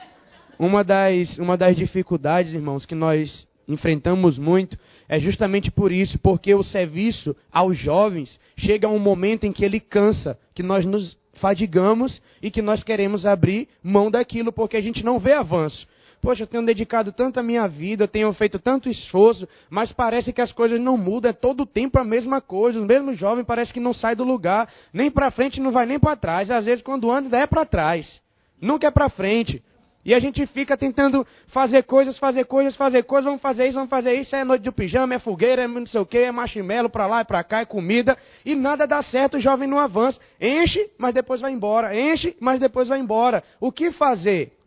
uma, 0.58 0.82
das, 0.82 1.38
uma 1.38 1.56
das 1.56 1.76
dificuldades, 1.76 2.54
irmãos, 2.54 2.86
que 2.86 2.94
nós 2.94 3.46
enfrentamos 3.68 4.38
muito 4.38 4.78
é 5.08 5.20
justamente 5.20 5.70
por 5.70 5.92
isso, 5.92 6.18
porque 6.18 6.54
o 6.54 6.62
serviço 6.62 7.36
aos 7.52 7.76
jovens 7.76 8.40
chega 8.56 8.86
a 8.86 8.90
um 8.90 8.98
momento 8.98 9.44
em 9.44 9.52
que 9.52 9.64
ele 9.64 9.78
cansa, 9.78 10.38
que 10.54 10.62
nós 10.62 10.86
nos 10.86 11.16
fadigamos 11.34 12.20
e 12.42 12.50
que 12.50 12.62
nós 12.62 12.82
queremos 12.82 13.26
abrir 13.26 13.68
mão 13.82 14.10
daquilo 14.10 14.52
porque 14.52 14.76
a 14.76 14.80
gente 14.80 15.04
não 15.04 15.18
vê 15.18 15.34
avanço. 15.34 15.86
Poxa, 16.20 16.42
eu 16.42 16.46
tenho 16.46 16.66
dedicado 16.66 17.12
tanto 17.12 17.38
a 17.38 17.42
minha 17.42 17.66
vida, 17.68 18.04
eu 18.04 18.08
tenho 18.08 18.32
feito 18.32 18.58
tanto 18.58 18.88
esforço, 18.88 19.48
mas 19.70 19.92
parece 19.92 20.32
que 20.32 20.40
as 20.40 20.50
coisas 20.50 20.80
não 20.80 20.98
mudam, 20.98 21.30
é 21.30 21.32
todo 21.32 21.62
o 21.62 21.66
tempo 21.66 21.98
a 21.98 22.04
mesma 22.04 22.40
coisa. 22.40 22.80
O 22.80 22.84
mesmo 22.84 23.14
jovem 23.14 23.44
parece 23.44 23.72
que 23.72 23.80
não 23.80 23.94
sai 23.94 24.16
do 24.16 24.24
lugar, 24.24 24.68
nem 24.92 25.10
para 25.10 25.30
frente, 25.30 25.60
não 25.60 25.70
vai 25.70 25.86
nem 25.86 25.98
para 25.98 26.16
trás. 26.16 26.50
Às 26.50 26.64
vezes, 26.64 26.82
quando 26.82 27.10
anda, 27.10 27.36
é 27.38 27.46
para 27.46 27.64
trás, 27.64 28.20
nunca 28.60 28.86
é 28.88 28.90
para 28.90 29.08
frente. 29.08 29.62
E 30.04 30.14
a 30.14 30.18
gente 30.18 30.44
fica 30.46 30.76
tentando 30.76 31.26
fazer 31.48 31.82
coisas, 31.82 32.16
fazer 32.18 32.44
coisas, 32.44 32.74
fazer 32.74 33.02
coisas, 33.04 33.26
vamos 33.26 33.42
fazer 33.42 33.66
isso, 33.66 33.74
vamos 33.74 33.90
fazer 33.90 34.14
isso, 34.14 34.34
é 34.34 34.42
noite 34.42 34.62
do 34.62 34.72
pijama, 34.72 35.14
é 35.14 35.18
fogueira, 35.18 35.62
é 35.62 35.68
não 35.68 35.86
sei 35.86 36.00
o 36.00 36.06
que, 36.06 36.18
é 36.18 36.32
marshmallow 36.32 36.88
para 36.88 37.06
lá 37.06 37.20
e 37.20 37.24
para 37.24 37.44
cá, 37.44 37.60
é 37.60 37.64
comida, 37.64 38.16
e 38.44 38.54
nada 38.54 38.86
dá 38.86 39.02
certo, 39.02 39.36
o 39.36 39.40
jovem 39.40 39.68
não 39.68 39.78
avança. 39.78 40.18
Enche, 40.40 40.90
mas 40.98 41.12
depois 41.12 41.40
vai 41.40 41.52
embora. 41.52 41.94
Enche, 41.94 42.36
mas 42.40 42.58
depois 42.58 42.88
vai 42.88 42.98
embora. 42.98 43.44
O 43.60 43.70
que 43.70 43.92
fazer? 43.92 44.57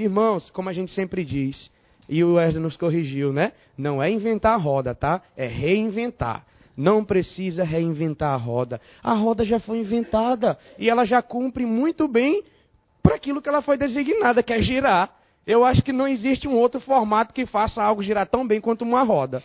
Irmãos, 0.00 0.48
como 0.50 0.70
a 0.70 0.72
gente 0.72 0.92
sempre 0.92 1.22
diz, 1.24 1.70
e 2.08 2.24
o 2.24 2.34
Wesley 2.34 2.62
nos 2.62 2.74
corrigiu, 2.74 3.34
né? 3.34 3.52
Não 3.76 4.02
é 4.02 4.10
inventar 4.10 4.54
a 4.54 4.56
roda, 4.56 4.94
tá? 4.94 5.20
É 5.36 5.46
reinventar. 5.46 6.46
Não 6.74 7.04
precisa 7.04 7.64
reinventar 7.64 8.32
a 8.32 8.36
roda. 8.36 8.80
A 9.02 9.12
roda 9.12 9.44
já 9.44 9.60
foi 9.60 9.78
inventada 9.78 10.58
e 10.78 10.88
ela 10.88 11.04
já 11.04 11.20
cumpre 11.20 11.66
muito 11.66 12.08
bem 12.08 12.42
para 13.02 13.16
aquilo 13.16 13.42
que 13.42 13.48
ela 13.48 13.60
foi 13.60 13.76
designada, 13.76 14.42
que 14.42 14.54
é 14.54 14.62
girar. 14.62 15.14
Eu 15.46 15.64
acho 15.64 15.82
que 15.82 15.92
não 15.92 16.08
existe 16.08 16.48
um 16.48 16.56
outro 16.56 16.80
formato 16.80 17.34
que 17.34 17.44
faça 17.44 17.82
algo 17.82 18.02
girar 18.02 18.26
tão 18.26 18.46
bem 18.48 18.58
quanto 18.58 18.82
uma 18.82 19.02
roda. 19.02 19.42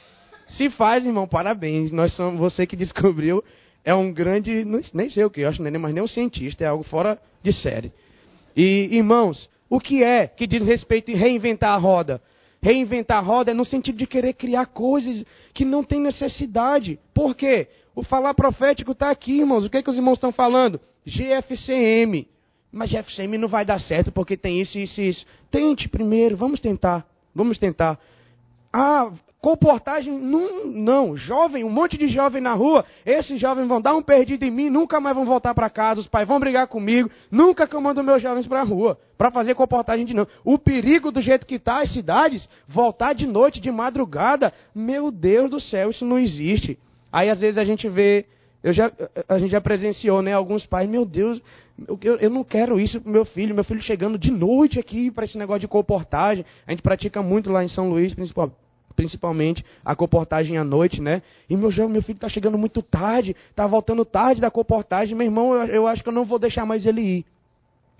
Se 0.47 0.69
faz, 0.69 1.05
irmão, 1.05 1.27
parabéns. 1.27 1.91
Nós 1.91 2.13
somos 2.13 2.39
você 2.39 2.65
que 2.65 2.77
descobriu. 2.77 3.43
É 3.83 3.93
um 3.93 4.13
grande, 4.13 4.65
nem 4.93 5.09
sei 5.09 5.25
o 5.25 5.29
que, 5.29 5.41
eu 5.41 5.49
acho 5.49 5.57
que 5.57 5.69
nem, 5.69 5.79
mas 5.79 5.93
nem 5.93 6.03
um 6.03 6.07
cientista, 6.07 6.63
é 6.63 6.67
algo 6.67 6.83
fora 6.83 7.19
de 7.43 7.51
série. 7.51 7.91
E, 8.55 8.87
irmãos, 8.95 9.49
o 9.69 9.79
que 9.79 10.03
é 10.03 10.27
que 10.27 10.45
diz 10.47 10.61
respeito 10.61 11.11
em 11.11 11.15
reinventar 11.15 11.73
a 11.73 11.77
roda? 11.77 12.21
Reinventar 12.61 13.17
a 13.17 13.21
roda 13.21 13.51
é 13.51 13.53
no 13.53 13.65
sentido 13.65 13.97
de 13.97 14.07
querer 14.07 14.33
criar 14.33 14.65
coisas 14.65 15.23
que 15.53 15.63
não 15.63 15.83
tem 15.83 15.99
necessidade. 15.99 16.99
Por 17.13 17.35
quê? 17.35 17.67
O 17.95 18.03
falar 18.03 18.33
profético 18.33 18.91
está 18.91 19.11
aqui, 19.11 19.39
irmãos. 19.39 19.65
O 19.65 19.69
que, 19.69 19.77
é 19.77 19.83
que 19.83 19.89
os 19.89 19.95
irmãos 19.95 20.15
estão 20.15 20.31
falando? 20.31 20.79
GFCM. 21.05 22.27
Mas 22.71 22.89
GFCM 22.89 23.37
não 23.37 23.47
vai 23.47 23.63
dar 23.63 23.79
certo 23.79 24.11
porque 24.11 24.35
tem 24.35 24.59
isso, 24.59 24.77
isso 24.77 24.99
e 24.99 25.09
isso. 25.09 25.25
Tente 25.49 25.87
primeiro, 25.87 26.35
vamos 26.35 26.59
tentar. 26.59 27.05
Vamos 27.33 27.57
tentar. 27.57 27.99
Ah, 28.73 29.11
Comportagem, 29.45 30.11
não, 30.11 30.65
não. 30.65 31.15
Jovem, 31.15 31.63
um 31.63 31.69
monte 31.69 31.99
de 31.99 32.07
jovem 32.07 32.41
na 32.41 32.55
rua. 32.55 32.83
Esses 33.05 33.39
jovens 33.39 33.67
vão 33.67 33.79
dar 33.79 33.95
um 33.95 34.01
perdido 34.01 34.43
em 34.43 34.49
mim, 34.49 34.71
nunca 34.71 34.99
mais 34.99 35.15
vão 35.15 35.23
voltar 35.23 35.53
para 35.53 35.69
casa. 35.69 35.99
Os 35.99 36.07
pais 36.07 36.27
vão 36.27 36.39
brigar 36.39 36.65
comigo. 36.65 37.11
Nunca 37.29 37.67
que 37.67 37.75
eu 37.75 37.79
mando 37.79 38.03
meus 38.03 38.23
jovens 38.23 38.47
para 38.47 38.61
a 38.61 38.63
rua 38.63 38.97
para 39.15 39.29
fazer 39.29 39.53
comportagem 39.53 40.03
de 40.03 40.15
não. 40.15 40.25
O 40.43 40.57
perigo 40.57 41.11
do 41.11 41.21
jeito 41.21 41.45
que 41.45 41.57
está 41.57 41.83
as 41.83 41.93
cidades, 41.93 42.49
voltar 42.67 43.13
de 43.13 43.27
noite, 43.27 43.61
de 43.61 43.69
madrugada. 43.69 44.51
Meu 44.73 45.11
Deus 45.11 45.51
do 45.51 45.59
céu, 45.59 45.91
isso 45.91 46.03
não 46.03 46.17
existe. 46.17 46.79
Aí 47.13 47.29
às 47.29 47.39
vezes 47.39 47.59
a 47.59 47.63
gente 47.63 47.87
vê 47.87 48.25
Eu 48.63 48.73
já, 48.73 48.91
a 49.29 49.37
gente 49.37 49.51
já 49.51 49.61
presenciou, 49.61 50.23
né? 50.23 50.33
Alguns 50.33 50.65
pais, 50.65 50.89
meu 50.89 51.05
Deus, 51.05 51.39
eu, 52.01 52.15
eu 52.15 52.31
não 52.31 52.43
quero 52.43 52.79
isso 52.79 52.99
pro 52.99 53.11
meu 53.11 53.25
filho. 53.25 53.53
Meu 53.53 53.63
filho 53.63 53.79
chegando 53.83 54.17
de 54.17 54.31
noite 54.31 54.79
aqui 54.79 55.11
para 55.11 55.25
esse 55.25 55.37
negócio 55.37 55.59
de 55.61 55.67
comportagem. 55.67 56.43
A 56.65 56.71
gente 56.71 56.81
pratica 56.81 57.21
muito 57.21 57.51
lá 57.51 57.63
em 57.63 57.67
São 57.67 57.87
Luís, 57.91 58.15
principal, 58.15 58.51
principalmente 58.95 59.63
a 59.83 59.95
comportagem 59.95 60.57
à 60.57 60.63
noite, 60.63 61.01
né? 61.01 61.21
E 61.49 61.55
meu, 61.55 61.71
meu 61.89 62.01
filho 62.01 62.17
está 62.17 62.29
chegando 62.29 62.57
muito 62.57 62.81
tarde, 62.81 63.35
está 63.49 63.67
voltando 63.67 64.05
tarde 64.05 64.41
da 64.41 64.49
comportagem. 64.49 65.15
Meu 65.15 65.27
irmão, 65.27 65.53
eu, 65.53 65.67
eu 65.67 65.87
acho 65.87 66.01
que 66.01 66.09
eu 66.09 66.13
não 66.13 66.25
vou 66.25 66.39
deixar 66.39 66.65
mais 66.65 66.85
ele 66.85 67.01
ir. 67.01 67.25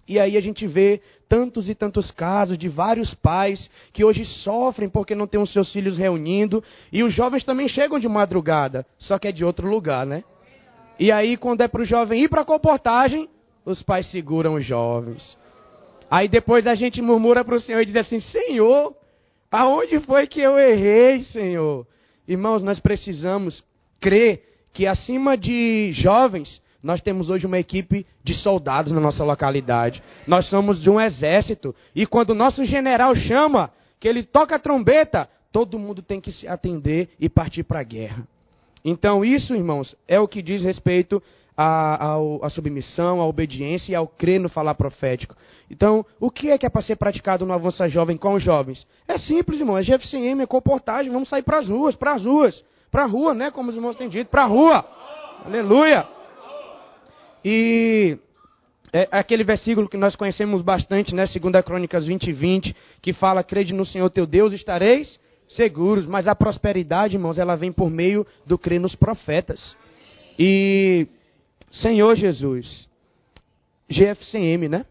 E 0.08 0.20
aí 0.20 0.38
a 0.38 0.41
gente 0.41 0.68
vê 0.68 1.02
tantos 1.28 1.68
e 1.68 1.74
tantos 1.74 2.12
casos 2.12 2.58
de 2.58 2.70
vários 2.70 3.14
pais 3.16 3.70
que 3.91 4.04
hoje 4.04 4.24
sofrem 4.24 4.88
porque 4.88 5.16
não 5.16 5.26
têm 5.26 5.41
os 5.41 5.52
seus 5.52 5.72
filhos 5.72 5.98
reunindo. 5.98 6.64
E 6.91 7.04
os 7.04 7.14
jovens 7.14 7.43
também 7.43 7.68
chegam 7.68 8.00
de 8.00 8.08
madrugada, 8.08 8.86
só 9.00 9.18
que 9.18 9.28
é 9.28 9.32
de 9.32 9.43
outro 9.43 9.68
lugar, 9.68 10.06
né? 10.06 10.24
E 11.00 11.12
aí, 11.12 11.36
quando 11.36 11.62
é 11.62 11.68
para 11.68 11.82
o 11.82 11.86
jovem 11.86 12.24
ir 12.24 12.30
para 12.30 12.41
a 12.41 12.46
comportagem, 12.46 13.28
os 13.66 13.82
pais 13.82 14.10
seguram 14.12 14.54
os 14.54 14.64
jovens. 14.64 15.38
Aí 16.10 16.28
depois 16.28 16.68
a 16.68 16.76
gente 16.76 17.02
murmura 17.02 17.43
para 17.43 17.56
o 17.56 17.60
Senhor 17.60 17.82
e 17.82 17.86
diz 17.86 17.96
assim: 17.96 18.20
Senhor, 18.20 18.96
aonde 19.56 19.99
foi 20.01 20.28
que 20.28 20.41
eu 20.41 20.58
errei, 20.60 21.24
Senhor? 21.24 21.88
Irmãos, 22.28 22.62
nós 22.62 22.80
precisamos 22.80 23.64
crer 23.99 24.43
que 24.74 24.86
acima 24.86 25.38
de 25.38 25.91
jovens 25.93 26.62
nós 26.84 27.01
temos 27.01 27.30
hoje 27.30 27.47
uma 27.47 27.58
equipe 27.58 28.06
de 28.24 28.36
soldados 28.36 28.91
na 28.91 28.99
nossa 28.99 29.24
localidade. 29.24 30.03
Nós 30.28 30.47
somos 30.47 30.80
de 30.80 30.88
um 30.89 31.01
exército. 31.01 31.74
E 31.95 32.06
quando 32.06 32.30
o 32.30 32.36
nosso 32.36 32.64
general 32.64 33.16
chama, 33.16 33.72
que 33.99 34.08
ele 34.08 34.22
toca 34.22 34.56
a 34.56 34.60
trombeta, 34.60 35.28
todo 35.51 35.80
mundo 35.80 36.03
tem 36.03 36.22
que 36.22 36.32
se 36.32 36.47
atender 36.47 37.10
e 37.20 37.28
partir 37.28 37.64
para 37.64 37.80
a 37.80 37.84
guerra. 37.84 38.28
Então, 38.84 39.26
isso, 39.26 39.56
irmãos, 39.56 39.95
é 40.08 40.20
o 40.20 40.28
que 40.28 40.43
diz 40.43 40.62
respeito 40.62 41.24
à, 41.58 42.18
submissão, 42.49 43.22
à 43.22 43.26
obediência 43.26 43.91
e 43.91 43.95
ao 43.95 44.08
crer 44.08 44.39
no 44.39 44.49
falar 44.49 44.76
profético. 44.76 45.36
Então, 45.70 46.06
o 46.20 46.30
que 46.30 46.51
é 46.51 46.58
que 46.58 46.66
é 46.66 46.70
para 46.70 46.82
ser 46.82 46.95
praticado 46.95 47.45
no 47.45 47.53
Avança 47.53 47.88
Jovem 47.88 48.18
com 48.18 48.34
os 48.34 48.43
jovens? 48.43 48.86
É 49.08 49.18
simples, 49.18 49.60
irmão. 49.60 49.78
É 49.78 49.84
GFCM, 49.84 50.41
é 50.41 50.45
comportagem. 50.45 51.12
Vamos 51.12 51.30
sair 51.30 51.43
para 51.43 51.60
as 51.60 51.68
ruas, 51.68 51.95
para 51.95 52.14
as 52.14 52.26
ruas. 52.26 52.64
Para 52.91 53.03
a 53.03 53.08
rua, 53.08 53.34
né? 53.34 53.51
Como 53.51 53.70
os 53.70 53.76
irmãos 53.76 53.95
têm 53.95 54.10
dito. 54.10 54.30
Para 54.30 54.43
a 54.43 54.47
rua. 54.47 54.86
Aleluia. 55.45 56.08
E 57.43 58.18
é 58.91 59.08
aquele 59.12 59.43
versículo 59.43 59.89
que 59.89 59.97
nós 59.97 60.16
conhecemos 60.16 60.62
bastante, 60.62 61.14
né? 61.14 61.26
2 61.26 61.66
Crônicas 61.66 62.06
20 62.06 62.28
e 62.28 62.34
20, 62.34 62.76
que 63.01 63.14
fala: 63.14 63.43
Crede 63.43 63.74
no 63.74 63.86
Senhor 63.86 64.10
teu 64.10 64.26
Deus, 64.26 64.53
estareis 64.53 65.20
seguros. 65.47 66.06
Mas 66.06 66.28
a 66.28 66.36
prosperidade, 66.36 67.16
irmãos, 67.16 67.38
ela 67.38 67.56
vem 67.56 67.72
por 67.72 67.89
meio 67.89 68.26
do 68.45 68.58
crer 68.58 68.80
nos 68.80 68.95
profetas. 68.95 69.76
E, 70.38 71.08
Senhor 71.82 72.15
Jesus, 72.15 72.88
GFCM, 73.89 74.69
né? 74.69 74.86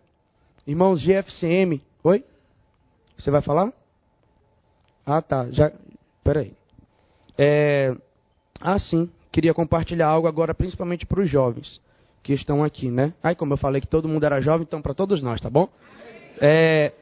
Irmãos, 0.66 1.02
GFCM. 1.02 1.80
Oi? 2.02 2.24
Você 3.18 3.30
vai 3.30 3.40
falar? 3.40 3.72
Ah, 5.06 5.22
tá. 5.22 5.50
Já. 5.50 5.72
Peraí. 6.22 6.52
É... 7.38 7.94
Ah, 8.60 8.78
sim. 8.78 9.10
Queria 9.30 9.52
compartilhar 9.52 10.08
algo 10.08 10.28
agora, 10.28 10.54
principalmente 10.54 11.06
para 11.06 11.20
os 11.20 11.28
jovens 11.28 11.80
que 12.22 12.32
estão 12.32 12.64
aqui, 12.64 12.90
né? 12.90 13.12
Aí, 13.22 13.34
como 13.34 13.52
eu 13.52 13.58
falei 13.58 13.80
que 13.80 13.86
todo 13.86 14.08
mundo 14.08 14.24
era 14.24 14.40
jovem, 14.40 14.64
então 14.66 14.80
para 14.80 14.94
todos 14.94 15.20
nós, 15.20 15.40
tá 15.40 15.50
bom? 15.50 15.68
É, 16.40 16.92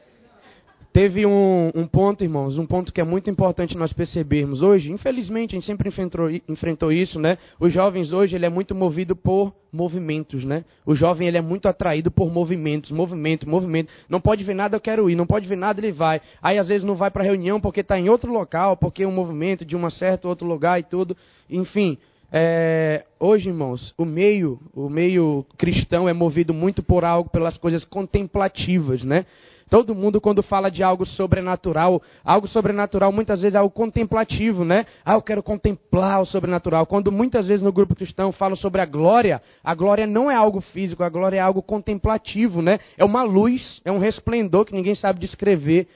teve 0.93 1.25
um, 1.25 1.71
um, 1.73 1.87
ponto, 1.87 2.23
irmãos, 2.23 2.59
um 2.59 2.67
ponto 2.67 2.93
que 2.93 3.01
é 3.01 3.03
muito 3.03 3.27
importante 3.27 3.75
nós 3.75 3.91
percebermos 3.91 4.61
hoje. 4.61 4.91
Infelizmente, 4.91 5.55
a 5.55 5.59
gente 5.59 5.65
sempre 5.65 5.89
enfrentou, 5.89 6.29
enfrentou 6.47 6.91
isso, 6.91 7.19
né? 7.19 7.39
Os 7.59 7.73
jovens 7.73 8.13
hoje 8.13 8.35
ele 8.35 8.45
é 8.45 8.49
muito 8.49 8.75
movido 8.75 9.15
por 9.15 9.51
movimentos, 9.71 10.45
né? 10.45 10.63
O 10.85 10.93
jovem 10.93 11.27
ele 11.27 11.37
é 11.37 11.41
muito 11.41 11.67
atraído 11.67 12.11
por 12.11 12.31
movimentos, 12.31 12.91
movimento, 12.91 13.49
movimento. 13.49 13.91
Não 14.07 14.21
pode 14.21 14.43
ver 14.43 14.53
nada, 14.53 14.75
eu 14.75 14.81
quero 14.81 15.09
ir. 15.09 15.15
Não 15.15 15.25
pode 15.25 15.47
ver 15.47 15.57
nada, 15.57 15.79
ele 15.79 15.91
vai. 15.91 16.21
Aí 16.39 16.59
às 16.59 16.67
vezes 16.67 16.83
não 16.83 16.95
vai 16.95 17.09
para 17.09 17.23
reunião 17.23 17.59
porque 17.59 17.79
está 17.81 17.97
em 17.99 18.07
outro 18.07 18.31
local, 18.31 18.77
porque 18.77 19.01
é 19.01 19.07
um 19.07 19.11
movimento 19.11 19.65
de 19.65 19.75
uma 19.75 19.89
certa 19.89 20.27
outro 20.27 20.47
lugar 20.47 20.79
e 20.79 20.83
tudo. 20.83 21.17
Enfim, 21.49 21.97
é, 22.31 23.03
hoje, 23.19 23.49
irmãos, 23.49 23.95
o 23.97 24.05
meio, 24.05 24.59
o 24.75 24.89
meio 24.89 25.43
cristão 25.57 26.07
é 26.07 26.13
movido 26.13 26.53
muito 26.53 26.83
por 26.83 27.03
algo, 27.03 27.31
pelas 27.31 27.57
coisas 27.57 27.83
contemplativas, 27.83 29.03
né? 29.03 29.25
Todo 29.69 29.95
mundo, 29.95 30.21
quando 30.21 30.43
fala 30.43 30.69
de 30.69 30.83
algo 30.83 31.05
sobrenatural, 31.05 32.01
algo 32.23 32.47
sobrenatural 32.47 33.11
muitas 33.11 33.41
vezes 33.41 33.55
é 33.55 33.57
algo 33.57 33.73
contemplativo, 33.73 34.63
né? 34.63 34.85
Ah, 35.03 35.13
eu 35.13 35.21
quero 35.21 35.41
contemplar 35.41 36.21
o 36.21 36.25
sobrenatural. 36.25 36.85
Quando 36.85 37.11
muitas 37.11 37.47
vezes 37.47 37.63
no 37.63 37.71
grupo 37.71 37.95
cristão 37.95 38.31
falam 38.31 38.55
sobre 38.55 38.81
a 38.81 38.85
glória, 38.85 39.41
a 39.63 39.73
glória 39.73 40.05
não 40.05 40.29
é 40.29 40.35
algo 40.35 40.61
físico, 40.61 41.03
a 41.03 41.09
glória 41.09 41.37
é 41.37 41.39
algo 41.39 41.61
contemplativo, 41.61 42.61
né? 42.61 42.79
É 42.97 43.03
uma 43.03 43.23
luz, 43.23 43.81
é 43.83 43.91
um 43.91 43.99
resplendor 43.99 44.65
que 44.65 44.73
ninguém 44.73 44.95
sabe 44.95 45.19
descrever. 45.19 45.87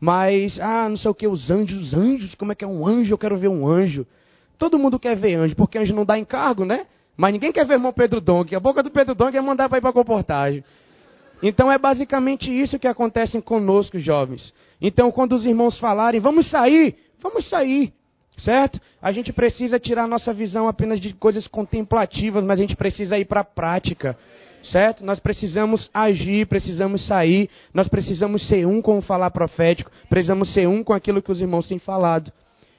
Mas, 0.00 0.58
ah, 0.60 0.88
não 0.88 0.96
sei 0.96 1.10
o 1.10 1.14
que, 1.14 1.26
os 1.26 1.50
anjos, 1.50 1.88
os 1.88 1.94
anjos, 1.94 2.34
como 2.34 2.52
é 2.52 2.54
que 2.54 2.64
é 2.64 2.68
um 2.68 2.86
anjo? 2.86 3.14
Eu 3.14 3.18
quero 3.18 3.36
ver 3.36 3.48
um 3.48 3.66
anjo. 3.66 4.06
Todo 4.58 4.78
mundo 4.78 4.98
quer 4.98 5.16
ver 5.16 5.34
anjo, 5.34 5.54
porque 5.54 5.78
anjo 5.78 5.94
não 5.94 6.04
dá 6.04 6.18
encargo, 6.18 6.64
né? 6.64 6.86
Mas 7.16 7.32
ninguém 7.32 7.50
quer 7.50 7.66
ver 7.66 7.74
irmão 7.74 7.92
Pedro 7.92 8.20
Dong. 8.20 8.54
A 8.54 8.60
boca 8.60 8.82
do 8.82 8.90
Pedro 8.90 9.14
Dong 9.14 9.36
é 9.36 9.40
mandar 9.40 9.68
para 9.68 9.78
ir 9.78 9.80
para 9.80 9.90
a 9.90 9.94
comportagem. 9.94 10.62
Então 11.42 11.70
é 11.70 11.78
basicamente 11.78 12.50
isso 12.50 12.78
que 12.78 12.88
acontece 12.88 13.40
conosco, 13.42 13.98
jovens. 13.98 14.52
Então, 14.80 15.10
quando 15.10 15.34
os 15.34 15.44
irmãos 15.44 15.78
falarem, 15.78 16.20
vamos 16.20 16.48
sair, 16.50 16.96
vamos 17.20 17.48
sair, 17.48 17.92
certo? 18.38 18.80
A 19.00 19.12
gente 19.12 19.32
precisa 19.32 19.78
tirar 19.78 20.06
nossa 20.06 20.32
visão 20.32 20.68
apenas 20.68 21.00
de 21.00 21.12
coisas 21.14 21.46
contemplativas, 21.46 22.44
mas 22.44 22.58
a 22.58 22.62
gente 22.62 22.76
precisa 22.76 23.18
ir 23.18 23.24
para 23.24 23.40
a 23.40 23.44
prática, 23.44 24.18
certo? 24.62 25.04
Nós 25.04 25.18
precisamos 25.18 25.90
agir, 25.92 26.46
precisamos 26.46 27.06
sair, 27.06 27.48
nós 27.72 27.88
precisamos 27.88 28.46
ser 28.48 28.66
um 28.66 28.82
com 28.82 28.98
o 28.98 29.02
falar 29.02 29.30
profético, 29.30 29.90
precisamos 30.08 30.52
ser 30.52 30.66
um 30.66 30.82
com 30.82 30.92
aquilo 30.92 31.22
que 31.22 31.32
os 31.32 31.40
irmãos 31.40 31.68
têm 31.68 31.78
falado. 31.78 32.32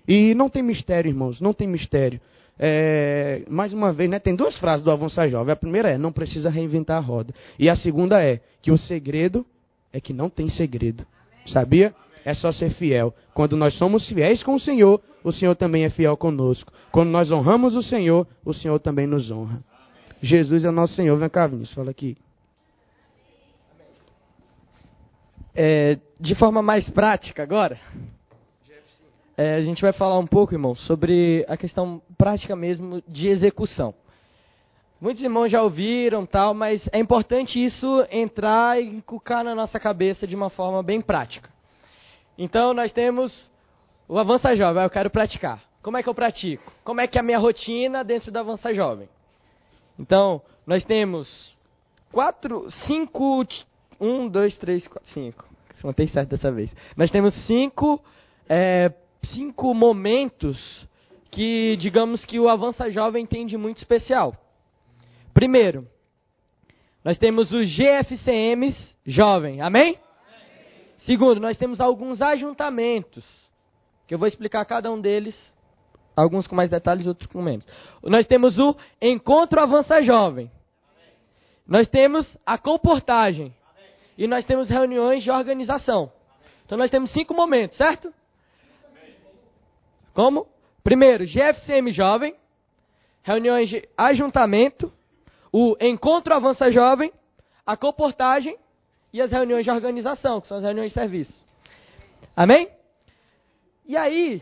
E 0.07 0.33
não 0.35 0.49
tem 0.49 0.63
mistério, 0.63 1.09
irmãos, 1.09 1.41
não 1.41 1.53
tem 1.53 1.67
mistério. 1.67 2.19
É, 2.59 3.43
mais 3.49 3.71
uma 3.71 3.93
vez, 3.93 4.09
né, 4.09 4.19
tem 4.19 4.35
duas 4.35 4.57
frases 4.57 4.83
do 4.83 4.91
Avançar 4.91 5.29
Jovem. 5.29 5.53
A 5.53 5.55
primeira 5.55 5.89
é, 5.89 5.97
não 5.97 6.11
precisa 6.11 6.49
reinventar 6.49 6.97
a 6.97 7.01
roda. 7.01 7.33
E 7.59 7.69
a 7.69 7.75
segunda 7.75 8.23
é, 8.23 8.41
que 8.61 8.71
o 8.71 8.77
segredo 8.77 9.45
é 9.93 10.01
que 10.01 10.13
não 10.13 10.29
tem 10.29 10.49
segredo. 10.49 11.05
Sabia? 11.45 11.93
É 12.25 12.33
só 12.33 12.51
ser 12.51 12.71
fiel. 12.71 13.13
Quando 13.33 13.55
nós 13.55 13.73
somos 13.75 14.07
fiéis 14.09 14.43
com 14.43 14.55
o 14.55 14.59
Senhor, 14.59 15.01
o 15.23 15.31
Senhor 15.31 15.55
também 15.55 15.85
é 15.85 15.89
fiel 15.89 16.17
conosco. 16.17 16.71
Quando 16.91 17.09
nós 17.09 17.31
honramos 17.31 17.75
o 17.75 17.83
Senhor, 17.83 18.27
o 18.43 18.53
Senhor 18.53 18.79
também 18.79 19.07
nos 19.07 19.31
honra. 19.31 19.63
Jesus 20.21 20.65
é 20.65 20.71
nosso 20.71 20.93
Senhor. 20.95 21.15
Vem 21.17 21.29
cá, 21.29 21.47
Vinícius, 21.47 21.75
fala 21.75 21.91
aqui. 21.91 22.17
É, 25.55 25.97
de 26.19 26.35
forma 26.35 26.61
mais 26.61 26.87
prática 26.89 27.43
agora, 27.43 27.79
é, 29.37 29.53
a 29.53 29.61
gente 29.61 29.81
vai 29.83 29.93
falar 29.93 30.17
um 30.17 30.25
pouco, 30.25 30.55
irmão, 30.55 30.73
sobre 30.73 31.45
a 31.47 31.55
questão 31.55 32.01
prática 32.17 32.55
mesmo 32.55 33.03
de 33.07 33.27
execução. 33.27 33.93
Muitos 34.99 35.21
irmãos 35.21 35.49
já 35.49 35.61
ouviram 35.61 36.25
tal, 36.25 36.55
mas 36.55 36.89
é 36.91 36.97
importante 36.97 37.63
isso 37.63 38.03
entrar 38.09 38.81
e 38.81 38.87
encucar 38.87 39.43
na 39.43 39.53
nossa 39.53 39.79
cabeça 39.79 40.25
de 40.25 40.35
uma 40.35 40.49
forma 40.49 40.81
bem 40.81 41.01
prática. 41.01 41.51
Então 42.35 42.73
nós 42.73 42.91
temos 42.91 43.51
o 44.09 44.17
Avança 44.17 44.55
Jovem, 44.55 44.81
eu 44.81 44.89
quero 44.89 45.11
praticar. 45.11 45.61
Como 45.83 45.97
é 45.97 46.03
que 46.03 46.09
eu 46.09 46.15
pratico? 46.15 46.73
Como 46.83 46.99
é 46.99 47.07
que 47.07 47.17
é 47.17 47.21
a 47.21 47.23
minha 47.23 47.37
rotina 47.37 48.03
dentro 48.03 48.31
do 48.31 48.39
Avança 48.39 48.73
Jovem? 48.73 49.07
Então, 49.99 50.41
nós 50.65 50.83
temos 50.83 51.57
quatro, 52.11 52.69
cinco, 52.87 53.45
um, 54.01 54.27
dois, 54.27 54.57
três, 54.57 54.87
quatro, 54.87 55.09
cinco. 55.11 55.45
Não 55.83 55.93
tem 55.93 56.07
certo 56.07 56.29
dessa 56.29 56.51
vez. 56.51 56.73
Nós 56.95 57.11
temos 57.11 57.33
cinco 57.45 58.03
é, 58.49 58.91
cinco 59.23 59.73
momentos 59.73 60.87
que, 61.31 61.75
digamos 61.77 62.25
que 62.25 62.39
o 62.39 62.49
Avança 62.49 62.89
Jovem 62.89 63.25
tem 63.25 63.45
de 63.45 63.57
muito 63.57 63.77
especial. 63.77 64.35
Primeiro, 65.33 65.87
nós 67.03 67.17
temos 67.17 67.51
os 67.53 67.69
GFCMs 67.69 68.75
jovem, 69.05 69.61
amém? 69.61 69.91
amém? 69.91 69.99
Segundo, 70.97 71.39
nós 71.39 71.57
temos 71.57 71.79
alguns 71.79 72.21
ajuntamentos, 72.21 73.25
que 74.07 74.13
eu 74.13 74.19
vou 74.19 74.27
explicar 74.27 74.65
cada 74.65 74.91
um 74.91 74.99
deles, 74.99 75.35
alguns 76.15 76.47
com 76.47 76.55
mais 76.55 76.69
detalhes, 76.69 77.05
outros 77.05 77.31
com 77.31 77.41
menos. 77.41 77.65
Nós 78.03 78.25
temos 78.25 78.57
o 78.57 78.75
Encontro 79.01 79.61
Avança 79.61 80.01
Jovem. 80.01 80.49
Amém. 80.89 81.13
Nós 81.67 81.87
temos 81.87 82.37
a 82.45 82.57
comportagem. 82.57 83.53
Amém. 83.69 83.91
E 84.17 84.27
nós 84.27 84.43
temos 84.43 84.69
reuniões 84.69 85.23
de 85.23 85.29
organização. 85.29 86.11
Então 86.65 86.77
nós 86.77 86.89
temos 86.89 87.11
cinco 87.11 87.33
momentos, 87.33 87.77
certo? 87.77 88.11
Como? 90.17 90.47
Primeiro, 90.83 91.25
GFCM 91.27 91.91
Jovem, 91.91 92.33
reuniões 93.21 93.69
de 93.69 93.87
ajuntamento, 93.95 94.91
o 95.53 95.77
Encontro 95.79 96.33
Avança 96.33 96.71
Jovem, 96.71 97.13
a 97.63 97.77
comportagem 97.77 98.57
e 99.13 99.21
as 99.21 99.29
reuniões 99.29 99.63
de 99.63 99.69
organização, 99.69 100.41
que 100.41 100.47
são 100.47 100.57
as 100.57 100.63
reuniões 100.63 100.89
de 100.89 100.95
serviço. 100.95 101.45
Amém? 102.35 102.67
E 103.85 103.95
aí, 103.95 104.41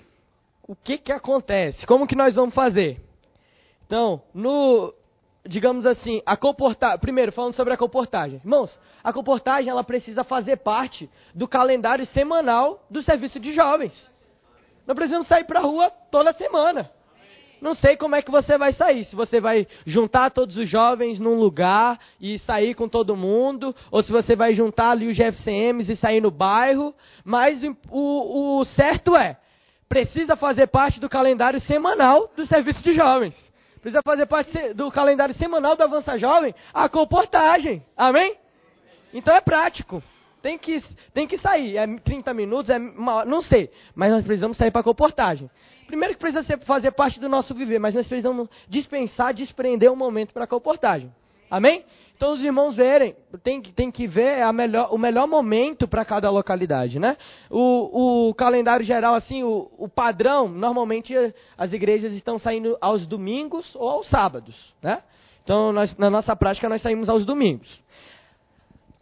o 0.65 0.77
que 0.77 0.97
que 0.97 1.11
acontece? 1.11 1.85
Como 1.85 2.07
que 2.07 2.15
nós 2.15 2.35
vamos 2.35 2.55
fazer? 2.55 3.01
Então, 3.85 4.21
no, 4.33 4.93
digamos 5.45 5.85
assim, 5.85 6.21
a 6.25 6.37
comportar, 6.37 6.97
primeiro 6.99 7.33
falando 7.33 7.53
sobre 7.53 7.73
a 7.73 7.77
comportagem. 7.77 8.39
Irmãos, 8.41 8.79
a 9.03 9.11
comportagem 9.11 9.69
ela 9.69 9.83
precisa 9.83 10.23
fazer 10.23 10.55
parte 10.55 11.09
do 11.33 11.49
calendário 11.49 12.05
semanal 12.05 12.81
do 12.89 13.03
serviço 13.03 13.41
de 13.41 13.51
jovens. 13.51 14.14
Nós 14.87 14.95
precisamos 14.95 15.27
sair 15.27 15.43
para 15.45 15.59
a 15.59 15.63
rua 15.63 15.89
toda 16.11 16.33
semana. 16.33 16.89
Não 17.61 17.73
sei 17.73 17.97
como 17.97 18.15
é 18.15 18.21
que 18.21 18.29
você 18.29 18.57
vai 18.57 18.73
sair. 18.73 19.05
Se 19.05 19.15
você 19.15 19.39
vai 19.39 19.65
juntar 19.85 20.29
todos 20.29 20.57
os 20.57 20.69
jovens 20.69 21.19
num 21.19 21.35
lugar 21.35 21.99
e 22.19 22.37
sair 22.39 22.75
com 22.75 22.87
todo 22.87 23.15
mundo, 23.15 23.75
ou 23.89 24.03
se 24.03 24.11
você 24.11 24.35
vai 24.35 24.53
juntar 24.53 24.91
ali 24.91 25.07
os 25.07 25.17
GFCMs 25.17 25.91
e 25.91 25.95
sair 25.95 26.21
no 26.21 26.29
bairro. 26.29 26.93
Mas 27.23 27.63
o, 27.89 28.59
o 28.59 28.65
certo 28.65 29.15
é, 29.15 29.37
precisa 29.87 30.35
fazer 30.35 30.67
parte 30.67 30.99
do 30.99 31.09
calendário 31.09 31.59
semanal 31.61 32.29
do 32.35 32.45
serviço 32.45 32.83
de 32.83 32.93
jovens. 32.93 33.35
Precisa 33.81 34.01
fazer 34.03 34.25
parte 34.25 34.73
do 34.73 34.91
calendário 34.91 35.35
semanal 35.35 35.75
do 35.75 35.83
Avança 35.83 36.17
Jovem 36.17 36.53
a 36.73 36.89
comportagem. 36.89 37.83
Amém? 37.95 38.35
Então 39.13 39.33
é 39.33 39.41
prático. 39.41 40.03
Tem 40.45 40.59
que, 40.59 40.79
tem 41.11 41.25
que 41.25 41.39
sair. 41.39 41.75
É 41.75 41.87
30 41.87 42.31
minutos, 42.31 42.69
é 42.69 42.77
uma, 42.77 43.25
não 43.25 43.41
sei. 43.41 43.67
Mas 43.95 44.11
nós 44.11 44.23
precisamos 44.23 44.55
sair 44.55 44.69
para 44.69 44.81
a 44.81 44.83
comportagem. 44.83 45.49
Primeiro 45.87 46.13
que 46.13 46.19
precisa 46.19 46.43
ser, 46.43 46.59
fazer 46.59 46.91
parte 46.91 47.19
do 47.19 47.27
nosso 47.27 47.55
viver, 47.55 47.79
mas 47.79 47.95
nós 47.95 48.07
precisamos 48.07 48.47
dispensar, 48.69 49.33
desprender 49.33 49.91
um 49.91 49.95
momento 49.95 50.35
para 50.35 50.43
a 50.43 50.47
comportagem. 50.47 51.11
Amém? 51.49 51.83
Então 52.15 52.33
os 52.33 52.43
irmãos 52.43 52.75
verem, 52.75 53.15
tem, 53.41 53.59
tem 53.59 53.89
que 53.89 54.05
ver 54.05 54.53
melhor, 54.53 54.93
o 54.93 54.99
melhor 54.99 55.27
momento 55.27 55.87
para 55.87 56.05
cada 56.05 56.29
localidade, 56.29 56.99
né? 56.99 57.17
O, 57.49 58.29
o, 58.29 58.33
calendário 58.35 58.85
geral, 58.85 59.15
assim, 59.15 59.41
o, 59.41 59.71
o, 59.79 59.89
padrão, 59.89 60.47
normalmente 60.47 61.15
as 61.57 61.73
igrejas 61.73 62.13
estão 62.13 62.37
saindo 62.37 62.77
aos 62.79 63.07
domingos 63.07 63.73
ou 63.73 63.89
aos 63.89 64.07
sábados, 64.07 64.75
né? 64.79 65.01
Então 65.43 65.73
nós, 65.73 65.97
na 65.97 66.11
nossa 66.11 66.35
prática 66.35 66.69
nós 66.69 66.83
saímos 66.83 67.09
aos 67.09 67.25
domingos. 67.25 67.83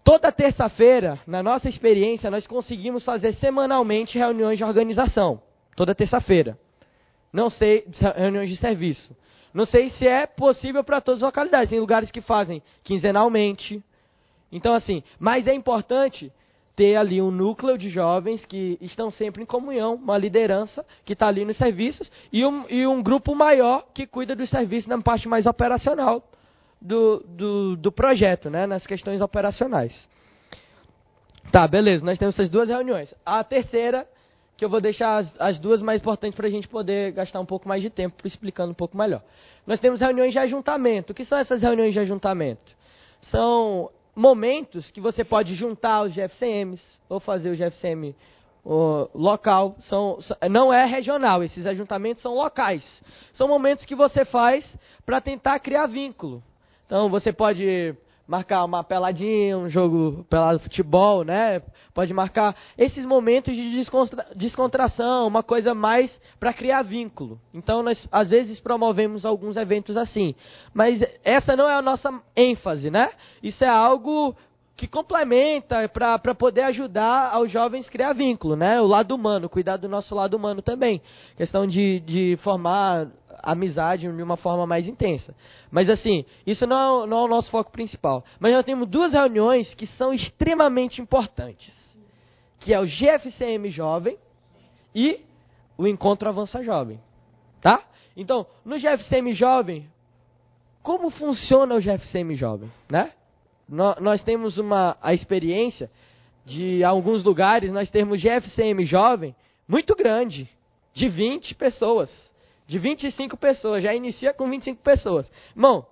Toda 0.04 0.32
terça-feira, 0.34 1.18
na 1.26 1.42
nossa 1.42 1.70
experiência, 1.70 2.30
nós 2.30 2.46
conseguimos 2.46 3.06
fazer 3.06 3.34
semanalmente 3.36 4.18
reuniões 4.18 4.58
de 4.58 4.64
organização. 4.64 5.42
Toda 5.78 5.96
terça-feira. 5.96 6.60
Não 7.32 7.50
sei, 7.50 7.86
reuniões 8.16 8.50
de 8.50 8.58
serviço. 8.58 9.16
Não 9.54 9.66
sei 9.66 9.90
se 9.92 10.06
é 10.06 10.26
possível 10.26 10.84
para 10.84 11.00
todas 11.00 11.24
as 11.24 11.26
localidades. 11.26 11.70
Tem 11.70 11.80
lugares 11.80 12.12
que 12.12 12.20
fazem 12.20 12.62
quinzenalmente. 12.84 13.82
Então, 14.52 14.74
assim, 14.74 15.02
mas 15.18 15.48
é 15.48 15.54
importante 15.54 16.32
ter 16.76 16.98
ali 16.98 17.22
um 17.22 17.32
núcleo 17.32 17.78
de 17.78 17.90
jovens 17.90 18.44
que 18.46 18.78
estão 18.82 19.10
sempre 19.10 19.44
em 19.44 19.46
comunhão, 19.46 19.96
uma 19.96 20.18
liderança 20.18 20.86
que 21.06 21.14
está 21.14 21.28
ali 21.28 21.46
nos 21.46 21.56
serviços 21.56 22.12
e 22.32 22.44
um, 22.46 22.66
e 22.68 22.86
um 22.86 23.02
grupo 23.02 23.34
maior 23.36 23.86
que 23.94 24.06
cuida 24.06 24.36
dos 24.36 24.50
serviços 24.50 24.88
na 24.88 25.00
parte 25.00 25.30
mais 25.30 25.46
operacional 25.46 26.24
do, 26.84 27.24
do, 27.30 27.78
do 27.78 27.92
projeto, 27.92 28.50
né, 28.50 28.68
nas 28.68 28.86
questões 28.86 29.22
operacionais. 29.22 30.08
Tá, 31.52 31.66
beleza, 31.68 32.06
nós 32.06 32.18
temos 32.18 32.36
essas 32.36 32.50
duas 32.50 32.68
reuniões. 32.68 33.14
A 33.26 33.44
terceira, 33.44 34.08
que 34.58 34.66
eu 34.66 34.70
vou 34.70 34.82
deixar 34.82 35.18
as, 35.18 35.34
as 35.40 35.60
duas 35.60 35.82
mais 35.82 36.02
importantes 36.02 36.36
para 36.36 36.48
a 36.48 36.52
gente 36.52 36.68
poder 36.68 37.14
gastar 37.14 37.40
um 37.40 37.46
pouco 37.46 37.68
mais 37.68 37.82
de 37.82 37.90
tempo 37.90 38.28
explicando 38.28 38.72
um 38.72 38.76
pouco 38.76 38.98
melhor. 38.98 39.22
Nós 39.66 39.80
temos 39.80 40.02
reuniões 40.02 40.34
de 40.34 40.40
ajuntamento. 40.40 41.14
O 41.14 41.16
que 41.16 41.24
são 41.24 41.38
essas 41.38 41.62
reuniões 41.62 41.94
de 41.94 42.00
ajuntamento? 42.00 42.76
São 43.22 43.90
momentos 44.14 44.92
que 44.92 45.00
você 45.00 45.24
pode 45.24 45.56
juntar 45.56 46.04
os 46.04 46.14
GFCMs, 46.14 46.84
ou 47.08 47.20
fazer 47.20 47.50
o 47.50 47.56
GFCM 47.56 48.14
o, 48.66 49.10
local, 49.14 49.76
são, 49.82 50.20
não 50.50 50.74
é 50.74 50.86
regional, 50.86 51.44
esses 51.44 51.66
ajuntamentos 51.66 52.22
são 52.22 52.34
locais. 52.34 52.84
São 53.34 53.48
momentos 53.48 53.84
que 53.86 53.96
você 53.96 54.24
faz 54.24 54.78
para 55.06 55.20
tentar 55.20 55.60
criar 55.60 55.86
vínculo. 55.88 56.42
Então 56.94 57.10
você 57.10 57.34
pode 57.34 57.96
marcar 58.28 58.64
uma 58.64 58.84
peladinha, 58.84 59.58
um 59.58 59.68
jogo 59.68 60.24
pelado 60.30 60.60
futebol, 60.60 61.24
né? 61.24 61.60
Pode 61.92 62.14
marcar 62.14 62.56
esses 62.78 63.04
momentos 63.04 63.56
de 63.56 63.72
descontra 63.72 64.28
descontração, 64.36 65.26
uma 65.26 65.42
coisa 65.42 65.74
mais 65.74 66.16
para 66.40 66.54
criar 66.54 66.84
vínculo. 66.84 67.40
Então 67.52 67.82
nós 67.82 68.08
às 68.12 68.30
vezes 68.30 68.60
promovemos 68.60 69.26
alguns 69.26 69.58
eventos 69.58 69.98
assim, 69.98 70.36
mas 70.72 71.04
essa 71.24 71.56
não 71.56 71.68
é 71.68 71.74
a 71.74 71.82
nossa 71.82 72.14
ênfase, 72.36 72.92
né? 72.92 73.10
Isso 73.42 73.66
é 73.66 73.70
algo 73.70 74.36
que 74.76 74.88
complementa 74.88 75.90
para 75.90 76.36
poder 76.36 76.62
ajudar 76.62 77.32
aos 77.34 77.50
jovens 77.50 77.88
a 77.88 77.92
criar 77.92 78.14
vínculo, 78.14 78.56
né? 78.56 78.80
O 78.80 78.86
lado 78.86 79.16
humano, 79.16 79.50
cuidar 79.50 79.78
do 79.78 79.90
nosso 79.90 80.14
lado 80.14 80.36
humano 80.36 80.62
também. 80.62 81.02
Questão 81.36 81.66
de, 81.66 82.00
de 82.02 82.38
formar 82.44 83.08
amizade 83.44 84.08
de 84.08 84.24
uma 84.24 84.38
forma 84.38 84.66
mais 84.66 84.88
intensa. 84.88 85.36
Mas 85.70 85.90
assim, 85.90 86.26
isso 86.48 86.66
não 86.66 87.04
é, 87.04 87.08
não 87.08 87.20
é 87.20 87.24
o 87.24 87.28
nosso 87.28 87.52
foco 87.52 87.72
principal. 87.72 88.24
Mas 88.40 88.54
nós 88.54 88.66
temos 88.66 88.88
duas 88.90 89.12
reuniões 89.12 89.74
que 89.74 89.86
são 89.86 90.14
extremamente 90.14 91.02
importantes. 91.02 91.74
Que 92.60 92.74
é 92.74 92.80
o 92.80 92.86
GFCM 92.86 93.70
Jovem 93.70 94.18
e 94.96 95.20
o 95.78 95.86
Encontro 95.86 96.30
Avança 96.30 96.64
Jovem. 96.64 97.00
Tá? 97.62 97.84
Então, 98.16 98.48
no 98.64 98.78
GFCM 98.78 99.34
Jovem, 99.34 99.90
como 100.82 101.10
funciona 101.10 101.76
o 101.76 101.82
GFCM 101.82 102.36
Jovem? 102.36 102.72
Né? 102.90 103.12
nós 103.68 104.22
temos 104.24 104.58
uma, 104.58 104.98
a 105.02 105.14
experiência 105.14 105.90
de 106.46 106.84
alguns 106.84 107.24
lugares 107.24 107.72
nós 107.72 107.90
temos 107.90 108.22
GFCM 108.22 108.84
Jovem 108.84 109.34
muito 109.68 109.96
grande, 109.96 110.50
de 110.94 111.08
20 111.08 111.56
pessoas 111.56 112.33
de 112.66 112.80
25 112.80 113.38
pessoas, 113.38 113.84
já 113.84 113.94
inicia 113.94 114.34
com 114.34 114.50
25 114.50 114.82
pessoas. 114.82 115.32
Irmão, 115.56 115.86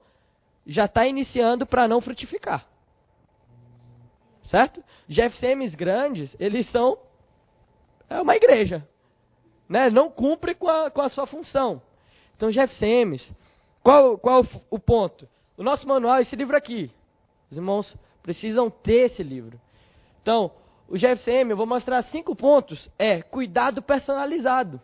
já 0.65 0.85
está 0.85 1.05
iniciando 1.05 1.65
para 1.65 1.87
não 1.87 2.01
frutificar. 2.01 2.65
Certo? 4.43 4.83
GFCMs 5.07 5.75
grandes, 5.75 6.35
eles 6.39 6.69
são 6.71 6.97
é 8.09 8.21
uma 8.21 8.35
igreja. 8.35 8.85
Né? 9.69 9.89
Não 9.89 10.09
cumpre 10.09 10.53
com 10.53 10.67
a, 10.67 10.91
com 10.91 11.01
a 11.01 11.09
sua 11.09 11.25
função. 11.25 11.81
Então, 12.35 12.51
GFCMs, 12.51 13.31
qual, 13.81 14.17
qual 14.17 14.45
o 14.69 14.79
ponto? 14.79 15.27
O 15.57 15.63
nosso 15.63 15.87
manual 15.87 16.17
é 16.17 16.21
esse 16.21 16.35
livro 16.35 16.57
aqui. 16.57 16.91
Os 17.49 17.57
irmãos 17.57 17.95
precisam 18.21 18.69
ter 18.69 19.11
esse 19.11 19.23
livro. 19.23 19.59
Então, 20.21 20.51
o 20.89 20.97
GFCM, 20.97 21.51
eu 21.51 21.57
vou 21.57 21.65
mostrar 21.65 22.03
cinco 22.03 22.35
pontos. 22.35 22.89
É 22.99 23.21
cuidado 23.21 23.81
personalizado 23.81 24.81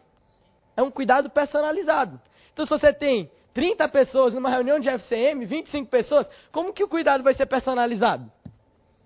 é 0.77 0.81
um 0.83 0.91
cuidado 0.91 1.29
personalizado. 1.29 2.21
Então, 2.53 2.63
se 2.63 2.69
você 2.69 2.93
tem 2.93 3.29
30 3.53 3.89
pessoas 3.89 4.33
numa 4.35 4.49
reunião 4.49 4.79
de 4.79 4.87
FCM, 4.87 5.43
25 5.43 5.89
pessoas, 5.89 6.29
como 6.51 6.71
que 6.71 6.83
o 6.83 6.87
cuidado 6.87 7.23
vai 7.23 7.33
ser 7.33 7.47
personalizado? 7.47 8.31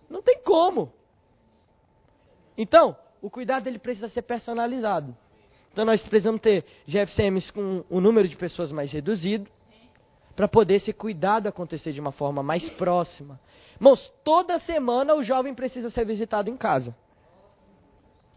Não 0.09 0.21
tem 0.21 0.43
como. 0.43 0.91
Então, 2.57 2.95
o 3.21 3.29
cuidado 3.29 3.67
ele 3.67 3.79
precisa 3.79 4.09
ser 4.09 4.23
personalizado. 4.23 5.15
Então, 5.71 5.85
nós 5.85 6.01
precisamos 6.01 6.41
ter 6.41 6.65
GFCMs 6.85 7.53
com 7.53 7.85
um 7.89 8.01
número 8.01 8.27
de 8.27 8.35
pessoas 8.35 8.69
mais 8.73 8.91
reduzido, 8.91 9.49
para 10.35 10.47
poder 10.47 10.75
esse 10.75 10.91
cuidado 10.91 11.47
acontecer 11.47 11.93
de 11.93 12.01
uma 12.01 12.11
forma 12.11 12.41
mais 12.41 12.67
próxima. 12.71 13.39
Irmãos, 13.75 14.11
toda 14.23 14.59
semana 14.59 15.13
o 15.13 15.23
jovem 15.23 15.53
precisa 15.53 15.89
ser 15.89 16.05
visitado 16.05 16.49
em 16.49 16.57
casa. 16.57 16.95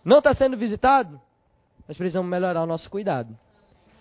Não 0.05 0.19
está 0.19 0.35
sendo 0.35 0.57
visitado? 0.57 1.21
Nós 1.87 1.97
precisamos 1.97 2.31
melhorar 2.31 2.63
o 2.63 2.67
nosso 2.67 2.89
cuidado. 2.89 3.37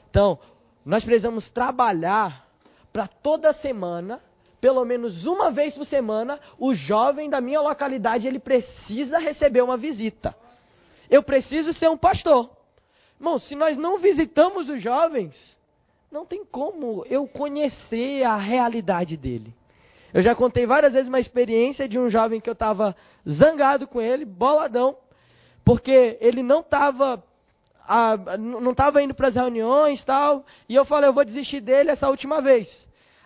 Então, 0.10 0.40
nós 0.86 1.04
precisamos 1.04 1.50
trabalhar 1.50 2.48
para 2.92 3.08
toda 3.08 3.54
semana, 3.54 4.22
pelo 4.62 4.86
menos 4.86 5.26
uma 5.26 5.52
vez 5.52 5.74
por 5.74 5.86
semana, 5.86 6.40
o 6.60 6.74
jovem 6.74 7.30
da 7.30 7.42
minha 7.42 7.60
localidade 7.60 8.28
ele 8.28 8.40
precisa 8.40 9.18
receber 9.18 9.62
uma 9.62 9.78
visita. 9.78 10.36
Eu 11.10 11.24
preciso 11.24 11.74
ser 11.74 11.90
um 11.90 11.98
pastor. 11.98 12.50
Irmão, 13.20 13.40
se 13.40 13.56
nós 13.56 13.78
não 13.78 14.00
visitamos 14.00 14.70
os 14.70 14.82
jovens, 14.82 15.34
não 16.12 16.26
tem 16.26 16.46
como 16.46 17.06
eu 17.10 17.28
conhecer 17.28 18.24
a 18.24 18.38
realidade 18.38 19.18
dele. 19.18 19.54
Eu 20.14 20.22
já 20.22 20.36
contei 20.36 20.66
várias 20.66 20.94
vezes 20.94 21.08
uma 21.08 21.20
experiência 21.20 21.90
de 21.90 21.98
um 21.98 22.08
jovem 22.08 22.40
que 22.40 22.50
eu 22.50 22.54
estava 22.54 22.96
zangado 23.28 23.88
com 23.88 24.00
ele, 24.00 24.24
boladão, 24.26 24.96
porque 25.66 26.18
ele 26.22 26.44
não 26.44 26.60
estava 26.60 27.24
a, 27.88 28.38
não 28.38 28.72
estava 28.72 29.02
indo 29.02 29.14
para 29.14 29.28
as 29.28 29.36
reuniões 29.36 30.04
tal, 30.04 30.46
e 30.68 30.76
eu 30.76 30.86
falei, 30.86 31.10
eu 31.10 31.14
vou 31.14 31.26
desistir 31.26 31.62
dele 31.62 31.92
essa 31.92 32.10
última 32.10 32.42
vez. 32.42 32.68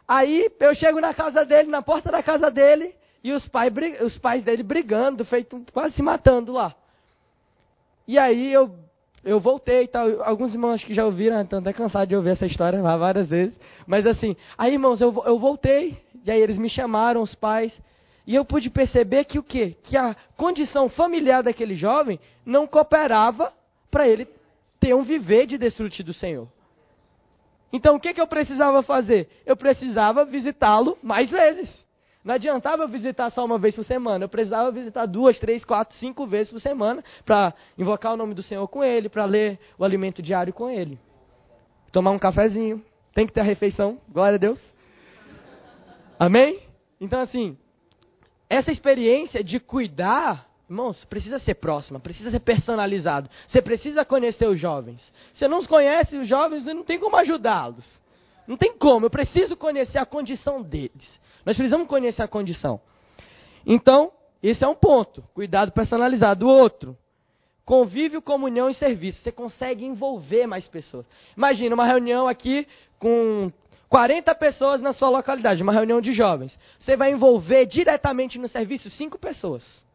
Aí 0.07 0.49
eu 0.59 0.73
chego 0.73 1.01
na 1.01 1.13
casa 1.13 1.45
dele, 1.45 1.69
na 1.69 1.81
porta 1.81 2.11
da 2.11 2.23
casa 2.23 2.49
dele, 2.49 2.95
e 3.23 3.33
os, 3.33 3.47
pai, 3.47 3.69
os 4.01 4.17
pais 4.17 4.43
dele 4.43 4.63
brigando, 4.63 5.25
feito, 5.25 5.61
quase 5.73 5.95
se 5.95 6.01
matando 6.01 6.53
lá. 6.53 6.73
E 8.07 8.17
aí 8.17 8.53
eu, 8.53 8.73
eu 9.23 9.39
voltei 9.39 9.83
e 9.83 9.87
tal. 9.87 10.23
Alguns 10.23 10.53
irmãos 10.53 10.75
acho 10.75 10.85
que 10.85 10.93
já 10.93 11.05
ouviram, 11.05 11.41
estão 11.41 11.59
até 11.59 11.73
cansados 11.73 12.07
de 12.07 12.15
ouvir 12.15 12.29
essa 12.29 12.45
história 12.45 12.81
várias 12.81 13.29
vezes. 13.29 13.59
Mas 13.85 14.05
assim, 14.05 14.35
aí 14.57 14.73
irmãos, 14.73 15.01
eu, 15.01 15.13
eu 15.25 15.37
voltei, 15.37 15.97
e 16.23 16.31
aí 16.31 16.41
eles 16.41 16.57
me 16.57 16.69
chamaram, 16.69 17.21
os 17.21 17.35
pais, 17.35 17.77
e 18.25 18.33
eu 18.33 18.45
pude 18.45 18.69
perceber 18.69 19.25
que 19.25 19.39
o 19.39 19.43
quê? 19.43 19.75
Que 19.83 19.97
a 19.97 20.15
condição 20.37 20.87
familiar 20.87 21.43
daquele 21.43 21.75
jovem 21.75 22.19
não 22.45 22.65
cooperava 22.65 23.51
para 23.91 24.07
ele 24.07 24.25
um 24.95 25.03
viver 25.03 25.45
de 25.45 25.57
desfrute 25.57 26.03
do 26.03 26.13
Senhor. 26.13 26.47
Então 27.71 27.95
o 27.95 27.99
que, 27.99 28.13
que 28.13 28.21
eu 28.21 28.27
precisava 28.27 28.81
fazer? 28.83 29.27
Eu 29.45 29.57
precisava 29.57 30.25
visitá-lo 30.25 30.97
mais 31.01 31.29
vezes. 31.29 31.85
Não 32.23 32.35
adiantava 32.35 32.83
eu 32.83 32.89
visitar 32.89 33.29
só 33.31 33.45
uma 33.45 33.57
vez 33.57 33.73
por 33.73 33.85
semana. 33.85 34.25
Eu 34.25 34.29
precisava 34.29 34.69
visitar 34.71 35.05
duas, 35.05 35.39
três, 35.39 35.63
quatro, 35.63 35.95
cinco 35.97 36.27
vezes 36.27 36.51
por 36.51 36.59
semana 36.59 37.03
para 37.23 37.53
invocar 37.77 38.13
o 38.13 38.17
nome 38.17 38.33
do 38.33 38.43
Senhor 38.43 38.67
com 38.67 38.83
ele, 38.83 39.07
para 39.07 39.23
ler 39.23 39.57
o 39.77 39.85
alimento 39.85 40.21
diário 40.21 40.51
com 40.51 40.69
ele. 40.69 40.99
Tomar 41.91 42.11
um 42.11 42.19
cafezinho. 42.19 42.83
Tem 43.13 43.25
que 43.25 43.31
ter 43.31 43.39
a 43.39 43.43
refeição. 43.43 43.97
Glória 44.09 44.35
a 44.35 44.39
Deus. 44.39 44.59
Amém? 46.19 46.59
Então, 46.99 47.21
assim, 47.21 47.57
essa 48.49 48.71
experiência 48.71 49.43
de 49.43 49.59
cuidar, 49.59 50.47
irmãos, 50.69 51.03
precisa 51.05 51.39
ser 51.39 51.55
próxima, 51.55 51.99
precisa 51.99 52.29
ser 52.29 52.39
personalizado. 52.39 53.29
Você 53.47 53.61
precisa 53.61 54.03
conhecer 54.03 54.47
os 54.47 54.59
jovens. 54.59 55.01
Você 55.33 55.47
não 55.47 55.63
conhece 55.65 56.17
os 56.17 56.27
jovens, 56.27 56.65
não 56.65 56.83
tem 56.83 56.99
como 56.99 57.15
ajudá-los. 57.17 57.85
Não 58.45 58.55
tem 58.55 58.77
como, 58.77 59.05
eu 59.05 59.09
preciso 59.09 59.57
conhecer 59.57 59.97
a 59.97 60.05
condição 60.05 60.61
deles. 60.61 61.19
Nós 61.45 61.55
precisamos 61.55 61.87
conhecer 61.87 62.21
a 62.21 62.27
condição. 62.27 62.79
Então, 63.65 64.11
esse 64.41 64.63
é 64.63 64.67
um 64.67 64.75
ponto, 64.75 65.21
cuidado 65.33 65.71
personalizado. 65.73 66.45
O 66.45 66.49
outro, 66.49 66.97
convívio, 67.65 68.21
comunhão 68.21 68.69
e 68.69 68.73
serviço. 68.73 69.21
Você 69.21 69.31
consegue 69.31 69.83
envolver 69.83 70.47
mais 70.47 70.65
pessoas. 70.67 71.05
Imagina 71.35 71.75
uma 71.75 71.85
reunião 71.85 72.27
aqui 72.27 72.65
com 72.97 73.51
40 73.89 74.33
pessoas 74.35 74.81
na 74.81 74.93
sua 74.93 75.09
localidade, 75.09 75.61
uma 75.61 75.73
reunião 75.73 75.99
de 75.99 76.13
jovens. 76.13 76.57
Você 76.79 76.95
vai 76.95 77.11
envolver 77.11 77.65
diretamente 77.65 78.39
no 78.39 78.47
serviço 78.47 78.89
cinco 78.89 79.17
pessoas. 79.19 79.85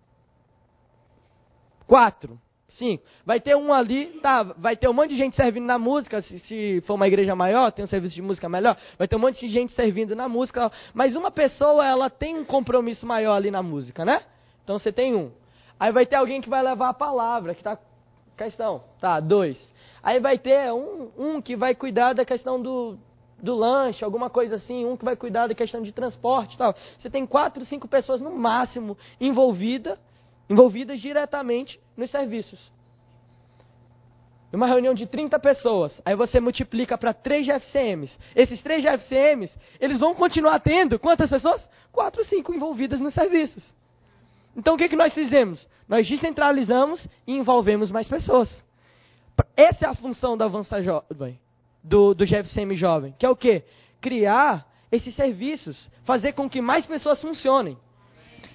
Quatro. 1.92 2.40
Cinco. 2.70 3.04
Vai 3.22 3.38
ter 3.38 3.54
um 3.54 3.70
ali, 3.70 4.18
tá, 4.22 4.42
vai 4.42 4.74
ter 4.74 4.88
um 4.88 4.94
monte 4.94 5.10
de 5.10 5.16
gente 5.18 5.36
servindo 5.36 5.66
na 5.66 5.78
música, 5.78 6.22
se, 6.22 6.38
se, 6.38 6.82
for 6.86 6.94
uma 6.94 7.06
igreja 7.06 7.36
maior, 7.36 7.70
tem 7.70 7.84
um 7.84 7.86
serviço 7.86 8.14
de 8.14 8.22
música 8.22 8.48
melhor, 8.48 8.78
vai 8.96 9.06
ter 9.06 9.14
um 9.14 9.18
monte 9.18 9.46
de 9.46 9.52
gente 9.52 9.74
servindo 9.74 10.16
na 10.16 10.26
música, 10.26 10.72
mas 10.94 11.14
uma 11.14 11.30
pessoa, 11.30 11.86
ela 11.86 12.08
tem 12.08 12.34
um 12.34 12.46
compromisso 12.46 13.04
maior 13.06 13.34
ali 13.34 13.50
na 13.50 13.62
música, 13.62 14.06
né? 14.06 14.22
Então 14.64 14.78
você 14.78 14.90
tem 14.90 15.14
um. 15.14 15.32
Aí 15.78 15.92
vai 15.92 16.06
ter 16.06 16.16
alguém 16.16 16.40
que 16.40 16.48
vai 16.48 16.62
levar 16.62 16.88
a 16.88 16.94
palavra, 16.94 17.52
que 17.52 17.60
está 17.60 17.78
questão, 18.38 18.82
tá, 18.98 19.20
dois. 19.20 19.58
Aí 20.02 20.18
vai 20.18 20.38
ter 20.38 20.72
um, 20.72 21.10
um 21.18 21.42
que 21.42 21.54
vai 21.54 21.74
cuidar 21.74 22.14
da 22.14 22.24
questão 22.24 22.58
do, 22.58 22.96
do 23.38 23.54
lanche, 23.54 24.02
alguma 24.02 24.30
coisa 24.30 24.56
assim, 24.56 24.86
um 24.86 24.96
que 24.96 25.04
vai 25.04 25.14
cuidar 25.14 25.46
da 25.46 25.54
questão 25.54 25.82
de 25.82 25.92
transporte 25.92 26.56
tal. 26.56 26.74
Você 26.98 27.10
tem 27.10 27.26
quatro, 27.26 27.66
cinco 27.66 27.86
pessoas 27.86 28.18
no 28.18 28.34
máximo 28.34 28.96
envolvida, 29.20 29.98
envolvidas 30.52 31.00
diretamente 31.00 31.80
nos 31.96 32.10
serviços. 32.10 32.60
Uma 34.52 34.66
reunião 34.66 34.92
de 34.92 35.06
30 35.06 35.38
pessoas, 35.38 35.98
aí 36.04 36.14
você 36.14 36.38
multiplica 36.38 36.98
para 36.98 37.14
três 37.14 37.46
GFCMs. 37.46 38.14
Esses 38.36 38.62
três 38.62 38.82
GFCMs, 38.82 39.50
eles 39.80 39.98
vão 39.98 40.14
continuar 40.14 40.60
tendo 40.60 40.98
quantas 40.98 41.30
pessoas? 41.30 41.66
Quatro, 41.90 42.22
cinco 42.26 42.52
envolvidas 42.52 43.00
nos 43.00 43.14
serviços. 43.14 43.64
Então 44.54 44.74
o 44.74 44.76
que, 44.76 44.90
que 44.90 44.96
nós 44.96 45.14
fizemos? 45.14 45.66
Nós 45.88 46.06
descentralizamos 46.06 47.02
e 47.26 47.32
envolvemos 47.32 47.90
mais 47.90 48.06
pessoas. 48.06 48.62
Essa 49.56 49.86
é 49.86 49.88
a 49.88 49.94
função 49.94 50.36
da 50.36 50.44
Avança 50.44 50.82
Jovem 50.82 51.40
do, 51.82 52.12
do 52.12 52.26
GFCM 52.26 52.76
Jovem, 52.76 53.14
que 53.18 53.24
é 53.24 53.30
o 53.30 53.34
quê? 53.34 53.64
Criar 54.02 54.66
esses 54.90 55.14
serviços, 55.14 55.88
fazer 56.04 56.34
com 56.34 56.50
que 56.50 56.60
mais 56.60 56.84
pessoas 56.84 57.18
funcionem. 57.22 57.78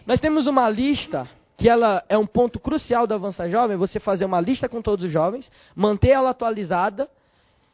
Nós 0.05 0.19
temos 0.19 0.45
uma 0.45 0.69
lista 0.69 1.27
que 1.57 1.67
ela 1.67 2.05
é 2.07 2.15
um 2.15 2.27
ponto 2.27 2.59
crucial 2.59 3.07
do 3.07 3.15
Avança 3.15 3.49
Jovem, 3.49 3.75
você 3.75 3.99
fazer 3.99 4.25
uma 4.25 4.39
lista 4.39 4.69
com 4.69 4.79
todos 4.79 5.05
os 5.05 5.11
jovens, 5.11 5.51
manter 5.75 6.09
ela 6.09 6.29
atualizada 6.29 7.09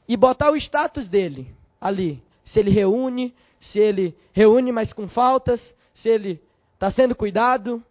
e 0.08 0.16
botar 0.16 0.52
o 0.52 0.56
status 0.56 1.10
dele 1.10 1.54
ali. 1.82 2.24
Se 2.46 2.60
ele 2.60 2.72
reúne, 2.72 3.36
se 3.60 3.80
ele 3.80 4.16
reúne, 4.32 4.72
mas 4.72 4.94
com 4.94 5.10
faltas, 5.10 5.62
se 5.94 6.08
ele 6.08 6.42
está 6.74 6.92
sendo 6.92 7.14
cuidado. 7.14 7.84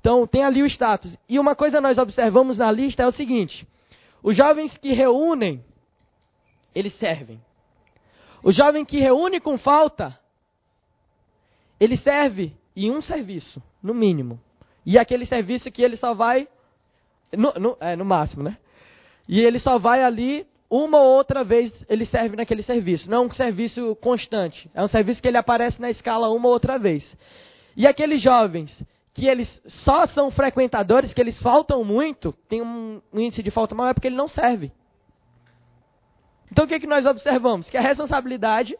Então, 0.00 0.26
tem 0.26 0.42
ali 0.42 0.60
o 0.60 0.66
status. 0.66 1.16
E 1.28 1.38
uma 1.38 1.54
coisa 1.54 1.80
nós 1.80 1.98
observamos 1.98 2.58
na 2.58 2.70
lista 2.72 3.04
é 3.04 3.06
o 3.06 3.12
seguinte: 3.12 3.66
os 4.22 4.36
jovens 4.36 4.76
que 4.78 4.92
reúnem 4.92 5.64
eles 6.74 6.94
servem. 6.98 7.40
O 8.42 8.52
jovem 8.52 8.84
que 8.84 8.98
reúne 8.98 9.40
com 9.40 9.56
falta, 9.56 10.18
ele 11.78 11.96
serve 11.96 12.56
em 12.76 12.90
um 12.90 13.00
serviço, 13.00 13.62
no 13.82 13.94
mínimo. 13.94 14.40
E 14.88 14.98
aquele 14.98 15.26
serviço 15.26 15.70
que 15.70 15.82
ele 15.82 15.96
só 15.96 16.14
vai. 16.14 16.48
No, 17.36 17.52
no, 17.60 17.76
é, 17.78 17.94
no 17.94 18.06
máximo, 18.06 18.42
né? 18.42 18.56
E 19.28 19.38
ele 19.38 19.58
só 19.58 19.78
vai 19.78 20.02
ali 20.02 20.46
uma 20.70 20.98
ou 20.98 21.14
outra 21.14 21.44
vez 21.44 21.84
ele 21.90 22.06
serve 22.06 22.36
naquele 22.36 22.62
serviço. 22.62 23.10
Não 23.10 23.18
é 23.18 23.26
um 23.26 23.30
serviço 23.30 23.94
constante. 23.96 24.70
É 24.72 24.82
um 24.82 24.88
serviço 24.88 25.20
que 25.20 25.28
ele 25.28 25.36
aparece 25.36 25.78
na 25.78 25.90
escala 25.90 26.30
uma 26.30 26.46
ou 26.46 26.54
outra 26.54 26.78
vez. 26.78 27.04
E 27.76 27.86
aqueles 27.86 28.22
jovens 28.22 28.82
que 29.12 29.26
eles 29.26 29.60
só 29.84 30.06
são 30.06 30.30
frequentadores, 30.30 31.12
que 31.12 31.20
eles 31.20 31.38
faltam 31.42 31.84
muito, 31.84 32.32
tem 32.48 32.62
um 32.62 33.02
índice 33.12 33.42
de 33.42 33.50
falta 33.50 33.74
maior 33.74 33.92
porque 33.92 34.06
ele 34.06 34.16
não 34.16 34.28
serve. 34.28 34.72
Então 36.50 36.64
o 36.64 36.68
que, 36.68 36.74
é 36.74 36.80
que 36.80 36.86
nós 36.86 37.04
observamos? 37.04 37.68
Que 37.68 37.76
a 37.76 37.82
responsabilidade, 37.82 38.74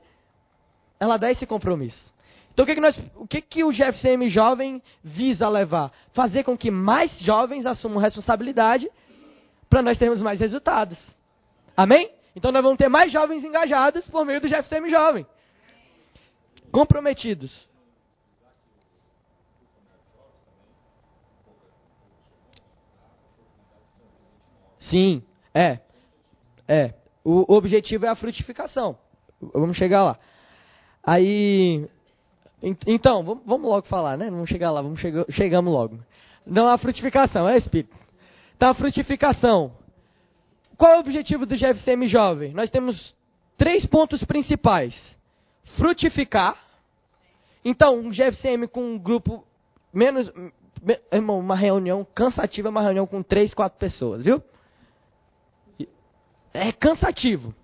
ela 0.99 1.19
dá 1.19 1.31
esse 1.31 1.45
compromisso. 1.45 2.15
Então 2.59 2.65
o 2.65 2.67
que, 2.67 2.73
é 2.73 2.75
que, 2.75 2.81
nós, 2.81 2.99
o, 3.15 3.29
que, 3.29 3.37
é 3.37 3.41
que 3.41 3.63
o 3.63 3.71
GFCM 3.71 4.29
jovem 4.29 4.83
visa 5.01 5.49
levar? 5.49 5.93
Fazer 6.13 6.43
com 6.43 6.59
que 6.59 6.73
mais 6.73 7.17
jovens 7.21 7.65
assumam 7.65 8.01
responsabilidade 8.01 8.91
para 9.71 9.81
nós 9.81 9.97
termos 9.97 10.21
mais 10.21 10.41
resultados. 10.41 10.99
Amém? 11.77 12.11
Então 12.35 12.51
nós 12.51 12.61
vamos 12.61 12.77
ter 12.77 12.89
mais 12.89 13.13
jovens 13.13 13.45
engajados 13.45 14.11
por 14.11 14.27
meio 14.27 14.41
do 14.41 14.49
GFCM 14.49 14.91
jovem. 14.91 15.25
Comprometidos. 16.73 17.69
Sim, 24.81 25.23
é. 25.55 25.79
É. 26.67 26.93
O 27.23 27.55
objetivo 27.55 28.05
é 28.05 28.09
a 28.09 28.17
frutificação. 28.17 28.99
Vamos 29.41 29.77
chegar 29.77 30.03
lá. 30.03 30.19
Aí, 31.05 31.89
então, 32.63 33.23
vamos 33.23 33.69
logo 33.69 33.87
falar, 33.87 34.17
né? 34.17 34.31
Vamos 34.31 34.49
chegar 34.49 34.71
lá, 34.71 34.83
vamos 34.83 35.01
chegar, 35.01 35.25
chegamos 35.31 35.73
logo. 35.73 35.99
Não 36.47 36.69
a 36.69 36.79
frutificação, 36.79 37.49
é 37.49 37.57
Espírito. 37.57 37.95
Então, 38.57 38.71
a 38.71 38.75
frutificação. 38.75 39.73
Qual 40.77 40.93
é 40.93 40.97
o 40.97 41.01
objetivo 41.01 41.47
do 41.47 41.57
GFCM 41.57 42.07
Jovem? 42.07 42.53
Nós 42.53 42.71
temos 42.71 43.15
três 43.57 43.87
pontos 43.87 44.25
principais. 44.25 44.95
Frutificar. 45.77 46.57
Então, 47.65 47.99
um 47.99 48.11
GFCM 48.11 48.67
com 48.69 48.95
um 48.95 48.99
grupo 48.99 49.45
menos... 49.93 50.31
Irmão, 51.13 51.41
uma 51.41 51.57
reunião 51.57 52.07
cansativa, 52.15 52.69
uma 52.69 52.81
reunião 52.81 53.05
com 53.05 53.21
três, 53.21 53.53
quatro 53.53 53.79
pessoas, 53.79 54.25
viu? 54.25 54.41
é 56.59 56.73
cansativo. 56.73 57.55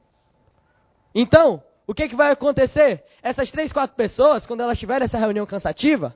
Então, 1.15 1.63
o 1.87 1.95
que, 1.95 2.09
que 2.09 2.17
vai 2.17 2.31
acontecer? 2.33 3.05
Essas 3.23 3.51
três, 3.51 3.73
quatro 3.73 3.95
pessoas, 3.97 4.47
quando 4.47 4.61
elas 4.61 4.79
tiverem 4.79 5.05
essa 5.05 5.19
reunião 5.19 5.45
cansativa, 5.45 6.15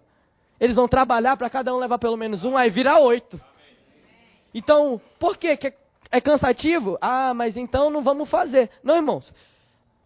eles 0.58 0.76
vão 0.76 0.88
trabalhar 0.88 1.36
para 1.36 1.50
cada 1.50 1.74
um 1.74 1.78
levar 1.78 1.98
pelo 1.98 2.16
menos 2.16 2.44
um, 2.44 2.56
aí 2.56 2.70
vira 2.70 2.98
oito. 2.98 3.40
Então, 4.54 5.00
por 5.18 5.36
que, 5.36 5.56
que 5.56 5.72
é 6.10 6.20
cansativo? 6.20 6.96
Ah, 7.00 7.34
mas 7.34 7.56
então 7.56 7.90
não 7.90 8.02
vamos 8.02 8.30
fazer. 8.30 8.70
Não, 8.82 8.96
irmãos. 8.96 9.32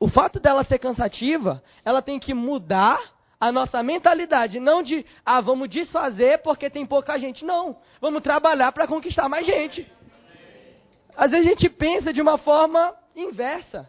O 0.01 0.09
fato 0.09 0.41
dela 0.41 0.65
ser 0.65 0.81
cansativa, 0.81 1.63
ela 1.85 2.03
tem 2.03 2.19
que 2.19 2.35
mudar 2.35 2.99
a 3.39 3.53
nossa 3.53 3.83
mentalidade. 3.85 4.59
Não 4.59 4.83
de, 4.83 5.07
ah, 5.25 5.41
vamos 5.41 5.69
desfazer 5.69 6.43
porque 6.43 6.69
tem 6.69 6.85
pouca 6.85 7.19
gente. 7.19 7.45
Não. 7.45 7.77
Vamos 8.01 8.23
trabalhar 8.23 8.73
para 8.73 8.89
conquistar 8.89 9.29
mais 9.29 9.47
gente. 9.47 9.91
Às 11.17 11.31
vezes 11.31 11.47
a 11.47 11.51
gente 11.51 11.69
pensa 11.69 12.13
de 12.13 12.21
uma 12.21 12.37
forma 12.37 12.95
inversa. 13.15 13.89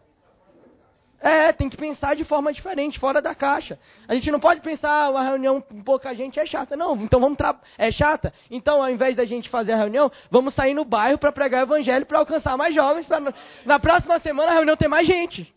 É, 1.24 1.54
tem 1.54 1.70
que 1.70 1.78
pensar 1.78 2.18
de 2.18 2.26
forma 2.26 2.52
diferente, 2.52 3.00
fora 3.00 3.22
da 3.22 3.34
caixa. 3.34 3.80
A 4.10 4.14
gente 4.14 4.30
não 4.30 4.42
pode 4.42 4.60
pensar 4.60 5.06
ah, 5.06 5.10
uma 5.10 5.24
reunião 5.24 5.62
com 5.62 5.82
pouca 5.82 6.14
gente 6.14 6.38
é 6.38 6.46
chata. 6.46 6.76
Não, 6.76 6.98
então 6.98 7.18
vamos 7.18 7.38
é 7.78 7.90
chata. 7.92 8.34
Então, 8.52 8.84
ao 8.84 8.90
invés 8.90 9.16
da 9.16 9.24
gente 9.24 9.50
fazer 9.50 9.72
a 9.72 9.78
reunião, 9.78 10.12
vamos 10.30 10.54
sair 10.54 10.74
no 10.74 10.84
bairro 10.84 11.18
para 11.18 11.32
pregar 11.32 11.62
o 11.62 11.64
evangelho 11.64 12.06
para 12.06 12.20
alcançar 12.20 12.58
mais 12.58 12.76
jovens. 12.76 13.08
Pra, 13.08 13.22
na 13.66 13.80
próxima 13.80 14.20
semana 14.20 14.52
a 14.52 14.54
reunião 14.54 14.76
ter 14.76 14.90
mais 14.90 15.08
gente. 15.08 15.54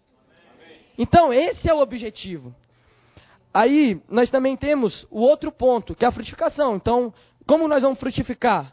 Então, 0.97 1.33
esse 1.33 1.69
é 1.69 1.75
o 1.75 1.81
objetivo. 1.81 2.55
Aí, 3.53 4.01
nós 4.09 4.31
também 4.31 4.57
temos 4.57 5.05
o 5.11 5.19
outro 5.21 5.51
ponto, 5.51 5.97
que 5.97 6.05
é 6.05 6.09
a 6.09 6.13
frutificação. 6.13 6.77
Então, 6.77 7.13
como 7.45 7.67
nós 7.67 7.83
vamos 7.83 7.99
frutificar? 7.99 8.73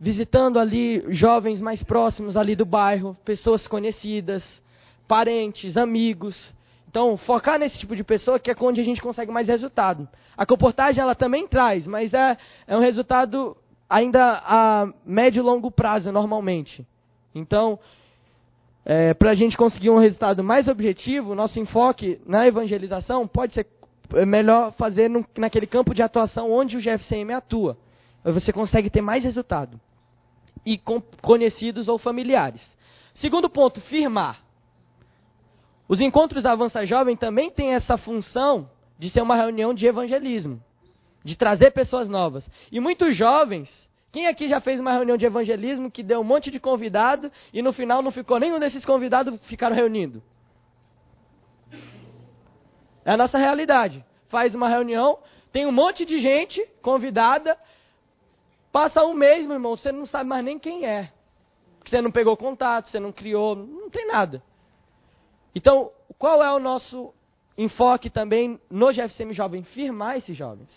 visitando 0.00 0.58
ali 0.58 1.02
jovens 1.08 1.60
mais 1.60 1.82
próximos 1.82 2.36
ali 2.36 2.54
do 2.56 2.66
bairro, 2.66 3.16
pessoas 3.24 3.66
conhecidas, 3.66 4.62
parentes, 5.06 5.76
amigos. 5.76 6.52
Então, 6.88 7.16
focar 7.16 7.58
nesse 7.58 7.78
tipo 7.78 7.96
de 7.96 8.04
pessoa 8.04 8.38
que 8.38 8.50
é 8.50 8.54
onde 8.60 8.80
a 8.80 8.84
gente 8.84 9.02
consegue 9.02 9.32
mais 9.32 9.48
resultado. 9.48 10.08
A 10.36 10.46
comportagem 10.46 11.02
ela 11.02 11.14
também 11.14 11.46
traz, 11.46 11.86
mas 11.86 12.14
é, 12.14 12.36
é 12.66 12.76
um 12.76 12.80
resultado 12.80 13.56
ainda 13.88 14.42
a 14.44 14.88
médio 15.04 15.40
e 15.40 15.42
longo 15.42 15.70
prazo, 15.70 16.12
normalmente. 16.12 16.86
Então, 17.34 17.78
é, 18.84 19.12
para 19.14 19.30
a 19.30 19.34
gente 19.34 19.56
conseguir 19.56 19.90
um 19.90 19.98
resultado 19.98 20.44
mais 20.44 20.68
objetivo, 20.68 21.34
nosso 21.34 21.58
enfoque 21.58 22.20
na 22.26 22.46
evangelização 22.46 23.26
pode 23.26 23.54
ser 23.54 23.66
é 24.12 24.26
melhor 24.26 24.72
fazer 24.72 25.08
no, 25.08 25.24
naquele 25.36 25.66
campo 25.66 25.94
de 25.94 26.02
atuação 26.02 26.52
onde 26.52 26.76
o 26.76 26.80
GFCM 26.80 27.32
atua. 27.32 27.76
Você 28.24 28.52
consegue 28.52 28.90
ter 28.90 29.00
mais 29.00 29.24
resultado. 29.24 29.80
E 30.64 30.78
com 30.78 31.00
conhecidos 31.20 31.88
ou 31.88 31.98
familiares. 31.98 32.62
Segundo 33.14 33.48
ponto, 33.50 33.80
firmar. 33.82 34.43
Os 35.88 36.00
encontros 36.00 36.42
da 36.42 36.52
Avança 36.52 36.84
Jovem 36.86 37.16
também 37.16 37.50
têm 37.50 37.74
essa 37.74 37.96
função 37.96 38.70
de 38.98 39.10
ser 39.10 39.22
uma 39.22 39.36
reunião 39.36 39.74
de 39.74 39.86
evangelismo, 39.86 40.62
de 41.22 41.36
trazer 41.36 41.72
pessoas 41.72 42.08
novas. 42.08 42.48
E 42.72 42.80
muitos 42.80 43.14
jovens, 43.14 43.68
quem 44.10 44.26
aqui 44.26 44.48
já 44.48 44.60
fez 44.60 44.80
uma 44.80 44.92
reunião 44.92 45.16
de 45.16 45.26
evangelismo 45.26 45.90
que 45.90 46.02
deu 46.02 46.20
um 46.20 46.24
monte 46.24 46.50
de 46.50 46.58
convidado 46.58 47.30
e 47.52 47.60
no 47.60 47.72
final 47.72 48.00
não 48.00 48.10
ficou 48.10 48.38
nenhum 48.38 48.58
desses 48.58 48.84
convidados 48.84 49.38
ficaram 49.46 49.76
reunindo? 49.76 50.22
É 53.04 53.12
a 53.12 53.16
nossa 53.16 53.36
realidade. 53.36 54.02
Faz 54.28 54.54
uma 54.54 54.68
reunião, 54.68 55.18
tem 55.52 55.66
um 55.66 55.72
monte 55.72 56.06
de 56.06 56.18
gente 56.18 56.66
convidada, 56.80 57.58
passa 58.72 59.04
um 59.04 59.12
mês, 59.12 59.46
meu 59.46 59.56
irmão, 59.56 59.76
você 59.76 59.92
não 59.92 60.06
sabe 60.06 60.28
mais 60.28 60.44
nem 60.44 60.58
quem 60.58 60.86
é. 60.86 61.12
Você 61.84 62.00
não 62.00 62.10
pegou 62.10 62.36
contato, 62.36 62.88
você 62.88 62.98
não 62.98 63.12
criou, 63.12 63.54
não 63.54 63.90
tem 63.90 64.06
nada. 64.06 64.42
Então, 65.54 65.90
qual 66.18 66.42
é 66.42 66.52
o 66.52 66.58
nosso 66.58 67.14
enfoque 67.56 68.10
também 68.10 68.60
no 68.70 68.92
GFCM 68.92 69.32
Jovem? 69.32 69.62
Firmar 69.62 70.16
esses 70.16 70.36
jovens. 70.36 70.68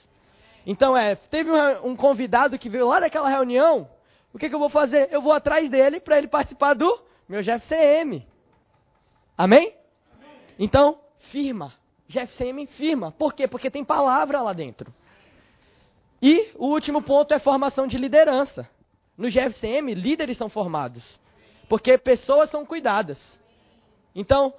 Então, 0.66 0.96
é, 0.96 1.16
teve 1.16 1.50
um, 1.50 1.88
um 1.88 1.96
convidado 1.96 2.60
que 2.60 2.70
veio 2.70 2.88
lá 2.88 3.00
daquela 3.00 3.30
reunião, 3.30 3.90
o 4.34 4.38
que, 4.38 4.50
que 4.50 4.56
eu 4.56 4.60
vou 4.60 4.70
fazer? 4.70 5.08
Eu 5.12 5.22
vou 5.22 5.32
atrás 5.32 5.70
dele 5.70 6.00
para 6.00 6.18
ele 6.18 6.28
participar 6.28 6.74
do 6.74 7.00
meu 7.28 7.42
GFCM. 7.42 8.26
Amém? 9.38 9.74
Amém? 10.14 10.32
Então, 10.60 11.00
firma. 11.32 11.74
GFCM 12.08 12.68
firma. 12.68 13.12
Por 13.12 13.34
quê? 13.34 13.48
Porque 13.48 13.72
tem 13.72 13.84
palavra 13.84 14.42
lá 14.42 14.54
dentro. 14.54 14.94
E 16.22 16.52
o 16.56 16.68
último 16.68 17.02
ponto 17.02 17.34
é 17.34 17.40
formação 17.40 17.88
de 17.88 17.98
liderança. 17.98 18.70
No 19.18 19.30
GFCM, 19.30 19.94
líderes 19.94 20.38
são 20.38 20.50
formados. 20.50 21.20
Porque 21.68 21.98
pessoas 21.98 22.50
são 22.50 22.66
cuidadas. 22.66 23.20
Então, 24.16 24.54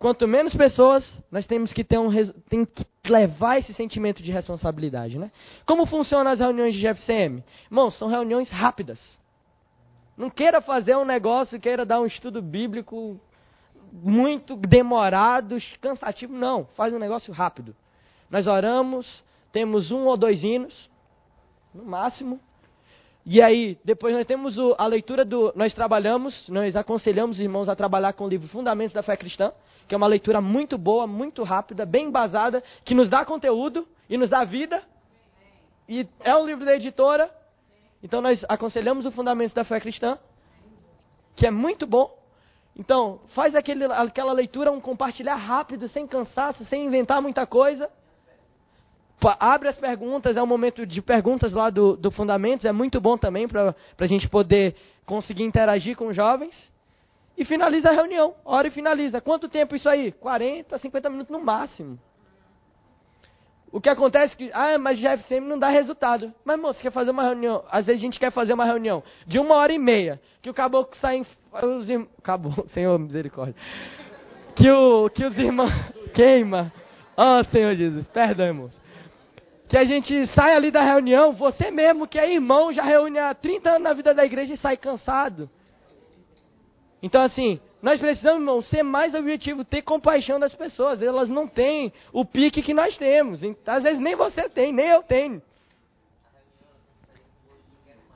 quanto 0.00 0.26
menos 0.26 0.54
pessoas, 0.54 1.06
nós 1.30 1.46
temos 1.46 1.74
que 1.74 1.84
ter 1.84 1.98
um 1.98 2.08
tem 2.48 2.64
que 2.64 2.84
levar 3.12 3.58
esse 3.58 3.74
sentimento 3.74 4.22
de 4.22 4.32
responsabilidade, 4.32 5.18
né? 5.18 5.30
Como 5.66 5.84
funcionam 5.84 6.32
as 6.32 6.40
reuniões 6.40 6.74
de 6.74 6.80
GFCM? 6.80 7.44
Irmãos, 7.70 7.96
são 7.98 8.08
reuniões 8.08 8.48
rápidas. 8.48 8.98
Não 10.16 10.30
queira 10.30 10.62
fazer 10.62 10.96
um 10.96 11.04
negócio, 11.04 11.60
queira 11.60 11.84
dar 11.84 12.00
um 12.00 12.06
estudo 12.06 12.40
bíblico 12.40 13.20
muito 13.92 14.56
demorado, 14.56 15.58
cansativo, 15.80 16.32
não. 16.32 16.64
Faz 16.74 16.94
um 16.94 16.98
negócio 16.98 17.32
rápido. 17.32 17.76
Nós 18.30 18.46
oramos, 18.46 19.22
temos 19.52 19.90
um 19.90 20.06
ou 20.06 20.16
dois 20.16 20.42
hinos, 20.42 20.90
no 21.74 21.84
máximo. 21.84 22.40
E 23.26 23.40
aí, 23.40 23.78
depois 23.84 24.14
nós 24.14 24.26
temos 24.26 24.58
o, 24.58 24.74
a 24.78 24.86
leitura 24.86 25.24
do. 25.24 25.52
Nós 25.54 25.74
trabalhamos, 25.74 26.48
nós 26.48 26.74
aconselhamos 26.74 27.36
os 27.36 27.40
irmãos 27.40 27.68
a 27.68 27.76
trabalhar 27.76 28.12
com 28.14 28.24
o 28.24 28.28
livro 28.28 28.48
Fundamentos 28.48 28.94
da 28.94 29.02
Fé 29.02 29.16
Cristã 29.16 29.52
que 29.90 29.94
é 29.94 29.96
uma 29.96 30.06
leitura 30.06 30.40
muito 30.40 30.78
boa, 30.78 31.04
muito 31.04 31.42
rápida, 31.42 31.84
bem 31.84 32.06
embasada, 32.06 32.62
que 32.84 32.94
nos 32.94 33.10
dá 33.10 33.24
conteúdo 33.24 33.88
e 34.08 34.16
nos 34.16 34.30
dá 34.30 34.44
vida. 34.44 34.84
E 35.88 36.06
é 36.20 36.32
um 36.36 36.46
livro 36.46 36.64
da 36.64 36.76
editora. 36.76 37.28
Então 38.00 38.20
nós 38.20 38.44
aconselhamos 38.48 39.04
o 39.04 39.10
Fundamentos 39.10 39.52
da 39.52 39.64
Fé 39.64 39.80
Cristã, 39.80 40.16
que 41.34 41.44
é 41.44 41.50
muito 41.50 41.88
bom. 41.88 42.16
Então, 42.76 43.20
faz 43.34 43.56
aquele, 43.56 43.84
aquela 43.86 44.32
leitura, 44.32 44.70
um 44.70 44.80
compartilhar 44.80 45.34
rápido, 45.34 45.88
sem 45.88 46.06
cansaço, 46.06 46.64
sem 46.66 46.86
inventar 46.86 47.20
muita 47.20 47.44
coisa. 47.44 47.90
Abre 49.38 49.68
as 49.68 49.76
perguntas, 49.76 50.36
é 50.36 50.42
um 50.42 50.46
momento 50.46 50.86
de 50.86 51.02
perguntas 51.02 51.52
lá 51.52 51.68
do, 51.68 51.96
do 51.96 52.10
Fundamentos, 52.10 52.64
é 52.64 52.72
muito 52.72 53.00
bom 53.00 53.18
também 53.18 53.46
para 53.46 53.74
a 53.98 54.06
gente 54.06 54.28
poder 54.28 54.74
conseguir 55.04 55.44
interagir 55.44 55.96
com 55.96 56.08
os 56.08 56.16
jovens 56.16 56.72
e 57.36 57.44
finaliza 57.44 57.90
a 57.90 57.92
reunião. 57.92 58.34
Hora 58.44 58.68
e 58.68 58.70
finaliza. 58.70 59.20
Quanto 59.20 59.48
tempo 59.48 59.74
isso 59.74 59.88
aí? 59.88 60.12
40, 60.12 60.78
50 60.78 61.10
minutos 61.10 61.32
no 61.32 61.42
máximo. 61.42 61.98
O 63.72 63.80
que 63.80 63.88
acontece 63.88 64.34
é 64.34 64.36
que, 64.36 64.50
ah, 64.52 64.78
mas 64.78 64.98
GFCM 64.98 65.46
não 65.46 65.58
dá 65.58 65.68
resultado. 65.68 66.34
Mas, 66.44 66.60
moço, 66.60 66.80
quer 66.82 66.90
fazer 66.90 67.12
uma 67.12 67.22
reunião? 67.22 67.64
Às 67.70 67.86
vezes 67.86 68.02
a 68.02 68.04
gente 68.04 68.18
quer 68.18 68.32
fazer 68.32 68.52
uma 68.52 68.64
reunião 68.64 69.02
de 69.26 69.38
uma 69.38 69.54
hora 69.54 69.72
e 69.72 69.78
meia, 69.78 70.20
que 70.42 70.50
o 70.50 70.54
caboclo 70.54 70.96
sai 70.96 71.18
em... 71.18 72.08
Acabou, 72.18 72.52
Senhor, 72.68 72.98
misericórdia. 72.98 73.54
Que, 74.56 74.70
o, 74.70 75.08
que 75.08 75.24
os 75.24 75.38
irmãos... 75.38 75.70
Queima. 76.12 76.72
Oh, 77.16 77.44
Senhor 77.44 77.74
Jesus, 77.74 78.08
perdão, 78.08 78.46
irmãos. 78.46 78.79
Que 79.70 79.76
a 79.76 79.84
gente 79.84 80.26
sai 80.34 80.54
ali 80.54 80.70
da 80.72 80.82
reunião, 80.82 81.32
você 81.32 81.70
mesmo, 81.70 82.06
que 82.06 82.18
é 82.18 82.30
irmão, 82.30 82.72
já 82.72 82.82
reúne 82.82 83.20
há 83.20 83.32
30 83.32 83.70
anos 83.70 83.82
na 83.82 83.92
vida 83.92 84.12
da 84.12 84.24
igreja 84.24 84.54
e 84.54 84.56
sai 84.56 84.76
cansado. 84.76 85.48
Então, 87.00 87.22
assim, 87.22 87.60
nós 87.80 88.00
precisamos, 88.00 88.40
irmão, 88.40 88.60
ser 88.60 88.82
mais 88.82 89.14
objetivo, 89.14 89.64
ter 89.64 89.82
compaixão 89.82 90.40
das 90.40 90.52
pessoas. 90.52 91.00
Elas 91.00 91.30
não 91.30 91.46
têm 91.46 91.92
o 92.12 92.24
pique 92.24 92.62
que 92.62 92.74
nós 92.74 92.98
temos. 92.98 93.42
Às 93.64 93.84
vezes 93.84 94.00
nem 94.00 94.16
você 94.16 94.48
tem, 94.48 94.72
nem 94.72 94.88
eu 94.88 95.04
tenho. 95.04 95.40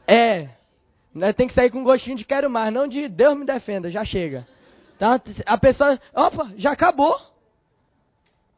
É. 0.08 0.48
Tem 1.36 1.46
que 1.46 1.54
sair 1.54 1.70
com 1.70 1.78
um 1.78 1.84
gostinho 1.84 2.16
de 2.16 2.24
quero 2.24 2.50
mais, 2.50 2.74
não 2.74 2.88
de 2.88 3.08
Deus 3.08 3.38
me 3.38 3.46
defenda, 3.46 3.88
já 3.88 4.04
chega. 4.04 4.44
Tá? 4.98 5.20
A 5.46 5.56
pessoa, 5.56 6.00
opa, 6.12 6.50
já 6.56 6.72
acabou. 6.72 7.16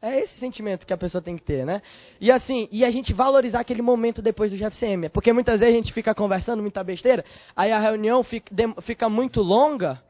É 0.07 0.21
esse 0.21 0.39
sentimento 0.39 0.87
que 0.87 0.93
a 0.93 0.97
pessoa 0.97 1.21
tem 1.21 1.37
que 1.37 1.43
ter, 1.43 1.67
né? 1.67 1.83
E 2.21 2.31
assim, 2.31 2.69
e 2.71 2.85
a 2.85 2.91
gente 2.93 3.13
valorizar 3.13 3.59
aquele 3.59 3.83
momento 3.83 4.23
depois 4.23 4.53
do 4.53 4.57
GFCM. 4.57 5.09
Porque 5.09 5.33
muitas 5.33 5.59
vezes 5.59 5.75
a 5.75 5.79
gente 5.79 5.93
fica 5.93 6.15
conversando 6.15 6.63
muita 6.63 6.85
besteira, 6.85 7.25
aí 7.57 7.73
a 7.73 7.81
reunião 7.81 8.23
fica, 8.23 8.55
fica 8.83 9.09
muito 9.09 9.43
longa, 9.43 10.01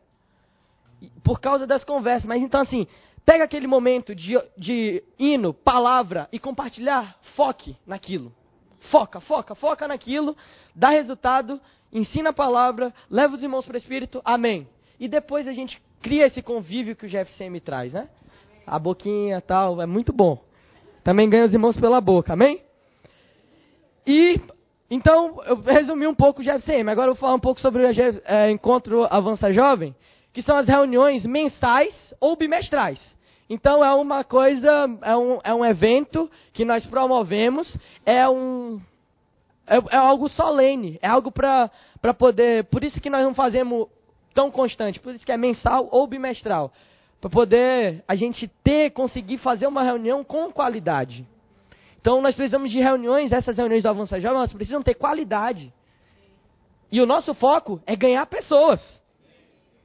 por 1.24 1.40
causa 1.40 1.66
das 1.66 1.82
conversas. 1.82 2.26
Mas 2.26 2.42
então, 2.42 2.60
assim, 2.60 2.86
pega 3.24 3.44
aquele 3.44 3.66
momento 3.66 4.14
de, 4.14 4.38
de 4.56 5.02
hino, 5.18 5.54
palavra 5.54 6.28
e 6.30 6.38
compartilhar, 6.38 7.16
foque 7.34 7.74
naquilo. 7.86 8.34
Foca, 8.90 9.18
foca, 9.20 9.54
foca 9.54 9.88
naquilo, 9.88 10.36
dá 10.74 10.90
resultado, 10.90 11.58
ensina 11.90 12.30
a 12.30 12.34
palavra, 12.34 12.92
leva 13.10 13.34
os 13.34 13.42
irmãos 13.42 13.64
para 13.64 13.74
o 13.74 13.78
Espírito, 13.78 14.20
amém. 14.24 14.68
E 15.00 15.08
depois 15.08 15.48
a 15.48 15.52
gente 15.52 15.80
cria 16.02 16.26
esse 16.26 16.42
convívio 16.42 16.94
que 16.94 17.06
o 17.06 17.08
GFCM 17.08 17.58
traz, 17.60 17.92
né? 17.92 18.08
A 18.66 18.78
boquinha 18.78 19.40
tal, 19.40 19.80
é 19.80 19.86
muito 19.86 20.12
bom. 20.12 20.38
Também 21.04 21.30
ganha 21.30 21.44
os 21.44 21.52
irmãos 21.52 21.78
pela 21.78 22.00
boca, 22.00 22.32
amém? 22.32 22.60
E, 24.06 24.40
então, 24.90 25.40
eu 25.44 25.60
resumi 25.60 26.06
um 26.06 26.14
pouco 26.14 26.40
o 26.40 26.44
GFCM, 26.44 26.90
agora 26.90 27.08
eu 27.10 27.14
vou 27.14 27.20
falar 27.20 27.34
um 27.34 27.40
pouco 27.40 27.60
sobre 27.60 27.84
o 27.84 27.86
é, 28.24 28.50
Encontro 28.50 29.04
Avança 29.04 29.52
Jovem 29.52 29.94
que 30.36 30.42
são 30.42 30.58
as 30.58 30.68
reuniões 30.68 31.24
mensais 31.24 32.12
ou 32.20 32.36
bimestrais. 32.36 33.00
Então 33.48 33.82
é 33.82 33.90
uma 33.94 34.22
coisa, 34.22 34.70
é 35.00 35.16
um, 35.16 35.38
é 35.42 35.54
um 35.54 35.64
evento 35.64 36.30
que 36.52 36.62
nós 36.62 36.84
promovemos, 36.84 37.74
é 38.04 38.28
um 38.28 38.78
é, 39.66 39.78
é 39.78 39.96
algo 39.96 40.28
solene, 40.28 40.98
é 41.00 41.08
algo 41.08 41.32
para 41.32 41.70
poder, 42.18 42.64
por 42.64 42.84
isso 42.84 43.00
que 43.00 43.08
nós 43.08 43.24
não 43.24 43.32
fazemos 43.32 43.88
tão 44.34 44.50
constante, 44.50 45.00
por 45.00 45.14
isso 45.14 45.24
que 45.24 45.32
é 45.32 45.38
mensal 45.38 45.88
ou 45.90 46.06
bimestral, 46.06 46.70
para 47.20 47.30
poder 47.30 48.04
a 48.06 48.14
gente 48.14 48.48
ter, 48.62 48.90
conseguir 48.90 49.38
fazer 49.38 49.66
uma 49.66 49.82
reunião 49.82 50.22
com 50.22 50.50
qualidade. 50.50 51.26
Então 52.00 52.20
nós 52.20 52.34
precisamos 52.34 52.70
de 52.70 52.78
reuniões, 52.80 53.32
essas 53.32 53.56
reuniões 53.56 53.82
do 53.82 53.88
Avança 53.88 54.20
Jovem, 54.20 54.38
elas 54.38 54.52
precisam 54.52 54.82
ter 54.82 54.94
qualidade. 54.94 55.72
E 56.90 57.00
o 57.00 57.06
nosso 57.06 57.34
foco 57.34 57.80
é 57.86 57.96
ganhar 57.96 58.24
pessoas. 58.26 59.02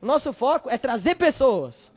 O 0.01 0.05
nosso 0.05 0.31
foco 0.33 0.69
é 0.69 0.77
trazer 0.77 1.15
pessoas. 1.15 1.91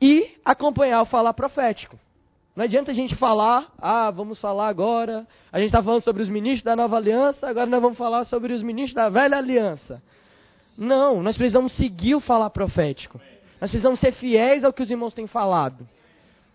E 0.00 0.36
acompanhar 0.44 1.00
o 1.02 1.06
falar 1.06 1.32
profético. 1.32 1.98
Não 2.54 2.64
adianta 2.64 2.92
a 2.92 2.94
gente 2.94 3.16
falar, 3.16 3.72
ah, 3.78 4.10
vamos 4.10 4.40
falar 4.40 4.68
agora. 4.68 5.26
A 5.50 5.58
gente 5.58 5.68
está 5.68 5.82
falando 5.82 6.02
sobre 6.02 6.22
os 6.22 6.28
ministros 6.28 6.62
da 6.62 6.76
nova 6.76 6.96
aliança, 6.96 7.48
agora 7.48 7.66
nós 7.66 7.80
vamos 7.80 7.98
falar 7.98 8.24
sobre 8.26 8.52
os 8.52 8.62
ministros 8.62 8.94
da 8.94 9.08
velha 9.08 9.38
aliança. 9.38 10.02
Não, 10.76 11.22
nós 11.22 11.36
precisamos 11.36 11.72
seguir 11.76 12.14
o 12.14 12.20
falar 12.20 12.50
profético. 12.50 13.20
Nós 13.60 13.70
precisamos 13.70 14.00
ser 14.00 14.12
fiéis 14.12 14.64
ao 14.64 14.72
que 14.72 14.82
os 14.82 14.90
irmãos 14.90 15.14
têm 15.14 15.26
falado. 15.26 15.88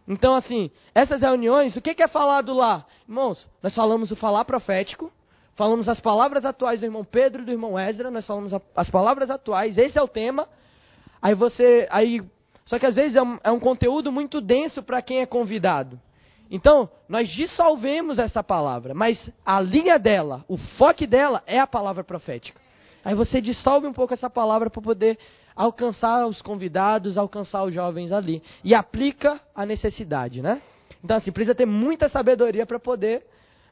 Então, 0.07 0.33
assim, 0.33 0.71
essas 0.93 1.21
reuniões, 1.21 1.75
o 1.75 1.81
que 1.81 2.01
é 2.01 2.07
falado 2.07 2.53
lá? 2.53 2.85
Irmãos, 3.07 3.47
nós 3.61 3.75
falamos 3.75 4.09
o 4.11 4.15
falar 4.15 4.43
profético, 4.43 5.11
falamos 5.55 5.87
as 5.87 5.99
palavras 5.99 6.45
atuais 6.45 6.79
do 6.79 6.85
irmão 6.85 7.05
Pedro 7.05 7.43
e 7.43 7.45
do 7.45 7.51
irmão 7.51 7.79
Ezra, 7.79 8.09
nós 8.09 8.25
falamos 8.25 8.51
as 8.75 8.89
palavras 8.89 9.29
atuais, 9.29 9.77
esse 9.77 9.99
é 9.99 10.01
o 10.01 10.07
tema. 10.07 10.47
Aí 11.21 11.35
você, 11.35 11.87
aí, 11.91 12.23
só 12.65 12.79
que 12.79 12.87
às 12.87 12.95
vezes 12.95 13.15
é 13.15 13.21
um, 13.21 13.39
é 13.43 13.51
um 13.51 13.59
conteúdo 13.59 14.11
muito 14.11 14.41
denso 14.41 14.81
para 14.81 15.01
quem 15.01 15.19
é 15.19 15.25
convidado. 15.27 15.99
Então, 16.49 16.89
nós 17.07 17.29
dissolvemos 17.29 18.17
essa 18.17 18.43
palavra, 18.43 18.95
mas 18.95 19.29
a 19.45 19.61
linha 19.61 19.99
dela, 19.99 20.43
o 20.47 20.57
foco 20.57 21.05
dela 21.05 21.43
é 21.45 21.59
a 21.59 21.67
palavra 21.67 22.03
profética. 22.03 22.59
Aí 23.03 23.15
você 23.15 23.41
dissolve 23.41 23.87
um 23.87 23.93
pouco 23.93 24.13
essa 24.13 24.29
palavra 24.29 24.69
para 24.69 24.81
poder 24.81 25.17
alcançar 25.55 26.25
os 26.27 26.41
convidados, 26.41 27.17
alcançar 27.17 27.63
os 27.63 27.73
jovens 27.73 28.11
ali. 28.11 28.41
E 28.63 28.73
aplica 28.73 29.39
a 29.55 29.65
necessidade, 29.65 30.41
né? 30.41 30.61
Então, 31.03 31.17
assim, 31.17 31.31
precisa 31.31 31.55
ter 31.55 31.65
muita 31.65 32.09
sabedoria 32.09 32.65
para 32.65 32.79
poder 32.79 33.23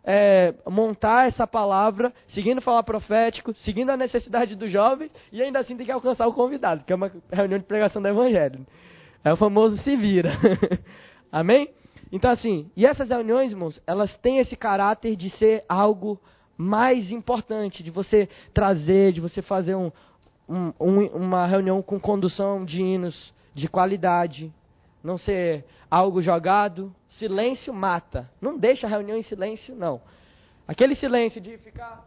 é, 0.04 0.54
montar 0.66 1.28
essa 1.28 1.46
palavra, 1.46 2.14
seguindo 2.30 2.62
falar 2.62 2.84
profético, 2.84 3.54
seguindo 3.56 3.90
a 3.90 3.98
necessidade 3.98 4.56
do 4.56 4.68
jovem, 4.68 5.12
e 5.32 5.42
ainda 5.42 5.60
assim 5.60 5.76
tem 5.76 5.86
que 5.86 5.92
alcançar 5.92 6.26
o 6.28 6.34
convidado, 6.34 6.86
que 6.86 6.94
é 6.94 6.96
uma 6.96 7.12
reunião 7.32 7.60
de 7.60 7.66
pregação 7.66 8.02
do 8.02 8.08
Evangelho. 8.08 8.66
É 9.24 9.34
o 9.34 9.36
famoso 9.36 9.78
se 9.80 9.96
vira. 9.98 10.32
Amém? 11.30 11.70
Então, 12.12 12.32
assim, 12.32 12.72
e 12.76 12.86
essas 12.86 13.10
reuniões, 13.10 13.52
irmãos, 13.52 13.82
elas 13.86 14.16
têm 14.18 14.40
esse 14.40 14.56
caráter 14.56 15.18
de 15.18 15.30
ser 15.32 15.66
algo 15.68 16.18
mais 16.58 17.12
importante, 17.12 17.84
de 17.84 17.92
você 17.92 18.28
trazer, 18.54 19.14
de 19.14 19.22
você 19.22 19.42
fazer 19.42 19.76
um, 19.76 19.92
um, 20.50 20.74
um, 20.80 21.06
uma 21.08 21.46
reunião 21.46 21.82
com 21.82 22.00
condução 22.00 22.66
de 22.66 22.82
hinos 22.82 23.34
de 23.54 23.68
qualidade, 23.68 24.52
não 25.04 25.18
ser 25.18 25.66
algo 25.90 26.22
jogado. 26.22 26.94
Silêncio 27.10 27.74
mata. 27.74 28.30
Não 28.42 28.58
deixa 28.58 28.88
a 28.88 28.90
reunião 28.90 29.18
em 29.18 29.24
silêncio, 29.24 29.76
não. 29.76 30.02
Aquele 30.68 30.96
silêncio 30.96 31.40
de 31.40 31.58
ficar 31.60 32.06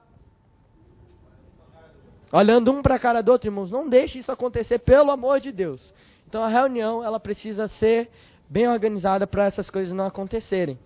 olhando 2.32 2.70
um 2.70 2.82
para 2.82 2.96
a 2.96 2.98
cara 2.98 3.22
do 3.22 3.32
outro, 3.32 3.48
irmãos, 3.48 3.70
não 3.70 3.88
deixe 3.88 4.18
isso 4.18 4.30
acontecer, 4.30 4.78
pelo 4.80 5.10
amor 5.10 5.40
de 5.40 5.50
Deus. 5.50 5.92
Então 6.28 6.42
a 6.42 6.48
reunião, 6.48 7.02
ela 7.02 7.18
precisa 7.18 7.66
ser 7.68 8.08
bem 8.48 8.68
organizada 8.68 9.26
para 9.26 9.44
essas 9.44 9.68
coisas 9.70 9.92
não 9.92 10.06
acontecerem. 10.06 10.78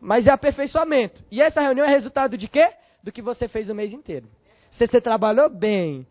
Mas 0.00 0.26
é 0.26 0.30
aperfeiçoamento. 0.30 1.22
E 1.30 1.40
essa 1.40 1.60
reunião 1.60 1.86
é 1.86 1.90
resultado 1.90 2.36
de 2.36 2.48
quê? 2.48 2.70
Do 3.02 3.12
que 3.12 3.20
você 3.20 3.48
fez 3.48 3.68
o 3.68 3.74
mês 3.74 3.92
inteiro. 3.92 4.26
Se 4.72 4.86
você 4.86 5.00
trabalhou 5.00 5.48
bem, 5.48 6.06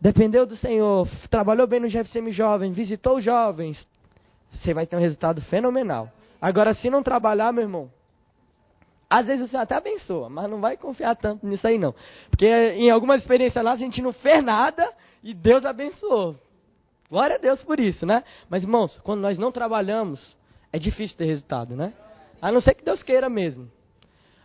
dependeu 0.00 0.44
do 0.44 0.56
Senhor, 0.56 1.08
trabalhou 1.30 1.66
bem 1.66 1.80
no 1.80 1.88
GFCM 1.88 2.32
Jovem, 2.32 2.72
visitou 2.72 3.16
os 3.16 3.24
jovens, 3.24 3.86
você 4.52 4.74
vai 4.74 4.86
ter 4.86 4.96
um 4.96 5.00
resultado 5.00 5.40
fenomenal. 5.42 6.10
Agora, 6.40 6.74
se 6.74 6.90
não 6.90 7.02
trabalhar, 7.02 7.52
meu 7.52 7.62
irmão, 7.62 7.90
às 9.08 9.26
vezes 9.26 9.48
você 9.48 9.56
até 9.56 9.74
abençoa, 9.74 10.28
mas 10.28 10.50
não 10.50 10.60
vai 10.60 10.76
confiar 10.76 11.14
tanto 11.16 11.46
nisso 11.46 11.66
aí 11.66 11.78
não. 11.78 11.94
Porque 12.30 12.46
em 12.46 12.90
algumas 12.90 13.20
experiências 13.20 13.64
lá 13.64 13.72
a 13.72 13.76
gente 13.76 14.02
não 14.02 14.12
fez 14.12 14.44
nada 14.44 14.92
e 15.22 15.32
Deus 15.32 15.64
abençoou. 15.64 16.36
Glória 17.08 17.36
a 17.36 17.38
Deus 17.38 17.62
por 17.62 17.78
isso, 17.78 18.04
né? 18.04 18.24
Mas 18.48 18.62
irmãos, 18.62 18.98
quando 19.02 19.20
nós 19.20 19.38
não 19.38 19.52
trabalhamos, 19.52 20.36
é 20.72 20.78
difícil 20.78 21.16
ter 21.16 21.26
resultado, 21.26 21.76
né? 21.76 21.92
A 22.44 22.52
não 22.52 22.60
ser 22.60 22.74
que 22.74 22.84
Deus 22.84 23.02
queira 23.02 23.30
mesmo. 23.30 23.70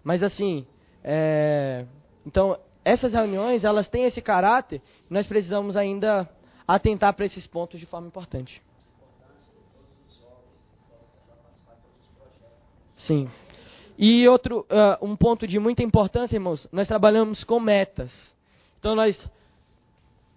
Mas 0.02 0.24
assim, 0.24 0.66
é... 1.04 1.86
então 2.26 2.58
essas 2.86 3.12
reuniões 3.12 3.66
elas 3.66 3.90
têm 3.90 4.06
esse 4.06 4.22
caráter. 4.22 4.82
E 5.10 5.14
nós 5.14 5.28
precisamos 5.28 5.76
ainda 5.76 6.30
atentar 6.66 7.14
para 7.14 7.26
esses 7.26 7.46
pontos 7.46 7.78
de 7.78 7.86
forma 7.86 8.08
importante. 8.08 8.62
Sim. 13.00 13.30
E 13.98 14.26
outro, 14.30 14.66
uh, 14.72 15.06
um 15.06 15.18
ponto 15.18 15.46
de 15.46 15.60
muita 15.60 15.84
importância, 15.84 16.38
irmãos, 16.38 16.70
nós 16.72 16.88
trabalhamos 16.88 17.44
com 17.44 17.60
metas. 17.60 18.34
Então 18.80 18.96
nós 18.96 19.30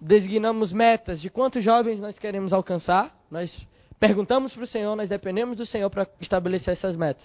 designamos 0.01 0.73
metas 0.73 1.21
de 1.21 1.31
quantos 1.31 1.63
jovens 1.63 2.01
nós 2.01 2.19
queremos 2.19 2.53
alcançar. 2.53 3.17
Nós 3.31 3.57
perguntamos 4.03 4.53
para 4.53 4.65
o 4.65 4.67
Senhor, 4.67 4.97
nós 4.97 5.09
dependemos 5.09 5.57
do 5.57 5.65
Senhor 5.65 5.89
para 5.89 6.09
estabelecer 6.21 6.73
essas 6.73 6.97
metas. 6.97 7.25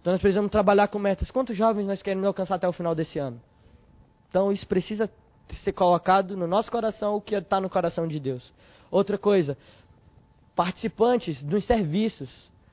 Então 0.00 0.12
nós 0.12 0.20
precisamos 0.20 0.50
trabalhar 0.50 0.88
com 0.88 0.98
metas. 0.98 1.30
Quantos 1.30 1.56
jovens 1.56 1.86
nós 1.86 2.02
queremos 2.02 2.26
alcançar 2.26 2.56
até 2.56 2.66
o 2.66 2.72
final 2.72 2.96
desse 2.96 3.16
ano? 3.16 3.40
Então 4.28 4.50
isso 4.50 4.66
precisa 4.66 5.08
ser 5.62 5.72
colocado 5.72 6.36
no 6.36 6.48
nosso 6.48 6.68
coração, 6.68 7.14
o 7.14 7.20
que 7.20 7.36
está 7.36 7.60
no 7.60 7.70
coração 7.70 8.08
de 8.08 8.18
Deus. 8.18 8.52
Outra 8.90 9.16
coisa, 9.16 9.56
participantes 10.56 11.40
dos 11.44 11.64
serviços. 11.64 12.28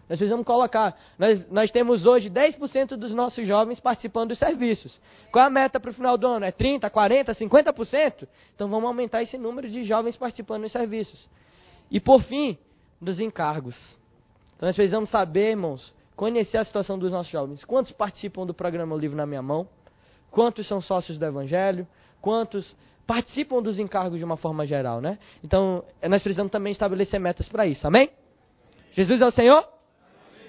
Nós 0.09 0.17
precisamos 0.17 0.43
colocar. 0.43 0.97
Nós, 1.19 1.47
nós 1.51 1.69
temos 1.69 2.07
hoje 2.07 2.27
10% 2.27 2.95
dos 2.95 3.13
nossos 3.13 3.45
jovens 3.45 3.79
participando 3.79 4.29
dos 4.29 4.39
serviços. 4.39 4.99
Qual 5.31 5.45
é 5.45 5.47
a 5.47 5.51
meta 5.51 5.79
para 5.79 5.91
o 5.91 5.93
final 5.93 6.17
do 6.17 6.25
ano? 6.25 6.43
É 6.43 6.51
30%, 6.51 6.89
40%, 6.89 7.37
50%? 7.37 8.27
Então 8.55 8.67
vamos 8.67 8.87
aumentar 8.87 9.21
esse 9.21 9.37
número 9.37 9.69
de 9.69 9.83
jovens 9.83 10.17
participando 10.17 10.63
dos 10.63 10.71
serviços. 10.71 11.29
E 11.91 11.99
por 11.99 12.23
fim, 12.23 12.57
dos 13.01 13.19
encargos. 13.19 13.75
Então 14.55 14.67
nós 14.67 14.75
precisamos 14.75 15.09
saber, 15.09 15.51
irmãos, 15.51 15.93
conhecer 16.15 16.57
a 16.57 16.63
situação 16.63 16.99
dos 16.99 17.11
nossos 17.11 17.31
jovens. 17.31 17.65
Quantos 17.65 17.91
participam 17.91 18.45
do 18.45 18.53
programa 18.53 18.95
Livro 18.95 19.17
na 19.17 19.25
Minha 19.25 19.41
Mão? 19.41 19.67
Quantos 20.29 20.67
são 20.67 20.79
sócios 20.79 21.17
do 21.17 21.25
Evangelho? 21.25 21.87
Quantos 22.21 22.75
participam 23.07 23.61
dos 23.61 23.79
encargos 23.79 24.19
de 24.19 24.23
uma 24.23 24.37
forma 24.37 24.65
geral, 24.65 25.01
né? 25.01 25.17
Então, 25.43 25.83
nós 26.07 26.21
precisamos 26.21 26.51
também 26.51 26.71
estabelecer 26.71 27.19
metas 27.19 27.49
para 27.49 27.65
isso, 27.65 27.85
amém? 27.85 28.09
Jesus 28.93 29.19
é 29.19 29.25
o 29.25 29.31
Senhor? 29.31 29.67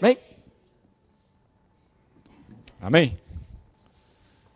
Amém? 0.00 0.18
Amém? 2.80 3.18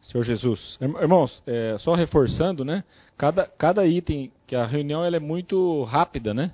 Senhor 0.03 0.22
Jesus. 0.22 0.78
Irmãos, 0.80 1.42
é, 1.47 1.76
só 1.78 1.94
reforçando, 1.94 2.64
né? 2.64 2.84
Cada, 3.16 3.47
cada 3.47 3.86
item, 3.86 4.30
que 4.47 4.55
a 4.55 4.64
reunião 4.64 5.05
ela 5.05 5.16
é 5.16 5.20
muito 5.20 5.82
rápida, 5.84 6.32
né? 6.32 6.53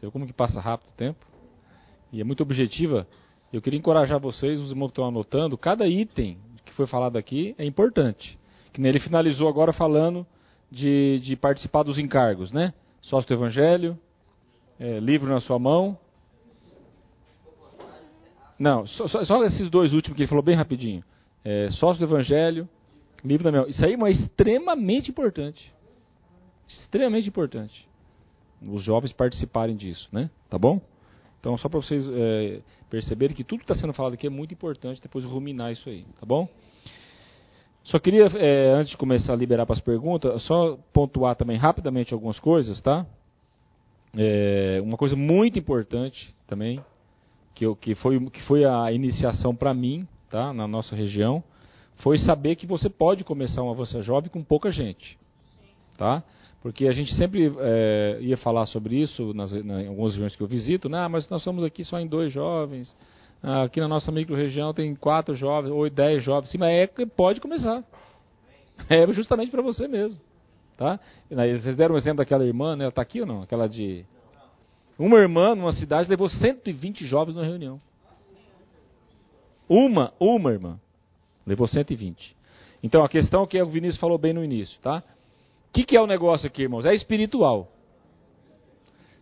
Você 0.00 0.06
viu 0.06 0.12
como 0.12 0.26
que 0.26 0.32
passa 0.32 0.58
rápido 0.58 0.88
o 0.88 0.96
tempo? 0.96 1.26
E 2.10 2.22
é 2.22 2.24
muito 2.24 2.42
objetiva. 2.42 3.06
Eu 3.52 3.60
queria 3.60 3.78
encorajar 3.78 4.18
vocês, 4.18 4.58
os 4.58 4.70
irmãos 4.70 4.86
que 4.86 4.92
estão 4.92 5.06
anotando, 5.06 5.58
cada 5.58 5.86
item 5.86 6.38
que 6.64 6.72
foi 6.72 6.86
falado 6.86 7.18
aqui 7.18 7.54
é 7.58 7.66
importante. 7.66 8.38
Que 8.72 8.80
ele 8.80 8.98
finalizou 8.98 9.46
agora 9.46 9.74
falando 9.74 10.26
de, 10.70 11.20
de 11.22 11.36
participar 11.36 11.82
dos 11.82 11.98
encargos, 11.98 12.50
né? 12.50 12.72
Sócio 13.02 13.28
do 13.28 13.34
Evangelho, 13.34 13.98
é, 14.78 14.98
livro 15.00 15.28
na 15.28 15.40
sua 15.42 15.58
mão, 15.58 15.98
não, 18.58 18.86
só, 18.86 19.06
só, 19.24 19.44
esses 19.44 19.68
dois 19.68 19.92
últimos 19.92 20.16
que 20.16 20.22
ele 20.22 20.28
falou 20.28 20.44
bem 20.44 20.54
rapidinho. 20.54 21.04
É, 21.44 21.70
sócio 21.72 21.98
do 21.98 22.10
Evangelho, 22.10 22.66
livro 23.22 23.44
da 23.44 23.50
minha. 23.50 23.68
Isso 23.68 23.84
aí 23.84 23.94
é 23.94 24.10
extremamente 24.10 25.10
importante. 25.10 25.74
Extremamente 26.66 27.28
importante. 27.28 27.89
Os 28.62 28.82
jovens 28.82 29.12
participarem 29.12 29.76
disso, 29.76 30.08
né? 30.12 30.30
Tá 30.48 30.58
bom? 30.58 30.80
Então, 31.40 31.56
só 31.56 31.68
para 31.68 31.80
vocês 31.80 32.06
é, 32.12 32.60
perceberem 32.90 33.34
que 33.34 33.42
tudo 33.42 33.60
que 33.60 33.64
está 33.64 33.74
sendo 33.74 33.94
falado 33.94 34.12
aqui 34.12 34.26
é 34.26 34.30
muito 34.30 34.52
importante, 34.52 35.00
depois 35.00 35.24
ruminar 35.24 35.72
isso 35.72 35.88
aí, 35.88 36.04
tá 36.18 36.26
bom? 36.26 36.46
Só 37.84 37.98
queria, 37.98 38.26
é, 38.26 38.72
antes 38.74 38.90
de 38.90 38.96
começar 38.98 39.32
a 39.32 39.36
liberar 39.36 39.64
para 39.64 39.74
as 39.74 39.80
perguntas, 39.80 40.42
só 40.42 40.78
pontuar 40.92 41.34
também 41.34 41.56
rapidamente 41.56 42.12
algumas 42.12 42.38
coisas, 42.38 42.78
tá? 42.82 43.06
É, 44.14 44.80
uma 44.82 44.98
coisa 44.98 45.16
muito 45.16 45.58
importante 45.58 46.34
também, 46.46 46.84
que, 47.54 47.64
eu, 47.64 47.74
que, 47.74 47.94
foi, 47.94 48.20
que 48.28 48.42
foi 48.42 48.66
a 48.66 48.92
iniciação 48.92 49.56
para 49.56 49.72
mim, 49.72 50.06
tá, 50.28 50.52
na 50.52 50.68
nossa 50.68 50.94
região, 50.94 51.42
foi 51.96 52.18
saber 52.18 52.56
que 52.56 52.66
você 52.66 52.90
pode 52.90 53.24
começar 53.24 53.62
um 53.62 53.70
Avança 53.70 54.02
Jovem 54.02 54.30
com 54.30 54.42
pouca 54.42 54.70
gente. 54.70 55.18
Tá? 55.96 56.22
Porque 56.62 56.86
a 56.86 56.92
gente 56.92 57.14
sempre 57.14 57.52
é, 57.58 58.18
ia 58.20 58.36
falar 58.36 58.66
sobre 58.66 58.96
isso 58.96 59.32
nas, 59.32 59.50
na, 59.64 59.82
em 59.82 59.88
algumas 59.88 60.12
regiões 60.12 60.36
que 60.36 60.42
eu 60.42 60.46
visito, 60.46 60.88
né? 60.88 60.98
Ah, 60.98 61.08
mas 61.08 61.28
nós 61.30 61.40
estamos 61.40 61.64
aqui 61.64 61.82
só 61.84 61.98
em 61.98 62.06
dois 62.06 62.32
jovens. 62.32 62.94
Ah, 63.42 63.62
aqui 63.62 63.80
na 63.80 63.88
nossa 63.88 64.12
micro-região 64.12 64.74
tem 64.74 64.94
quatro 64.94 65.34
jovens, 65.34 65.70
ou 65.70 65.88
dez 65.88 66.22
jovens. 66.22 66.50
Sim, 66.50 66.58
mas 66.58 66.70
é 66.70 66.86
que 66.86 67.06
pode 67.06 67.40
começar. 67.40 67.82
É 68.88 69.10
justamente 69.12 69.50
para 69.50 69.62
você 69.62 69.88
mesmo. 69.88 70.20
Tá? 70.76 70.98
Vocês 71.28 71.76
deram 71.76 71.94
um 71.94 71.98
exemplo 71.98 72.18
daquela 72.18 72.44
irmã, 72.44 72.74
né? 72.74 72.84
Ela 72.84 72.90
está 72.90 73.02
aqui 73.02 73.20
ou 73.20 73.26
não? 73.26 73.42
Aquela 73.42 73.68
de 73.68 74.04
uma 74.98 75.18
irmã 75.18 75.54
numa 75.54 75.72
cidade 75.72 76.10
levou 76.10 76.28
120 76.28 77.06
jovens 77.06 77.34
na 77.34 77.42
reunião. 77.42 77.78
Uma, 79.66 80.12
uma 80.20 80.52
irmã. 80.52 80.78
Levou 81.46 81.66
120. 81.66 82.36
Então 82.82 83.02
a 83.02 83.08
questão 83.08 83.46
que 83.46 83.60
o 83.60 83.66
Vinícius 83.66 83.98
falou 83.98 84.18
bem 84.18 84.32
no 84.32 84.44
início, 84.44 84.78
tá? 84.80 85.02
O 85.70 85.72
que, 85.72 85.84
que 85.84 85.96
é 85.96 86.00
o 86.02 86.06
negócio 86.06 86.48
aqui, 86.48 86.62
irmãos? 86.62 86.84
É 86.84 86.92
espiritual. 86.92 87.70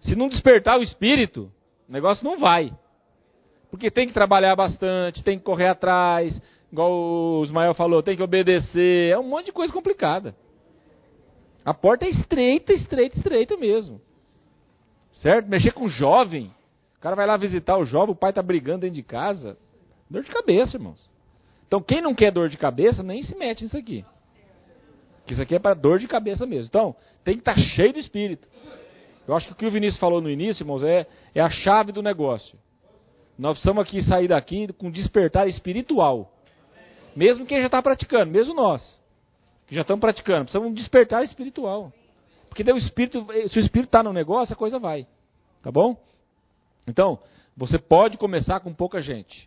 Se 0.00 0.16
não 0.16 0.28
despertar 0.28 0.78
o 0.78 0.82
espírito, 0.82 1.52
o 1.86 1.92
negócio 1.92 2.24
não 2.24 2.38
vai. 2.38 2.72
Porque 3.70 3.90
tem 3.90 4.08
que 4.08 4.14
trabalhar 4.14 4.56
bastante, 4.56 5.22
tem 5.22 5.38
que 5.38 5.44
correr 5.44 5.68
atrás, 5.68 6.40
igual 6.72 6.90
o 6.90 7.44
Ismael 7.44 7.74
falou, 7.74 8.02
tem 8.02 8.16
que 8.16 8.22
obedecer. 8.22 9.12
É 9.12 9.18
um 9.18 9.28
monte 9.28 9.46
de 9.46 9.52
coisa 9.52 9.70
complicada. 9.70 10.34
A 11.66 11.74
porta 11.74 12.06
é 12.06 12.08
estreita, 12.08 12.72
estreita, 12.72 13.18
estreita 13.18 13.56
mesmo. 13.58 14.00
Certo? 15.12 15.48
Mexer 15.48 15.72
com 15.72 15.86
jovem. 15.86 16.50
O 16.96 17.00
cara 17.00 17.14
vai 17.14 17.26
lá 17.26 17.36
visitar 17.36 17.76
o 17.76 17.84
jovem, 17.84 18.12
o 18.12 18.18
pai 18.18 18.30
está 18.30 18.42
brigando 18.42 18.80
dentro 18.80 18.96
de 18.96 19.02
casa. 19.02 19.58
Dor 20.08 20.22
de 20.22 20.30
cabeça, 20.30 20.78
irmãos. 20.78 21.10
Então, 21.66 21.82
quem 21.82 22.00
não 22.00 22.14
quer 22.14 22.32
dor 22.32 22.48
de 22.48 22.56
cabeça, 22.56 23.02
nem 23.02 23.22
se 23.22 23.36
mete 23.36 23.64
nisso 23.64 23.76
aqui. 23.76 24.02
Que 25.28 25.34
isso 25.34 25.42
aqui 25.42 25.54
é 25.54 25.58
para 25.58 25.74
dor 25.74 25.98
de 25.98 26.08
cabeça 26.08 26.46
mesmo. 26.46 26.68
Então, 26.68 26.96
tem 27.22 27.34
que 27.34 27.42
estar 27.42 27.54
tá 27.54 27.60
cheio 27.60 27.92
do 27.92 27.98
espírito. 27.98 28.48
Eu 29.26 29.36
acho 29.36 29.46
que 29.46 29.52
o 29.52 29.56
que 29.56 29.66
o 29.66 29.70
Vinícius 29.70 30.00
falou 30.00 30.22
no 30.22 30.30
início, 30.30 30.62
irmãos, 30.62 30.82
é, 30.82 31.06
é 31.34 31.40
a 31.42 31.50
chave 31.50 31.92
do 31.92 32.02
negócio. 32.02 32.58
Nós 33.38 33.52
precisamos 33.52 33.82
aqui 33.82 34.00
sair 34.00 34.28
daqui 34.28 34.72
com 34.72 34.90
despertar 34.90 35.46
espiritual. 35.46 36.32
Mesmo 37.14 37.44
quem 37.44 37.60
já 37.60 37.66
está 37.66 37.82
praticando, 37.82 38.32
mesmo 38.32 38.54
nós. 38.54 38.98
que 39.66 39.74
já 39.74 39.82
estão 39.82 40.00
praticando. 40.00 40.46
Precisamos 40.46 40.74
despertar 40.74 41.22
espiritual. 41.22 41.92
Porque 42.48 42.64
daí 42.64 42.72
o 42.72 42.78
espírito, 42.78 43.26
se 43.50 43.58
o 43.58 43.60
espírito 43.60 43.88
está 43.88 44.02
no 44.02 44.14
negócio, 44.14 44.54
a 44.54 44.56
coisa 44.56 44.78
vai. 44.78 45.06
Tá 45.62 45.70
bom? 45.70 45.94
Então, 46.86 47.18
você 47.54 47.78
pode 47.78 48.16
começar 48.16 48.60
com 48.60 48.72
pouca 48.72 49.02
gente. 49.02 49.46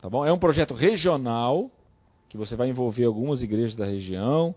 Tá 0.00 0.08
bom? 0.08 0.24
É 0.24 0.32
um 0.32 0.38
projeto 0.38 0.72
regional, 0.72 1.70
que 2.30 2.38
você 2.38 2.56
vai 2.56 2.70
envolver 2.70 3.04
algumas 3.04 3.42
igrejas 3.42 3.76
da 3.76 3.84
região. 3.84 4.54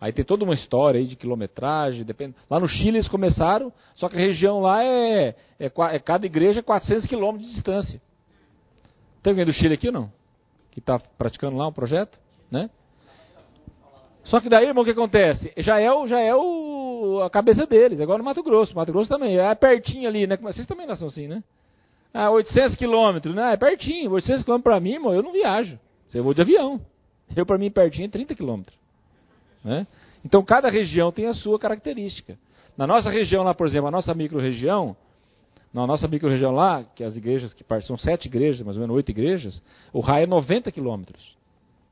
Aí 0.00 0.12
tem 0.12 0.24
toda 0.24 0.44
uma 0.44 0.54
história 0.54 1.00
aí 1.00 1.06
de 1.06 1.16
quilometragem. 1.16 2.04
Depende. 2.04 2.34
Lá 2.50 2.60
no 2.60 2.68
Chile 2.68 2.98
eles 2.98 3.08
começaram, 3.08 3.72
só 3.94 4.08
que 4.08 4.16
a 4.16 4.20
região 4.20 4.60
lá 4.60 4.84
é, 4.84 5.34
é, 5.58 5.66
é 5.66 5.98
cada 5.98 6.26
igreja 6.26 6.60
é 6.60 6.62
400 6.62 7.06
quilômetros 7.06 7.48
de 7.48 7.54
distância. 7.54 8.00
Tem 9.22 9.30
alguém 9.30 9.46
do 9.46 9.52
Chile 9.52 9.74
aqui 9.74 9.88
ou 9.88 9.92
não? 9.92 10.12
Que 10.70 10.80
está 10.80 10.98
praticando 10.98 11.56
lá 11.56 11.66
um 11.66 11.72
projeto? 11.72 12.18
Né? 12.50 12.70
Só 14.24 14.40
que 14.40 14.48
daí, 14.48 14.66
irmão, 14.66 14.82
o 14.82 14.84
que 14.84 14.90
acontece? 14.90 15.52
Já 15.56 15.80
é, 15.80 15.90
o, 15.90 16.06
já 16.06 16.20
é 16.20 16.34
o, 16.34 17.22
a 17.24 17.30
cabeça 17.30 17.66
deles. 17.66 18.00
Agora 18.00 18.18
no 18.18 18.24
Mato 18.24 18.42
Grosso. 18.42 18.74
Mato 18.74 18.92
Grosso 18.92 19.08
também. 19.08 19.38
É 19.38 19.54
pertinho 19.54 20.08
ali, 20.08 20.26
né? 20.26 20.36
Vocês 20.36 20.66
também 20.66 20.86
não 20.86 20.96
são 20.96 21.08
assim, 21.08 21.26
né? 21.26 21.42
Ah, 22.12 22.30
800 22.30 22.76
quilômetros, 22.76 23.34
né? 23.34 23.52
É 23.52 23.56
pertinho. 23.56 24.10
800 24.12 24.42
quilômetros 24.42 24.64
para 24.64 24.80
mim, 24.80 24.94
irmão, 24.94 25.14
eu 25.14 25.22
não 25.22 25.32
viajo. 25.32 25.78
Você 26.08 26.20
vou 26.20 26.34
de 26.34 26.42
avião. 26.42 26.80
Eu, 27.34 27.46
para 27.46 27.58
mim, 27.58 27.70
pertinho 27.70 28.06
é 28.06 28.08
30 28.08 28.34
quilômetros. 28.34 28.76
Né? 29.66 29.84
Então, 30.24 30.44
cada 30.44 30.70
região 30.70 31.10
tem 31.10 31.26
a 31.26 31.34
sua 31.34 31.58
característica. 31.58 32.38
Na 32.78 32.86
nossa 32.86 33.10
região 33.10 33.42
lá, 33.42 33.52
por 33.52 33.66
exemplo, 33.66 33.88
a 33.88 33.90
nossa 33.90 34.14
micro-região, 34.14 34.96
na 35.74 35.84
nossa 35.84 36.06
micro-região 36.06 36.52
lá, 36.52 36.84
que 36.84 37.02
as 37.02 37.16
igrejas 37.16 37.52
que 37.52 37.64
são 37.82 37.98
sete 37.98 38.26
igrejas, 38.26 38.62
mais 38.62 38.76
ou 38.76 38.82
menos 38.82 38.94
oito 38.94 39.10
igrejas, 39.10 39.60
o 39.92 39.98
raio 39.98 40.22
é 40.22 40.26
90 40.26 40.70
quilômetros. 40.70 41.34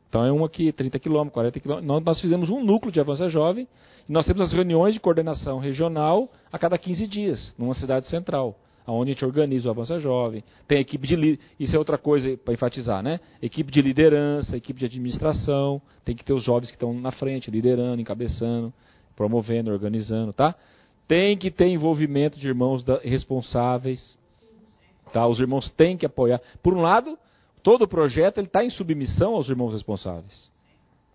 Então 0.08 0.24
é 0.24 0.30
uma 0.30 0.46
aqui, 0.46 0.70
30 0.70 1.00
quilômetros, 1.00 1.34
40 1.34 1.58
quilômetros. 1.58 2.04
Nós 2.04 2.20
fizemos 2.20 2.48
um 2.48 2.62
núcleo 2.62 2.92
de 2.92 3.00
avança 3.00 3.28
jovem 3.28 3.66
e 4.08 4.12
nós 4.12 4.24
temos 4.24 4.42
as 4.42 4.52
reuniões 4.52 4.94
de 4.94 5.00
coordenação 5.00 5.58
regional 5.58 6.30
a 6.52 6.58
cada 6.58 6.78
15 6.78 7.08
dias, 7.08 7.54
numa 7.58 7.74
cidade 7.74 8.06
central 8.06 8.56
onde 8.92 9.10
a 9.10 9.14
gente 9.14 9.24
organiza 9.24 9.68
o 9.68 9.70
Avança 9.70 9.98
Jovem, 9.98 10.44
tem 10.68 10.78
equipe 10.78 11.06
de 11.06 11.38
isso 11.58 11.74
é 11.74 11.78
outra 11.78 11.96
coisa 11.96 12.36
para 12.36 12.52
enfatizar, 12.52 13.02
né? 13.02 13.18
Equipe 13.40 13.72
de 13.72 13.80
liderança, 13.80 14.56
equipe 14.56 14.78
de 14.78 14.86
administração, 14.86 15.80
tem 16.04 16.14
que 16.14 16.24
ter 16.24 16.34
os 16.34 16.44
jovens 16.44 16.68
que 16.68 16.76
estão 16.76 16.92
na 16.92 17.10
frente, 17.10 17.50
liderando, 17.50 18.00
encabeçando, 18.00 18.72
promovendo, 19.16 19.70
organizando, 19.70 20.32
tá? 20.32 20.54
Tem 21.08 21.36
que 21.36 21.50
ter 21.50 21.68
envolvimento 21.68 22.38
de 22.38 22.46
irmãos 22.46 22.84
da, 22.84 22.98
responsáveis, 22.98 24.18
tá? 25.12 25.26
Os 25.26 25.40
irmãos 25.40 25.70
têm 25.70 25.96
que 25.96 26.04
apoiar. 26.04 26.40
Por 26.62 26.74
um 26.74 26.80
lado, 26.82 27.18
todo 27.62 27.82
o 27.82 27.88
projeto 27.88 28.38
ele 28.38 28.46
está 28.46 28.64
em 28.64 28.70
submissão 28.70 29.34
aos 29.34 29.48
irmãos 29.48 29.72
responsáveis. 29.72 30.52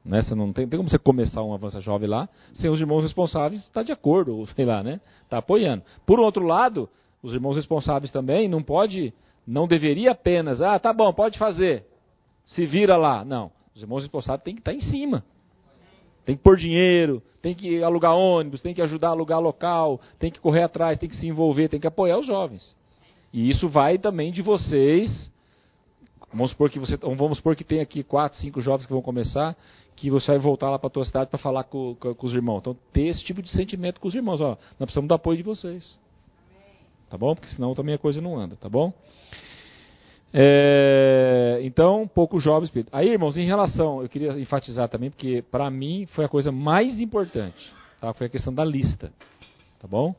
Né? 0.03 0.21
Você 0.21 0.33
não 0.33 0.51
tem, 0.51 0.67
tem 0.67 0.77
como 0.77 0.89
você 0.89 0.97
começar 0.97 1.43
um 1.43 1.53
Avança 1.53 1.81
Jovem 1.81 2.09
lá 2.09 2.27
sem 2.53 2.69
os 2.69 2.79
irmãos 2.79 3.01
responsáveis 3.01 3.61
estar 3.61 3.81
tá 3.81 3.83
de 3.83 3.91
acordo, 3.91 4.35
ou 4.35 4.47
sei 4.47 4.65
lá, 4.65 4.81
né? 4.81 4.99
Está 5.23 5.37
apoiando. 5.37 5.83
Por 6.05 6.19
outro 6.19 6.45
lado, 6.45 6.89
os 7.21 7.33
irmãos 7.33 7.55
responsáveis 7.55 8.11
também, 8.11 8.47
não 8.47 8.63
pode, 8.63 9.13
não 9.45 9.67
deveria 9.67 10.11
apenas, 10.11 10.61
ah, 10.61 10.79
tá 10.79 10.93
bom, 10.93 11.13
pode 11.13 11.37
fazer, 11.37 11.85
se 12.45 12.65
vira 12.65 12.95
lá. 12.95 13.23
Não, 13.25 13.51
os 13.75 13.81
irmãos 13.81 14.01
responsáveis 14.01 14.43
têm 14.43 14.55
que 14.55 14.61
estar 14.61 14.73
em 14.73 14.81
cima. 14.81 15.23
Tem 16.25 16.35
que 16.35 16.43
pôr 16.43 16.57
dinheiro, 16.57 17.23
tem 17.41 17.55
que 17.55 17.81
alugar 17.81 18.15
ônibus, 18.15 18.61
tem 18.61 18.73
que 18.73 18.81
ajudar 18.81 19.09
a 19.09 19.11
alugar 19.11 19.39
local, 19.39 19.99
tem 20.17 20.31
que 20.31 20.39
correr 20.39 20.63
atrás, 20.63 20.97
tem 20.97 21.09
que 21.09 21.15
se 21.15 21.27
envolver, 21.27 21.69
tem 21.69 21.79
que 21.79 21.87
apoiar 21.87 22.19
os 22.19 22.27
jovens. 22.27 22.75
E 23.33 23.49
isso 23.49 23.67
vai 23.67 23.97
também 23.97 24.31
de 24.31 24.41
vocês. 24.41 25.31
Vamos 26.31 26.51
supor 26.51 26.69
que 26.69 26.77
você, 26.77 26.97
vamos 26.97 27.37
supor 27.37 27.55
que 27.55 27.63
tem 27.63 27.79
aqui 27.79 28.03
quatro, 28.03 28.37
cinco 28.37 28.61
jovens 28.61 28.85
que 28.85 28.93
vão 28.93 29.01
começar, 29.01 29.57
que 29.95 30.11
você 30.11 30.31
vai 30.31 30.39
voltar 30.39 30.69
lá 30.69 30.77
para 30.77 30.87
a 30.87 30.91
tua 30.91 31.05
cidade 31.05 31.29
para 31.29 31.39
falar 31.39 31.63
com, 31.63 31.95
com, 31.95 32.13
com, 32.13 32.27
os 32.27 32.33
irmãos. 32.33 32.59
Então, 32.59 32.77
ter 32.93 33.07
esse 33.07 33.23
tipo 33.23 33.41
de 33.41 33.49
sentimento 33.49 33.99
com 33.99 34.07
os 34.07 34.13
irmãos. 34.13 34.39
Ó, 34.39 34.49
nós 34.49 34.85
precisamos 34.85 35.07
do 35.07 35.13
apoio 35.13 35.37
de 35.37 35.43
vocês. 35.43 35.99
Tá 37.09 37.17
bom? 37.17 37.33
Porque 37.33 37.49
senão 37.49 37.73
também 37.73 37.95
a 37.95 37.97
coisa 37.97 38.21
não 38.21 38.37
anda, 38.37 38.55
tá 38.55 38.69
bom? 38.69 38.93
É, 40.31 41.59
então, 41.63 42.07
pouco 42.07 42.39
jovem 42.39 42.65
espírito. 42.65 42.89
Aí, 42.93 43.09
irmãos, 43.09 43.37
em 43.37 43.45
relação, 43.45 44.01
eu 44.01 44.09
queria 44.09 44.39
enfatizar 44.39 44.87
também, 44.87 45.09
porque 45.09 45.41
para 45.41 45.69
mim 45.71 46.05
foi 46.11 46.25
a 46.25 46.29
coisa 46.29 46.51
mais 46.51 46.99
importante, 46.99 47.73
tá? 47.99 48.13
foi 48.13 48.27
a 48.27 48.29
questão 48.29 48.53
da 48.53 48.63
lista. 48.63 49.11
Tá 49.81 49.87
bom? 49.87 50.13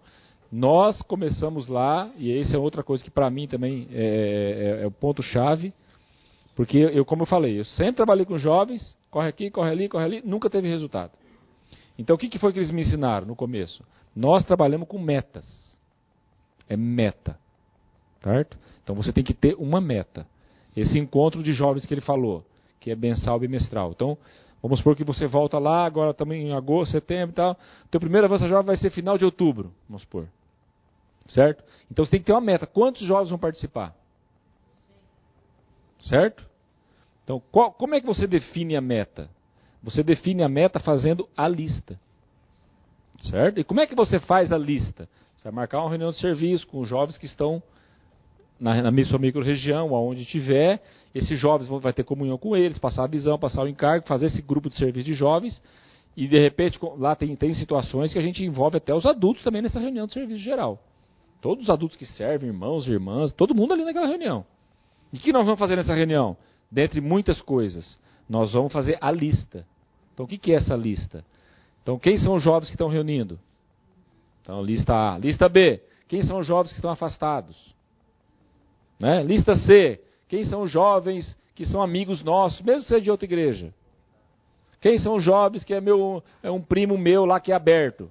Nós 0.51 1.01
começamos 1.03 1.69
lá, 1.69 2.11
e 2.19 2.37
essa 2.37 2.57
é 2.57 2.59
outra 2.59 2.83
coisa 2.83 3.05
que 3.05 3.11
para 3.11 3.31
mim 3.31 3.47
também 3.47 3.87
é, 3.93 4.79
é, 4.81 4.83
é 4.83 4.87
o 4.87 4.91
ponto-chave, 4.91 5.73
porque 6.57 6.79
eu, 6.79 7.05
como 7.05 7.23
eu 7.23 7.27
falei, 7.27 7.61
eu 7.61 7.65
sempre 7.65 7.95
trabalhei 7.95 8.25
com 8.25 8.37
jovens, 8.37 8.97
corre 9.11 9.29
aqui, 9.29 9.49
corre 9.49 9.71
ali, 9.71 9.89
corre 9.89 10.05
ali, 10.05 10.23
nunca 10.25 10.51
teve 10.51 10.69
resultado. 10.69 11.13
Então, 11.97 12.17
o 12.17 12.19
que, 12.19 12.29
que 12.29 12.39
foi 12.39 12.53
que 12.53 12.59
eles 12.59 12.73
me 12.73 12.81
ensinaram 12.83 13.29
no 13.29 13.37
começo? 13.37 13.85
Nós 14.17 14.45
trabalhamos 14.45 14.89
com 14.89 14.99
metas. 14.99 15.70
É 16.71 16.77
meta. 16.77 17.37
Certo? 18.23 18.57
Então 18.83 18.95
você 18.95 19.13
tem 19.13 19.25
que 19.25 19.35
ter 19.35 19.55
uma 19.59 19.81
meta. 19.81 20.27
Esse 20.75 20.99
encontro 20.99 21.43
de 21.43 21.53
jovens 21.53 21.85
que 21.85 21.93
ele 21.93 22.01
falou, 22.01 22.45
que 22.79 22.91
é 22.91 22.97
mensal 22.97 23.39
bimestral. 23.39 23.91
Então, 23.91 24.17
vamos 24.63 24.79
supor 24.79 24.95
que 24.95 25.05
você 25.05 25.27
volta 25.27 25.59
lá, 25.59 25.85
agora 25.85 26.15
também 26.15 26.49
em 26.49 26.53
agosto, 26.53 26.93
setembro 26.93 27.33
e 27.33 27.35
tal. 27.35 27.59
Teu 27.91 28.01
primeiro 28.01 28.27
avança 28.27 28.49
jovem 28.49 28.67
vai 28.67 28.77
ser 28.77 28.91
final 28.91 29.19
de 29.19 29.25
outubro, 29.25 29.73
vamos 29.89 30.03
supor. 30.03 30.29
Certo? 31.27 31.63
Então 31.91 32.05
você 32.05 32.13
tem 32.13 32.21
que 32.21 32.27
ter 32.27 32.33
uma 32.33 32.41
meta. 32.41 32.67
Quantos 32.67 33.07
jovens 33.07 33.31
vão 33.31 33.39
participar? 33.39 33.95
Certo? 36.01 36.49
Então, 37.25 37.43
qual, 37.53 37.73
como 37.73 37.95
é 37.95 38.01
que 38.01 38.07
você 38.07 38.27
define 38.27 38.77
a 38.77 38.81
meta? 38.81 39.29
Você 39.83 40.03
define 40.03 40.43
a 40.43 40.49
meta 40.49 40.81
fazendo 40.81 41.29
a 41.37 41.47
lista. 41.47 41.99
Certo? 43.25 43.61
E 43.61 43.65
como 43.65 43.81
é 43.81 43.87
que 43.87 43.95
você 43.95 44.19
faz 44.19 44.51
a 44.51 44.59
lista? 44.59 45.09
Você 45.41 45.45
vai 45.45 45.53
marcar 45.53 45.81
uma 45.81 45.89
reunião 45.89 46.11
de 46.11 46.19
serviço 46.19 46.67
com 46.67 46.81
os 46.81 46.89
jovens 46.89 47.17
que 47.17 47.25
estão 47.25 47.63
na, 48.61 48.91
na 48.91 49.05
sua 49.07 49.19
micro-região, 49.19 49.95
aonde 49.97 50.27
tiver. 50.27 50.83
Esses 51.15 51.41
jovens 51.41 51.67
vão 51.67 51.81
vai 51.81 51.95
ter 51.95 52.05
comunhão 52.05 52.37
com 52.37 52.55
eles, 52.55 52.79
passar 52.79 53.05
a 53.05 53.07
visão, 53.07 53.39
passar 53.39 53.63
o 53.63 53.69
encargo, 53.69 54.07
fazer 54.07 54.27
esse 54.27 54.43
grupo 54.43 54.69
de 54.69 54.77
serviço 54.77 55.07
de 55.07 55.15
jovens. 55.15 55.63
E 56.15 56.29
de 56.29 56.39
repente, 56.39 56.79
lá 56.99 57.17
tem, 57.17 57.35
tem 57.37 57.55
situações 57.55 58.13
que 58.13 58.19
a 58.19 58.23
gente 58.23 58.45
envolve 58.45 58.77
até 58.77 58.95
os 58.95 59.07
adultos 59.07 59.43
também 59.43 59.63
nessa 59.63 59.81
reunião 59.81 60.07
de 60.07 60.13
serviço 60.13 60.41
geral. 60.41 60.79
Todos 61.41 61.65
os 61.65 61.71
adultos 61.71 61.97
que 61.97 62.05
servem, 62.05 62.51
irmãos, 62.51 62.87
irmãs, 62.87 63.33
todo 63.33 63.55
mundo 63.55 63.73
ali 63.73 63.83
naquela 63.83 64.09
reunião. 64.09 64.45
E 65.11 65.17
o 65.17 65.21
que 65.21 65.33
nós 65.33 65.47
vamos 65.47 65.59
fazer 65.59 65.75
nessa 65.75 65.95
reunião? 65.95 66.37
Dentre 66.71 67.01
muitas 67.01 67.41
coisas, 67.41 67.99
nós 68.29 68.53
vamos 68.53 68.71
fazer 68.71 68.99
a 69.01 69.11
lista. 69.11 69.67
Então, 70.13 70.27
o 70.27 70.29
que 70.29 70.53
é 70.53 70.57
essa 70.57 70.77
lista? 70.77 71.25
Então, 71.83 71.99
quem 71.99 72.19
são 72.19 72.35
os 72.35 72.43
jovens 72.43 72.69
que 72.69 72.75
estão 72.75 72.89
reunindo? 72.89 73.41
Então, 74.43 74.63
lista 74.63 74.95
A. 74.95 75.19
Lista 75.19 75.49
B. 75.49 75.83
Quem 76.09 76.23
são 76.23 76.39
os 76.39 76.47
jovens 76.47 76.73
que 76.73 76.79
estão 76.79 76.91
afastados? 76.91 77.75
Né? 78.99 79.23
Lista 79.23 79.57
C. 79.57 80.01
Quem 80.29 80.45
são 80.45 80.63
os 80.63 80.71
jovens 80.71 81.37
que 81.55 81.67
são 81.67 81.83
amigos 81.83 82.23
nossos, 82.23 82.61
mesmo 82.63 82.83
que 82.83 82.89
seja 82.89 83.01
de 83.01 83.11
outra 83.11 83.27
igreja? 83.27 83.73
Quem 84.81 84.99
são 84.99 85.17
os 85.17 85.25
jovens 85.25 85.63
que 85.63 85.75
é, 85.75 85.81
meu, 85.81 86.23
é 86.43 86.51
um 86.51 86.61
primo 86.61 86.97
meu 86.97 87.25
lá 87.25 87.39
que 87.39 87.53
é 87.53 87.55
aberto? 87.55 88.11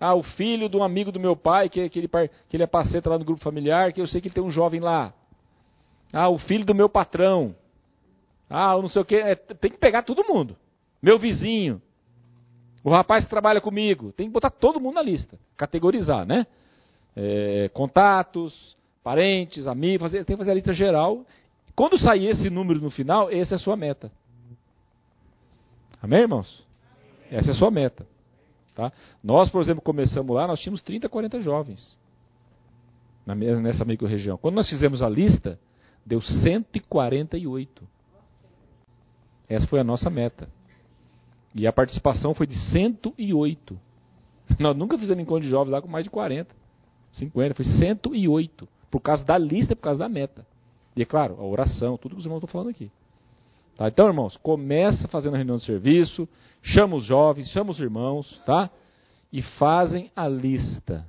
Ah, 0.00 0.14
o 0.14 0.22
filho 0.22 0.68
de 0.68 0.76
um 0.76 0.82
amigo 0.82 1.12
do 1.12 1.20
meu 1.20 1.36
pai, 1.36 1.68
que, 1.68 1.88
que, 1.88 1.98
ele, 1.98 2.08
que 2.08 2.56
ele 2.56 2.62
é 2.62 2.66
parceiro 2.66 3.10
lá 3.10 3.18
no 3.18 3.24
grupo 3.24 3.42
familiar, 3.42 3.92
que 3.92 4.00
eu 4.00 4.06
sei 4.06 4.20
que 4.20 4.28
ele 4.28 4.34
tem 4.34 4.42
um 4.42 4.50
jovem 4.50 4.80
lá. 4.80 5.12
Ah, 6.12 6.28
o 6.28 6.38
filho 6.38 6.64
do 6.64 6.74
meu 6.74 6.88
patrão. 6.88 7.54
Ah, 8.48 8.76
não 8.76 8.88
sei 8.88 9.02
o 9.02 9.04
que. 9.04 9.16
É, 9.16 9.34
tem 9.34 9.70
que 9.70 9.78
pegar 9.78 10.02
todo 10.02 10.24
mundo. 10.24 10.56
Meu 11.02 11.18
vizinho. 11.18 11.80
O 12.84 12.90
rapaz 12.90 13.24
que 13.24 13.30
trabalha 13.30 13.62
comigo, 13.62 14.12
tem 14.12 14.26
que 14.26 14.32
botar 14.32 14.50
todo 14.50 14.78
mundo 14.78 14.96
na 14.96 15.02
lista, 15.02 15.38
categorizar, 15.56 16.26
né? 16.26 16.46
É, 17.16 17.70
contatos, 17.72 18.76
parentes, 19.02 19.66
amigos, 19.66 20.02
fazer, 20.02 20.24
tem 20.24 20.36
que 20.36 20.40
fazer 20.40 20.50
a 20.50 20.54
lista 20.54 20.74
geral. 20.74 21.24
Quando 21.74 21.98
sair 21.98 22.26
esse 22.26 22.50
número 22.50 22.80
no 22.80 22.90
final, 22.90 23.30
essa 23.30 23.54
é 23.54 23.56
a 23.56 23.58
sua 23.58 23.74
meta. 23.74 24.12
Amém, 26.02 26.20
irmãos? 26.20 26.66
Essa 27.30 27.50
é 27.50 27.52
a 27.52 27.56
sua 27.56 27.70
meta. 27.70 28.06
Tá? 28.74 28.92
Nós, 29.22 29.48
por 29.48 29.62
exemplo, 29.62 29.80
começamos 29.80 30.36
lá, 30.36 30.46
nós 30.46 30.60
tínhamos 30.60 30.82
30, 30.82 31.08
40 31.08 31.40
jovens 31.40 31.98
nessa 33.62 33.84
micro-região. 33.84 34.36
Quando 34.36 34.56
nós 34.56 34.68
fizemos 34.68 35.00
a 35.00 35.08
lista, 35.08 35.58
deu 36.04 36.20
148. 36.20 37.88
Essa 39.48 39.66
foi 39.66 39.80
a 39.80 39.84
nossa 39.84 40.10
meta. 40.10 40.48
E 41.54 41.66
a 41.66 41.72
participação 41.72 42.34
foi 42.34 42.46
de 42.46 42.56
108. 42.70 43.78
Nós 44.58 44.76
nunca 44.76 44.98
fizemos 44.98 45.22
encontro 45.22 45.44
de 45.44 45.50
jovens 45.50 45.70
lá 45.70 45.80
com 45.80 45.88
mais 45.88 46.04
de 46.04 46.10
40, 46.10 46.54
50, 47.12 47.54
foi 47.54 47.64
108. 47.64 48.68
Por 48.90 49.00
causa 49.00 49.24
da 49.24 49.38
lista 49.38 49.74
por 49.74 49.82
causa 49.82 49.98
da 49.98 50.08
meta. 50.08 50.46
E 50.96 51.02
é 51.02 51.04
claro, 51.04 51.36
a 51.38 51.44
oração, 51.44 51.96
tudo 51.96 52.14
que 52.14 52.20
os 52.20 52.24
irmãos 52.24 52.38
estão 52.38 52.48
falando 52.48 52.70
aqui. 52.70 52.90
Tá? 53.76 53.88
Então, 53.88 54.06
irmãos, 54.06 54.36
começa 54.36 55.08
fazendo 55.08 55.34
a 55.34 55.36
reunião 55.36 55.56
de 55.56 55.64
serviço, 55.64 56.28
chama 56.62 56.96
os 56.96 57.04
jovens, 57.04 57.48
chama 57.48 57.70
os 57.70 57.80
irmãos, 57.80 58.40
tá? 58.46 58.70
E 59.32 59.42
fazem 59.42 60.10
a 60.14 60.28
lista. 60.28 61.04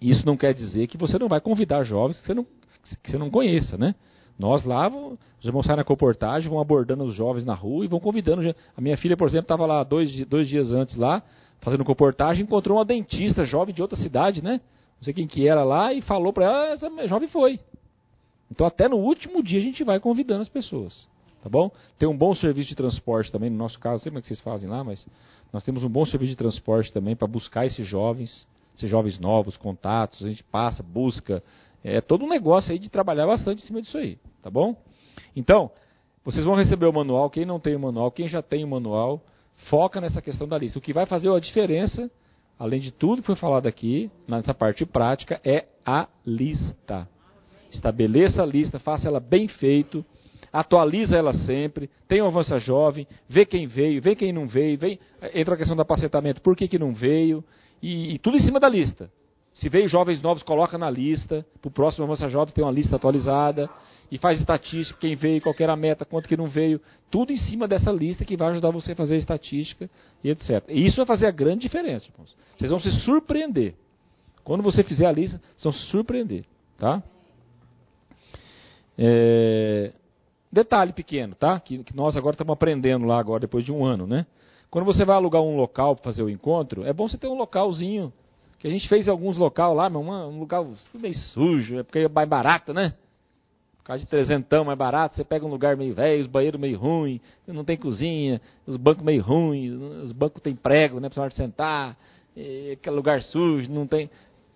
Isso 0.00 0.26
não 0.26 0.36
quer 0.36 0.52
dizer 0.52 0.86
que 0.86 0.98
você 0.98 1.18
não 1.18 1.28
vai 1.28 1.40
convidar 1.40 1.82
jovens 1.84 2.20
que 2.20 2.26
você 2.26 2.34
não, 2.34 2.44
que 3.02 3.10
você 3.10 3.16
não 3.16 3.30
conheça, 3.30 3.78
né? 3.78 3.94
Nós 4.38 4.64
lá, 4.64 4.88
os 4.88 5.44
irmãos 5.44 5.64
saem 5.64 5.76
na 5.76 5.84
comportagem, 5.84 6.48
vão 6.48 6.60
abordando 6.60 7.04
os 7.04 7.14
jovens 7.14 7.44
na 7.44 7.54
rua 7.54 7.84
e 7.84 7.88
vão 7.88 8.00
convidando. 8.00 8.42
A 8.76 8.80
minha 8.80 8.96
filha, 8.96 9.16
por 9.16 9.28
exemplo, 9.28 9.44
estava 9.44 9.66
lá 9.66 9.84
dois, 9.84 10.24
dois 10.26 10.48
dias 10.48 10.72
antes 10.72 10.96
lá, 10.96 11.22
fazendo 11.60 11.84
comportagem, 11.84 12.42
encontrou 12.44 12.78
uma 12.78 12.84
dentista 12.84 13.44
jovem 13.44 13.74
de 13.74 13.82
outra 13.82 13.96
cidade, 13.98 14.42
né? 14.42 14.60
Não 14.96 15.04
sei 15.04 15.14
quem 15.14 15.26
que 15.26 15.46
era 15.46 15.64
lá, 15.64 15.92
e 15.92 16.00
falou 16.00 16.32
para 16.32 16.44
ela, 16.44 16.62
ah, 16.62 16.66
essa 16.72 17.08
jovem 17.08 17.28
foi. 17.28 17.60
Então 18.50 18.66
até 18.66 18.88
no 18.88 18.96
último 18.96 19.42
dia 19.42 19.58
a 19.58 19.62
gente 19.62 19.82
vai 19.84 19.98
convidando 19.98 20.42
as 20.42 20.48
pessoas. 20.48 21.06
Tá 21.42 21.48
bom? 21.48 21.72
Tem 21.98 22.08
um 22.08 22.16
bom 22.16 22.34
serviço 22.36 22.68
de 22.68 22.76
transporte 22.76 23.32
também, 23.32 23.50
no 23.50 23.56
nosso 23.56 23.78
caso, 23.80 23.94
não 23.94 23.98
sei 23.98 24.10
como 24.10 24.18
é 24.18 24.22
que 24.22 24.28
vocês 24.28 24.40
fazem 24.40 24.70
lá, 24.70 24.84
mas 24.84 25.04
nós 25.52 25.64
temos 25.64 25.82
um 25.82 25.88
bom 25.88 26.04
serviço 26.06 26.30
de 26.30 26.36
transporte 26.36 26.92
também 26.92 27.16
para 27.16 27.26
buscar 27.26 27.66
esses 27.66 27.86
jovens, 27.86 28.46
esses 28.76 28.88
jovens 28.88 29.18
novos, 29.18 29.56
contatos, 29.56 30.24
a 30.24 30.28
gente 30.28 30.44
passa, 30.44 30.82
busca. 30.82 31.42
É 31.84 32.00
todo 32.00 32.24
um 32.24 32.28
negócio 32.28 32.72
aí 32.72 32.78
de 32.78 32.88
trabalhar 32.88 33.26
bastante 33.26 33.62
em 33.62 33.66
cima 33.66 33.82
disso 33.82 33.98
aí, 33.98 34.18
tá 34.40 34.50
bom? 34.50 34.76
Então, 35.34 35.70
vocês 36.24 36.44
vão 36.44 36.54
receber 36.54 36.86
o 36.86 36.92
manual, 36.92 37.28
quem 37.28 37.44
não 37.44 37.58
tem 37.58 37.74
o 37.74 37.80
manual, 37.80 38.10
quem 38.10 38.28
já 38.28 38.40
tem 38.40 38.64
o 38.64 38.68
manual, 38.68 39.22
foca 39.68 40.00
nessa 40.00 40.22
questão 40.22 40.46
da 40.46 40.56
lista. 40.56 40.78
O 40.78 40.82
que 40.82 40.92
vai 40.92 41.06
fazer 41.06 41.30
a 41.30 41.40
diferença, 41.40 42.10
além 42.58 42.80
de 42.80 42.92
tudo 42.92 43.22
que 43.22 43.26
foi 43.26 43.36
falado 43.36 43.66
aqui, 43.66 44.10
nessa 44.28 44.54
parte 44.54 44.86
prática, 44.86 45.40
é 45.44 45.66
a 45.84 46.08
lista. 46.24 47.08
Estabeleça 47.70 48.42
a 48.42 48.46
lista, 48.46 48.78
faça 48.78 49.08
ela 49.08 49.18
bem 49.18 49.48
feito, 49.48 50.04
atualiza 50.52 51.16
ela 51.16 51.32
sempre, 51.32 51.90
tem 52.06 52.22
um 52.22 52.26
avança 52.26 52.58
jovem, 52.58 53.06
vê 53.28 53.44
quem 53.44 53.66
veio, 53.66 54.00
vê 54.00 54.14
quem 54.14 54.32
não 54.32 54.46
veio, 54.46 54.78
vem, 54.78 55.00
entra 55.34 55.54
a 55.54 55.58
questão 55.58 55.74
do 55.74 55.82
apacentamento, 55.82 56.42
por 56.42 56.54
que, 56.54 56.68
que 56.68 56.78
não 56.78 56.94
veio, 56.94 57.42
e, 57.82 58.14
e 58.14 58.18
tudo 58.18 58.36
em 58.36 58.40
cima 58.40 58.60
da 58.60 58.68
lista. 58.68 59.10
Se 59.52 59.68
veio 59.68 59.88
jovens 59.88 60.20
novos, 60.22 60.42
coloca 60.42 60.78
na 60.78 60.88
lista, 60.88 61.44
para 61.60 61.68
o 61.68 61.72
próximo 61.72 62.04
avança 62.04 62.28
jovem 62.28 62.54
tem 62.54 62.64
uma 62.64 62.70
lista 62.72 62.96
atualizada, 62.96 63.68
e 64.10 64.18
faz 64.18 64.38
estatística, 64.38 64.98
quem 65.00 65.14
veio, 65.14 65.40
qual 65.40 65.54
era 65.58 65.72
a 65.72 65.76
meta, 65.76 66.04
quanto 66.04 66.28
que 66.28 66.36
não 66.36 66.46
veio, 66.46 66.78
tudo 67.10 67.32
em 67.32 67.36
cima 67.38 67.66
dessa 67.66 67.90
lista 67.90 68.26
que 68.26 68.36
vai 68.36 68.50
ajudar 68.50 68.70
você 68.70 68.92
a 68.92 68.94
fazer 68.94 69.14
a 69.14 69.18
estatística 69.18 69.88
e 70.22 70.28
etc. 70.28 70.64
E 70.68 70.84
isso 70.84 70.96
vai 70.96 71.06
fazer 71.06 71.26
a 71.26 71.30
grande 71.30 71.60
diferença, 71.62 72.08
irmãos. 72.12 72.36
Vocês 72.56 72.70
vão 72.70 72.78
se 72.78 72.90
surpreender. 73.04 73.74
Quando 74.44 74.62
você 74.62 74.84
fizer 74.84 75.06
a 75.06 75.12
lista, 75.12 75.40
vocês 75.56 75.62
vão 75.64 75.72
se 75.72 75.90
surpreender, 75.90 76.44
tá? 76.76 77.02
É... 78.98 79.92
Detalhe 80.52 80.92
pequeno, 80.92 81.34
tá? 81.34 81.58
Que, 81.58 81.82
que 81.82 81.96
nós 81.96 82.14
agora 82.14 82.34
estamos 82.34 82.52
aprendendo 82.52 83.06
lá 83.06 83.18
agora, 83.18 83.40
depois 83.40 83.64
de 83.64 83.72
um 83.72 83.82
ano, 83.82 84.06
né? 84.06 84.26
Quando 84.70 84.84
você 84.84 85.06
vai 85.06 85.16
alugar 85.16 85.40
um 85.40 85.56
local 85.56 85.94
para 85.96 86.04
fazer 86.04 86.22
o 86.22 86.28
encontro, 86.28 86.84
é 86.84 86.92
bom 86.92 87.08
você 87.08 87.16
ter 87.16 87.28
um 87.28 87.36
localzinho, 87.38 88.12
que 88.62 88.68
a 88.68 88.70
gente 88.70 88.88
fez 88.88 89.08
alguns 89.08 89.36
local 89.36 89.74
lá, 89.74 89.90
mas 89.90 90.00
um 90.06 90.38
lugar 90.38 90.64
meio 90.94 91.14
sujo, 91.16 91.80
é 91.80 91.82
porque 91.82 91.98
é 91.98 92.08
mais 92.08 92.28
barato, 92.28 92.72
né? 92.72 92.94
Por 93.78 93.86
causa 93.86 94.04
de 94.04 94.08
trezentão 94.08 94.64
mais 94.64 94.78
barato, 94.78 95.16
você 95.16 95.24
pega 95.24 95.44
um 95.44 95.48
lugar 95.48 95.76
meio 95.76 95.92
velho, 95.92 96.20
os 96.20 96.28
banheiros 96.28 96.60
meio 96.60 96.78
ruins, 96.78 97.20
não 97.44 97.64
tem 97.64 97.76
cozinha, 97.76 98.40
os 98.64 98.76
bancos 98.76 99.04
meio 99.04 99.20
ruins, 99.20 99.72
os 100.04 100.12
bancos 100.12 100.40
tem 100.40 100.54
prego, 100.54 101.00
né, 101.00 101.08
para 101.08 101.28
sentar, 101.32 101.96
aquele 102.72 102.94
lugar 102.94 103.20
sujo, 103.20 103.68
não 103.68 103.84
tem. 103.84 104.08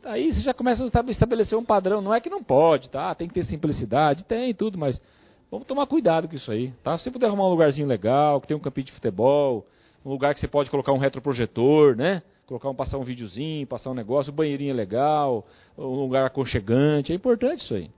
Aí 0.04 0.32
você 0.32 0.40
já 0.42 0.54
começa 0.54 0.84
a 0.84 1.10
estabelecer 1.10 1.58
um 1.58 1.64
padrão. 1.64 2.00
Não 2.00 2.14
é 2.14 2.20
que 2.20 2.30
não 2.30 2.44
pode, 2.44 2.88
tá? 2.88 3.12
Tem 3.12 3.26
que 3.26 3.34
ter 3.34 3.44
simplicidade, 3.46 4.22
tem 4.22 4.54
tudo, 4.54 4.78
mas 4.78 5.02
vamos 5.50 5.66
tomar 5.66 5.84
cuidado 5.88 6.28
com 6.28 6.36
isso 6.36 6.52
aí, 6.52 6.72
tá? 6.84 6.96
Se 6.96 7.02
você 7.02 7.10
puder 7.10 7.26
arrumar 7.26 7.48
um 7.48 7.50
lugarzinho 7.50 7.88
legal, 7.88 8.40
que 8.40 8.46
tem 8.46 8.56
um 8.56 8.60
campinho 8.60 8.86
de 8.86 8.92
futebol, 8.92 9.66
um 10.04 10.10
lugar 10.10 10.32
que 10.32 10.38
você 10.38 10.46
pode 10.46 10.70
colocar 10.70 10.92
um 10.92 10.98
retroprojetor, 10.98 11.96
né? 11.96 12.22
Colocar 12.46 12.70
um, 12.70 12.74
passar 12.74 12.96
um 12.98 13.02
videozinho, 13.02 13.66
passar 13.66 13.90
um 13.90 13.94
negócio, 13.94 14.32
um 14.32 14.36
banheirinho 14.36 14.74
legal, 14.74 15.44
um 15.76 16.00
lugar 16.00 16.24
aconchegante, 16.24 17.12
é 17.12 17.14
importante 17.14 17.64
isso 17.64 17.74
aí. 17.74 17.90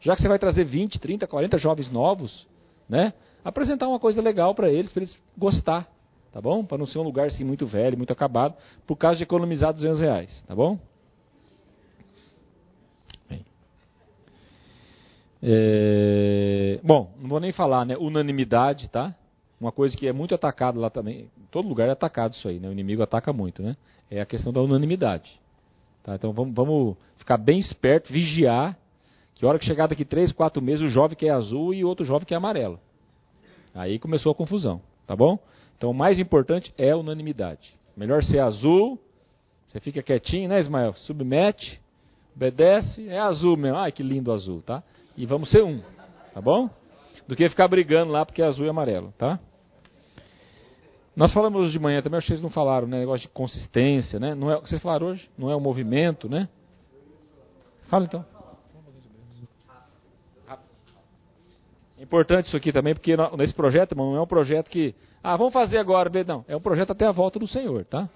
Já 0.00 0.14
que 0.14 0.22
você 0.22 0.28
vai 0.28 0.38
trazer 0.38 0.64
20, 0.64 0.98
30, 1.00 1.26
40 1.26 1.58
jovens 1.58 1.90
novos, 1.90 2.46
né? 2.88 3.12
Apresentar 3.44 3.88
uma 3.88 3.98
coisa 3.98 4.22
legal 4.22 4.54
para 4.54 4.70
eles, 4.70 4.92
para 4.92 5.02
eles 5.02 5.18
gostar, 5.36 5.88
tá 6.32 6.40
bom? 6.40 6.64
Para 6.64 6.78
não 6.78 6.86
ser 6.86 7.00
um 7.00 7.02
lugar 7.02 7.26
assim 7.26 7.44
muito 7.44 7.66
velho, 7.66 7.96
muito 7.96 8.12
acabado, 8.12 8.54
por 8.86 8.96
causa 8.96 9.16
de 9.16 9.24
economizar 9.24 9.72
200 9.72 10.00
reais, 10.00 10.44
tá 10.46 10.54
bom? 10.54 10.78
É... 15.42 16.80
Bom, 16.82 17.12
não 17.18 17.28
vou 17.28 17.40
nem 17.40 17.52
falar, 17.52 17.84
né? 17.84 17.96
Unanimidade, 17.96 18.88
tá? 18.88 19.14
Uma 19.60 19.72
coisa 19.72 19.96
que 19.96 20.06
é 20.06 20.12
muito 20.12 20.34
atacada 20.34 20.78
lá 20.78 20.90
também, 20.90 21.30
todo 21.50 21.68
lugar 21.68 21.88
é 21.88 21.92
atacado 21.92 22.34
isso 22.34 22.46
aí, 22.48 22.60
né? 22.60 22.68
O 22.68 22.72
inimigo 22.72 23.02
ataca 23.02 23.32
muito, 23.32 23.62
né? 23.62 23.76
É 24.10 24.20
a 24.20 24.26
questão 24.26 24.52
da 24.52 24.60
unanimidade. 24.60 25.30
Tá? 26.02 26.14
Então 26.14 26.32
vamos, 26.32 26.54
vamos 26.54 26.96
ficar 27.16 27.36
bem 27.36 27.58
esperto, 27.58 28.12
vigiar, 28.12 28.76
que 29.34 29.44
hora 29.44 29.58
que 29.58 29.64
chegar 29.64 29.86
daqui 29.86 30.04
três, 30.04 30.32
quatro 30.32 30.62
meses, 30.62 30.82
o 30.82 30.88
jovem 30.88 31.16
quer 31.16 31.30
azul 31.30 31.74
e 31.74 31.84
outro 31.84 32.04
jovem 32.04 32.26
quer 32.26 32.36
amarelo. 32.36 32.78
Aí 33.74 33.98
começou 33.98 34.32
a 34.32 34.34
confusão, 34.34 34.80
tá 35.06 35.14
bom? 35.14 35.38
Então 35.76 35.90
o 35.90 35.94
mais 35.94 36.18
importante 36.18 36.72
é 36.78 36.90
a 36.90 36.96
unanimidade. 36.96 37.74
Melhor 37.96 38.22
ser 38.22 38.38
azul, 38.38 38.98
você 39.66 39.80
fica 39.80 40.02
quietinho, 40.02 40.48
né, 40.48 40.60
Ismael? 40.60 40.94
Submete, 40.94 41.80
obedece, 42.34 43.08
é 43.08 43.18
azul 43.18 43.56
mesmo. 43.56 43.76
Ai, 43.76 43.92
que 43.92 44.02
lindo 44.02 44.32
azul, 44.32 44.62
tá? 44.62 44.82
E 45.16 45.26
vamos 45.26 45.50
ser 45.50 45.62
um, 45.62 45.80
tá 46.32 46.40
bom? 46.40 46.70
do 47.26 47.34
que 47.34 47.48
ficar 47.48 47.68
brigando 47.68 48.12
lá 48.12 48.24
porque 48.24 48.40
é 48.40 48.46
azul 48.46 48.66
e 48.66 48.68
amarelo, 48.68 49.12
tá? 49.18 49.38
Nós 51.16 51.32
falamos 51.32 51.58
hoje 51.62 51.72
de 51.72 51.78
manhã 51.78 52.02
também, 52.02 52.18
acho 52.18 52.26
que 52.26 52.34
vocês 52.34 52.42
não 52.42 52.50
falaram, 52.50 52.86
né? 52.86 52.98
Negócio 52.98 53.26
de 53.26 53.32
consistência, 53.32 54.20
né? 54.20 54.34
Não 54.34 54.50
é, 54.50 54.60
vocês 54.60 54.82
falaram 54.82 55.06
hoje? 55.06 55.30
Não 55.38 55.50
é 55.50 55.56
o 55.56 55.60
movimento, 55.60 56.28
né? 56.28 56.46
Fala 57.88 58.04
então. 58.04 58.22
É 61.98 62.02
importante 62.02 62.48
isso 62.48 62.56
aqui 62.56 62.70
também, 62.70 62.92
porque 62.92 63.16
nesse 63.38 63.54
projeto, 63.54 63.92
irmão, 63.92 64.10
não 64.10 64.18
é 64.18 64.20
um 64.20 64.26
projeto 64.26 64.68
que. 64.68 64.94
Ah, 65.22 65.34
vamos 65.38 65.54
fazer 65.54 65.78
agora, 65.78 66.10
não. 66.22 66.44
É 66.46 66.54
um 66.54 66.60
projeto 66.60 66.90
até 66.90 67.06
a 67.06 67.12
volta 67.12 67.38
do 67.38 67.46
Senhor, 67.46 67.82
tá? 67.86 68.10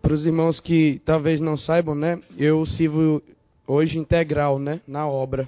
Para 0.00 0.14
os 0.14 0.24
irmãos 0.24 0.58
que 0.58 1.02
talvez 1.04 1.38
não 1.38 1.58
saibam, 1.58 1.94
né? 1.94 2.18
Eu 2.38 2.64
sirvo 2.64 3.22
hoje 3.66 3.98
integral, 3.98 4.58
né? 4.58 4.80
Na 4.88 5.06
obra. 5.06 5.46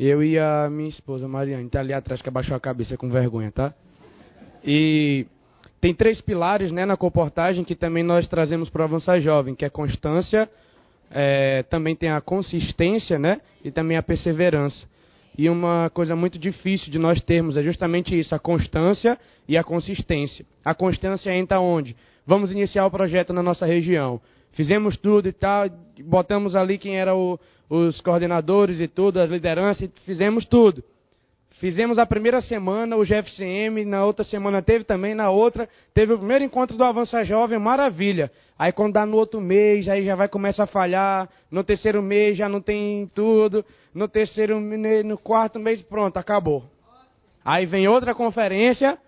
Eu 0.00 0.22
e 0.22 0.38
a 0.38 0.70
minha 0.70 0.88
esposa, 0.88 1.28
Mariane, 1.28 1.68
tá 1.68 1.80
ali 1.80 1.92
atrás 1.92 2.22
que 2.22 2.28
abaixou 2.30 2.56
a 2.56 2.60
cabeça 2.60 2.96
com 2.96 3.10
vergonha, 3.10 3.52
tá? 3.52 3.74
E 4.66 5.26
tem 5.80 5.94
três 5.94 6.20
pilares 6.20 6.72
né, 6.72 6.84
na 6.84 6.96
comportagem 6.96 7.64
que 7.64 7.76
também 7.76 8.02
nós 8.02 8.26
trazemos 8.26 8.68
para 8.68 8.82
o 8.82 8.84
Avançar 8.84 9.20
Jovem, 9.20 9.54
que 9.54 9.64
é 9.64 9.70
constância, 9.70 10.50
é, 11.10 11.62
também 11.64 11.94
tem 11.94 12.10
a 12.10 12.20
consistência 12.20 13.18
né, 13.18 13.40
e 13.64 13.70
também 13.70 13.96
a 13.96 14.02
perseverança. 14.02 14.86
E 15.38 15.48
uma 15.50 15.90
coisa 15.90 16.16
muito 16.16 16.38
difícil 16.38 16.90
de 16.90 16.98
nós 16.98 17.20
termos 17.20 17.56
é 17.56 17.62
justamente 17.62 18.18
isso, 18.18 18.34
a 18.34 18.38
constância 18.38 19.18
e 19.46 19.56
a 19.56 19.62
consistência. 19.62 20.46
A 20.64 20.74
constância 20.74 21.30
entra 21.32 21.60
onde? 21.60 21.94
Vamos 22.26 22.50
iniciar 22.50 22.86
o 22.86 22.90
projeto 22.90 23.32
na 23.32 23.42
nossa 23.42 23.66
região. 23.66 24.20
Fizemos 24.52 24.96
tudo 24.96 25.28
e 25.28 25.32
tal, 25.32 25.68
botamos 26.04 26.56
ali 26.56 26.78
quem 26.78 26.98
era 26.98 27.12
os 27.68 28.00
coordenadores 28.00 28.80
e 28.80 28.88
tudo, 28.88 29.20
as 29.20 29.30
lideranças, 29.30 29.88
fizemos 30.04 30.46
tudo. 30.46 30.82
Fizemos 31.58 31.98
a 31.98 32.04
primeira 32.04 32.42
semana 32.42 32.96
o 32.96 33.04
GFCM, 33.04 33.86
na 33.86 34.04
outra 34.04 34.22
semana 34.22 34.60
teve 34.60 34.84
também, 34.84 35.14
na 35.14 35.30
outra 35.30 35.66
teve 35.94 36.12
o 36.12 36.18
primeiro 36.18 36.44
encontro 36.44 36.76
do 36.76 36.84
Avança 36.84 37.24
Jovem, 37.24 37.58
maravilha. 37.58 38.30
Aí 38.58 38.72
quando 38.72 38.92
dá 38.92 39.06
no 39.06 39.16
outro 39.16 39.40
mês, 39.40 39.88
aí 39.88 40.04
já 40.04 40.14
vai 40.14 40.28
começar 40.28 40.64
a 40.64 40.66
falhar, 40.66 41.30
no 41.50 41.64
terceiro 41.64 42.02
mês 42.02 42.36
já 42.36 42.46
não 42.46 42.60
tem 42.60 43.06
tudo, 43.14 43.64
no 43.94 44.06
terceiro, 44.06 44.60
no 44.60 45.16
quarto 45.16 45.58
mês, 45.58 45.80
pronto, 45.80 46.18
acabou. 46.18 46.62
Aí 47.42 47.64
vem 47.64 47.88
outra 47.88 48.14
conferência, 48.14 48.98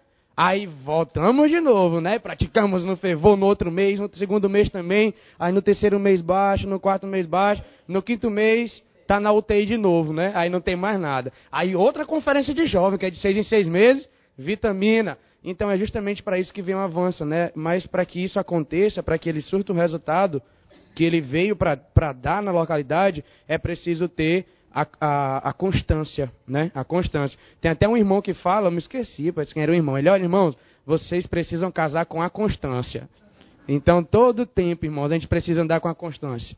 Aí 0.40 0.66
voltamos 0.66 1.50
de 1.50 1.58
novo, 1.58 2.00
né? 2.00 2.16
Praticamos 2.16 2.84
no 2.84 2.96
fervor 2.96 3.36
no 3.36 3.44
outro 3.44 3.72
mês, 3.72 3.98
no 3.98 4.08
segundo 4.14 4.48
mês 4.48 4.70
também. 4.70 5.12
Aí 5.36 5.52
no 5.52 5.60
terceiro 5.60 5.98
mês 5.98 6.20
baixo, 6.20 6.64
no 6.64 6.78
quarto 6.78 7.08
mês 7.08 7.26
baixo. 7.26 7.60
No 7.88 8.00
quinto 8.00 8.30
mês, 8.30 8.80
tá 9.08 9.18
na 9.18 9.32
UTI 9.32 9.64
de 9.64 9.78
novo, 9.78 10.12
né? 10.12 10.32
Aí 10.34 10.50
não 10.50 10.60
tem 10.60 10.76
mais 10.76 11.00
nada. 11.00 11.32
Aí 11.50 11.74
outra 11.74 12.04
conferência 12.04 12.52
de 12.52 12.66
jovem, 12.66 12.98
que 12.98 13.06
é 13.06 13.10
de 13.10 13.18
seis 13.18 13.36
em 13.38 13.42
seis 13.42 13.66
meses, 13.66 14.06
vitamina. 14.36 15.16
Então 15.42 15.70
é 15.70 15.78
justamente 15.78 16.22
para 16.22 16.38
isso 16.38 16.52
que 16.52 16.60
vem 16.60 16.74
o 16.74 16.78
avanço, 16.78 17.24
né? 17.24 17.50
Mas 17.54 17.86
para 17.86 18.04
que 18.04 18.22
isso 18.22 18.38
aconteça, 18.38 19.02
para 19.02 19.16
que 19.16 19.26
ele 19.26 19.40
surta 19.40 19.72
o 19.72 19.74
resultado 19.74 20.42
que 20.94 21.04
ele 21.04 21.22
veio 21.22 21.56
para 21.56 22.12
dar 22.12 22.42
na 22.42 22.50
localidade, 22.50 23.24
é 23.46 23.56
preciso 23.56 24.08
ter 24.08 24.44
a, 24.70 24.86
a, 25.00 25.48
a, 25.48 25.52
constância, 25.54 26.30
né? 26.46 26.70
A 26.74 26.84
constância. 26.84 27.38
Tem 27.62 27.70
até 27.70 27.88
um 27.88 27.96
irmão 27.96 28.20
que 28.20 28.34
fala, 28.34 28.66
eu 28.66 28.72
me 28.72 28.78
esqueci, 28.78 29.32
parece 29.32 29.54
que 29.54 29.60
era 29.60 29.74
irmão. 29.74 29.96
Ele, 29.96 30.10
olha, 30.10 30.22
irmãos, 30.22 30.54
vocês 30.84 31.26
precisam 31.26 31.72
casar 31.72 32.04
com 32.04 32.20
a 32.20 32.28
constância. 32.28 33.08
Então, 33.66 34.04
todo 34.04 34.44
tempo, 34.44 34.84
irmãos, 34.84 35.10
a 35.10 35.14
gente 35.14 35.28
precisa 35.28 35.62
andar 35.62 35.80
com 35.80 35.88
a 35.88 35.94
constância. 35.94 36.56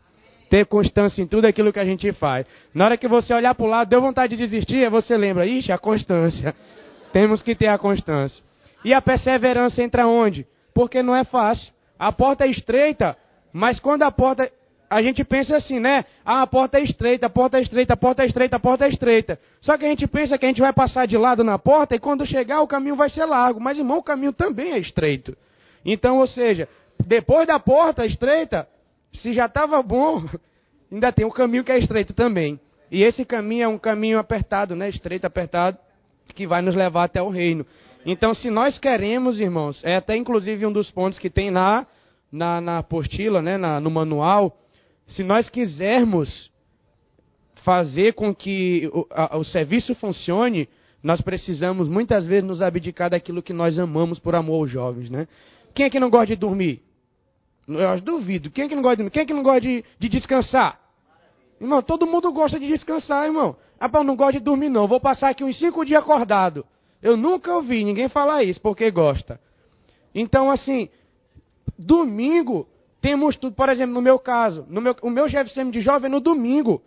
Ter 0.51 0.67
constância 0.67 1.23
em 1.23 1.27
tudo 1.27 1.47
aquilo 1.47 1.73
que 1.73 1.79
a 1.79 1.85
gente 1.85 2.13
faz. 2.13 2.47
Na 2.75 2.85
hora 2.85 2.97
que 2.97 3.09
você 3.09 3.33
olhar 3.33 3.55
para 3.55 3.65
o 3.65 3.69
lado, 3.69 3.89
deu 3.89 4.01
vontade 4.01 4.37
de 4.37 4.45
desistir, 4.45 4.91
você 4.91 5.17
lembra, 5.17 5.47
ixi, 5.47 5.73
a 5.73 5.79
constância. 5.79 6.55
Temos 7.13 7.41
que 7.41 7.55
ter 7.55 7.69
a 7.69 7.79
constância. 7.79 8.45
E 8.85 8.93
a 8.93 9.01
perseverança 9.01 9.83
entra 9.83 10.07
onde? 10.07 10.47
Porque 10.75 11.03
não 11.03 11.15
é 11.15 11.25
fácil. 11.25 11.73
A 11.99 12.13
porta 12.13 12.45
é 12.45 12.51
estreita, 12.51 13.17
mas 13.53 13.79
quando 13.79 14.03
a 14.03 14.11
porta 14.11 14.51
a 14.91 15.01
gente 15.01 15.23
pensa 15.23 15.57
assim, 15.57 15.79
né? 15.79 16.05
Ah, 16.25 16.43
a 16.43 16.47
porta 16.49 16.79
é 16.79 16.83
estreita, 16.83 17.27
a 17.27 17.31
porta 17.31 17.59
é 17.59 17.63
estreita, 17.63 17.95
a 17.95 17.97
porta 17.97 18.25
é 18.25 18.27
estreita, 18.27 18.57
a 18.57 18.61
porta 18.61 18.87
é 18.87 18.89
estreita. 18.89 19.39
Só 19.61 19.79
que 19.79 19.85
a 19.85 19.89
gente 19.89 20.05
pensa 20.09 20.37
que 20.37 20.45
a 20.45 20.49
gente 20.49 20.61
vai 20.61 20.73
passar 20.73 21.07
de 21.07 21.17
lado 21.17 21.45
na 21.45 21.61
porta 21.61 21.95
e 21.95 22.01
quando 22.01 22.27
chegar 22.27 22.61
o 22.61 22.67
caminho 22.67 22.97
vai 22.97 23.09
ser 23.09 23.25
largo. 23.25 23.61
Mas, 23.61 23.79
irmão, 23.79 23.99
o 23.99 24.03
caminho 24.03 24.33
também 24.33 24.73
é 24.73 24.79
estreito. 24.79 25.37
Então, 25.85 26.19
ou 26.19 26.27
seja, 26.27 26.69
depois 27.07 27.47
da 27.47 27.61
porta 27.61 28.05
estreita, 28.05 28.67
se 29.13 29.33
já 29.33 29.47
estava 29.47 29.83
bom, 29.83 30.25
ainda 30.91 31.13
tem 31.13 31.25
o 31.25 31.31
caminho 31.31 31.65
que 31.65 31.73
é 31.73 31.79
estreito 31.79 32.15
também. 32.15 32.59
E 32.91 33.03
esse 33.03 33.25
caminho 33.25 33.63
é 33.65 33.69
um 33.69 33.79
caminho 33.79 34.19
apertado, 34.19 34.75
né? 34.75 34.89
Estreito, 34.89 35.27
apertado, 35.27 35.79
que 36.35 36.47
vai 36.47 36.61
nos 36.61 36.75
levar 36.75 37.05
até 37.05 37.23
o 37.23 37.29
reino. 37.29 37.65
Então, 38.05 38.35
se 38.35 38.51
nós 38.51 38.79
queremos, 38.79 39.39
irmãos, 39.39 39.81
é 39.85 39.97
até 39.97 40.17
inclusive 40.17 40.67
um 40.67 40.73
dos 40.73 40.91
pontos 40.91 41.19
que 41.19 41.31
tem 41.31 41.51
na, 41.51 41.87
na, 42.33 42.61
na 42.61 42.79
apostila, 42.79 43.41
né? 43.41 43.57
Na, 43.57 43.79
no 43.79 43.91
manual, 43.91 44.57
se 45.07 45.23
nós 45.23 45.49
quisermos 45.49 46.51
fazer 47.63 48.15
com 48.15 48.35
que 48.35 48.91
o, 48.93 49.07
a, 49.11 49.37
o 49.37 49.45
serviço 49.45 49.95
funcione, 49.95 50.69
nós 51.03 51.21
precisamos 51.21 51.89
muitas 51.89 52.27
vezes 52.27 52.45
nos 52.45 52.61
abdicar 52.61 53.11
daquilo 53.11 53.43
que 53.43 53.53
nós 53.53 53.79
amamos 53.79 54.19
por 54.19 54.35
amor 54.35 54.63
aos 54.63 54.71
jovens, 54.71 55.11
né? 55.11 55.29
Quem 55.75 55.87
é 55.87 55.91
que 55.91 56.01
não 56.01 56.11
gosta 56.11 56.29
de 56.29 56.37
dormir? 56.37 56.83
Eu 57.79 58.01
duvido. 58.01 58.51
Quem 58.51 58.65
é 58.65 58.69
que 58.69 58.75
não 58.75 58.83
gosta 58.83 59.05
de? 59.05 59.11
Quem 59.11 59.23
é 59.23 59.27
que 59.27 59.33
não 59.33 59.43
gosta 59.43 59.61
de, 59.61 59.85
de 59.99 60.09
descansar? 60.09 60.81
Irmão, 61.61 61.83
todo 61.83 62.07
mundo 62.07 62.33
gosta 62.33 62.59
de 62.59 62.67
descansar, 62.67 63.27
irmão. 63.27 63.55
Ah, 63.79 63.91
eu 63.93 64.05
não 64.05 64.17
gosto 64.17 64.33
de 64.33 64.41
dormir, 64.41 64.71
não. 64.71 64.89
Vou 64.89 64.99
passar 64.99 65.29
aqui 65.29 65.45
uns 65.45 65.59
cinco 65.59 65.85
dias 65.85 66.01
acordado. 66.01 66.65
Eu 67.03 67.17
nunca 67.17 67.55
ouvi 67.55 67.85
ninguém 67.85 68.09
falar 68.09 68.43
isso, 68.43 68.61
porque 68.61 68.91
gosta. 68.91 69.39
Então, 70.15 70.51
assim, 70.51 70.89
domingo 71.79 72.67
temos 73.01 73.37
tudo. 73.37 73.55
Por 73.55 73.69
exemplo, 73.69 73.95
no 73.95 74.03
meu 74.03 74.19
caso, 74.19 74.67
no 74.69 74.81
meu, 74.81 74.97
o 75.03 75.11
meu 75.11 75.27
GFCM 75.27 75.71
de 75.71 75.81
jovem 75.81 76.09
é 76.09 76.11
no 76.11 76.21
domingo. 76.21 76.83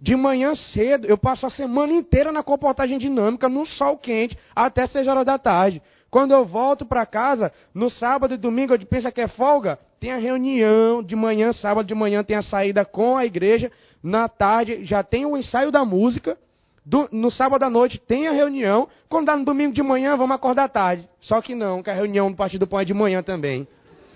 De 0.00 0.14
manhã 0.14 0.54
cedo, 0.54 1.08
eu 1.08 1.18
passo 1.18 1.46
a 1.46 1.50
semana 1.50 1.92
inteira 1.92 2.30
na 2.30 2.42
comportagem 2.42 2.98
dinâmica, 2.98 3.48
no 3.48 3.66
sol 3.66 3.98
quente, 3.98 4.38
até 4.54 4.86
6 4.86 5.08
horas 5.08 5.26
da 5.26 5.38
tarde. 5.38 5.82
Quando 6.08 6.32
eu 6.32 6.44
volto 6.44 6.86
para 6.86 7.04
casa, 7.04 7.52
no 7.74 7.90
sábado 7.90 8.34
e 8.34 8.36
domingo, 8.36 8.74
eu 8.74 8.86
penso 8.86 9.10
que 9.10 9.20
é 9.20 9.26
folga, 9.26 9.78
tem 10.00 10.12
a 10.12 10.16
reunião 10.16 11.02
de 11.02 11.16
manhã, 11.16 11.52
sábado 11.52 11.86
de 11.86 11.94
manhã 11.94 12.22
tem 12.22 12.36
a 12.36 12.42
saída 12.42 12.84
com 12.84 13.16
a 13.16 13.26
igreja, 13.26 13.70
na 14.02 14.28
tarde 14.28 14.84
já 14.84 15.02
tem 15.02 15.26
o 15.26 15.36
ensaio 15.36 15.70
da 15.70 15.84
música, 15.84 16.36
do, 16.84 17.08
no 17.12 17.30
sábado 17.30 17.64
à 17.64 17.70
noite 17.70 17.98
tem 17.98 18.28
a 18.28 18.32
reunião, 18.32 18.88
quando 19.08 19.26
dá 19.26 19.36
no 19.36 19.44
domingo 19.44 19.74
de 19.74 19.82
manhã, 19.82 20.16
vamos 20.16 20.34
acordar 20.34 20.68
tarde. 20.68 21.06
Só 21.20 21.42
que 21.42 21.54
não, 21.54 21.82
que 21.82 21.90
a 21.90 21.94
reunião 21.94 22.30
do 22.30 22.36
Partido 22.36 22.66
Pão 22.66 22.80
é 22.80 22.84
de 22.84 22.94
manhã 22.94 23.22
também. 23.22 23.68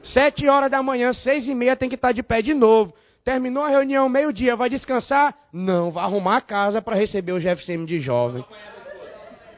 Sete 0.03 0.49
horas 0.49 0.71
da 0.71 0.83
manhã, 0.83 1.13
seis 1.13 1.47
e 1.47 1.55
meia, 1.55 1.77
tem 1.77 1.89
que 1.89 1.97
estar 1.97 2.13
de 2.13 2.23
pé 2.23 2.41
de 2.41 2.55
novo. 2.55 2.95
Terminou 3.25 3.63
a 3.63 3.69
reunião, 3.69 4.09
meio-dia, 4.09 4.57
vai 4.57 4.71
descansar? 4.71 5.35
Não, 5.53 5.91
vai 5.91 6.05
arrumar 6.05 6.39
a 6.39 6.41
casa 6.41 6.81
para 6.81 6.97
receber 6.97 7.33
o 7.33 7.39
GFCM 7.39 7.85
de 7.87 8.01
jovem. 8.01 8.45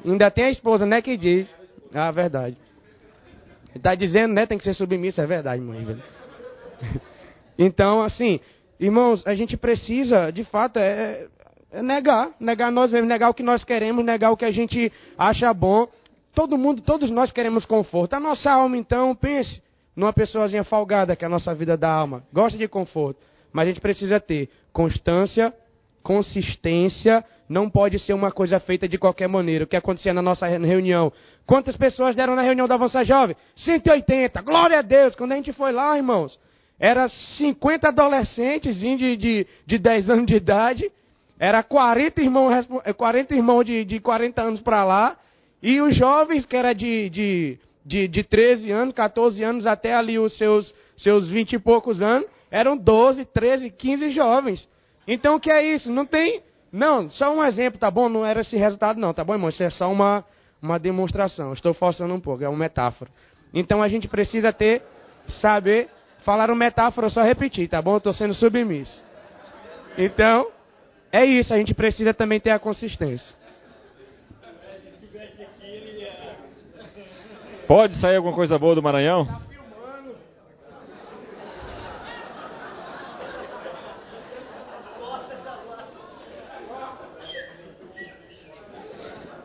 Ainda 0.05 0.31
tem 0.31 0.47
a 0.47 0.51
esposa, 0.51 0.85
né, 0.85 1.01
que 1.01 1.17
diz. 1.17 1.49
Ah, 1.95 2.11
verdade. 2.11 2.57
Está 3.75 3.95
dizendo, 3.95 4.35
né? 4.35 4.47
Tem 4.47 4.57
que 4.57 4.65
ser 4.65 4.75
submisso, 4.75 5.21
é 5.21 5.27
verdade, 5.27 5.61
mãe. 5.63 5.85
Então, 7.57 8.03
assim, 8.03 8.41
irmãos, 8.81 9.25
a 9.25 9.33
gente 9.33 9.57
precisa, 9.57 10.33
de 10.33 10.43
fato, 10.43 10.77
é, 10.81 11.29
é 11.71 11.83
negar, 11.83 12.31
negar 12.41 12.73
nós 12.73 12.91
mesmos, 12.91 13.09
negar 13.09 13.31
o 13.31 13.35
que 13.35 13.45
nós 13.45 13.63
queremos, 13.63 14.05
negar 14.05 14.33
o 14.33 14.37
que 14.37 14.45
a 14.45 14.51
gente 14.51 14.93
acha 15.17 15.55
bom. 15.55 15.87
Todo 16.35 16.59
mundo, 16.59 16.83
todos 16.83 17.11
nós 17.11 17.31
queremos 17.31 17.65
conforto. 17.65 18.15
A 18.15 18.19
nossa 18.19 18.51
alma, 18.51 18.77
então, 18.77 19.15
pense 19.15 19.63
numa 19.95 20.13
pessoazinha 20.13 20.65
folgada, 20.65 21.15
que 21.15 21.25
é 21.25 21.27
a 21.27 21.31
nossa 21.31 21.55
vida 21.55 21.77
da 21.77 21.89
alma. 21.89 22.25
Gosta 22.33 22.59
de 22.59 22.67
conforto. 22.67 23.21
Mas 23.53 23.69
a 23.69 23.71
gente 23.71 23.81
precisa 23.81 24.19
ter 24.19 24.51
constância, 24.73 25.55
consistência, 26.03 27.25
não 27.49 27.69
pode 27.69 27.99
ser 27.99 28.15
uma 28.15 28.33
coisa 28.33 28.59
feita 28.59 28.89
de 28.89 28.97
qualquer 28.97 29.29
maneira. 29.29 29.65
O 29.65 29.67
que 29.67 29.77
acontecia 29.77 30.15
na 30.15 30.23
nossa 30.23 30.47
reunião? 30.47 31.13
Quantas 31.47 31.77
pessoas 31.77 32.17
deram 32.17 32.35
na 32.35 32.43
reunião 32.43 32.67
da 32.67 32.75
Avança 32.75 33.05
Jovem? 33.05 33.37
180. 33.57 34.41
Glória 34.43 34.79
a 34.79 34.83
Deus. 34.83 35.15
Quando 35.15 35.33
a 35.33 35.37
gente 35.37 35.53
foi 35.53 35.73
lá, 35.73 35.97
irmãos, 35.97 36.39
era 36.79 37.09
50 37.09 37.89
adolescentes 37.89 38.79
de, 38.79 39.17
de, 39.17 39.47
de 39.67 39.79
10 39.79 40.11
anos 40.11 40.27
de 40.27 40.37
idade. 40.37 40.91
Era 41.39 41.63
40 41.63 42.23
irmãos, 42.23 42.67
40 42.97 43.35
irmãos 43.35 43.65
de, 43.65 43.85
de 43.85 44.01
40 44.01 44.43
anos 44.43 44.61
para 44.61 44.85
lá. 44.85 45.17
E 45.63 45.81
os 45.81 45.95
jovens, 45.95 46.47
que 46.47 46.57
era 46.57 46.73
de, 46.73 47.11
de, 47.11 47.59
de, 47.85 48.09
de 48.09 48.23
13 48.23 48.71
anos, 48.71 48.95
14 48.95 49.43
anos, 49.43 49.67
até 49.67 49.95
ali 49.95 50.19
os 50.19 50.37
seus, 50.39 50.75
seus 50.97 51.29
20 51.29 51.55
e 51.55 51.59
poucos 51.59 52.01
anos, 52.01 52.27
eram 52.51 52.77
12, 52.77 53.25
13, 53.27 53.71
15 53.71 54.11
jovens. 54.11 54.69
Então 55.07 55.37
o 55.37 55.41
que 55.41 55.51
é 55.51 55.75
isso? 55.75 55.91
Não 55.91 56.07
tem 56.07 56.43
não, 56.75 57.09
só 57.09 57.33
um 57.33 57.45
exemplo, 57.45 57.79
tá 57.79 57.89
bom? 57.89 58.09
Não 58.09 58.27
era 58.27 58.41
esse 58.41 58.57
resultado, 58.57 58.99
não, 58.99 59.15
tá 59.15 59.23
bom, 59.23 59.35
irmão? 59.35 59.49
Isso 59.49 59.63
é 59.63 59.71
só 59.71 59.93
uma, 59.93 60.25
uma 60.61 60.77
demonstração. 60.77 61.53
Estou 61.53 61.73
forçando 61.73 62.13
um 62.13 62.19
pouco, 62.19 62.43
é 62.43 62.49
uma 62.49 62.59
metáfora. 62.59 63.09
Então 63.55 63.81
a 63.81 63.89
gente 63.89 64.09
precisa 64.09 64.53
ter, 64.53 64.83
saber, 65.29 65.89
falar 66.25 66.51
uma 66.51 66.57
metáfora, 66.57 67.09
só 67.09 67.23
repetir, 67.23 67.69
tá 67.69 67.81
bom? 67.81 67.97
Estou 67.97 68.13
sendo 68.13 68.35
submisso. 68.35 69.05
Então, 69.97 70.49
é 71.13 71.25
isso, 71.25 71.55
a 71.55 71.57
gente 71.59 71.73
precisa 71.73 72.13
também 72.13 72.41
ter 72.41 72.51
a 72.51 72.59
consistência. 72.59 73.37
Pode 77.69 77.95
sair 78.01 78.17
alguma 78.17 78.35
coisa 78.35 78.59
boa 78.59 78.75
do 78.75 78.83
Maranhão? 78.83 79.44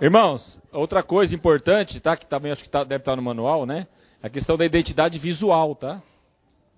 Irmãos, 0.02 0.58
outra 0.72 1.04
coisa 1.04 1.36
importante, 1.36 2.00
tá? 2.00 2.16
Que 2.16 2.26
também 2.26 2.54
acho 2.54 2.64
que 2.64 2.70
tá, 2.70 2.86
deve 2.86 3.02
estar 3.02 3.18
no 3.18 3.22
manual, 3.22 3.66
né? 3.66 3.86
A 4.24 4.30
questão 4.30 4.56
da 4.56 4.66
identidade 4.66 5.20
visual, 5.20 5.76
tá? 5.76 6.02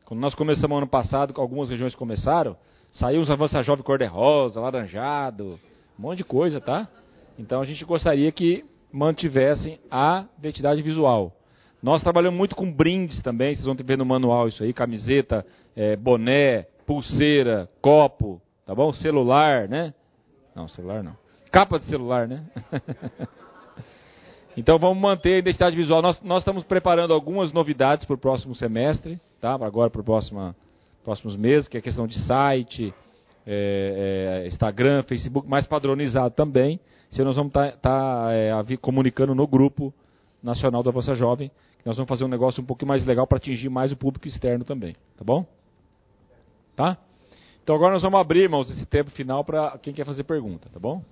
Quando 0.05 0.19
nós 0.19 0.33
começamos 0.33 0.75
ano 0.75 0.87
passado, 0.87 1.31
algumas 1.37 1.69
regiões 1.69 1.93
começaram, 1.93 2.57
saiu 2.91 3.21
uns 3.21 3.29
avança 3.29 3.61
jovem 3.61 3.83
cor-de-rosa, 3.83 4.59
laranjado, 4.59 5.59
um 5.99 6.01
monte 6.01 6.17
de 6.17 6.23
coisa, 6.23 6.59
tá? 6.59 6.87
Então 7.37 7.61
a 7.61 7.65
gente 7.65 7.85
gostaria 7.85 8.31
que 8.31 8.65
mantivessem 8.91 9.79
a 9.91 10.25
identidade 10.39 10.81
visual. 10.81 11.31
Nós 11.81 12.01
trabalhamos 12.01 12.39
muito 12.39 12.55
com 12.55 12.73
brindes 12.73 13.21
também, 13.21 13.53
vocês 13.53 13.65
vão 13.67 13.75
ver 13.75 13.99
no 13.99 14.05
manual 14.05 14.47
isso 14.47 14.63
aí, 14.63 14.73
camiseta, 14.73 15.45
é, 15.75 15.95
boné, 15.95 16.63
pulseira, 16.87 17.69
copo, 17.83 18.41
tá 18.65 18.73
bom? 18.73 18.91
Celular, 18.93 19.69
né? 19.69 19.93
Não, 20.55 20.67
celular 20.67 21.03
não. 21.03 21.15
Capa 21.51 21.77
de 21.77 21.85
celular, 21.85 22.29
né? 22.29 22.45
então 24.55 24.79
vamos 24.79 24.97
manter 24.97 25.33
a 25.33 25.39
identidade 25.39 25.75
visual. 25.75 26.01
Nós, 26.01 26.21
nós 26.21 26.41
estamos 26.41 26.63
preparando 26.63 27.13
algumas 27.13 27.51
novidades 27.51 28.05
para 28.05 28.13
o 28.13 28.17
próximo 28.17 28.55
semestre, 28.55 29.19
tá? 29.41 29.53
agora 29.53 29.89
para 29.89 29.99
os 29.99 30.55
próximos 31.03 31.35
meses, 31.35 31.67
que 31.67 31.75
é 31.75 31.79
a 31.79 31.83
questão 31.83 32.07
de 32.07 32.17
site, 32.25 32.93
é, 33.45 34.43
é, 34.45 34.47
Instagram, 34.47 35.03
Facebook, 35.03 35.45
mais 35.45 35.67
padronizado 35.67 36.33
também. 36.33 36.79
Se 37.09 37.21
nós 37.21 37.35
vamos 37.35 37.49
estar 37.49 37.73
tá, 37.73 37.77
tá, 37.81 38.27
é, 38.31 38.77
comunicando 38.77 39.35
no 39.35 39.45
grupo 39.45 39.93
nacional 40.41 40.81
da 40.81 40.91
Vossa 40.91 41.15
Jovem, 41.15 41.49
que 41.49 41.85
nós 41.85 41.97
vamos 41.97 42.07
fazer 42.07 42.23
um 42.23 42.29
negócio 42.29 42.63
um 42.63 42.65
pouco 42.65 42.85
mais 42.85 43.05
legal 43.05 43.27
para 43.27 43.37
atingir 43.37 43.67
mais 43.67 43.91
o 43.91 43.97
público 43.97 44.25
externo 44.25 44.63
também, 44.63 44.95
tá 45.17 45.23
bom? 45.25 45.45
Tá? 46.77 46.97
Então 47.61 47.75
agora 47.75 47.91
nós 47.91 48.01
vamos 48.01 48.21
abrir, 48.21 48.43
irmãos, 48.43 48.71
esse 48.71 48.85
tempo 48.85 49.11
final 49.11 49.43
para 49.43 49.77
quem 49.79 49.93
quer 49.93 50.05
fazer 50.05 50.23
pergunta, 50.23 50.69
tá 50.71 50.79
bom? 50.79 51.03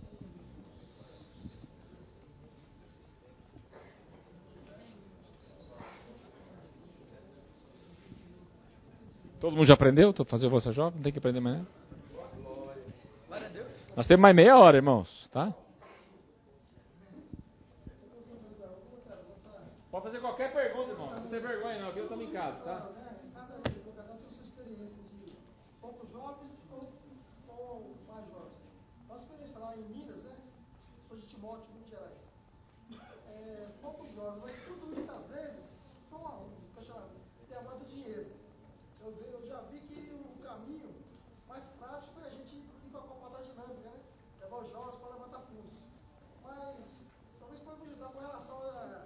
Todo 9.40 9.56
mundo 9.56 9.66
já 9.66 9.74
aprendeu? 9.74 10.12
Tô 10.12 10.26
fazer 10.26 10.50
você 10.50 10.72
jovem? 10.74 10.96
Não 10.96 11.04
tem 11.04 11.14
que 11.14 11.20
aprender 11.20 11.40
mais 11.40 11.60
nada? 11.60 11.68
Nós 13.96 14.06
temos 14.06 14.22
mais 14.22 14.36
meia 14.36 14.58
hora, 14.58 14.78
irmãos, 14.78 15.30
tá? 15.32 15.54
Pode 19.90 20.04
fazer 20.04 20.20
qualquer 20.20 20.54
pergunta, 20.54 20.92
irmão. 20.92 21.12
Não 21.16 21.30
tem 21.30 21.40
vergonha 21.40 21.80
não, 21.80 21.90
aqui 21.90 22.00
eu 22.00 22.04
estamos 22.04 22.26
em 22.26 22.32
casa, 22.32 22.58
tá? 22.60 22.90
Poucos 25.82 26.12
jovens 26.12 26.52
ou 27.48 27.96
mais 28.08 28.28
jovens. 28.28 28.52
Nossa 29.08 29.24
experiência 29.24 29.60
lá 29.60 29.76
em 29.76 29.82
Minas, 29.84 30.22
né? 30.24 30.36
Sou 31.08 31.18
de 31.18 31.26
Timóteo, 31.26 31.66
Minas. 31.74 32.00
É, 33.30 33.68
poucos 33.82 34.14
jovens, 34.14 34.42
mas 34.42 34.52
tudo 34.66 35.00
isso 35.00 35.12
às 35.12 35.28
vezes, 35.28 35.66
só 36.10 36.18
um 36.18 36.76
questionamento, 36.76 37.22
tem 37.48 37.58
a 37.58 37.62
do 37.62 37.86
dinheiro 37.86 38.40
eu, 39.02 39.14
eu 39.32 39.48
já 39.48 39.62
vi 39.72 39.80
que 39.80 40.12
o 40.14 40.44
caminho 40.44 40.94
mais 41.48 41.64
prático 41.80 42.20
é 42.22 42.28
a 42.28 42.30
gente 42.30 42.56
ir 42.56 42.90
para 42.92 43.00
a 43.00 43.04
comportar 43.04 43.44
dinâmica, 43.44 43.90
né? 43.90 44.00
Levar 44.42 44.58
os 44.58 44.70
jovens 44.70 45.00
para 45.00 45.14
levantar 45.14 45.40
fundos. 45.40 45.74
Mas 46.44 47.08
talvez 47.40 47.62
pode 47.62 47.82
me 47.82 47.88
ajudar 47.88 48.10
com 48.10 48.20
relação 48.20 48.58
a, 48.58 49.06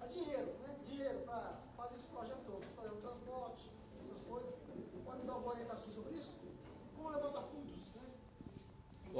a 0.00 0.06
dinheiro, 0.06 0.52
né? 0.62 0.76
Dinheiro 0.84 1.20
para 1.20 1.58
fazer 1.76 1.94
esse 1.94 2.06
projeto 2.06 2.44
todo, 2.46 2.64
para 2.76 2.92
o 2.92 2.96
transporte, 2.96 3.70
essas 4.04 4.24
coisas. 4.24 4.54
Pode 5.04 5.20
me 5.20 5.26
dar 5.26 5.36
uma 5.36 5.52
orientação 5.52 5.92
sobre 5.92 6.14
isso? 6.14 6.34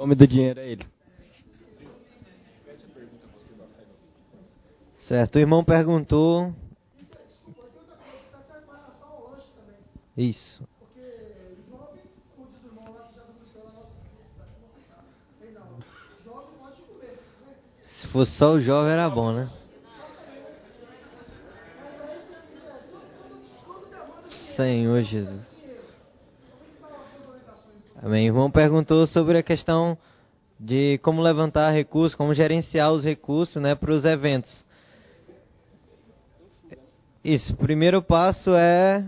O 0.05 0.07
homem 0.07 0.15
do 0.15 0.27
dinheiro 0.27 0.59
é 0.59 0.69
ele. 0.69 0.85
Certo, 5.07 5.37
o 5.37 5.39
irmão 5.39 5.65
perguntou. 5.65 6.53
Isso. 10.15 10.63
Se 17.99 18.07
fosse 18.09 18.31
só 18.37 18.51
o 18.51 18.61
jovem 18.61 18.93
era 18.93 19.09
bom, 19.09 19.33
né? 19.33 19.49
Senhor 24.55 25.01
Jesus. 25.01 25.54
Amém. 28.05 28.29
O 28.29 28.33
irmão 28.33 28.51
perguntou 28.51 29.07
sobre 29.07 29.39
a 29.39 29.41
questão 29.41 29.97
de 30.59 30.99
como 30.99 31.23
levantar 31.23 31.71
recursos, 31.71 32.13
como 32.13 32.35
gerenciar 32.35 32.91
os 32.91 33.03
recursos 33.03 33.59
né, 33.59 33.73
para 33.73 33.91
os 33.91 34.05
eventos. 34.05 34.63
Isso, 37.23 37.51
o 37.53 37.57
primeiro 37.57 38.03
passo 38.03 38.53
é 38.53 39.03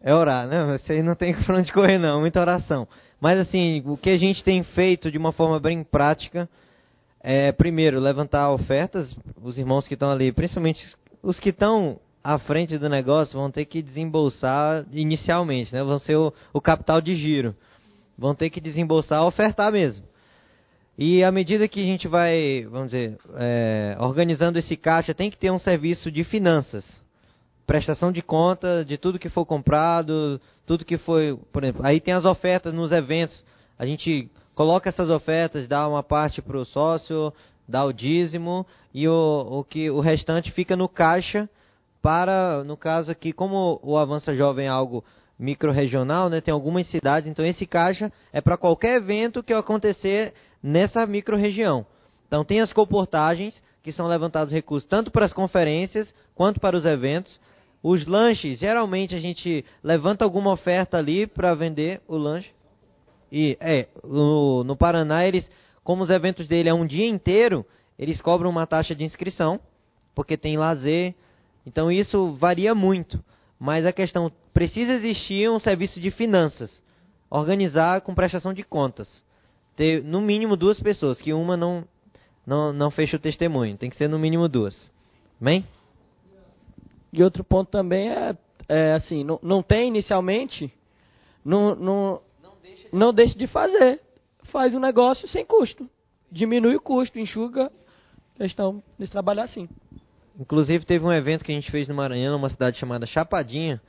é 0.00 0.14
orar, 0.14 0.48
né? 0.48 0.78
Você 0.78 1.02
não 1.02 1.14
tem 1.14 1.34
pra 1.44 1.58
onde 1.58 1.70
correr 1.70 1.98
não, 1.98 2.20
muita 2.20 2.40
oração. 2.40 2.88
Mas 3.20 3.38
assim, 3.38 3.82
o 3.84 3.98
que 3.98 4.08
a 4.08 4.16
gente 4.16 4.42
tem 4.42 4.62
feito 4.62 5.10
de 5.10 5.18
uma 5.18 5.32
forma 5.32 5.60
bem 5.60 5.84
prática 5.84 6.48
é, 7.20 7.52
primeiro, 7.52 8.00
levantar 8.00 8.50
ofertas, 8.50 9.14
os 9.42 9.58
irmãos 9.58 9.86
que 9.86 9.92
estão 9.92 10.10
ali, 10.10 10.32
principalmente 10.32 10.82
os 11.22 11.38
que 11.38 11.50
estão 11.50 12.00
à 12.28 12.38
frente 12.38 12.76
do 12.76 12.90
negócio, 12.90 13.38
vão 13.38 13.50
ter 13.50 13.64
que 13.64 13.80
desembolsar 13.80 14.84
inicialmente, 14.92 15.72
né? 15.72 15.82
Vão 15.82 15.98
ser 15.98 16.14
o, 16.14 16.30
o 16.52 16.60
capital 16.60 17.00
de 17.00 17.16
giro. 17.16 17.56
Vão 18.18 18.34
ter 18.34 18.50
que 18.50 18.60
desembolsar, 18.60 19.24
ofertar 19.24 19.72
mesmo. 19.72 20.04
E 20.98 21.24
à 21.24 21.32
medida 21.32 21.66
que 21.66 21.80
a 21.80 21.86
gente 21.86 22.06
vai, 22.06 22.66
vamos 22.70 22.90
dizer, 22.90 23.16
é, 23.36 23.96
organizando 23.98 24.58
esse 24.58 24.76
caixa, 24.76 25.14
tem 25.14 25.30
que 25.30 25.38
ter 25.38 25.50
um 25.50 25.58
serviço 25.58 26.12
de 26.12 26.22
finanças. 26.22 26.84
Prestação 27.66 28.12
de 28.12 28.20
conta 28.20 28.84
de 28.84 28.98
tudo 28.98 29.18
que 29.18 29.30
for 29.30 29.46
comprado, 29.46 30.38
tudo 30.66 30.84
que 30.84 30.98
foi, 30.98 31.34
por 31.50 31.64
exemplo, 31.64 31.80
aí 31.82 31.98
tem 31.98 32.12
as 32.12 32.26
ofertas 32.26 32.74
nos 32.74 32.92
eventos. 32.92 33.42
A 33.78 33.86
gente 33.86 34.30
coloca 34.54 34.90
essas 34.90 35.08
ofertas, 35.08 35.66
dá 35.66 35.88
uma 35.88 36.02
parte 36.02 36.42
para 36.42 36.58
o 36.58 36.64
sócio, 36.66 37.32
dá 37.66 37.86
o 37.86 37.92
dízimo 37.92 38.66
e 38.92 39.08
o, 39.08 39.60
o, 39.60 39.64
que, 39.64 39.88
o 39.88 40.00
restante 40.00 40.52
fica 40.52 40.76
no 40.76 40.90
caixa 40.90 41.48
para, 42.08 42.64
no 42.64 42.74
caso 42.74 43.10
aqui, 43.10 43.34
como 43.34 43.78
o 43.82 43.98
Avança 43.98 44.34
Jovem 44.34 44.64
é 44.64 44.70
algo 44.70 45.04
micro-regional, 45.38 46.30
né, 46.30 46.40
tem 46.40 46.54
algumas 46.54 46.86
cidades, 46.86 47.28
então 47.28 47.44
esse 47.44 47.66
caixa 47.66 48.10
é 48.32 48.40
para 48.40 48.56
qualquer 48.56 48.96
evento 48.96 49.42
que 49.42 49.52
acontecer 49.52 50.32
nessa 50.62 51.04
micro-região. 51.04 51.84
Então 52.26 52.46
tem 52.46 52.62
as 52.62 52.72
comportagens, 52.72 53.62
que 53.82 53.92
são 53.92 54.06
levantados 54.06 54.50
recursos 54.50 54.88
tanto 54.88 55.10
para 55.10 55.26
as 55.26 55.34
conferências 55.34 56.14
quanto 56.34 56.58
para 56.58 56.78
os 56.78 56.86
eventos. 56.86 57.38
Os 57.82 58.06
lanches, 58.06 58.58
geralmente 58.58 59.14
a 59.14 59.20
gente 59.20 59.62
levanta 59.84 60.24
alguma 60.24 60.50
oferta 60.50 60.96
ali 60.96 61.26
para 61.26 61.52
vender 61.52 62.00
o 62.08 62.16
lanche. 62.16 62.50
E 63.30 63.54
é, 63.60 63.86
no, 64.02 64.64
no 64.64 64.74
Paraná 64.74 65.26
eles, 65.26 65.46
como 65.84 66.04
os 66.04 66.08
eventos 66.08 66.48
dele 66.48 66.70
é 66.70 66.74
um 66.74 66.86
dia 66.86 67.06
inteiro, 67.06 67.66
eles 67.98 68.18
cobram 68.22 68.48
uma 68.48 68.66
taxa 68.66 68.94
de 68.94 69.04
inscrição, 69.04 69.60
porque 70.14 70.38
tem 70.38 70.56
lazer. 70.56 71.14
Então 71.68 71.92
isso 71.92 72.32
varia 72.32 72.74
muito. 72.74 73.22
Mas 73.60 73.84
a 73.84 73.92
questão 73.92 74.32
precisa 74.54 74.94
existir 74.94 75.50
um 75.50 75.58
serviço 75.58 76.00
de 76.00 76.10
finanças, 76.10 76.82
organizar 77.28 78.00
com 78.00 78.14
prestação 78.14 78.54
de 78.54 78.62
contas. 78.62 79.22
Ter 79.76 80.02
no 80.02 80.20
mínimo 80.20 80.56
duas 80.56 80.80
pessoas, 80.80 81.20
que 81.20 81.32
uma 81.32 81.56
não 81.56 81.84
não, 82.46 82.72
não 82.72 82.90
fecha 82.90 83.16
o 83.16 83.20
testemunho, 83.20 83.76
tem 83.76 83.90
que 83.90 83.96
ser 83.96 84.08
no 84.08 84.18
mínimo 84.18 84.48
duas. 84.48 84.90
Amém? 85.38 85.66
E 87.12 87.22
outro 87.22 87.44
ponto 87.44 87.70
também 87.70 88.10
é, 88.10 88.36
é 88.66 88.92
assim, 88.94 89.22
não, 89.22 89.38
não 89.42 89.62
tem 89.62 89.88
inicialmente, 89.88 90.72
não, 91.44 91.74
não, 91.74 92.22
não 92.90 93.12
deixe 93.12 93.36
de 93.36 93.46
fazer. 93.46 94.00
Faz 94.44 94.74
um 94.74 94.80
negócio 94.80 95.28
sem 95.28 95.44
custo. 95.44 95.88
Diminui 96.32 96.76
o 96.76 96.80
custo, 96.80 97.18
enxuga 97.18 97.70
questão 98.34 98.82
de 98.98 99.06
trabalhar 99.10 99.42
assim. 99.42 99.68
Inclusive 100.38 100.84
teve 100.84 101.04
um 101.04 101.12
evento 101.12 101.44
que 101.44 101.50
a 101.50 101.54
gente 101.54 101.70
fez 101.70 101.88
no 101.88 101.94
Maranhão, 101.94 102.32
numa 102.32 102.48
cidade 102.48 102.78
chamada 102.78 103.06
Chapadinha. 103.06 103.80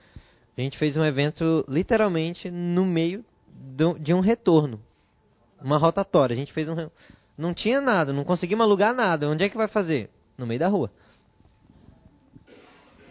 A 0.58 0.62
gente 0.62 0.78
fez 0.78 0.98
um 0.98 1.06
evento 1.06 1.64
literalmente 1.68 2.50
no 2.50 2.86
meio 2.86 3.24
de 4.00 4.14
um 4.14 4.20
retorno. 4.20 4.80
Uma 5.62 5.78
rotatória. 5.78 6.34
A 6.34 6.38
gente 6.38 6.52
fez 6.52 6.68
um. 6.68 6.90
Não 7.38 7.54
tinha 7.54 7.80
nada, 7.80 8.12
não 8.12 8.24
conseguimos 8.24 8.66
alugar 8.66 8.94
nada. 8.94 9.30
Onde 9.30 9.44
é 9.44 9.50
que 9.50 9.56
vai 9.56 9.68
fazer? 9.68 10.10
No 10.38 10.48
meio 10.48 10.60
da 10.60 10.68
rua. 10.68 10.92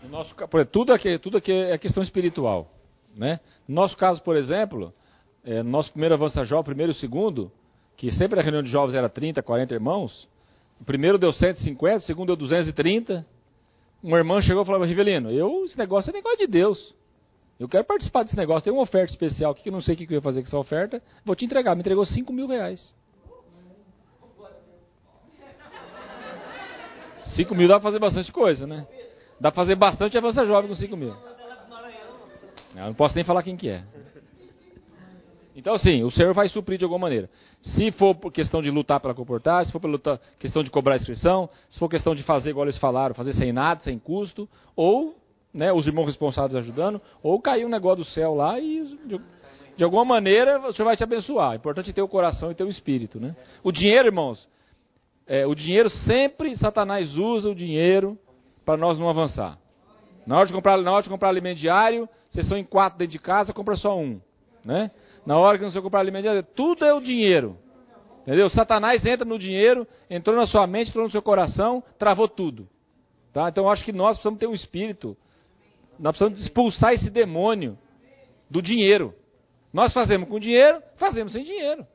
No 0.02 0.10
nosso, 0.10 0.34
tudo 0.70 0.92
aqui, 0.92 1.18
tudo 1.18 1.36
aqui 1.36 1.52
é 1.52 1.78
questão 1.78 2.02
espiritual. 2.02 2.70
Né? 3.14 3.40
No 3.66 3.74
nosso 3.76 3.96
caso, 3.96 4.22
por 4.22 4.36
exemplo, 4.36 4.92
é, 5.44 5.62
nosso 5.62 5.90
primeiro 5.90 6.14
Avança 6.14 6.44
Jovem, 6.44 6.64
primeiro 6.64 6.92
e 6.92 6.94
segundo, 6.94 7.50
que 7.96 8.10
sempre 8.12 8.38
a 8.38 8.42
reunião 8.42 8.62
de 8.62 8.70
jovens 8.70 8.94
era 8.94 9.08
30, 9.08 9.42
40 9.42 9.74
irmãos, 9.74 10.28
o 10.80 10.84
primeiro 10.84 11.18
deu 11.18 11.32
150, 11.32 11.96
o 11.96 12.00
segundo 12.00 12.28
deu 12.28 12.36
230. 12.36 13.26
Uma 14.02 14.18
irmã 14.18 14.40
chegou 14.40 14.62
e 14.62 14.66
falou, 14.66 14.84
Rivelino, 14.84 15.30
eu, 15.30 15.64
esse 15.64 15.76
negócio 15.76 16.10
é 16.10 16.12
negócio 16.12 16.38
de 16.38 16.46
Deus. 16.46 16.94
Eu 17.58 17.68
quero 17.68 17.84
participar 17.84 18.22
desse 18.22 18.36
negócio, 18.36 18.62
tem 18.62 18.72
uma 18.72 18.82
oferta 18.82 19.10
especial 19.10 19.50
aqui 19.50 19.64
que 19.64 19.68
eu 19.68 19.72
não 19.72 19.80
sei 19.80 19.94
o 19.94 19.98
que 19.98 20.04
eu 20.04 20.16
ia 20.16 20.22
fazer 20.22 20.40
com 20.42 20.46
essa 20.46 20.58
oferta, 20.58 21.02
vou 21.24 21.34
te 21.34 21.44
entregar. 21.44 21.74
Me 21.74 21.80
entregou 21.80 22.06
5 22.06 22.32
mil 22.32 22.46
reais. 22.46 22.94
5 27.24 27.54
mil 27.54 27.68
dá 27.68 27.74
pra 27.74 27.82
fazer 27.82 27.98
bastante 27.98 28.32
coisa, 28.32 28.66
né? 28.66 28.86
Dá 29.40 29.50
pra 29.50 29.62
fazer 29.62 29.74
bastante 29.74 30.16
avança 30.16 30.46
jovem 30.46 30.68
com 30.68 30.76
5 30.76 30.96
mil. 30.96 31.14
Eu 32.74 32.84
não 32.86 32.94
posso 32.94 33.14
nem 33.14 33.24
falar 33.24 33.42
quem 33.42 33.56
que 33.56 33.68
é. 33.68 33.82
Então, 35.54 35.74
assim, 35.74 36.04
o 36.04 36.10
Senhor 36.10 36.32
vai 36.32 36.48
suprir 36.48 36.78
de 36.78 36.84
alguma 36.84 37.00
maneira. 37.00 37.28
Se 37.60 37.90
for 37.92 38.14
por 38.14 38.32
questão 38.32 38.62
de 38.62 38.70
lutar 38.70 39.00
pela 39.00 39.14
comportar, 39.14 39.64
se 39.64 39.72
for 39.72 39.80
por 39.80 39.90
lutar, 39.90 40.20
questão 40.38 40.62
de 40.62 40.70
cobrar 40.70 40.96
inscrição, 40.96 41.48
se 41.68 41.78
for 41.78 41.88
questão 41.88 42.14
de 42.14 42.22
fazer, 42.22 42.50
igual 42.50 42.66
eles 42.66 42.78
falaram, 42.78 43.14
fazer 43.14 43.32
sem 43.32 43.52
nada, 43.52 43.80
sem 43.82 43.98
custo, 43.98 44.48
ou 44.76 45.16
né, 45.52 45.72
os 45.72 45.86
irmãos 45.86 46.06
responsáveis 46.06 46.54
ajudando, 46.56 47.00
ou 47.22 47.40
cair 47.40 47.64
um 47.64 47.68
negócio 47.68 48.04
do 48.04 48.10
céu 48.10 48.34
lá 48.34 48.60
e, 48.60 48.84
de, 49.06 49.20
de 49.76 49.84
alguma 49.84 50.04
maneira, 50.04 50.60
o 50.60 50.72
Senhor 50.72 50.86
vai 50.86 50.96
te 50.96 51.02
abençoar. 51.02 51.54
É 51.54 51.56
importante 51.56 51.92
ter 51.92 52.02
o 52.02 52.08
coração 52.08 52.50
e 52.50 52.54
ter 52.54 52.64
o 52.64 52.68
espírito. 52.68 53.18
Né? 53.18 53.34
O 53.62 53.72
dinheiro, 53.72 54.08
irmãos, 54.08 54.48
é, 55.26 55.46
o 55.46 55.54
dinheiro 55.54 55.90
sempre, 55.90 56.56
Satanás 56.56 57.16
usa 57.16 57.50
o 57.50 57.54
dinheiro 57.54 58.18
para 58.64 58.76
nós 58.76 58.98
não 58.98 59.08
avançar. 59.08 59.58
Na 60.26 60.36
hora, 60.36 60.46
de 60.46 60.52
comprar, 60.52 60.76
na 60.82 60.92
hora 60.92 61.02
de 61.02 61.08
comprar 61.08 61.30
alimento 61.30 61.58
diário, 61.58 62.08
vocês 62.28 62.46
são 62.46 62.58
em 62.58 62.64
quatro 62.64 62.98
dentro 62.98 63.12
de 63.12 63.18
casa, 63.18 63.52
compra 63.52 63.76
só 63.76 63.98
um. 63.98 64.20
Né? 64.64 64.90
Na 65.26 65.38
hora 65.38 65.58
que 65.58 65.70
sei 65.70 65.82
comprar 65.82 66.00
alimento, 66.00 66.28
tudo 66.54 66.84
é 66.84 66.92
o 66.92 67.00
dinheiro. 67.00 67.58
Entendeu? 68.22 68.50
Satanás 68.50 69.04
entra 69.06 69.24
no 69.24 69.38
dinheiro, 69.38 69.86
entrou 70.10 70.36
na 70.36 70.46
sua 70.46 70.66
mente, 70.66 70.90
entrou 70.90 71.04
no 71.04 71.10
seu 71.10 71.22
coração, 71.22 71.82
travou 71.98 72.28
tudo. 72.28 72.68
Tá? 73.32 73.48
Então 73.48 73.64
eu 73.64 73.70
acho 73.70 73.84
que 73.84 73.92
nós 73.92 74.16
precisamos 74.16 74.38
ter 74.38 74.46
um 74.46 74.54
espírito. 74.54 75.16
Nós 75.98 76.16
precisamos 76.16 76.40
expulsar 76.40 76.92
esse 76.92 77.08
demônio 77.10 77.78
do 78.50 78.60
dinheiro. 78.60 79.14
Nós 79.72 79.92
fazemos 79.92 80.28
com 80.28 80.38
dinheiro, 80.38 80.82
fazemos 80.96 81.32
sem 81.32 81.42
dinheiro. 81.42 81.86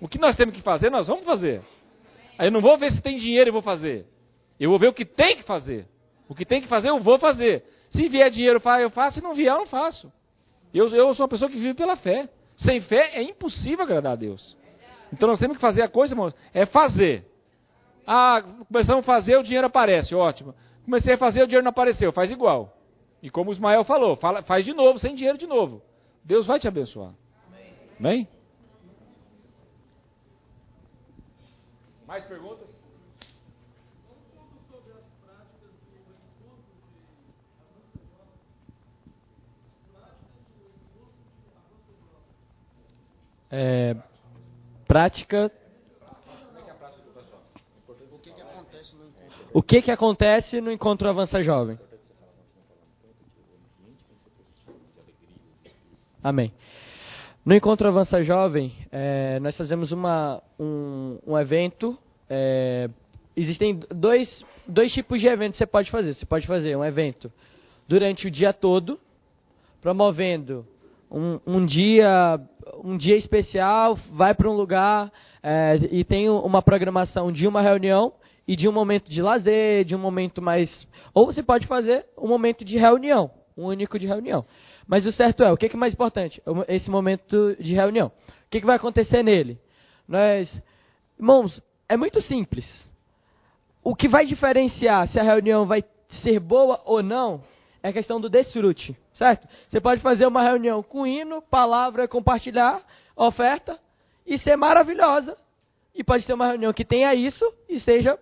O 0.00 0.08
que 0.08 0.18
nós 0.18 0.36
temos 0.36 0.54
que 0.54 0.62
fazer, 0.62 0.90
nós 0.90 1.06
vamos 1.06 1.24
fazer. 1.24 1.62
Aí 2.38 2.46
eu 2.46 2.52
não 2.52 2.60
vou 2.60 2.78
ver 2.78 2.92
se 2.92 3.02
tem 3.02 3.18
dinheiro 3.18 3.50
e 3.50 3.52
vou 3.52 3.62
fazer. 3.62 4.06
Eu 4.58 4.70
vou 4.70 4.78
ver 4.78 4.88
o 4.88 4.94
que 4.94 5.04
tem 5.04 5.36
que 5.36 5.42
fazer. 5.42 5.86
O 6.28 6.34
que 6.34 6.44
tem 6.44 6.62
que 6.62 6.68
fazer, 6.68 6.90
eu 6.90 7.00
vou 7.00 7.18
fazer. 7.18 7.64
Se 7.90 8.08
vier 8.08 8.30
dinheiro, 8.30 8.60
eu 8.80 8.90
faço. 8.90 9.16
Se 9.16 9.22
não 9.22 9.34
vier, 9.34 9.52
eu 9.52 9.58
não 9.58 9.66
faço. 9.66 10.12
Eu, 10.72 10.88
eu 10.88 11.14
sou 11.14 11.24
uma 11.24 11.28
pessoa 11.28 11.50
que 11.50 11.58
vive 11.58 11.74
pela 11.74 11.96
fé. 11.96 12.28
Sem 12.56 12.80
fé 12.80 13.16
é 13.18 13.22
impossível 13.22 13.84
agradar 13.84 14.12
a 14.12 14.16
Deus. 14.16 14.56
Então 15.12 15.28
nós 15.28 15.38
temos 15.38 15.56
que 15.56 15.60
fazer 15.60 15.82
a 15.82 15.88
coisa, 15.88 16.14
irmãos, 16.14 16.34
é 16.52 16.66
fazer. 16.66 17.24
Ah, 18.06 18.42
começamos 18.68 19.02
a 19.02 19.06
fazer, 19.06 19.36
o 19.36 19.42
dinheiro 19.42 19.66
aparece, 19.66 20.14
ótimo. 20.14 20.54
Comecei 20.84 21.14
a 21.14 21.18
fazer, 21.18 21.42
o 21.42 21.46
dinheiro 21.46 21.64
não 21.64 21.70
apareceu, 21.70 22.12
faz 22.12 22.30
igual. 22.30 22.76
E 23.22 23.30
como 23.30 23.50
o 23.50 23.52
Ismael 23.52 23.84
falou, 23.84 24.16
fala, 24.16 24.42
faz 24.42 24.64
de 24.64 24.72
novo, 24.72 24.98
sem 24.98 25.14
dinheiro 25.14 25.38
de 25.38 25.46
novo. 25.46 25.82
Deus 26.24 26.46
vai 26.46 26.58
te 26.58 26.68
abençoar. 26.68 27.12
Amém? 27.98 28.26
Mais 32.06 32.24
perguntas? 32.24 32.79
É, 43.50 43.96
prática. 44.86 45.50
O 49.52 49.62
que, 49.62 49.82
que 49.82 49.90
acontece 49.90 50.60
no 50.60 50.70
encontro 50.70 51.08
Avança 51.08 51.42
Jovem? 51.42 51.78
Amém. 56.22 56.52
No 57.44 57.54
Encontro 57.54 57.88
Avança 57.88 58.22
Jovem, 58.22 58.72
é, 58.92 59.40
nós 59.40 59.56
fazemos 59.56 59.90
uma, 59.90 60.42
um, 60.58 61.18
um 61.26 61.38
evento. 61.38 61.98
É, 62.28 62.90
existem 63.34 63.80
dois, 63.88 64.44
dois 64.68 64.92
tipos 64.92 65.18
de 65.18 65.26
eventos 65.26 65.56
que 65.56 65.64
você 65.64 65.66
pode 65.66 65.90
fazer. 65.90 66.12
Você 66.12 66.26
pode 66.26 66.46
fazer 66.46 66.76
um 66.76 66.84
evento 66.84 67.32
durante 67.88 68.26
o 68.26 68.30
dia 68.30 68.52
todo, 68.52 69.00
promovendo 69.80 70.66
um, 71.10 71.40
um 71.46 71.66
dia 71.66 72.40
um 72.84 72.96
dia 72.96 73.16
especial, 73.16 73.96
vai 74.12 74.34
para 74.34 74.48
um 74.48 74.54
lugar 74.54 75.10
é, 75.42 75.78
e 75.90 76.04
tem 76.04 76.28
uma 76.28 76.62
programação 76.62 77.32
de 77.32 77.46
uma 77.46 77.60
reunião 77.60 78.12
e 78.46 78.56
de 78.56 78.68
um 78.68 78.72
momento 78.72 79.10
de 79.10 79.22
lazer, 79.22 79.84
de 79.84 79.94
um 79.94 79.98
momento 79.98 80.40
mais. 80.42 80.86
Ou 81.14 81.26
você 81.26 81.42
pode 81.42 81.66
fazer 81.66 82.06
um 82.18 82.28
momento 82.28 82.64
de 82.64 82.78
reunião, 82.78 83.30
um 83.56 83.66
único 83.66 83.98
de 83.98 84.06
reunião. 84.06 84.44
Mas 84.86 85.06
o 85.06 85.12
certo 85.12 85.44
é, 85.44 85.52
o 85.52 85.56
que 85.56 85.66
é 85.66 85.76
mais 85.76 85.92
importante? 85.92 86.42
Esse 86.68 86.90
momento 86.90 87.56
de 87.60 87.74
reunião. 87.74 88.08
O 88.08 88.50
que, 88.50 88.60
que 88.60 88.66
vai 88.66 88.76
acontecer 88.76 89.22
nele? 89.22 89.58
Nós, 90.08 90.50
irmãos, 91.18 91.62
é 91.88 91.96
muito 91.96 92.20
simples. 92.20 92.66
O 93.82 93.94
que 93.94 94.08
vai 94.08 94.26
diferenciar 94.26 95.06
se 95.08 95.18
a 95.18 95.22
reunião 95.22 95.64
vai 95.64 95.84
ser 96.22 96.40
boa 96.40 96.80
ou 96.84 97.02
não 97.02 97.40
é 97.82 97.88
a 97.88 97.92
questão 97.92 98.20
do 98.20 98.28
desfrute, 98.28 98.96
certo? 99.14 99.48
Você 99.68 99.80
pode 99.80 100.00
fazer 100.00 100.26
uma 100.26 100.42
reunião 100.42 100.82
com 100.82 101.06
hino, 101.06 101.42
palavra, 101.42 102.06
compartilhar, 102.06 102.82
oferta, 103.16 103.78
e 104.26 104.38
ser 104.38 104.56
maravilhosa. 104.56 105.36
E 105.94 106.04
pode 106.04 106.24
ser 106.24 106.32
uma 106.32 106.46
reunião 106.46 106.72
que 106.72 106.84
tenha 106.84 107.14
isso 107.14 107.44
e 107.68 107.80
seja 107.80 108.18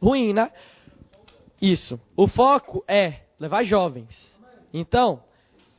ruim, 0.00 0.32
né? 0.32 0.50
Isso. 1.60 2.00
O 2.16 2.26
foco 2.26 2.82
é 2.88 3.20
levar 3.38 3.64
jovens. 3.64 4.10
Então, 4.72 5.22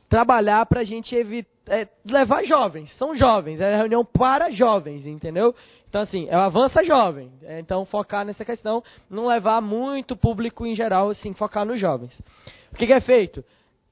trabalhar 0.08 0.64
para 0.66 0.80
a 0.80 0.84
gente 0.84 1.14
evitar. 1.14 1.53
É, 1.66 1.88
levar 2.04 2.44
jovens, 2.44 2.92
são 2.98 3.14
jovens, 3.14 3.58
é 3.58 3.76
reunião 3.76 4.04
para 4.04 4.50
jovens, 4.50 5.06
entendeu? 5.06 5.54
Então, 5.88 6.02
assim, 6.02 6.26
é 6.28 6.36
o 6.36 6.40
avança 6.40 6.84
jovem. 6.84 7.32
É, 7.42 7.58
então, 7.58 7.86
focar 7.86 8.24
nessa 8.24 8.44
questão, 8.44 8.82
não 9.08 9.28
levar 9.28 9.62
muito 9.62 10.14
público 10.14 10.66
em 10.66 10.74
geral, 10.74 11.08
assim, 11.08 11.32
focar 11.32 11.64
nos 11.64 11.80
jovens. 11.80 12.20
O 12.70 12.76
que, 12.76 12.86
que 12.86 12.92
é 12.92 13.00
feito? 13.00 13.42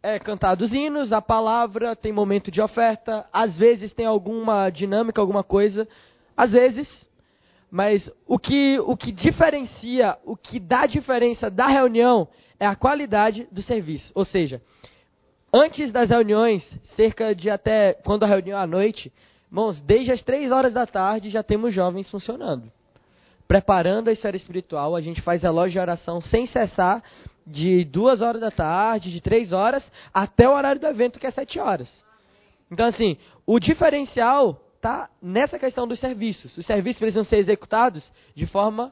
É 0.02 0.18
cantados 0.18 0.74
hinos, 0.74 1.12
a 1.12 1.22
palavra, 1.22 1.96
tem 1.96 2.12
momento 2.12 2.50
de 2.50 2.60
oferta, 2.60 3.26
às 3.32 3.56
vezes 3.56 3.94
tem 3.94 4.04
alguma 4.04 4.68
dinâmica, 4.68 5.20
alguma 5.20 5.42
coisa, 5.42 5.88
às 6.36 6.52
vezes, 6.52 7.08
mas 7.70 8.10
o 8.26 8.38
que, 8.38 8.78
o 8.80 8.94
que 8.94 9.10
diferencia, 9.12 10.18
o 10.26 10.36
que 10.36 10.60
dá 10.60 10.84
diferença 10.84 11.48
da 11.48 11.68
reunião 11.68 12.28
é 12.60 12.66
a 12.66 12.76
qualidade 12.76 13.48
do 13.50 13.62
serviço. 13.62 14.12
Ou 14.14 14.26
seja, 14.26 14.60
Antes 15.54 15.92
das 15.92 16.08
reuniões, 16.08 16.62
cerca 16.96 17.34
de 17.34 17.50
até 17.50 17.92
quando 17.92 18.22
a 18.22 18.26
reunião 18.26 18.58
é 18.58 18.62
à 18.62 18.66
noite, 18.66 19.12
irmãos, 19.50 19.80
desde 19.82 20.10
as 20.10 20.22
três 20.22 20.50
horas 20.50 20.72
da 20.72 20.86
tarde 20.86 21.28
já 21.28 21.42
temos 21.42 21.74
jovens 21.74 22.10
funcionando. 22.10 22.72
Preparando 23.46 24.08
a 24.08 24.12
esfera 24.12 24.34
espiritual, 24.34 24.96
a 24.96 25.00
gente 25.02 25.20
faz 25.20 25.42
relógio 25.42 25.72
de 25.72 25.78
oração 25.78 26.22
sem 26.22 26.46
cessar, 26.46 27.02
de 27.46 27.84
duas 27.84 28.22
horas 28.22 28.40
da 28.40 28.50
tarde, 28.50 29.12
de 29.12 29.20
três 29.20 29.52
horas, 29.52 29.92
até 30.14 30.48
o 30.48 30.54
horário 30.54 30.80
do 30.80 30.86
evento, 30.86 31.20
que 31.20 31.26
é 31.26 31.30
sete 31.30 31.60
horas. 31.60 32.02
Então, 32.70 32.86
assim, 32.86 33.18
o 33.46 33.60
diferencial 33.60 34.58
está 34.76 35.10
nessa 35.20 35.58
questão 35.58 35.86
dos 35.86 36.00
serviços. 36.00 36.56
Os 36.56 36.64
serviços 36.64 36.98
precisam 36.98 37.24
ser 37.24 37.36
executados 37.36 38.10
de 38.34 38.46
forma 38.46 38.90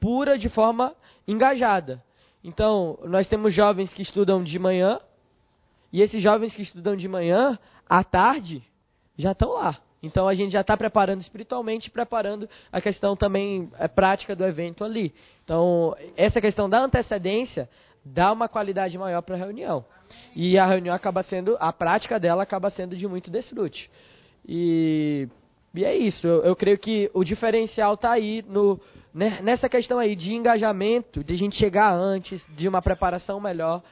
pura, 0.00 0.38
de 0.38 0.48
forma 0.48 0.94
engajada. 1.28 2.02
Então, 2.42 2.98
nós 3.04 3.28
temos 3.28 3.52
jovens 3.52 3.92
que 3.92 4.00
estudam 4.00 4.42
de 4.42 4.58
manhã, 4.58 4.98
e 5.92 6.00
esses 6.00 6.22
jovens 6.22 6.54
que 6.54 6.62
estudam 6.62 6.96
de 6.96 7.08
manhã, 7.08 7.58
à 7.88 8.04
tarde, 8.04 8.62
já 9.16 9.32
estão 9.32 9.52
lá. 9.52 9.76
Então 10.02 10.26
a 10.26 10.34
gente 10.34 10.52
já 10.52 10.62
está 10.62 10.76
preparando 10.76 11.20
espiritualmente, 11.20 11.90
preparando 11.90 12.48
a 12.72 12.80
questão 12.80 13.14
também 13.14 13.70
é, 13.78 13.86
prática 13.86 14.34
do 14.34 14.44
evento 14.44 14.84
ali. 14.84 15.12
Então, 15.44 15.94
essa 16.16 16.40
questão 16.40 16.70
da 16.70 16.80
antecedência 16.80 17.68
dá 18.04 18.32
uma 18.32 18.48
qualidade 18.48 18.96
maior 18.96 19.20
para 19.20 19.34
a 19.34 19.38
reunião. 19.38 19.84
E 20.34 20.58
a 20.58 20.66
reunião 20.66 20.94
acaba 20.94 21.22
sendo, 21.22 21.56
a 21.60 21.72
prática 21.72 22.18
dela 22.18 22.42
acaba 22.42 22.70
sendo 22.70 22.96
de 22.96 23.06
muito 23.06 23.30
desfrute. 23.30 23.90
E, 24.48 25.28
e 25.74 25.84
é 25.84 25.94
isso, 25.94 26.26
eu, 26.26 26.42
eu 26.44 26.56
creio 26.56 26.78
que 26.78 27.10
o 27.12 27.22
diferencial 27.22 27.94
está 27.94 28.12
aí 28.12 28.42
no, 28.48 28.80
né, 29.12 29.40
nessa 29.42 29.68
questão 29.68 29.98
aí 29.98 30.16
de 30.16 30.34
engajamento, 30.34 31.22
de 31.22 31.34
a 31.34 31.36
gente 31.36 31.56
chegar 31.56 31.92
antes, 31.92 32.42
de 32.56 32.66
uma 32.66 32.80
preparação 32.80 33.38
melhor 33.38 33.82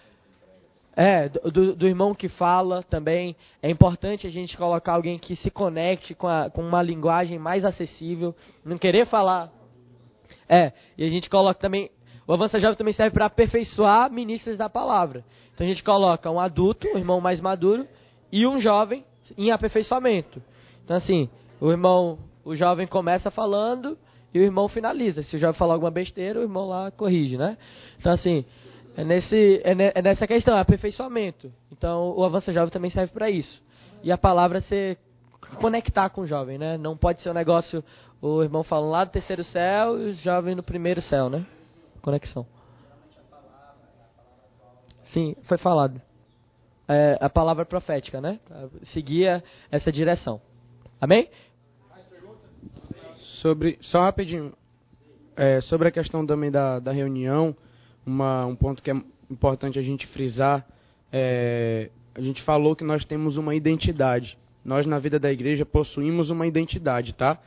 é, 1.01 1.29
do, 1.29 1.77
do, 1.77 1.87
irmão 1.87 2.13
que 2.13 2.29
fala 2.29 2.83
também. 2.83 3.37
É 3.63 3.71
importante 3.71 4.27
a 4.27 4.31
gente 4.31 4.57
colocar 4.57 4.95
alguém 4.95 5.17
que 5.17 5.37
se 5.37 5.49
conecte 5.49 6.13
com, 6.13 6.27
a, 6.27 6.51
com 6.51 6.61
uma 6.61 6.83
linguagem 6.83 7.39
mais 7.39 7.65
acessível. 7.65 8.35
Não 8.65 8.77
querer 8.77 9.07
falar. 9.07 9.49
É, 10.49 10.73
e 10.99 11.05
a 11.05 11.09
gente 11.09 11.31
coloca 11.31 11.61
também. 11.61 11.89
O 12.27 12.33
Avança 12.33 12.59
Jovem 12.59 12.77
também 12.77 12.93
serve 12.93 13.15
para 13.15 13.27
aperfeiçoar 13.27 14.11
ministros 14.11 14.59
da 14.59 14.69
palavra. 14.69 15.25
Então 15.55 15.65
a 15.65 15.71
gente 15.71 15.85
coloca 15.85 16.29
um 16.33 16.41
adulto, 16.41 16.89
um 16.89 16.99
irmão 16.99 17.21
mais 17.21 17.41
maduro, 17.41 17.87
e 18.33 18.45
um 18.45 18.61
jovem 18.61 19.05
em 19.37 19.53
aperfeiçoamento. 19.53 20.43
Então, 20.85 20.97
assim, 20.97 21.31
o 21.61 21.71
irmão, 21.71 22.19
o 22.45 22.57
jovem 22.57 22.89
começa 22.89 23.31
falando 23.31 23.97
e 24.35 24.41
o 24.41 24.43
irmão 24.43 24.67
finaliza. 24.67 25.23
Se 25.23 25.37
o 25.37 25.39
jovem 25.39 25.57
falar 25.57 25.75
alguma 25.75 25.93
besteira, 25.93 26.41
o 26.41 26.43
irmão 26.43 26.67
lá 26.67 26.91
corrige, 26.91 27.37
né? 27.37 27.57
Então, 28.01 28.11
assim, 28.11 28.45
é, 28.99 29.05
nesse, 29.05 29.61
é, 29.63 29.77
ne, 29.77 29.93
é 29.95 30.03
nessa 30.03 30.27
questão, 30.27 30.57
é 30.57 30.61
aperfeiçoamento. 30.61 31.53
Então, 31.71 32.13
o 32.17 32.25
Avança 32.25 32.53
Jovem 32.53 32.69
também 32.69 32.91
serve 32.91 33.13
para 33.13 33.31
isso. 33.31 33.63
E 34.03 34.11
a 34.11 34.19
palavra 34.19 34.59
é 34.59 34.61
ser 34.61 34.99
conectar 35.61 36.11
com 36.11 36.23
o 36.23 36.27
jovem, 36.27 36.59
né? 36.59 36.77
Não 36.77 36.97
pode 36.97 37.23
ser 37.23 37.31
um 37.31 37.33
negócio, 37.33 37.85
o 38.21 38.43
irmão 38.43 38.65
falando 38.65 38.91
lá 38.91 39.05
do 39.05 39.13
terceiro 39.13 39.45
céu 39.45 40.01
e 40.01 40.07
o 40.07 40.13
jovem 40.15 40.57
no 40.57 40.65
primeiro 40.65 41.01
céu, 41.01 41.31
né? 41.31 41.47
Conexão. 42.03 42.45
Sim, 45.05 45.37
foi 45.45 45.59
falado. 45.59 46.03
É, 46.89 47.19
a 47.21 47.31
palavra 47.31 47.65
profética, 47.65 48.21
né? 48.21 48.41
Seguia 48.93 49.45
essa 49.71 49.93
direção. 49.93 50.41
Amém? 51.01 51.31
Sobre, 53.41 53.79
só 53.81 54.01
rapidinho, 54.01 54.53
é, 55.37 55.61
sobre 55.61 55.87
a 55.87 55.93
questão 55.93 56.27
também 56.27 56.51
da, 56.51 56.81
da 56.81 56.91
reunião, 56.91 57.55
uma, 58.07 58.47
um 58.47 58.57
ponto 58.57 58.83
que 58.83 58.91
é 58.91 58.97
importante 59.31 59.79
a 59.79 59.83
gente 59.83 60.07
frisar. 60.09 60.67
É, 61.13 61.91
a 62.15 62.21
gente 62.21 62.43
falou 62.43 62.75
que 62.75 62.85
nós 62.85 63.05
temos 63.05 63.37
uma 63.37 63.55
identidade. 63.55 64.37
Nós, 64.65 64.87
na 64.87 64.99
vida 64.99 65.19
da 65.19 65.33
igreja, 65.33 65.65
possuímos 65.65 66.31
uma 66.31 66.47
identidade, 66.47 67.15
tá? 67.15 67.39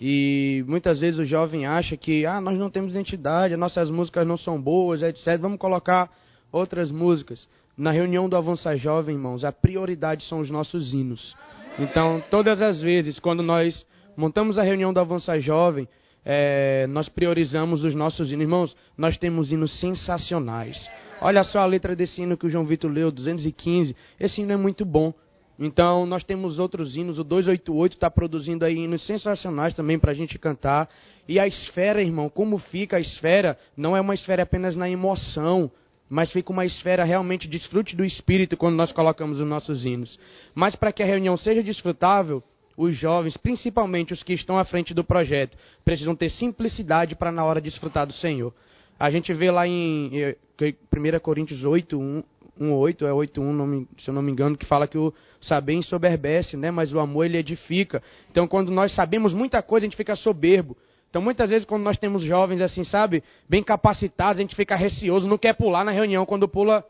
E 0.00 0.62
muitas 0.66 1.00
vezes 1.00 1.18
o 1.18 1.24
jovem 1.24 1.64
acha 1.64 1.96
que 1.96 2.26
ah, 2.26 2.40
nós 2.40 2.58
não 2.58 2.68
temos 2.68 2.92
identidade, 2.92 3.54
as 3.54 3.60
nossas 3.60 3.90
músicas 3.90 4.26
não 4.26 4.36
são 4.36 4.60
boas, 4.60 5.02
etc. 5.02 5.38
Vamos 5.40 5.58
colocar 5.58 6.10
outras 6.52 6.90
músicas. 6.90 7.48
Na 7.76 7.90
reunião 7.90 8.28
do 8.28 8.36
Avança 8.36 8.76
Jovem, 8.76 9.16
irmãos, 9.16 9.44
a 9.44 9.52
prioridade 9.52 10.24
são 10.24 10.40
os 10.40 10.50
nossos 10.50 10.92
hinos. 10.92 11.34
Então, 11.78 12.22
todas 12.30 12.60
as 12.60 12.80
vezes, 12.80 13.18
quando 13.18 13.42
nós 13.42 13.86
montamos 14.16 14.58
a 14.58 14.62
reunião 14.62 14.92
do 14.92 15.00
Avança 15.00 15.38
Jovem, 15.38 15.86
é, 16.28 16.88
nós 16.88 17.08
priorizamos 17.08 17.84
os 17.84 17.94
nossos 17.94 18.32
hinos. 18.32 18.42
Irmãos, 18.42 18.76
nós 18.98 19.16
temos 19.16 19.52
hinos 19.52 19.78
sensacionais. 19.78 20.76
Olha 21.20 21.44
só 21.44 21.60
a 21.60 21.66
letra 21.66 21.94
desse 21.94 22.20
hino 22.20 22.36
que 22.36 22.46
o 22.46 22.50
João 22.50 22.66
Vitor 22.66 22.90
leu, 22.90 23.12
215. 23.12 23.94
Esse 24.18 24.42
hino 24.42 24.52
é 24.52 24.56
muito 24.56 24.84
bom. 24.84 25.14
Então, 25.56 26.04
nós 26.04 26.24
temos 26.24 26.58
outros 26.58 26.96
hinos. 26.96 27.20
O 27.20 27.24
288 27.24 27.94
está 27.94 28.10
produzindo 28.10 28.64
aí 28.64 28.74
hinos 28.74 29.06
sensacionais 29.06 29.72
também 29.72 30.00
para 30.00 30.10
a 30.10 30.14
gente 30.14 30.36
cantar. 30.36 30.90
E 31.28 31.38
a 31.38 31.46
esfera, 31.46 32.02
irmão, 32.02 32.28
como 32.28 32.58
fica 32.58 32.96
a 32.96 33.00
esfera? 33.00 33.56
Não 33.76 33.96
é 33.96 34.00
uma 34.00 34.14
esfera 34.14 34.42
apenas 34.42 34.74
na 34.74 34.90
emoção, 34.90 35.70
mas 36.10 36.32
fica 36.32 36.52
uma 36.52 36.66
esfera 36.66 37.04
realmente 37.04 37.46
desfrute 37.46 37.94
do 37.94 38.04
espírito 38.04 38.56
quando 38.56 38.74
nós 38.74 38.90
colocamos 38.90 39.38
os 39.38 39.46
nossos 39.46 39.86
hinos. 39.86 40.18
Mas 40.56 40.74
para 40.74 40.90
que 40.90 41.04
a 41.04 41.06
reunião 41.06 41.36
seja 41.36 41.62
desfrutável, 41.62 42.42
os 42.76 42.94
jovens, 42.94 43.36
principalmente 43.36 44.12
os 44.12 44.22
que 44.22 44.32
estão 44.32 44.58
à 44.58 44.64
frente 44.64 44.92
do 44.92 45.02
projeto, 45.02 45.56
precisam 45.84 46.14
ter 46.14 46.30
simplicidade 46.30 47.14
para 47.14 47.32
na 47.32 47.44
hora 47.44 47.60
desfrutar 47.60 48.06
do 48.06 48.12
Senhor. 48.12 48.52
A 48.98 49.10
gente 49.10 49.32
vê 49.32 49.50
lá 49.50 49.66
em 49.66 50.10
1 50.58 51.20
Coríntios 51.20 51.64
8, 51.64 51.98
1, 51.98 52.22
1 52.58 52.72
8, 52.72 53.06
é 53.06 53.12
8, 53.12 53.40
1, 53.40 53.52
não 53.52 53.66
me, 53.66 53.88
se 53.98 54.08
eu 54.08 54.14
não 54.14 54.22
me 54.22 54.32
engano, 54.32 54.56
que 54.56 54.66
fala 54.66 54.86
que 54.86 54.96
o 54.96 55.12
saber 55.40 55.74
ensoberbece, 55.74 56.56
né? 56.56 56.70
mas 56.70 56.92
o 56.92 56.98
amor 56.98 57.26
ele 57.26 57.38
edifica. 57.38 58.02
Então, 58.30 58.46
quando 58.48 58.70
nós 58.70 58.94
sabemos 58.94 59.32
muita 59.32 59.62
coisa, 59.62 59.84
a 59.84 59.88
gente 59.88 59.96
fica 59.96 60.16
soberbo. 60.16 60.76
Então, 61.10 61.22
muitas 61.22 61.50
vezes, 61.50 61.64
quando 61.64 61.82
nós 61.82 61.98
temos 61.98 62.22
jovens 62.22 62.60
assim, 62.60 62.84
sabe, 62.84 63.22
bem 63.48 63.62
capacitados, 63.62 64.38
a 64.38 64.42
gente 64.42 64.56
fica 64.56 64.76
receoso, 64.76 65.28
não 65.28 65.38
quer 65.38 65.54
pular 65.54 65.84
na 65.84 65.90
reunião. 65.90 66.26
Quando 66.26 66.48
pula, 66.48 66.84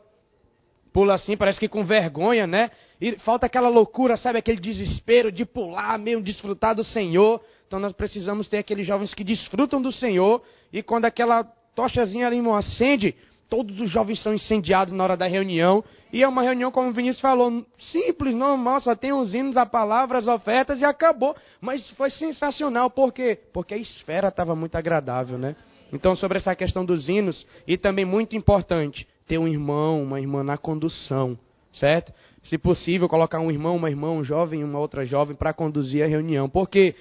pula 0.93 1.13
assim, 1.13 1.37
parece 1.37 1.59
que 1.59 1.67
com 1.67 1.83
vergonha, 1.83 2.47
né? 2.47 2.69
E 2.99 3.13
falta 3.19 3.45
aquela 3.45 3.69
loucura, 3.69 4.17
sabe? 4.17 4.39
Aquele 4.39 4.59
desespero 4.59 5.31
de 5.31 5.45
pular, 5.45 5.97
meio 5.99 6.21
desfrutar 6.21 6.75
do 6.75 6.83
Senhor. 6.83 7.41
Então 7.67 7.79
nós 7.79 7.93
precisamos 7.93 8.47
ter 8.47 8.57
aqueles 8.57 8.87
jovens 8.87 9.13
que 9.13 9.23
desfrutam 9.23 9.81
do 9.81 9.91
Senhor. 9.91 10.41
E 10.71 10.81
quando 10.81 11.05
aquela 11.05 11.43
tochazinha 11.75 12.27
ali, 12.27 12.37
irmão, 12.37 12.55
acende, 12.55 13.15
todos 13.49 13.79
os 13.79 13.89
jovens 13.89 14.21
são 14.21 14.33
incendiados 14.33 14.93
na 14.93 15.03
hora 15.03 15.17
da 15.17 15.27
reunião. 15.27 15.83
E 16.11 16.23
é 16.23 16.27
uma 16.27 16.41
reunião, 16.41 16.71
como 16.71 16.89
o 16.89 16.93
Vinícius 16.93 17.21
falou, 17.21 17.65
simples, 17.77 18.33
normal, 18.33 18.81
só 18.81 18.95
tem 18.95 19.13
os 19.13 19.33
hinos, 19.33 19.57
a 19.57 19.65
palavra, 19.65 20.17
as 20.17 20.27
ofertas 20.27 20.79
e 20.79 20.85
acabou. 20.85 21.35
Mas 21.61 21.87
foi 21.91 22.09
sensacional, 22.09 22.89
por 22.89 23.13
quê? 23.13 23.39
Porque 23.53 23.73
a 23.73 23.77
esfera 23.77 24.29
estava 24.29 24.55
muito 24.55 24.75
agradável, 24.75 25.37
né? 25.37 25.55
Então, 25.91 26.15
sobre 26.15 26.37
essa 26.37 26.55
questão 26.55 26.83
dos 26.83 27.07
hinos, 27.07 27.45
e 27.65 27.77
também 27.77 28.03
muito 28.03 28.35
importante, 28.35 29.07
ter 29.27 29.37
um 29.37 29.47
irmão, 29.47 30.01
uma 30.01 30.19
irmã 30.19 30.43
na 30.43 30.57
condução, 30.57 31.37
certo? 31.73 32.13
Se 32.43 32.57
possível, 32.57 33.09
colocar 33.09 33.39
um 33.39 33.51
irmão, 33.51 33.75
uma 33.75 33.89
irmã, 33.89 34.09
um 34.09 34.23
jovem, 34.23 34.63
uma 34.63 34.79
outra 34.79 35.05
jovem 35.05 35.35
para 35.35 35.53
conduzir 35.53 36.03
a 36.03 36.07
reunião. 36.07 36.47
Porque 36.49 36.95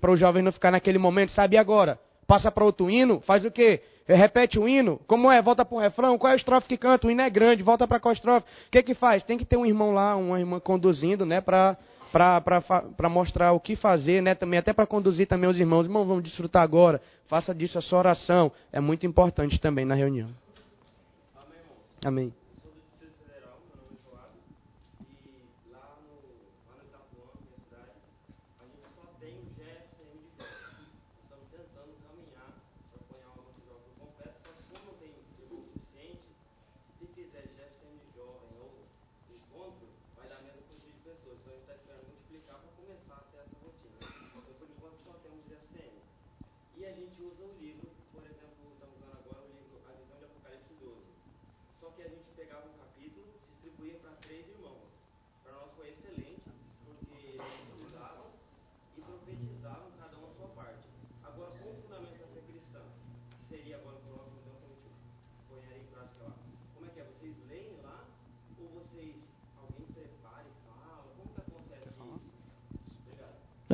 para 0.00 0.12
o 0.12 0.16
jovem 0.16 0.42
não 0.42 0.52
ficar 0.52 0.70
naquele 0.70 0.98
momento, 0.98 1.32
sabe 1.32 1.56
agora? 1.56 1.98
Passa 2.26 2.52
para 2.52 2.64
outro 2.64 2.88
hino, 2.88 3.20
faz 3.20 3.44
o 3.44 3.50
quê? 3.50 3.82
Repete 4.06 4.58
o 4.58 4.68
hino, 4.68 5.00
como 5.06 5.30
é? 5.30 5.42
Volta 5.42 5.64
para 5.64 5.76
o 5.76 5.80
refrão, 5.80 6.18
qual 6.18 6.30
é 6.30 6.34
a 6.34 6.36
estrofe 6.36 6.68
que 6.68 6.76
canta? 6.76 7.06
O 7.06 7.10
hino 7.10 7.20
é 7.20 7.30
grande, 7.30 7.62
volta 7.62 7.86
para 7.86 7.98
qual 7.98 8.12
estrofe? 8.12 8.46
O 8.68 8.70
que 8.70 8.82
que 8.82 8.94
faz? 8.94 9.24
Tem 9.24 9.36
que 9.36 9.44
ter 9.44 9.56
um 9.56 9.66
irmão 9.66 9.92
lá, 9.92 10.16
uma 10.16 10.38
irmã 10.38 10.60
conduzindo, 10.60 11.26
né, 11.26 11.40
para 11.40 11.76
para 12.12 13.08
mostrar 13.08 13.52
o 13.52 13.60
que 13.60 13.74
fazer, 13.74 14.20
né, 14.22 14.34
também 14.34 14.58
até 14.58 14.72
para 14.74 14.86
conduzir 14.86 15.26
também 15.26 15.48
os 15.48 15.58
irmãos. 15.58 15.86
Irmão, 15.86 16.04
vamos 16.04 16.22
desfrutar 16.22 16.62
agora. 16.62 17.00
Faça 17.26 17.54
disso 17.54 17.78
a 17.78 17.80
sua 17.80 18.00
oração. 18.00 18.52
É 18.70 18.80
muito 18.80 19.06
importante 19.06 19.58
também 19.58 19.86
na 19.86 19.94
reunião. 19.94 20.28
Amém. 22.04 22.41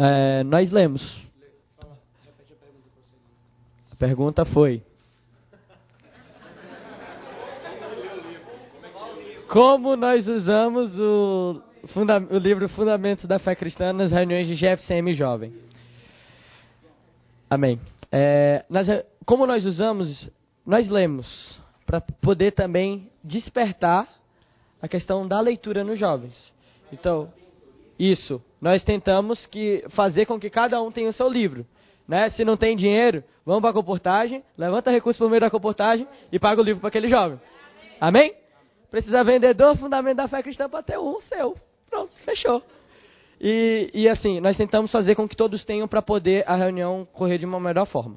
É, 0.01 0.45
nós 0.45 0.71
lemos. 0.71 1.03
A 3.91 3.97
pergunta 3.99 4.45
foi: 4.45 4.81
Como 9.49 9.97
nós 9.97 10.29
usamos 10.29 10.97
o, 10.97 11.61
o 12.31 12.37
livro 12.39 12.69
Fundamentos 12.69 13.25
da 13.25 13.41
Fé 13.41 13.57
Cristã 13.57 13.93
nas 13.93 14.13
reuniões 14.13 14.47
de 14.47 14.55
GFCM 14.55 15.15
Jovem? 15.15 15.53
Amém. 17.51 17.81
É, 18.13 18.65
como 19.27 19.49
nós 19.49 19.67
usamos, 19.67 20.31
nós 20.65 20.89
lemos 20.89 21.61
para 21.85 22.01
poder 22.01 22.53
também 22.53 23.11
despertar 23.25 24.07
a 24.81 24.87
questão 24.87 25.27
da 25.27 25.41
leitura 25.41 25.83
nos 25.83 25.99
jovens. 25.99 26.37
Então, 26.93 27.33
isso. 27.99 28.41
Nós 28.61 28.83
tentamos 28.83 29.47
que 29.47 29.85
fazer 29.91 30.27
com 30.27 30.39
que 30.39 30.51
cada 30.51 30.81
um 30.83 30.91
tenha 30.91 31.09
o 31.09 31.13
seu 31.13 31.29
livro. 31.29 31.67
Né? 32.07 32.31
Se 32.31 32.45
não 32.45 32.57
tem 32.57 32.77
dinheiro, 32.77 33.23
vamos 33.45 33.61
para 33.61 33.71
a 33.71 33.75
comportagem, 33.75 34.43
levanta 34.57 34.91
recursos 34.91 35.19
por 35.19 35.29
meio 35.29 35.41
da 35.41 35.51
comportagem 35.51 36.07
e 36.33 36.39
paga 36.39 36.61
o 36.61 36.65
livro 36.65 36.81
para 36.81 36.89
aquele 36.89 37.09
jovem. 37.09 37.39
Amém? 38.01 38.35
Precisa 38.91 39.23
vendedor, 39.23 39.77
fundamento 39.77 40.17
da 40.17 40.29
fé 40.29 40.43
cristã 40.43 40.69
para 40.69 40.83
ter 40.83 40.99
um 40.99 41.21
seu. 41.23 41.57
Pronto, 41.91 42.13
fechou. 42.25 42.63
E, 43.41 43.91
e 43.93 44.09
assim, 44.09 44.41
nós 44.41 44.57
tentamos 44.57 44.91
fazer 44.91 45.15
com 45.15 45.29
que 45.29 45.37
todos 45.37 45.65
tenham 45.65 45.87
para 45.87 46.03
poder 46.03 46.45
a 46.47 46.57
reunião 46.57 47.07
correr 47.13 47.39
de 47.39 47.47
uma 47.47 47.61
melhor 47.61 47.87
forma. 47.87 48.17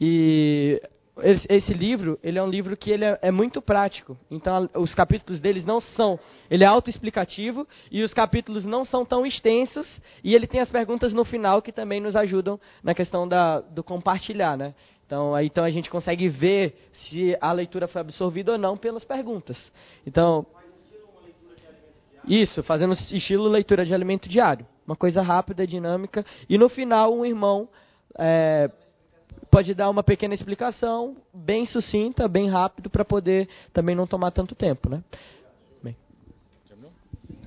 E 0.00 0.82
esse, 1.20 1.74
livro, 1.74 2.18
ele 2.22 2.38
é 2.38 2.42
um 2.42 2.48
livro 2.48 2.74
que 2.74 2.90
ele 2.90 3.04
é, 3.04 3.18
é, 3.20 3.30
muito 3.30 3.60
prático. 3.60 4.16
Então, 4.30 4.68
os 4.74 4.94
capítulos 4.94 5.42
deles 5.42 5.64
não 5.64 5.78
são... 5.78 6.18
Ele 6.50 6.64
é 6.64 6.66
autoexplicativo 6.66 7.68
e 7.90 8.02
os 8.02 8.14
capítulos 8.14 8.64
não 8.64 8.82
são 8.84 9.04
tão 9.04 9.26
extensos. 9.26 10.00
E 10.24 10.34
ele 10.34 10.46
tem 10.46 10.60
as 10.60 10.70
perguntas 10.70 11.12
no 11.12 11.22
final 11.24 11.60
que 11.60 11.70
também 11.70 12.00
nos 12.00 12.16
ajudam 12.16 12.58
na 12.82 12.94
questão 12.94 13.28
da, 13.28 13.60
do 13.60 13.84
compartilhar, 13.84 14.56
né? 14.56 14.74
Então, 15.04 15.34
aí, 15.34 15.46
então 15.46 15.64
a 15.64 15.70
gente 15.70 15.90
consegue 15.90 16.28
ver 16.28 16.74
se 16.92 17.36
a 17.42 17.52
leitura 17.52 17.86
foi 17.86 18.00
absorvida 18.00 18.52
ou 18.52 18.58
não 18.58 18.76
pelas 18.76 19.04
perguntas. 19.04 19.70
Então... 20.06 20.46
Isso, 22.26 22.62
fazendo 22.62 22.94
estilo 22.94 23.48
leitura 23.48 23.84
de 23.84 23.92
alimento 23.92 24.28
diário. 24.28 24.64
Uma 24.86 24.96
coisa 24.96 25.20
rápida, 25.20 25.66
dinâmica. 25.66 26.24
E 26.48 26.56
no 26.56 26.70
final, 26.70 27.12
um 27.12 27.26
irmão... 27.26 27.68
É, 28.18 28.70
pode 29.52 29.74
dar 29.74 29.90
uma 29.90 30.02
pequena 30.02 30.32
explicação, 30.32 31.14
bem 31.32 31.66
sucinta, 31.66 32.26
bem 32.26 32.48
rápido, 32.48 32.88
para 32.88 33.04
poder 33.04 33.46
também 33.70 33.94
não 33.94 34.06
tomar 34.06 34.30
tanto 34.30 34.54
tempo, 34.54 34.88
né? 34.88 35.04
Bem. 35.82 35.94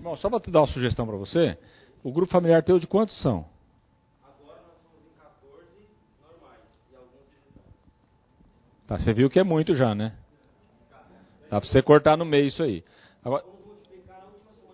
Bom, 0.01 0.15
só 0.15 0.29
para 0.29 0.51
dar 0.51 0.59
uma 0.59 0.67
sugestão 0.67 1.07
para 1.07 1.15
você, 1.17 1.57
o 2.03 2.11
grupo 2.11 2.31
familiar 2.31 2.61
teu 2.61 2.77
de 2.77 2.85
quantos 2.85 3.19
são? 3.23 3.43
Agora 4.23 4.61
nós 4.61 4.77
somos 4.83 5.01
em 5.01 5.17
14 5.19 5.65
normais. 6.21 6.61
Tá, 8.85 8.99
você 8.99 9.11
viu 9.11 9.27
que 9.27 9.39
é 9.39 9.43
muito 9.43 9.73
já, 9.73 9.95
né? 9.95 10.13
Dá 11.49 11.59
para 11.59 11.67
você 11.67 11.81
cortar 11.81 12.15
no 12.15 12.23
meio 12.23 12.45
isso 12.45 12.61
aí. 12.61 12.83
Agora, 13.23 13.43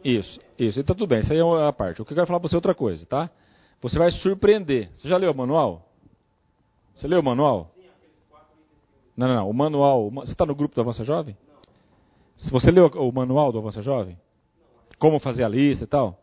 isso, 0.04 0.38
isso, 0.60 0.82
então 0.82 0.94
tudo 0.94 1.08
bem, 1.08 1.22
isso 1.22 1.32
aí 1.32 1.40
é 1.40 1.68
a 1.68 1.72
parte. 1.72 2.02
O 2.02 2.06
que 2.06 2.12
eu 2.12 2.16
quero 2.16 2.28
falar 2.28 2.42
para 2.42 2.50
você 2.50 2.56
é 2.56 2.58
outra 2.58 2.76
coisa, 2.76 3.06
tá? 3.06 3.30
Você 3.82 3.98
vai 3.98 4.12
surpreender. 4.12 4.92
Você 4.96 5.08
já 5.08 5.16
leu 5.16 5.32
o 5.32 5.36
manual? 5.36 5.91
Você 6.94 7.08
leu 7.08 7.20
o 7.20 7.24
manual? 7.24 7.72
Não, 9.16 9.28
não, 9.28 9.36
não. 9.36 9.50
O 9.50 9.54
manual. 9.54 10.10
Você 10.12 10.32
está 10.32 10.46
no 10.46 10.56
grupo 10.56 10.76
do 10.76 10.82
Avança 10.82 11.04
Jovem? 11.04 11.38
Se 12.36 12.52
você 12.52 12.72
leu 12.72 12.88
o 12.88 13.12
manual 13.12 13.52
do 13.52 13.60
Avança 13.60 13.82
Jovem? 13.82 14.18
Como 14.98 15.20
fazer 15.20 15.44
a 15.44 15.50
lista 15.50 15.84
e 15.84 15.88
tal? 15.88 16.20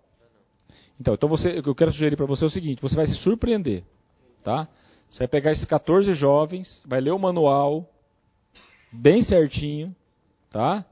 Então, 1.00 1.14
então 1.14 1.28
você, 1.28 1.62
eu 1.64 1.74
quero 1.74 1.92
sugerir 1.92 2.16
para 2.16 2.26
você 2.26 2.44
é 2.44 2.46
o 2.46 2.50
seguinte: 2.50 2.82
você 2.82 2.94
vai 2.94 3.06
se 3.06 3.14
surpreender. 3.16 3.84
Tá? 4.42 4.68
Você 5.08 5.20
vai 5.20 5.28
pegar 5.28 5.52
esses 5.52 5.64
14 5.64 6.14
jovens, 6.14 6.84
vai 6.86 7.00
ler 7.00 7.12
o 7.12 7.18
manual 7.18 7.88
bem 8.92 9.22
certinho, 9.22 9.94
tá? 10.50 10.84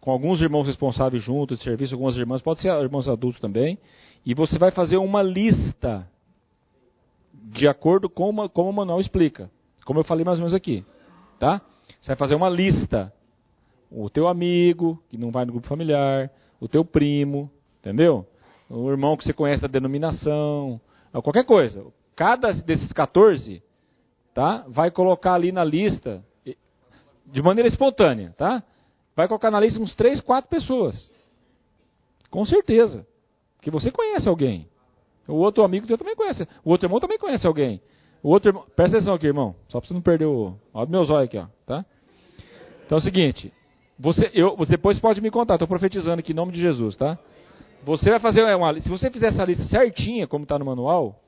Com 0.00 0.10
alguns 0.10 0.40
irmãos 0.40 0.66
responsáveis 0.66 1.22
juntos 1.22 1.58
de 1.58 1.64
serviço, 1.64 1.94
algumas 1.94 2.16
irmãs, 2.16 2.42
pode 2.42 2.60
ser 2.60 2.68
irmãos 2.68 3.08
adultos 3.08 3.40
também, 3.40 3.78
e 4.24 4.34
você 4.34 4.58
vai 4.58 4.70
fazer 4.70 4.96
uma 4.96 5.22
lista 5.22 6.08
de 7.42 7.68
acordo 7.68 8.08
com 8.08 8.28
uma, 8.28 8.48
como 8.48 8.70
o 8.70 8.72
manual 8.72 9.00
explica. 9.00 9.50
Como 9.84 10.00
eu 10.00 10.04
falei 10.04 10.24
mais 10.24 10.38
ou 10.38 10.42
menos 10.42 10.54
aqui. 10.54 10.84
Tá? 11.38 11.60
Você 12.00 12.08
vai 12.08 12.16
fazer 12.16 12.34
uma 12.34 12.48
lista. 12.48 13.12
O 13.90 14.08
teu 14.08 14.28
amigo, 14.28 15.02
que 15.08 15.18
não 15.18 15.30
vai 15.30 15.44
no 15.44 15.52
grupo 15.52 15.66
familiar, 15.66 16.30
o 16.60 16.68
teu 16.68 16.84
primo, 16.84 17.50
entendeu? 17.80 18.26
O 18.68 18.88
irmão 18.88 19.16
que 19.16 19.24
você 19.24 19.32
conhece 19.32 19.62
da 19.62 19.68
denominação, 19.68 20.80
qualquer 21.12 21.44
coisa. 21.44 21.84
Cada 22.14 22.52
desses 22.52 22.92
14, 22.92 23.62
tá? 24.32 24.64
Vai 24.68 24.90
colocar 24.90 25.34
ali 25.34 25.50
na 25.50 25.64
lista 25.64 26.24
de 27.26 27.42
maneira 27.42 27.68
espontânea, 27.68 28.32
tá? 28.36 28.62
Vai 29.16 29.26
colocar 29.26 29.50
na 29.50 29.58
lista 29.58 29.80
uns 29.80 29.94
3, 29.94 30.20
4 30.20 30.48
pessoas. 30.48 31.10
Com 32.30 32.44
certeza. 32.44 33.06
Que 33.60 33.70
você 33.70 33.90
conhece 33.90 34.28
alguém. 34.28 34.68
O 35.30 35.36
outro 35.36 35.64
amigo 35.64 35.86
teu 35.86 35.96
também 35.96 36.16
conhece. 36.16 36.46
O 36.64 36.70
outro 36.70 36.86
irmão 36.86 37.00
também 37.00 37.18
conhece 37.18 37.46
alguém. 37.46 37.80
O 38.22 38.30
outro 38.30 38.50
irmão, 38.50 38.64
presta 38.76 38.96
atenção 38.96 39.14
aqui, 39.14 39.26
irmão. 39.26 39.54
Só 39.68 39.80
para 39.80 39.88
você 39.88 39.94
não 39.94 40.02
perder 40.02 40.26
o. 40.26 40.54
Olha 40.74 40.84
os 40.84 40.90
meus 40.90 41.10
olhos 41.10 41.24
aqui, 41.24 41.38
ó. 41.38 41.46
Tá? 41.66 41.84
Então 42.84 42.98
é 42.98 43.00
o 43.00 43.04
seguinte. 43.04 43.52
Você, 43.98 44.30
eu, 44.34 44.56
você 44.56 44.72
depois 44.72 44.98
pode 44.98 45.20
me 45.20 45.30
contar. 45.30 45.54
Estou 45.54 45.68
profetizando 45.68 46.20
aqui 46.20 46.32
em 46.32 46.34
nome 46.34 46.52
de 46.52 46.60
Jesus, 46.60 46.96
tá? 46.96 47.18
Você 47.84 48.10
vai 48.10 48.20
fazer 48.20 48.42
uma. 48.54 48.80
Se 48.80 48.88
você 48.88 49.10
fizer 49.10 49.28
essa 49.28 49.44
lista 49.44 49.64
certinha, 49.64 50.26
como 50.26 50.42
está 50.42 50.58
no 50.58 50.64
manual, 50.64 51.20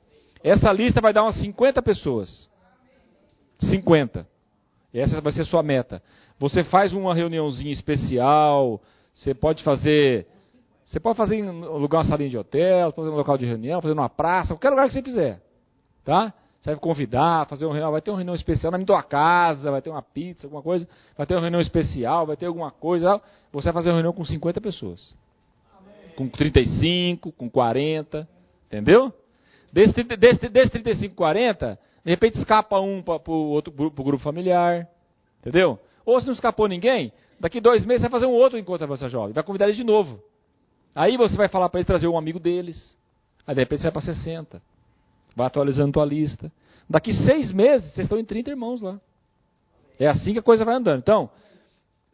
essa 0.43 0.71
lista 0.71 1.01
vai 1.01 1.13
dar 1.13 1.23
umas 1.23 1.35
50 1.35 1.81
pessoas. 1.81 2.49
50. 3.59 4.27
Essa 4.93 5.21
vai 5.21 5.31
ser 5.33 5.45
sua 5.45 5.63
meta. 5.63 6.01
Você 6.37 6.63
faz 6.63 6.93
uma 6.93 7.13
reuniãozinha 7.15 7.71
especial. 7.71 8.81
Você 9.13 9.33
pode 9.33 9.63
fazer 9.63 10.27
você 10.93 10.99
pode 10.99 11.17
fazer 11.17 11.37
em 11.37 11.49
lugar 11.49 11.97
uma 11.97 12.05
salinha 12.05 12.29
de 12.29 12.37
hotel, 12.37 12.91
fazer 12.91 13.09
um 13.09 13.15
local 13.15 13.35
de 13.35 13.47
reunião, 13.47 13.81
fazer 13.81 13.95
numa 13.95 14.09
praça, 14.09 14.49
qualquer 14.49 14.69
lugar 14.69 14.85
que 14.85 14.93
você 14.93 15.01
fizer. 15.01 15.41
Tá? 16.05 16.31
Você 16.61 16.69
vai 16.69 16.79
convidar, 16.79 17.47
fazer 17.47 17.65
um 17.65 17.71
reunião, 17.71 17.91
vai 17.91 17.99
ter 17.99 18.11
uma 18.11 18.17
reunião 18.17 18.35
especial 18.35 18.71
na 18.71 18.77
tua 18.85 19.01
casa, 19.01 19.71
vai 19.71 19.81
ter 19.81 19.89
uma 19.89 20.03
pizza, 20.03 20.45
alguma 20.45 20.61
coisa, 20.61 20.87
vai 21.17 21.25
ter 21.25 21.33
uma 21.33 21.41
reunião 21.41 21.59
especial, 21.61 22.27
vai 22.27 22.37
ter 22.37 22.45
alguma 22.45 22.69
coisa. 22.69 23.19
Você 23.51 23.65
vai 23.65 23.73
fazer 23.73 23.89
uma 23.89 23.95
reunião 23.95 24.13
com 24.13 24.23
50 24.23 24.61
pessoas. 24.61 25.15
Com 26.15 26.29
35, 26.29 27.31
com 27.31 27.49
40, 27.49 28.29
entendeu? 28.67 29.11
Desse, 29.71 30.03
desse, 30.03 30.47
desse 30.47 30.69
35, 30.69 31.15
40, 31.15 31.79
de 32.05 32.11
repente 32.11 32.37
escapa 32.37 32.79
um 32.79 33.01
para 33.01 33.19
o 33.31 33.49
outro 33.49 33.73
pro, 33.73 33.89
grupo 33.89 34.23
familiar, 34.23 34.87
entendeu? 35.39 35.79
Ou 36.05 36.21
se 36.21 36.27
não 36.27 36.35
escapou 36.35 36.67
ninguém, 36.67 37.11
daqui 37.39 37.59
dois 37.59 37.83
meses 37.83 38.03
você 38.03 38.09
vai 38.09 38.19
fazer 38.19 38.31
um 38.31 38.35
outro 38.35 38.59
encontro 38.59 38.83
Avança 38.83 39.09
Jovem, 39.09 39.33
vai 39.33 39.43
convidar 39.43 39.65
eles 39.65 39.75
de 39.75 39.83
novo. 39.83 40.21
Aí 40.95 41.17
você 41.17 41.35
vai 41.35 41.47
falar 41.47 41.69
para 41.69 41.79
eles 41.79 41.87
trazer 41.87 42.07
um 42.07 42.17
amigo 42.17 42.39
deles. 42.39 42.97
Aí 43.45 43.55
de 43.55 43.61
repente 43.61 43.81
você 43.81 43.91
vai 43.91 43.93
para 43.93 44.13
60. 44.13 44.61
Vai 45.35 45.47
atualizando 45.47 45.93
tua 45.93 46.05
lista. 46.05 46.51
Daqui 46.89 47.13
seis 47.13 47.51
meses, 47.51 47.91
vocês 47.93 48.05
estão 48.05 48.19
em 48.19 48.25
30 48.25 48.51
irmãos 48.51 48.81
lá. 48.81 48.99
É 49.99 50.07
assim 50.07 50.33
que 50.33 50.39
a 50.39 50.43
coisa 50.43 50.65
vai 50.65 50.75
andando. 50.75 50.99
Então, 50.99 51.29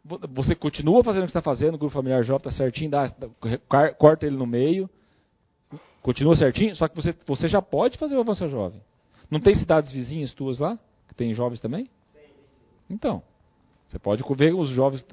você 0.04 0.54
continua 0.54 1.04
fazendo 1.04 1.22
o 1.22 1.26
que 1.26 1.30
está 1.30 1.42
fazendo, 1.42 1.74
o 1.74 1.78
grupo 1.78 1.94
familiar 1.94 2.22
jovem 2.22 2.48
está 2.48 2.50
certinho, 2.50 2.90
dá, 2.90 3.12
corta 3.98 4.26
ele 4.26 4.36
no 4.36 4.46
meio, 4.46 4.88
continua 6.02 6.34
certinho, 6.36 6.74
só 6.74 6.88
que 6.88 6.96
você, 6.96 7.14
você 7.26 7.48
já 7.48 7.60
pode 7.60 7.98
fazer 7.98 8.16
o 8.16 8.20
avanço 8.20 8.48
jovem. 8.48 8.80
Não 9.30 9.40
tem 9.40 9.54
cidades 9.54 9.92
vizinhas 9.92 10.32
tuas 10.32 10.58
lá? 10.58 10.78
Que 11.06 11.14
tem 11.14 11.32
jovens 11.34 11.60
também? 11.60 11.88
Então, 12.88 13.22
você 13.86 13.98
pode 13.98 14.22
ver 14.36 14.54
os 14.54 14.70
jovens. 14.70 15.04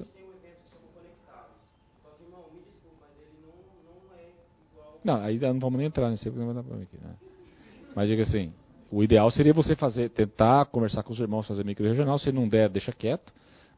Não, 5.08 5.24
aí 5.24 5.38
não 5.38 5.58
vamos 5.58 5.78
nem 5.78 5.86
entrar 5.86 6.10
nesse 6.10 6.30
problema 6.30 6.60
aqui, 6.60 6.98
né? 7.02 7.14
Mas 7.96 8.10
diga 8.10 8.24
assim, 8.24 8.52
o 8.92 9.02
ideal 9.02 9.30
seria 9.30 9.54
você 9.54 9.74
fazer, 9.74 10.10
tentar 10.10 10.66
conversar 10.66 11.02
com 11.02 11.14
os 11.14 11.18
irmãos, 11.18 11.48
fazer 11.48 11.64
micro-regional. 11.64 12.18
Se 12.18 12.30
não 12.30 12.46
der, 12.46 12.68
deixa 12.68 12.92
quieto. 12.92 13.32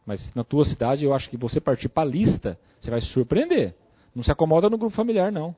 Mas 0.05 0.35
na 0.35 0.43
tua 0.43 0.65
cidade, 0.65 1.05
eu 1.05 1.15
acho 1.15 1.31
que 1.31 1.36
você 1.36 1.61
partir 1.61 1.89
para 1.89 2.02
a 2.02 2.11
lista, 2.11 2.59
você 2.81 2.90
vai 2.90 3.01
se 3.01 3.07
surpreender. 3.12 3.77
Não 4.12 4.24
se 4.24 4.32
acomoda 4.32 4.69
no 4.69 4.77
grupo 4.77 4.97
familiar, 4.97 5.31
não. 5.31 5.55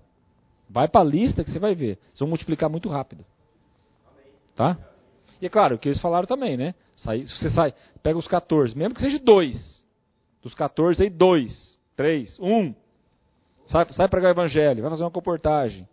Vai 0.68 0.88
para 0.88 1.00
a 1.00 1.04
lista 1.04 1.42
que 1.42 1.50
você 1.50 1.58
vai 1.58 1.74
ver. 1.74 1.96
Vocês 2.02 2.18
vão 2.18 2.28
multiplicar 2.28 2.68
muito 2.68 2.90
rápido. 2.90 3.24
Tá? 4.54 4.76
E 5.40 5.46
é 5.46 5.48
claro, 5.48 5.76
o 5.76 5.78
que 5.78 5.88
eles 5.88 6.02
falaram 6.02 6.26
também, 6.26 6.54
né? 6.54 6.74
Sai, 6.96 7.24
se 7.24 7.34
você 7.34 7.48
sai, 7.48 7.72
pega 8.02 8.18
os 8.18 8.28
14, 8.28 8.76
mesmo 8.76 8.94
que 8.94 9.00
seja 9.00 9.18
dois. 9.18 9.82
Dos 10.42 10.54
14 10.54 11.02
aí, 11.02 11.08
dois, 11.08 11.78
três, 11.96 12.38
um. 12.38 12.74
Sai, 13.72 13.86
sai 13.92 14.06
pregar 14.06 14.28
o 14.28 14.34
evangelho, 14.34 14.82
vai 14.82 14.90
fazer 14.90 15.02
uma 15.02 15.10
comportagem. 15.10 15.88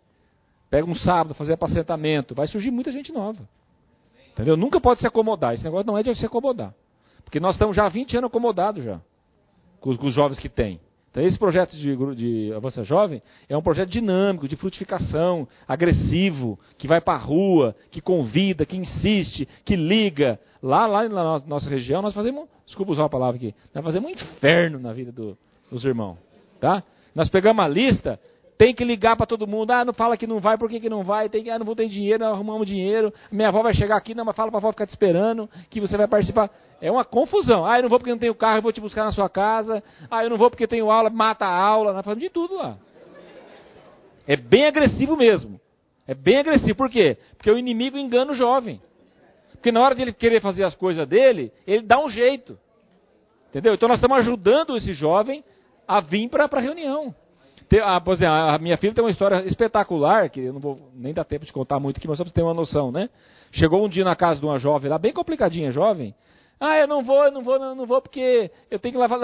Pega 0.68 0.86
um 0.86 0.94
sábado, 0.94 1.34
fazer 1.34 1.54
apacentamento. 1.54 2.34
Vai 2.34 2.46
surgir 2.46 2.70
muita 2.70 2.92
gente 2.92 3.10
nova. 3.10 3.40
Entendeu? 4.32 4.56
Nunca 4.56 4.78
pode 4.78 5.00
se 5.00 5.06
acomodar. 5.06 5.54
Esse 5.54 5.64
negócio 5.64 5.86
não 5.86 5.96
é 5.96 6.02
de 6.02 6.14
se 6.14 6.26
acomodar. 6.26 6.74
Porque 7.24 7.40
nós 7.40 7.54
estamos 7.54 7.74
já 7.74 7.86
há 7.86 7.88
20 7.88 8.18
anos 8.18 8.28
acomodados 8.28 8.84
já. 8.84 9.00
Com 9.80 9.90
os, 9.90 9.96
com 9.96 10.06
os 10.06 10.14
jovens 10.14 10.38
que 10.38 10.48
tem. 10.48 10.78
Então 11.10 11.24
esse 11.24 11.38
projeto 11.38 11.72
de, 11.72 12.14
de 12.14 12.52
Avança 12.54 12.84
Jovem 12.84 13.20
é 13.48 13.56
um 13.56 13.62
projeto 13.62 13.88
dinâmico, 13.88 14.46
de 14.46 14.54
frutificação, 14.54 15.48
agressivo, 15.66 16.60
que 16.78 16.86
vai 16.86 17.00
para 17.00 17.14
a 17.14 17.22
rua, 17.22 17.74
que 17.90 18.00
convida, 18.00 18.64
que 18.64 18.76
insiste, 18.76 19.48
que 19.64 19.74
liga. 19.74 20.38
Lá, 20.62 20.86
lá 20.86 21.08
na 21.08 21.40
nossa 21.40 21.68
região, 21.68 22.00
nós 22.02 22.14
fazemos, 22.14 22.46
desculpa 22.64 22.92
usar 22.92 23.06
a 23.06 23.08
palavra 23.08 23.36
aqui, 23.36 23.54
nós 23.74 23.82
fazemos 23.82 24.08
um 24.08 24.12
inferno 24.12 24.78
na 24.78 24.92
vida 24.92 25.10
do, 25.10 25.36
dos 25.68 25.84
irmãos. 25.84 26.18
Tá? 26.60 26.84
Nós 27.14 27.28
pegamos 27.28 27.64
a 27.64 27.68
lista, 27.68 28.20
tem 28.60 28.74
que 28.74 28.84
ligar 28.84 29.16
para 29.16 29.24
todo 29.24 29.46
mundo. 29.46 29.70
Ah, 29.70 29.86
não 29.86 29.94
fala 29.94 30.18
que 30.18 30.26
não 30.26 30.38
vai, 30.38 30.58
por 30.58 30.68
que, 30.68 30.78
que 30.78 30.90
não 30.90 31.02
vai? 31.02 31.30
Tem 31.30 31.42
que, 31.42 31.48
ah, 31.48 31.58
não 31.58 31.64
vou 31.64 31.74
ter 31.74 31.88
dinheiro, 31.88 32.22
não 32.22 32.32
arrumamos 32.32 32.66
dinheiro. 32.66 33.10
Minha 33.32 33.48
avó 33.48 33.62
vai 33.62 33.72
chegar 33.72 33.96
aqui, 33.96 34.14
não, 34.14 34.22
mas 34.22 34.36
fala 34.36 34.50
para 34.50 34.58
a 34.58 34.60
avó 34.60 34.70
ficar 34.70 34.86
te 34.86 34.90
esperando, 34.90 35.48
que 35.70 35.80
você 35.80 35.96
vai 35.96 36.06
participar. 36.06 36.50
É 36.78 36.90
uma 36.90 37.02
confusão. 37.02 37.64
Ah, 37.64 37.78
eu 37.78 37.82
não 37.84 37.88
vou 37.88 37.98
porque 37.98 38.10
não 38.10 38.18
tenho 38.18 38.34
carro, 38.34 38.58
eu 38.58 38.62
vou 38.62 38.70
te 38.70 38.78
buscar 38.78 39.04
na 39.04 39.12
sua 39.12 39.30
casa. 39.30 39.82
Ah, 40.10 40.22
eu 40.24 40.28
não 40.28 40.36
vou 40.36 40.50
porque 40.50 40.66
tenho 40.66 40.90
aula, 40.90 41.08
mata 41.08 41.46
a 41.46 41.54
aula. 41.54 41.94
Nós 41.94 42.04
fazemos 42.04 42.22
de 42.22 42.28
tudo 42.28 42.56
lá. 42.56 42.76
É 44.26 44.36
bem 44.36 44.66
agressivo 44.66 45.16
mesmo. 45.16 45.58
É 46.06 46.14
bem 46.14 46.36
agressivo. 46.36 46.74
Por 46.74 46.90
quê? 46.90 47.16
Porque 47.38 47.50
o 47.50 47.56
inimigo 47.56 47.96
engana 47.96 48.32
o 48.32 48.34
jovem. 48.34 48.78
Porque 49.52 49.72
na 49.72 49.80
hora 49.80 49.94
de 49.94 50.02
ele 50.02 50.12
querer 50.12 50.42
fazer 50.42 50.64
as 50.64 50.74
coisas 50.74 51.08
dele, 51.08 51.50
ele 51.66 51.82
dá 51.82 51.98
um 51.98 52.10
jeito. 52.10 52.58
Entendeu? 53.48 53.72
Então 53.72 53.88
nós 53.88 53.96
estamos 53.96 54.18
ajudando 54.18 54.76
esse 54.76 54.92
jovem 54.92 55.42
a 55.90 56.00
vir 56.00 56.28
para 56.28 56.48
a 56.50 56.60
reunião. 56.60 57.12
Tem, 57.68 57.80
a, 57.80 58.00
por 58.00 58.14
exemplo, 58.14 58.34
a 58.34 58.58
minha 58.58 58.76
filha 58.76 58.94
tem 58.94 59.02
uma 59.02 59.10
história 59.10 59.44
espetacular, 59.46 60.30
que 60.30 60.40
eu 60.40 60.52
não 60.52 60.60
vou 60.60 60.90
nem 60.94 61.12
dar 61.12 61.24
tempo 61.24 61.44
de 61.44 61.52
contar 61.52 61.80
muito 61.80 61.98
aqui, 61.98 62.06
mas 62.06 62.16
só 62.16 62.24
para 62.24 62.30
você 62.30 62.34
ter 62.34 62.42
uma 62.42 62.54
noção, 62.54 62.92
né? 62.92 63.08
Chegou 63.52 63.84
um 63.84 63.88
dia 63.88 64.04
na 64.04 64.14
casa 64.14 64.38
de 64.38 64.46
uma 64.46 64.58
jovem 64.58 64.88
lá, 64.88 64.98
bem 64.98 65.12
complicadinha, 65.12 65.72
jovem. 65.72 66.14
Ah, 66.60 66.76
eu 66.76 66.86
não 66.86 67.02
vou, 67.02 67.24
eu 67.24 67.32
não 67.32 67.42
vou, 67.42 67.56
eu 67.56 67.74
não 67.74 67.86
vou 67.86 68.02
porque 68.02 68.50
eu 68.70 68.78
tenho 68.78 68.92
que 68.92 68.98
lavar, 68.98 69.18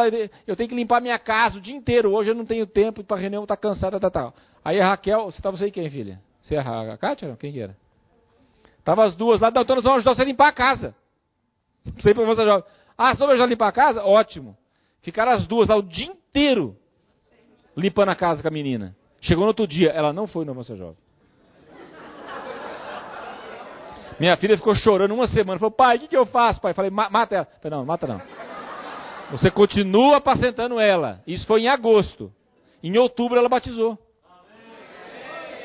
eu 0.47 0.57
tenho 0.57 0.69
que 0.69 0.75
limpar 0.75 1.01
minha 1.01 1.19
casa 1.19 1.59
o 1.59 1.61
dia 1.61 1.77
inteiro. 1.77 2.13
Hoje 2.13 2.31
eu 2.31 2.35
não 2.35 2.47
tenho 2.47 2.67
tempo 2.67 3.05
para 3.05 3.17
reunião, 3.17 3.45
tá 3.47 3.57
cansada, 3.57 4.01
tal, 4.01 4.11
tal. 4.11 4.35
Aí 4.65 4.81
a 4.81 4.89
Raquel, 4.89 5.27
você 5.27 5.39
estava 5.39 5.57
aí 5.63 5.71
quem, 5.71 5.89
filha? 5.91 6.21
Você 6.41 6.55
é 6.55 6.59
a, 6.59 6.97
Kátia? 6.97 7.37
Quem 7.39 7.53
que 7.53 7.61
era? 7.61 7.77
Tava 8.83 9.05
as 9.05 9.15
duas 9.15 9.41
lá, 9.41 9.49
então 9.49 9.77
nós 9.77 9.85
vamos 9.85 9.99
ajudar 9.99 10.15
você 10.15 10.23
a 10.23 10.25
limpar 10.25 10.49
a 10.49 10.53
casa. 10.53 10.95
Sei 12.01 12.15
para 12.15 12.25
você 12.25 12.45
jovem. 12.45 12.65
Ah, 12.97 13.15
só 13.15 13.27
ajudar 13.27 13.45
a 13.45 13.49
limpar 13.49 13.69
a 13.69 13.73
casa? 13.73 14.05
Ótimo. 14.05 14.57
Ficaram 15.03 15.33
as 15.33 15.47
duas 15.47 15.69
lá 15.69 15.77
o 15.77 15.83
dia 15.83 16.07
inteiro 16.07 16.26
limpando 17.77 18.09
a 18.11 18.15
casa 18.15 18.43
com 18.43 18.49
a 18.49 18.51
menina. 18.51 18.97
Chegou 19.21 19.43
no 19.43 19.49
outro 19.49 19.67
dia, 19.67 19.91
ela 19.91 20.13
não 20.13 20.27
foi 20.27 20.45
no 20.45 20.53
Avança 20.53 20.77
Jovem. 20.77 20.97
Minha 24.19 24.37
filha 24.37 24.57
ficou 24.57 24.75
chorando 24.75 25.13
uma 25.13 25.27
semana. 25.27 25.59
Falou, 25.59 25.73
pai, 25.73 25.97
o 25.97 26.01
que, 26.01 26.09
que 26.09 26.17
eu 26.17 26.25
faço, 26.25 26.61
pai? 26.61 26.73
Falei, 26.73 26.91
mata 26.91 27.35
ela. 27.35 27.45
Falei, 27.61 27.79
não, 27.79 27.85
mata 27.85 28.07
não. 28.07 28.23
Você 29.31 29.51
continua 29.51 30.17
apacentando 30.17 30.81
ela. 30.81 31.21
Isso 31.27 31.47
foi 31.47 31.63
em 31.63 31.69
agosto. 31.69 32.33
Em 32.83 32.97
outubro 32.97 33.39
ela 33.39 33.49
batizou. 33.49 33.99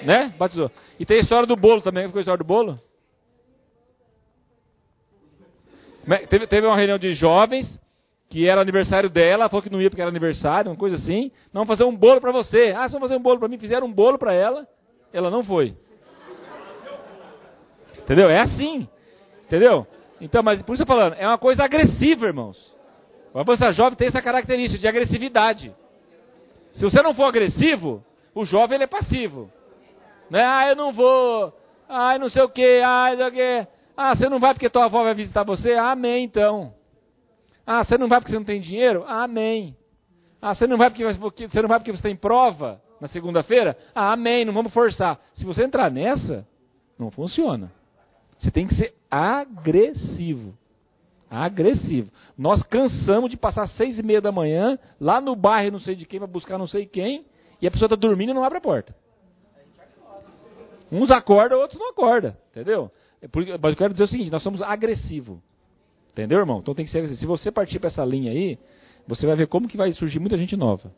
Né? 0.04 0.34
Batizou. 0.38 0.72
E 1.00 1.06
tem 1.06 1.18
a 1.18 1.22
história 1.22 1.48
do 1.48 1.56
bolo 1.56 1.82
também. 1.82 2.08
Ficou 2.08 2.20
a 2.20 2.22
história 2.22 2.40
do 2.40 2.48
bolo? 2.48 2.80
Teve, 6.30 6.48
teve 6.48 6.68
uma 6.68 6.76
reunião 6.76 6.98
de 6.98 7.14
jovens 7.14 7.80
que 8.32 8.48
era 8.48 8.62
aniversário 8.62 9.10
dela, 9.10 9.50
falou 9.50 9.62
que 9.62 9.70
não 9.70 9.82
ia 9.82 9.90
porque 9.90 10.02
era 10.02 10.10
aniversário, 10.10 10.72
uma 10.72 10.78
coisa 10.78 10.96
assim. 10.96 11.34
Não, 11.54 11.66
fazer 11.66 11.84
um 11.84 11.94
bolo 11.94 12.22
para 12.22 12.32
você. 12.32 12.74
Ah, 12.76 12.88
só 12.88 12.98
fazer 12.98 13.18
um 13.18 13.22
bolo 13.22 13.40
para 13.40 13.50
mim. 13.50 13.58
Fizeram 13.58 13.88
um 13.88 13.92
bolo 13.92 14.18
para 14.18 14.34
ela, 14.34 14.66
ela 15.12 15.30
não 15.30 15.44
foi. 15.44 15.76
Entendeu? 18.00 18.30
É 18.30 18.40
assim. 18.40 18.88
Entendeu? 19.46 19.86
Então, 20.22 20.42
mas 20.42 20.64
por 20.64 20.74
isso 20.74 20.84
eu 20.84 20.88
tô 20.88 20.94
falando, 20.94 21.16
é 21.16 21.28
uma 21.28 21.38
coisa 21.38 21.66
agressiva, 21.66 22.26
irmãos. 22.26 22.58
O 23.34 23.40
avança 23.40 23.70
jovem 23.74 23.98
tem 23.98 24.08
essa 24.08 24.22
característica 24.22 24.80
de 24.80 24.88
agressividade. 24.88 25.76
Se 26.72 26.84
você 26.86 27.02
não 27.02 27.14
for 27.14 27.26
agressivo, 27.26 28.02
o 28.34 28.46
jovem 28.46 28.76
ele 28.76 28.86
é 28.86 28.88
passivo. 28.88 29.52
Né? 30.30 30.42
Ah, 30.42 30.70
eu 30.70 30.76
não 30.78 30.94
vou. 30.94 31.54
Ah, 31.90 32.18
não 32.18 32.30
sei 32.30 32.44
o 32.44 32.50
que. 32.50 32.82
Ah, 32.82 33.10
não 33.10 33.18
sei 33.18 33.28
o 33.28 33.32
que. 33.32 33.68
Ah, 33.98 34.16
você 34.16 34.30
não 34.30 34.40
vai 34.40 34.54
porque 34.54 34.70
tua 34.70 34.86
avó 34.86 35.04
vai 35.04 35.14
visitar 35.14 35.44
você? 35.44 35.74
Amém, 35.74 36.24
então. 36.24 36.74
Ah, 37.74 37.86
você 37.86 37.98
não 37.98 38.10
vai 38.10 38.20
porque 38.20 38.34
você 38.34 38.38
não 38.38 38.44
tem 38.44 38.60
dinheiro? 38.60 39.06
Amém. 39.08 39.78
Ah, 40.42 40.54
você 40.54 40.68
não 40.68 40.76
vai 40.76 40.90
porque 40.90 41.06
você 41.48 41.62
não 41.62 41.70
vai 41.70 41.80
porque 41.80 41.94
você 41.94 42.02
tem 42.02 42.18
prova 42.18 42.82
na 43.00 43.08
segunda-feira? 43.08 43.78
Ah, 43.96 44.12
amém, 44.12 44.44
não 44.44 44.54
vamos 44.54 44.74
forçar. 44.74 45.18
Se 45.34 45.46
você 45.46 45.64
entrar 45.64 45.90
nessa, 45.90 46.46
não 47.00 47.10
funciona. 47.10 47.72
Você 48.38 48.52
tem 48.52 48.68
que 48.68 48.76
ser 48.76 48.94
agressivo. 49.10 50.54
Agressivo. 51.30 52.12
Nós 52.38 52.62
cansamos 52.62 53.30
de 53.30 53.38
passar 53.38 53.70
seis 53.70 53.98
e 53.98 54.04
meia 54.04 54.20
da 54.20 54.34
manhã 54.34 54.78
lá 55.00 55.22
no 55.22 55.34
bairro 55.34 55.72
não 55.72 55.80
sei 55.80 55.96
de 55.96 56.06
quem 56.06 56.20
para 56.20 56.28
buscar 56.28 56.58
não 56.58 56.68
sei 56.68 56.86
quem 56.86 57.26
e 57.62 57.68
a 57.68 57.72
pessoa 57.72 57.86
está 57.86 57.96
dormindo 57.96 58.32
e 58.32 58.34
não 58.34 58.44
abre 58.44 58.58
a 58.58 58.62
porta. 58.62 58.94
Uns 60.92 61.10
acordam, 61.10 61.58
outros 61.58 61.80
não 61.80 61.92
acordam, 61.92 62.36
entendeu? 62.50 62.92
É 63.22 63.30
mas 63.64 63.72
eu 63.72 63.78
quero 63.78 63.94
dizer 63.94 64.04
o 64.04 64.08
seguinte: 64.08 64.30
nós 64.30 64.44
somos 64.44 64.62
agressivos. 64.62 65.40
Entendeu, 66.12 66.40
irmão? 66.40 66.60
Então 66.60 66.74
tem 66.74 66.86
que 66.86 66.92
ser 66.92 67.00
assim. 67.00 67.16
Se 67.16 67.26
você 67.26 67.52
partir 67.52 67.80
para 67.80 67.88
essa 67.88 68.04
linha 68.04 68.32
aí, 68.32 68.58
você 69.08 69.26
vai 69.26 69.36
ver 69.36 69.48
como 69.48 69.68
que 69.68 69.78
vai 69.78 69.92
surgir 69.92 70.20
muita 70.20 70.38
gente 70.38 70.56
nova. 70.56 70.92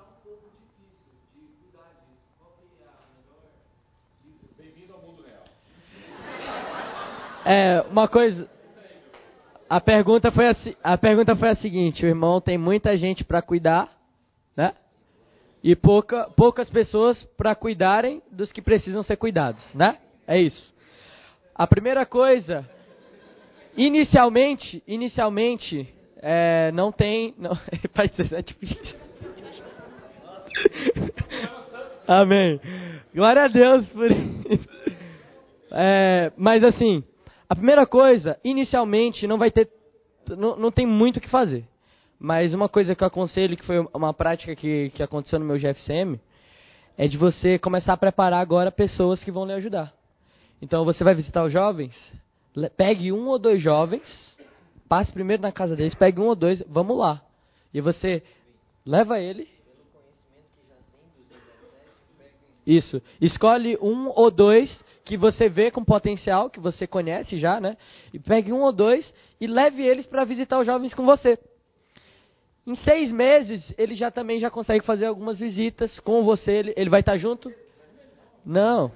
está 0.00 0.08
um 0.08 0.22
pouco 0.22 0.50
difícil 0.56 1.00
de 1.34 1.52
cuidar 1.60 1.90
disso. 2.00 2.24
Qual 2.38 2.52
é 2.52 2.84
a 2.84 3.04
melhor 3.16 3.42
dica? 4.24 4.46
Bem-vindo 4.56 4.94
ao 4.94 5.00
mundo 5.00 5.22
real. 5.22 5.44
É, 7.44 7.82
uma 7.90 8.08
coisa. 8.08 8.48
A 9.68 9.80
pergunta, 9.80 10.32
foi 10.32 10.48
a, 10.48 10.56
a 10.82 10.98
pergunta 10.98 11.36
foi 11.36 11.50
a 11.50 11.54
seguinte, 11.56 12.04
o 12.04 12.08
irmão 12.08 12.40
tem 12.40 12.58
muita 12.58 12.96
gente 12.96 13.22
para 13.22 13.40
cuidar, 13.40 13.88
né? 14.56 14.74
E 15.62 15.76
pouca, 15.76 16.28
poucas 16.30 16.68
pessoas 16.70 17.22
para 17.36 17.54
cuidarem 17.54 18.22
dos 18.32 18.50
que 18.50 18.62
precisam 18.62 19.02
ser 19.02 19.16
cuidados, 19.16 19.62
né? 19.74 19.98
É 20.26 20.40
isso. 20.40 20.74
A 21.54 21.66
primeira 21.66 22.04
coisa, 22.06 22.68
inicialmente, 23.76 24.82
inicialmente, 24.88 25.94
é, 26.16 26.72
não 26.72 26.90
tem, 26.90 27.34
não, 27.38 27.52
é 28.32 28.42
difícil. 28.42 29.09
Amém. 32.06 32.60
Glória 33.14 33.44
a 33.44 33.48
Deus 33.48 33.86
por 33.88 34.10
isso. 34.10 34.68
É, 35.72 36.32
mas 36.36 36.64
assim, 36.64 37.04
a 37.48 37.54
primeira 37.54 37.86
coisa, 37.86 38.38
inicialmente, 38.44 39.26
não 39.26 39.38
vai 39.38 39.50
ter. 39.50 39.68
Não, 40.28 40.56
não 40.56 40.70
tem 40.70 40.86
muito 40.86 41.16
o 41.18 41.20
que 41.20 41.28
fazer. 41.28 41.64
Mas 42.18 42.52
uma 42.52 42.68
coisa 42.68 42.94
que 42.94 43.02
eu 43.02 43.08
aconselho, 43.08 43.56
que 43.56 43.64
foi 43.64 43.78
uma 43.94 44.12
prática 44.12 44.54
que, 44.54 44.90
que 44.90 45.02
aconteceu 45.02 45.38
no 45.38 45.44
meu 45.44 45.56
GFCM, 45.56 46.20
é 46.96 47.08
de 47.08 47.16
você 47.16 47.58
começar 47.58 47.94
a 47.94 47.96
preparar 47.96 48.40
agora 48.40 48.70
pessoas 48.70 49.24
que 49.24 49.30
vão 49.30 49.46
lhe 49.46 49.54
ajudar. 49.54 49.92
Então 50.60 50.84
você 50.84 51.02
vai 51.02 51.14
visitar 51.14 51.42
os 51.42 51.52
jovens, 51.52 51.96
pegue 52.76 53.10
um 53.10 53.26
ou 53.28 53.38
dois 53.38 53.62
jovens, 53.62 54.02
passe 54.88 55.10
primeiro 55.10 55.40
na 55.40 55.50
casa 55.50 55.74
deles, 55.74 55.94
pegue 55.94 56.20
um 56.20 56.26
ou 56.26 56.34
dois, 56.34 56.62
vamos 56.68 56.98
lá. 56.98 57.22
E 57.72 57.80
você 57.80 58.22
leva 58.84 59.18
ele 59.18 59.48
Isso. 62.70 63.02
Escolhe 63.20 63.76
um 63.82 64.12
ou 64.14 64.30
dois 64.30 64.84
que 65.04 65.16
você 65.16 65.48
vê 65.48 65.72
com 65.72 65.84
potencial, 65.84 66.48
que 66.48 66.60
você 66.60 66.86
conhece 66.86 67.36
já, 67.36 67.60
né? 67.60 67.76
E 68.14 68.18
pegue 68.20 68.52
um 68.52 68.60
ou 68.60 68.70
dois 68.70 69.12
e 69.40 69.46
leve 69.48 69.82
eles 69.82 70.06
para 70.06 70.22
visitar 70.22 70.56
os 70.60 70.66
jovens 70.66 70.94
com 70.94 71.04
você. 71.04 71.36
Em 72.64 72.76
seis 72.76 73.10
meses, 73.10 73.74
ele 73.76 73.96
já 73.96 74.08
também 74.08 74.38
já 74.38 74.48
consegue 74.48 74.84
fazer 74.84 75.06
algumas 75.06 75.40
visitas 75.40 75.98
com 75.98 76.22
você. 76.22 76.52
Ele, 76.52 76.74
ele 76.76 76.88
vai 76.88 77.00
estar 77.00 77.16
junto? 77.16 77.52
Não. 78.46 78.92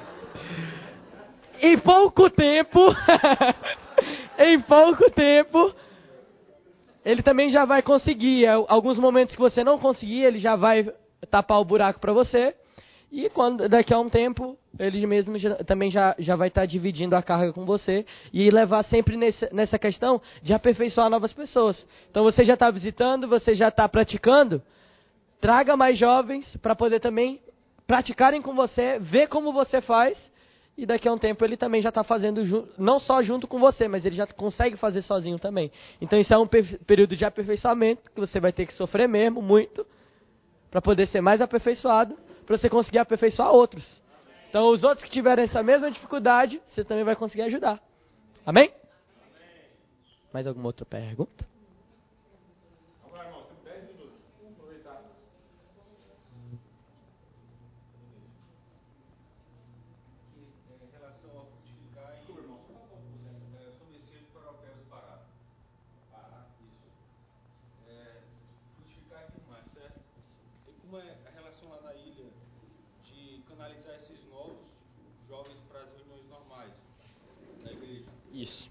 em 1.60 1.78
pouco 1.80 2.30
tempo, 2.30 2.80
em 4.38 4.58
pouco 4.62 5.10
tempo, 5.10 5.74
ele 7.04 7.22
também 7.22 7.50
já 7.50 7.66
vai 7.66 7.82
conseguir. 7.82 8.46
Alguns 8.46 8.98
momentos 8.98 9.34
que 9.34 9.42
você 9.42 9.62
não 9.62 9.76
conseguir, 9.76 10.24
ele 10.24 10.38
já 10.38 10.56
vai 10.56 10.90
tapar 11.30 11.60
o 11.60 11.64
buraco 11.64 12.00
para 12.00 12.14
você. 12.14 12.54
E 13.12 13.28
quando 13.28 13.68
daqui 13.68 13.92
a 13.92 13.98
um 13.98 14.08
tempo, 14.08 14.56
ele 14.78 15.04
mesmo 15.04 15.36
já, 15.36 15.56
também 15.56 15.90
já, 15.90 16.14
já 16.18 16.36
vai 16.36 16.46
estar 16.46 16.60
tá 16.60 16.66
dividindo 16.66 17.16
a 17.16 17.22
carga 17.22 17.52
com 17.52 17.64
você 17.64 18.06
e 18.32 18.48
levar 18.50 18.84
sempre 18.84 19.16
nesse, 19.16 19.52
nessa 19.52 19.78
questão 19.78 20.22
de 20.42 20.52
aperfeiçoar 20.52 21.10
novas 21.10 21.32
pessoas. 21.32 21.84
Então 22.08 22.22
você 22.22 22.44
já 22.44 22.54
está 22.54 22.70
visitando, 22.70 23.26
você 23.26 23.54
já 23.54 23.68
está 23.68 23.88
praticando, 23.88 24.62
traga 25.40 25.76
mais 25.76 25.98
jovens 25.98 26.56
para 26.58 26.76
poder 26.76 27.00
também 27.00 27.40
praticarem 27.84 28.40
com 28.40 28.54
você, 28.54 29.00
ver 29.00 29.26
como 29.26 29.52
você 29.52 29.80
faz 29.80 30.30
e 30.78 30.86
daqui 30.86 31.08
a 31.08 31.12
um 31.12 31.18
tempo 31.18 31.44
ele 31.44 31.56
também 31.56 31.82
já 31.82 31.88
está 31.88 32.04
fazendo, 32.04 32.40
não 32.78 33.00
só 33.00 33.20
junto 33.22 33.48
com 33.48 33.58
você, 33.58 33.88
mas 33.88 34.06
ele 34.06 34.14
já 34.14 34.26
consegue 34.28 34.76
fazer 34.76 35.02
sozinho 35.02 35.36
também. 35.36 35.72
Então 36.00 36.16
isso 36.16 36.32
é 36.32 36.38
um 36.38 36.46
período 36.46 37.16
de 37.16 37.24
aperfeiçoamento 37.24 38.08
que 38.12 38.20
você 38.20 38.38
vai 38.38 38.52
ter 38.52 38.66
que 38.66 38.72
sofrer 38.74 39.08
mesmo, 39.08 39.42
muito, 39.42 39.84
para 40.70 40.80
poder 40.80 41.08
ser 41.08 41.20
mais 41.20 41.40
aperfeiçoado 41.40 42.16
para 42.46 42.56
você 42.56 42.68
conseguir 42.68 42.98
aperfeiçoar 42.98 43.52
outros. 43.52 44.02
Então, 44.48 44.68
os 44.70 44.82
outros 44.82 45.04
que 45.04 45.10
tiverem 45.10 45.44
essa 45.44 45.62
mesma 45.62 45.90
dificuldade, 45.90 46.60
você 46.66 46.84
também 46.84 47.04
vai 47.04 47.14
conseguir 47.14 47.42
ajudar. 47.42 47.80
Amém? 48.44 48.72
Mais 50.32 50.46
alguma 50.46 50.66
outra 50.66 50.84
pergunta? 50.84 51.46
Isso. 78.40 78.70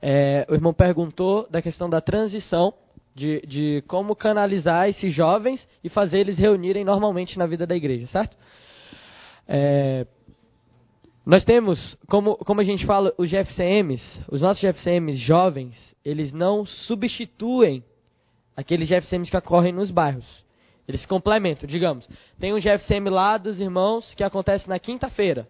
É, 0.00 0.46
o 0.48 0.54
irmão 0.54 0.72
perguntou 0.72 1.48
da 1.50 1.60
questão 1.60 1.90
da 1.90 2.00
transição, 2.00 2.74
de, 3.14 3.40
de 3.46 3.82
como 3.88 4.14
canalizar 4.14 4.88
esses 4.88 5.12
jovens 5.12 5.66
e 5.82 5.88
fazer 5.88 6.18
eles 6.18 6.38
reunirem 6.38 6.84
normalmente 6.84 7.38
na 7.38 7.46
vida 7.46 7.66
da 7.66 7.74
igreja, 7.74 8.06
certo? 8.06 8.36
É, 9.48 10.06
nós 11.24 11.44
temos, 11.44 11.96
como, 12.08 12.36
como 12.36 12.60
a 12.60 12.64
gente 12.64 12.84
fala, 12.86 13.12
os 13.16 13.30
GFCMs, 13.30 14.22
os 14.30 14.42
nossos 14.42 14.62
GFCMs 14.62 15.18
jovens, 15.18 15.96
eles 16.04 16.32
não 16.32 16.66
substituem 16.66 17.82
aqueles 18.56 18.88
GFCMs 18.88 19.30
que 19.30 19.36
ocorrem 19.36 19.72
nos 19.72 19.90
bairros. 19.90 20.44
Eles 20.86 21.00
se 21.00 21.08
complementam, 21.08 21.66
digamos. 21.66 22.06
Tem 22.38 22.52
um 22.52 22.60
GFCM 22.60 23.08
lá 23.08 23.38
dos 23.38 23.58
irmãos 23.58 24.14
que 24.14 24.22
acontece 24.22 24.68
na 24.68 24.78
quinta-feira. 24.78 25.48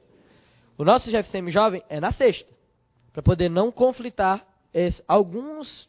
O 0.79 0.85
nosso 0.85 1.11
GFCM 1.11 1.51
jovem 1.51 1.83
é 1.89 1.99
na 1.99 2.13
sexta 2.13 2.55
para 3.15 3.23
poder 3.23 3.49
não 3.49 3.71
conflitar 3.71 4.45
alguns 5.07 5.89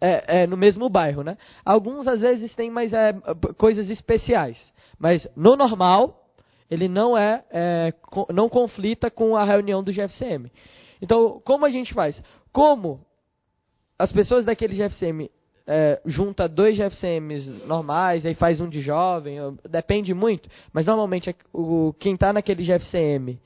é, 0.00 0.42
é, 0.42 0.46
no 0.46 0.56
mesmo 0.56 0.88
bairro, 0.88 1.22
né? 1.22 1.36
Alguns 1.62 2.08
às 2.08 2.22
vezes 2.22 2.54
têm 2.54 2.70
mais 2.70 2.92
é, 2.94 3.14
coisas 3.58 3.90
especiais, 3.90 4.58
mas 4.98 5.28
no 5.36 5.54
normal 5.54 6.22
ele 6.70 6.88
não 6.88 7.16
é, 7.16 7.44
é 7.50 7.92
não 8.32 8.48
conflita 8.48 9.10
com 9.10 9.36
a 9.36 9.44
reunião 9.44 9.84
do 9.84 9.92
GFCM. 9.92 10.50
Então, 11.00 11.40
como 11.44 11.66
a 11.66 11.70
gente 11.70 11.92
faz? 11.92 12.20
Como 12.50 13.04
as 13.98 14.10
pessoas 14.10 14.46
daquele 14.46 14.74
GFCM 14.74 15.30
é, 15.66 16.00
junta 16.06 16.48
dois 16.48 16.76
GFCMs 16.76 17.66
normais, 17.66 18.24
aí 18.24 18.34
faz 18.34 18.60
um 18.60 18.68
de 18.68 18.80
jovem, 18.80 19.38
depende 19.68 20.14
muito, 20.14 20.48
mas 20.72 20.86
normalmente 20.86 21.28
é 21.28 21.34
o, 21.52 21.94
quem 21.98 22.14
está 22.14 22.32
naquele 22.32 22.64
GFCM 22.64 23.38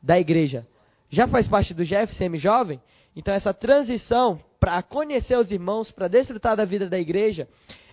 da 0.00 0.18
igreja 0.18 0.64
já 1.10 1.26
faz 1.26 1.46
parte 1.48 1.74
do 1.74 1.84
GFCM 1.84 2.38
Jovem, 2.38 2.80
então 3.14 3.34
essa 3.34 3.52
transição 3.52 4.40
para 4.58 4.82
conhecer 4.82 5.36
os 5.36 5.50
irmãos, 5.50 5.90
para 5.90 6.06
desfrutar 6.06 6.56
da 6.56 6.64
vida 6.64 6.88
da 6.88 6.98
igreja, 6.98 7.48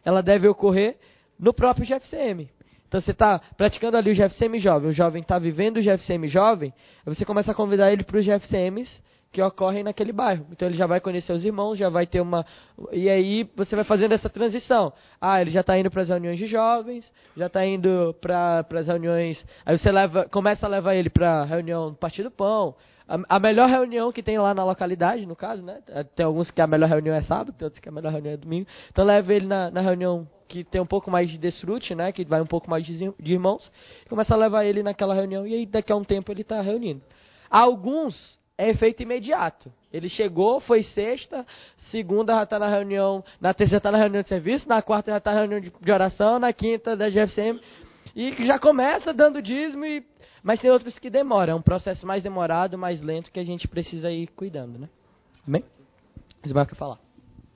ela 0.05 0.21
deve 0.21 0.47
ocorrer 0.47 0.97
no 1.39 1.53
próprio 1.53 1.85
GFCM. 1.85 2.49
Então 2.87 3.01
você 3.01 3.11
está 3.11 3.39
praticando 3.57 3.97
ali 3.97 4.11
o 4.11 4.15
GFCM 4.15 4.59
Jovem, 4.59 4.89
o 4.89 4.93
jovem 4.93 5.21
está 5.21 5.37
vivendo 5.37 5.77
o 5.77 5.81
GFCM 5.81 6.27
Jovem, 6.27 6.73
aí 7.05 7.15
você 7.15 7.25
começa 7.25 7.51
a 7.51 7.55
convidar 7.55 7.91
ele 7.91 8.03
para 8.03 8.17
os 8.17 8.25
GFCMs 8.25 9.01
que 9.31 9.41
ocorrem 9.41 9.83
naquele 9.83 10.11
bairro. 10.11 10.45
Então 10.51 10.67
ele 10.67 10.77
já 10.77 10.87
vai 10.87 10.99
conhecer 10.99 11.33
os 11.33 11.43
irmãos, 11.43 11.77
já 11.77 11.89
vai 11.89 12.07
ter 12.07 12.21
uma. 12.21 12.45
E 12.91 13.09
aí 13.09 13.49
você 13.55 13.75
vai 13.75 13.83
fazendo 13.83 14.13
essa 14.13 14.29
transição. 14.29 14.93
Ah, 15.19 15.41
ele 15.41 15.51
já 15.51 15.61
está 15.61 15.77
indo 15.77 15.91
para 15.91 16.01
as 16.01 16.09
reuniões 16.09 16.39
de 16.39 16.47
jovens, 16.47 17.11
já 17.35 17.47
está 17.47 17.65
indo 17.65 18.15
para 18.21 18.65
as 18.71 18.87
reuniões. 18.87 19.43
Aí 19.65 19.77
você 19.77 19.91
leva, 19.91 20.25
começa 20.29 20.65
a 20.65 20.69
levar 20.69 20.95
ele 20.95 21.09
para 21.09 21.41
a 21.41 21.45
reunião 21.45 21.91
do 21.91 21.97
Partido 21.97 22.31
Pão, 22.31 22.75
a, 23.07 23.39
melhor 23.39 23.69
reunião 23.69 24.11
que 24.11 24.21
tem 24.21 24.37
lá 24.37 24.53
na 24.53 24.63
localidade, 24.63 25.25
no 25.25 25.35
caso, 25.35 25.63
né? 25.63 25.79
Tem 26.15 26.25
alguns 26.25 26.51
que 26.51 26.61
a 26.61 26.67
melhor 26.67 26.89
reunião 26.89 27.15
é 27.15 27.21
sábado, 27.21 27.53
tem 27.53 27.65
outros 27.65 27.81
que 27.81 27.87
a 27.87 27.91
melhor 27.91 28.11
reunião 28.11 28.33
é 28.33 28.37
domingo. 28.37 28.67
Então 28.91 29.05
leva 29.05 29.33
ele 29.33 29.47
na, 29.47 29.71
na 29.71 29.81
reunião 29.81 30.27
que 30.47 30.63
tem 30.63 30.81
um 30.81 30.85
pouco 30.85 31.09
mais 31.09 31.29
de 31.29 31.37
desfrute, 31.37 31.95
né? 31.95 32.11
Que 32.11 32.25
vai 32.25 32.41
um 32.41 32.45
pouco 32.45 32.69
mais 32.69 32.85
de, 32.85 33.13
irmãos. 33.23 33.71
Começa 34.09 34.33
a 34.33 34.37
levar 34.37 34.65
ele 34.65 34.83
naquela 34.83 35.13
reunião 35.13 35.47
e 35.47 35.53
aí 35.53 35.65
daqui 35.65 35.91
a 35.91 35.95
um 35.95 36.03
tempo 36.03 36.31
ele 36.31 36.41
está 36.41 36.61
reunindo. 36.61 37.01
Alguns 37.49 38.37
é 38.57 38.69
efeito 38.69 39.03
imediato. 39.03 39.71
Ele 39.93 40.09
chegou, 40.09 40.59
foi 40.59 40.83
sexta, 40.83 41.45
segunda 41.91 42.33
já 42.33 42.43
está 42.43 42.59
na 42.59 42.67
reunião, 42.67 43.23
na 43.39 43.53
terça 43.53 43.71
já 43.71 43.77
está 43.77 43.91
na 43.91 43.97
reunião 43.97 44.21
de 44.21 44.29
serviço, 44.29 44.67
na 44.67 44.81
quarta 44.81 45.11
já 45.11 45.17
está 45.17 45.31
na 45.31 45.39
reunião 45.39 45.61
de, 45.61 45.71
de 45.79 45.91
oração, 45.91 46.39
na 46.39 46.51
quinta 46.51 46.95
da 46.95 47.09
GFCM. 47.09 47.59
E 48.15 48.45
já 48.45 48.57
começa 48.57 49.13
dando 49.13 49.41
dízimo 49.41 49.85
e 49.85 50.03
mas 50.47 50.61
tem 50.61 50.71
outros 50.71 50.97
que 50.97 51.09
demoram, 51.09 51.51
é 51.51 51.55
um 51.57 51.61
processo 51.61 52.07
mais 52.07 52.23
demorado, 52.23 52.77
mais 52.77 53.01
lento 53.01 53.29
que 53.33 53.39
a 53.41 53.43
gente 53.43 53.67
precisa 53.67 54.09
ir 54.09 54.27
cuidando, 54.27 54.79
né? 54.79 54.87
Ismael 56.45 56.65
quer 56.65 56.75
falar. 56.75 56.97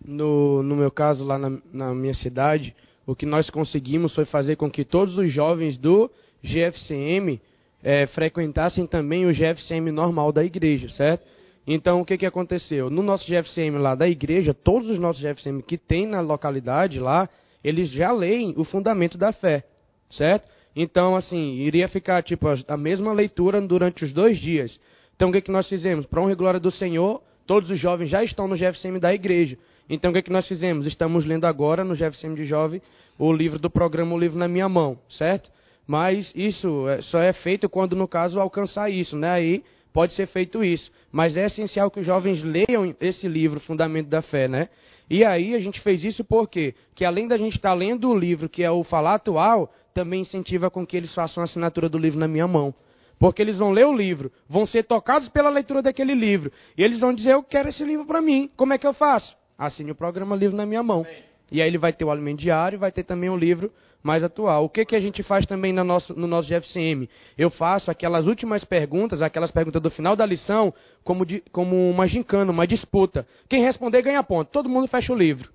No, 0.04 0.62
no 0.62 0.76
meu 0.76 0.92
caso, 0.92 1.24
lá 1.24 1.38
na, 1.38 1.58
na 1.72 1.94
minha 1.96 2.14
cidade, 2.14 2.76
o 3.08 3.16
que 3.16 3.26
nós 3.26 3.50
conseguimos 3.50 4.14
foi 4.14 4.26
fazer 4.26 4.58
com 4.58 4.70
que 4.70 4.84
todos 4.84 5.18
os 5.18 5.32
jovens 5.32 5.78
do 5.78 6.12
GFCM 6.44 7.40
é, 7.82 8.08
frequentassem 8.08 8.86
também 8.86 9.26
o 9.26 9.34
GFCM 9.34 9.90
normal 9.90 10.34
da 10.34 10.44
igreja, 10.44 10.90
certo? 10.90 11.26
Então, 11.66 12.02
o 12.02 12.06
que, 12.06 12.18
que 12.18 12.26
aconteceu? 12.26 12.90
No 12.90 13.02
nosso 13.02 13.26
GFCM 13.26 13.78
lá 13.78 13.96
da 13.96 14.10
igreja, 14.10 14.54
todos 14.54 14.90
os 14.90 15.00
nossos 15.00 15.22
GFCM 15.22 15.64
que 15.64 15.78
tem 15.78 16.06
na 16.06 16.20
localidade 16.20 17.00
lá, 17.00 17.30
eles 17.64 17.90
já 17.90 18.12
leem 18.12 18.54
o 18.58 18.66
fundamento 18.66 19.18
da 19.18 19.32
fé, 19.32 19.64
certo? 20.10 20.46
Então, 20.76 21.16
assim, 21.16 21.56
iria 21.56 21.88
ficar 21.88 22.24
tipo 22.24 22.48
a 22.68 22.78
mesma 22.78 23.12
leitura 23.12 23.62
durante 23.62 24.06
os 24.06 24.14
dois 24.14 24.40
dias. 24.40 24.80
Então 25.16 25.30
o 25.30 25.32
que, 25.32 25.42
que 25.42 25.52
nós 25.52 25.68
fizemos? 25.68 26.06
Para 26.06 26.20
honra 26.22 26.32
e 26.32 26.36
glória 26.36 26.60
do 26.60 26.72
Senhor, 26.72 27.22
todos 27.46 27.70
os 27.70 27.80
jovens 27.80 28.10
já 28.10 28.24
estão 28.24 28.48
no 28.48 28.56
GFCM 28.56 29.00
da 29.00 29.14
igreja. 29.14 29.58
Então 29.88 30.10
o 30.10 30.14
que, 30.14 30.24
que 30.24 30.32
nós 30.32 30.48
fizemos? 30.48 30.88
Estamos 30.88 31.26
lendo 31.26 31.46
agora 31.46 31.84
no 31.84 31.96
GFCM 31.96 32.36
de 32.36 32.46
Jovem 32.46 32.82
o 33.20 33.32
livro 33.32 33.60
do 33.60 33.70
programa 33.70 34.16
O 34.16 34.20
Livro 34.20 34.40
na 34.40 34.48
Minha 34.48 34.68
Mão, 34.68 34.98
certo? 35.08 35.52
Mas 35.86 36.32
isso 36.36 36.88
é, 36.88 37.02
só 37.04 37.20
é 37.20 37.34
feito 37.34 37.70
quando, 37.70 37.96
no 37.96 38.08
caso, 38.08 38.40
alcançar 38.40 38.90
isso, 38.90 39.16
né? 39.16 39.30
Aí 39.30 39.64
pode 39.94 40.14
ser 40.14 40.26
feito 40.26 40.64
isso. 40.64 40.92
Mas 41.12 41.38
é 41.38 41.46
essencial 41.46 41.92
que 41.92 42.00
os 42.00 42.06
jovens 42.06 42.44
leiam 42.44 42.96
esse 43.00 43.28
livro, 43.28 43.60
Fundamento 43.60 44.08
da 44.08 44.24
Fé, 44.24 44.48
né? 44.48 44.70
E 45.08 45.24
aí 45.24 45.54
a 45.54 45.60
gente 45.60 45.80
fez 45.82 46.04
isso 46.04 46.24
porque 46.24 46.74
que 46.96 47.04
além 47.04 47.28
da 47.28 47.38
gente 47.38 47.58
estar 47.58 47.70
tá 47.70 47.76
lendo 47.76 48.10
o 48.10 48.18
livro, 48.18 48.50
que 48.50 48.64
é 48.64 48.72
o 48.72 48.84
Falar 48.84 49.16
Atual, 49.16 49.72
também 49.94 50.22
incentiva 50.22 50.70
com 50.70 50.86
que 50.86 50.98
eles 50.98 51.14
façam 51.14 51.42
a 51.42 51.46
assinatura 51.46 51.90
do 51.90 51.98
livro 51.98 52.20
na 52.20 52.28
minha 52.28 52.48
mão. 52.48 52.74
Porque 53.20 53.42
eles 53.42 53.58
vão 53.58 53.72
ler 53.72 53.86
o 53.86 53.94
livro, 53.94 54.32
vão 54.50 54.66
ser 54.66 54.84
tocados 54.84 55.30
pela 55.30 55.50
leitura 55.50 55.82
daquele 55.82 56.16
livro. 56.16 56.52
E 56.76 56.84
eles 56.84 57.00
vão 57.00 57.14
dizer, 57.14 57.34
eu 57.34 57.44
quero 57.44 57.70
esse 57.70 57.84
livro 57.84 58.06
para 58.06 58.22
mim. 58.22 58.50
Como 58.58 58.74
é 58.74 58.78
que 58.78 58.88
eu 58.88 58.94
faço? 58.94 59.36
Assine 59.58 59.92
o 59.92 59.96
programa 59.96 60.36
Livro 60.36 60.58
na 60.58 60.66
minha 60.66 60.82
mão. 60.82 61.06
E 61.52 61.62
aí 61.62 61.68
ele 61.68 61.78
vai 61.78 61.94
ter 61.94 62.04
o 62.04 62.10
alimento 62.10 62.40
diário 62.40 62.78
e 62.78 62.80
vai 62.80 62.92
ter 62.92 63.04
também 63.04 63.30
o 63.30 63.38
livro 63.38 63.72
mais 64.02 64.24
atual. 64.24 64.66
O 64.66 64.70
que, 64.70 64.86
que 64.86 64.96
a 64.96 65.00
gente 65.00 65.22
faz 65.22 65.46
também 65.46 65.72
no 65.72 65.84
nosso, 65.84 66.18
no 66.18 66.26
nosso 66.26 66.50
GFCM? 66.50 67.08
Eu 67.38 67.50
faço 67.50 67.92
aquelas 67.92 68.26
últimas 68.26 68.64
perguntas, 68.64 69.22
aquelas 69.22 69.52
perguntas 69.52 69.82
do 69.82 69.92
final 69.92 70.16
da 70.16 70.26
lição, 70.26 70.74
como, 71.04 71.26
de, 71.26 71.44
como 71.52 71.90
uma 71.90 72.08
gincana, 72.08 72.52
uma 72.52 72.66
disputa. 72.66 73.28
Quem 73.48 73.62
responder 73.62 74.02
ganha 74.02 74.24
ponto. 74.24 74.50
Todo 74.50 74.70
mundo 74.70 74.88
fecha 74.88 75.14
o 75.14 75.16
livro. 75.16 75.52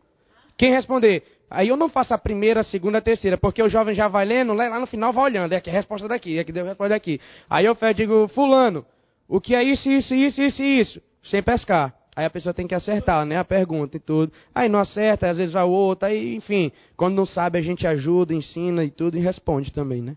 Quem 0.56 0.70
responder, 0.70 1.22
aí 1.50 1.68
eu 1.68 1.76
não 1.76 1.88
faço 1.88 2.12
a 2.14 2.18
primeira, 2.18 2.60
a 2.60 2.64
segunda, 2.64 2.98
a 2.98 3.00
terceira, 3.00 3.36
porque 3.36 3.62
o 3.62 3.68
jovem 3.68 3.94
já 3.94 4.08
vai 4.08 4.24
lendo, 4.24 4.52
lá 4.52 4.78
no 4.78 4.86
final 4.86 5.12
vai 5.12 5.24
olhando, 5.24 5.52
é 5.52 5.56
aqui 5.56 5.70
a 5.70 5.72
resposta 5.72 6.08
daqui, 6.08 6.38
é 6.38 6.40
aqui 6.40 6.52
deu 6.52 6.64
a 6.64 6.68
resposta 6.68 6.90
daqui. 6.90 7.20
Aí 7.48 7.64
eu 7.64 7.76
digo, 7.94 8.28
fulano, 8.28 8.84
o 9.28 9.40
que 9.40 9.54
é 9.54 9.62
isso, 9.62 9.88
isso, 9.88 10.14
isso, 10.14 10.42
isso 10.42 10.62
e 10.62 10.80
isso? 10.80 11.02
Sem 11.22 11.42
pescar. 11.42 11.94
Aí 12.14 12.24
a 12.24 12.30
pessoa 12.30 12.54
tem 12.54 12.66
que 12.66 12.74
acertar, 12.74 13.26
né? 13.26 13.36
A 13.36 13.44
pergunta 13.44 13.98
e 13.98 14.00
tudo. 14.00 14.32
Aí 14.54 14.70
não 14.70 14.78
acerta, 14.78 15.28
às 15.28 15.36
vezes 15.36 15.52
vai 15.52 15.64
o 15.64 15.68
outro, 15.68 16.08
aí, 16.08 16.34
enfim. 16.34 16.72
Quando 16.96 17.14
não 17.14 17.26
sabe, 17.26 17.58
a 17.58 17.60
gente 17.60 17.86
ajuda, 17.86 18.32
ensina 18.32 18.82
e 18.82 18.90
tudo 18.90 19.18
e 19.18 19.20
responde 19.20 19.70
também, 19.70 20.00
né? 20.00 20.16